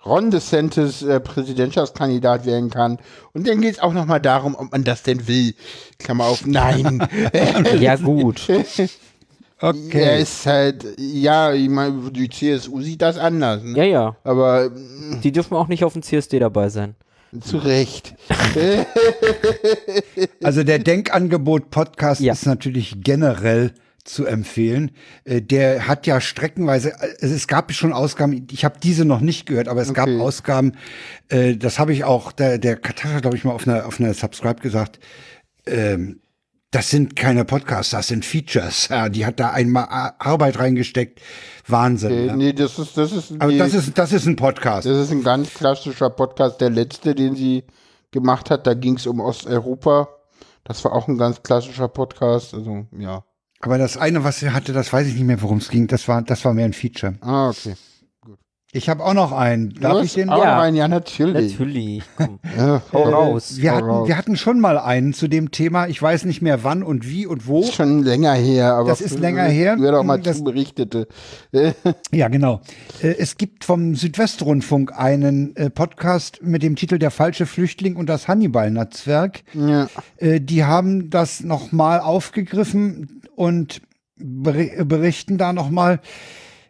[0.05, 2.99] Ron DeSantis äh, Präsidentschaftskandidat werden kann.
[3.33, 5.55] Und dann geht es auch nochmal darum, ob man das denn will.
[5.97, 7.07] Klammer auf, nein.
[7.79, 8.47] ja, gut.
[9.61, 10.01] Okay.
[10.01, 13.63] Er ist halt, ja, ich meine, die CSU sieht das anders.
[13.63, 13.77] Ne?
[13.77, 14.15] Ja, ja.
[14.25, 14.69] Aber.
[15.23, 16.95] Die dürfen auch nicht auf dem CSD dabei sein.
[17.39, 18.15] Zu Recht.
[20.43, 22.33] also der Denkangebot-Podcast ja.
[22.33, 23.73] ist natürlich generell
[24.05, 24.91] zu empfehlen.
[25.25, 29.45] Äh, der hat ja streckenweise, äh, es gab schon Ausgaben, ich habe diese noch nicht
[29.47, 30.05] gehört, aber es Okay.
[30.15, 30.73] gab Ausgaben,
[31.29, 33.99] äh, das habe ich auch, der, der Katar hat, glaube ich, mal auf einer, auf
[33.99, 34.99] einer Subscribe gesagt,
[35.65, 36.21] ähm,
[36.71, 38.89] das sind keine Podcasts, das sind Features.
[38.89, 39.87] Ja, die hat da einmal
[40.19, 41.21] Arbeit reingesteckt.
[41.67, 42.11] Wahnsinn.
[42.11, 42.35] Äh, ja.
[42.35, 44.85] nee, das ist, das ist, Aber die- das ist, das ist ein Podcast.
[44.85, 47.63] Das ist ein ganz klassischer Podcast, der letzte, den sie
[48.11, 48.67] gemacht hat.
[48.67, 50.09] Da ging es um Osteuropa.
[50.65, 52.53] Das war auch ein ganz klassischer Podcast.
[52.53, 53.23] Also, ja.
[53.65, 55.87] Aber das eine, was sie hatte, das weiß ich nicht mehr, worum es ging.
[55.87, 57.15] Das war, das war mehr ein Feature.
[57.21, 57.73] Ah, okay.
[58.71, 59.73] Ich habe auch noch einen.
[59.75, 60.29] Darf Du ich den?
[60.29, 60.59] auch Ja.
[60.61, 60.75] einen?
[60.75, 61.53] Ja, natürlich.
[61.57, 62.03] Natürlich.
[62.17, 62.39] Komm.
[62.57, 63.53] Ja, Hau äh, raus.
[63.57, 64.07] Wir Hau hatten, raus.
[64.09, 65.87] wir hatten schon mal einen zu dem Thema.
[65.87, 67.61] Ich weiß nicht mehr wann und wie und wo.
[67.61, 68.89] Ist schon länger her, aber.
[68.89, 69.77] Das ist länger her.
[69.79, 71.07] Wer doch mal Das- zu berichtete.
[72.11, 72.59] Ja, genau.
[73.01, 78.07] Äh, Es gibt vom Südwestrundfunk einen äh, Podcast mit dem Titel Der falsche Flüchtling und
[78.09, 79.43] das Hannibal-Netzwerk.
[79.53, 79.87] Ja.
[80.17, 83.81] Äh, Die haben das nochmal aufgegriffen und
[84.17, 85.99] beri- berichten da nochmal,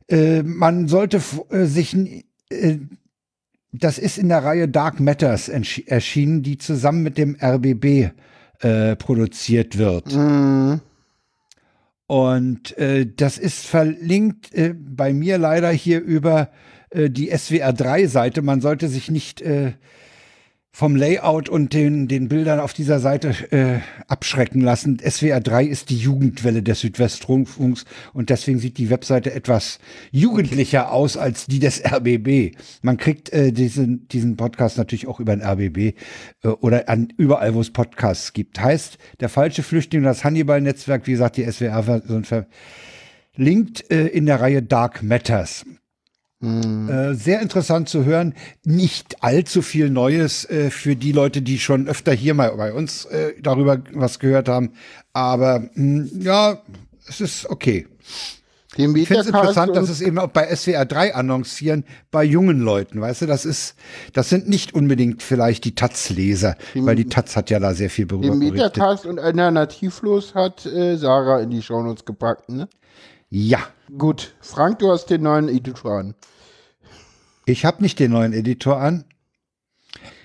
[0.10, 1.96] äh, man sollte äh, sich,
[2.50, 2.78] äh,
[3.72, 8.12] das ist in der Reihe Dark Matters erschienen, die zusammen mit dem RBB
[8.62, 10.14] äh, produziert wird.
[10.16, 10.82] Mhm.
[12.08, 16.52] Und äh, das ist verlinkt äh, bei mir leider hier über
[16.92, 18.44] äh, die SWR3-Seite.
[18.44, 19.74] Man sollte sich nicht äh,
[20.76, 23.80] vom Layout und den, den Bildern auf dieser Seite äh,
[24.10, 24.98] abschrecken lassen.
[24.98, 29.80] SWR3 ist die Jugendwelle des Südwestrundfunks und deswegen sieht die Webseite etwas
[30.12, 32.58] jugendlicher aus als die des RBB.
[32.82, 35.98] Man kriegt äh, diesen, diesen Podcast natürlich auch über den RBB
[36.44, 38.60] äh, oder an überall, wo es Podcasts gibt.
[38.60, 44.62] Heißt, der falsche Flüchtling, das Hannibal-Netzwerk, wie gesagt, die SWR-Version verlinkt äh, in der Reihe
[44.62, 45.64] Dark Matters.
[46.42, 48.36] Äh, sehr interessant zu hören.
[48.64, 53.06] Nicht allzu viel Neues äh, für die Leute, die schon öfter hier mal bei uns
[53.06, 54.74] äh, darüber was gehört haben.
[55.14, 56.62] Aber mh, ja,
[57.08, 57.88] es ist okay.
[58.78, 63.00] Ich finde es interessant, dass es eben auch bei SWR 3 annoncieren, bei jungen Leuten,
[63.00, 63.76] weißt du, das ist,
[64.12, 68.06] das sind nicht unbedingt vielleicht die Taz-Leser, weil die Taz hat ja da sehr viel
[68.06, 68.40] darüber Den.
[68.40, 72.68] Metacast und Alternativlos hat äh, Sarah in die Shownotes gepackt, ne?
[73.30, 73.60] Ja,
[73.98, 74.34] Gut.
[74.42, 76.16] Frank, du hast den neuen Editor an.
[77.46, 79.06] ich habe nicht den neuen Editor an.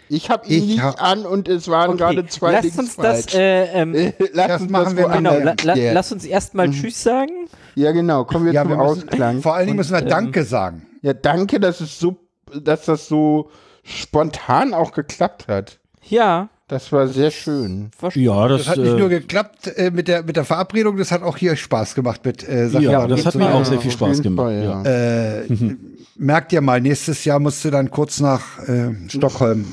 [0.08, 3.32] Ich habe ihn Ich nicht hab- an und es waren gerade zwei Lass uns das,
[3.32, 5.94] äh, ähm, Lass das uns machen wir woanders genau, la, la, klären.
[5.94, 7.48] lass uns erstmal Tschüss sagen.
[7.76, 9.40] Ja, genau, kommen wir Ja, zum wir müssen, Ausklang.
[9.40, 10.86] vor allen Dingen müssen wir ähm, Danke sagen.
[11.02, 12.16] Ja, danke, dass es so,
[12.60, 13.50] dass das so
[13.84, 15.78] spontan auch geklappt hat.
[16.02, 17.90] Ja, Das war sehr schön.
[18.14, 21.10] Ja, das, Das hat nicht äh, nur geklappt äh, mit, der, mit der Verabredung, das
[21.10, 22.84] hat auch hier Spaß gemacht mit äh, Sachen.
[22.84, 24.46] Ja, das hat mir auch sehr viel Spaß gemacht.
[24.46, 24.82] Fall, ja.
[24.84, 25.40] ja.
[25.40, 25.76] Äh,
[26.14, 29.66] merkt ihr mal, nächstes Jahr musst du dann kurz nach äh, Stockholm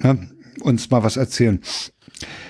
[0.00, 0.28] ne,
[0.60, 1.62] uns mal was erzählen.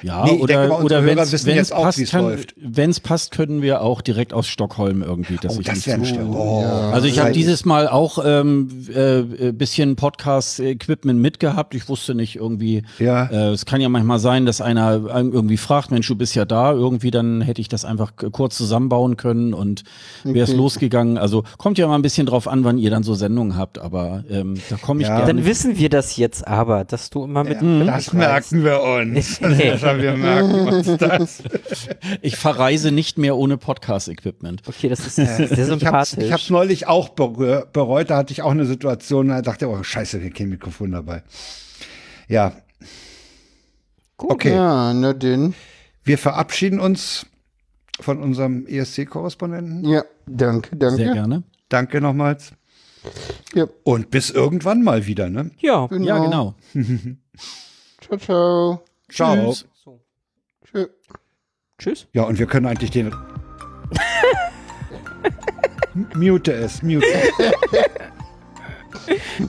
[0.03, 2.55] Ja, Nee, oder, denke oder wenn es wie's läuft.
[3.01, 5.37] passt, können wir auch direkt aus Stockholm irgendwie.
[5.37, 6.01] Dass Oh, ich das wäre.
[6.33, 11.75] Oh, Also ich habe dieses Mal auch ähm, äh, bisschen Podcast-Equipment mitgehabt.
[11.75, 12.83] Ich wusste nicht irgendwie.
[12.99, 13.27] Ja.
[13.27, 16.73] Äh, es kann ja manchmal sein, dass einer irgendwie fragt, Mensch, du bist ja da.
[16.73, 19.83] Irgendwie dann hätte ich das einfach kurz zusammenbauen können und
[20.25, 21.19] wäre es losgegangen.
[21.19, 23.79] Also kommt ja mal ein bisschen drauf an, wann ihr dann so Sendungen habt.
[23.79, 25.19] Aber ähm, da komme ich Ja.
[25.19, 25.35] gerne.
[25.35, 27.59] Dann wissen wir das jetzt aber, dass du immer mit.
[27.87, 29.41] Das merken wir uns.
[30.01, 31.43] wir merken uns das.
[32.21, 34.62] Ich verreise nicht mehr ohne Podcast-Equipment.
[34.67, 36.25] Okay, das ist sehr Ich habe sympathisch.
[36.25, 38.11] ich hab's neulich auch berühr- bereut.
[38.11, 40.93] Da hatte ich auch eine Situation, da dachte ich, oh scheiße, wir haben kein Mikrofon
[40.93, 41.23] dabei.
[42.29, 42.53] Ja.
[44.19, 45.55] Okay, Ja, na denn.
[46.05, 47.27] wir verabschieden uns
[48.01, 49.85] von unserem ESC-Korrespondenten.
[49.85, 50.97] Ja, danke, danke.
[50.97, 51.43] Sehr gerne.
[51.69, 52.53] Danke nochmals.
[53.55, 55.51] Ja, Und bis irgendwann mal wieder, ne?
[55.59, 56.07] ja, genau.
[56.07, 56.55] Ja, genau.
[58.01, 58.83] Ciao, ciao.
[59.11, 59.53] Ciao.
[59.53, 59.67] Tschüss.
[61.83, 62.07] Tschüss.
[62.12, 63.12] Ja, und wir können eigentlich den.
[66.15, 67.07] mute es, mute.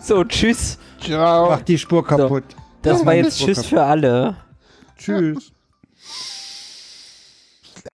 [0.01, 0.79] So, tschüss.
[0.99, 1.49] Ciao.
[1.51, 2.43] Mach die Spur kaputt.
[2.81, 3.69] Das Ja, war jetzt das Tschüss kaputt.
[3.69, 4.35] für alle.
[4.97, 5.51] Tschüss.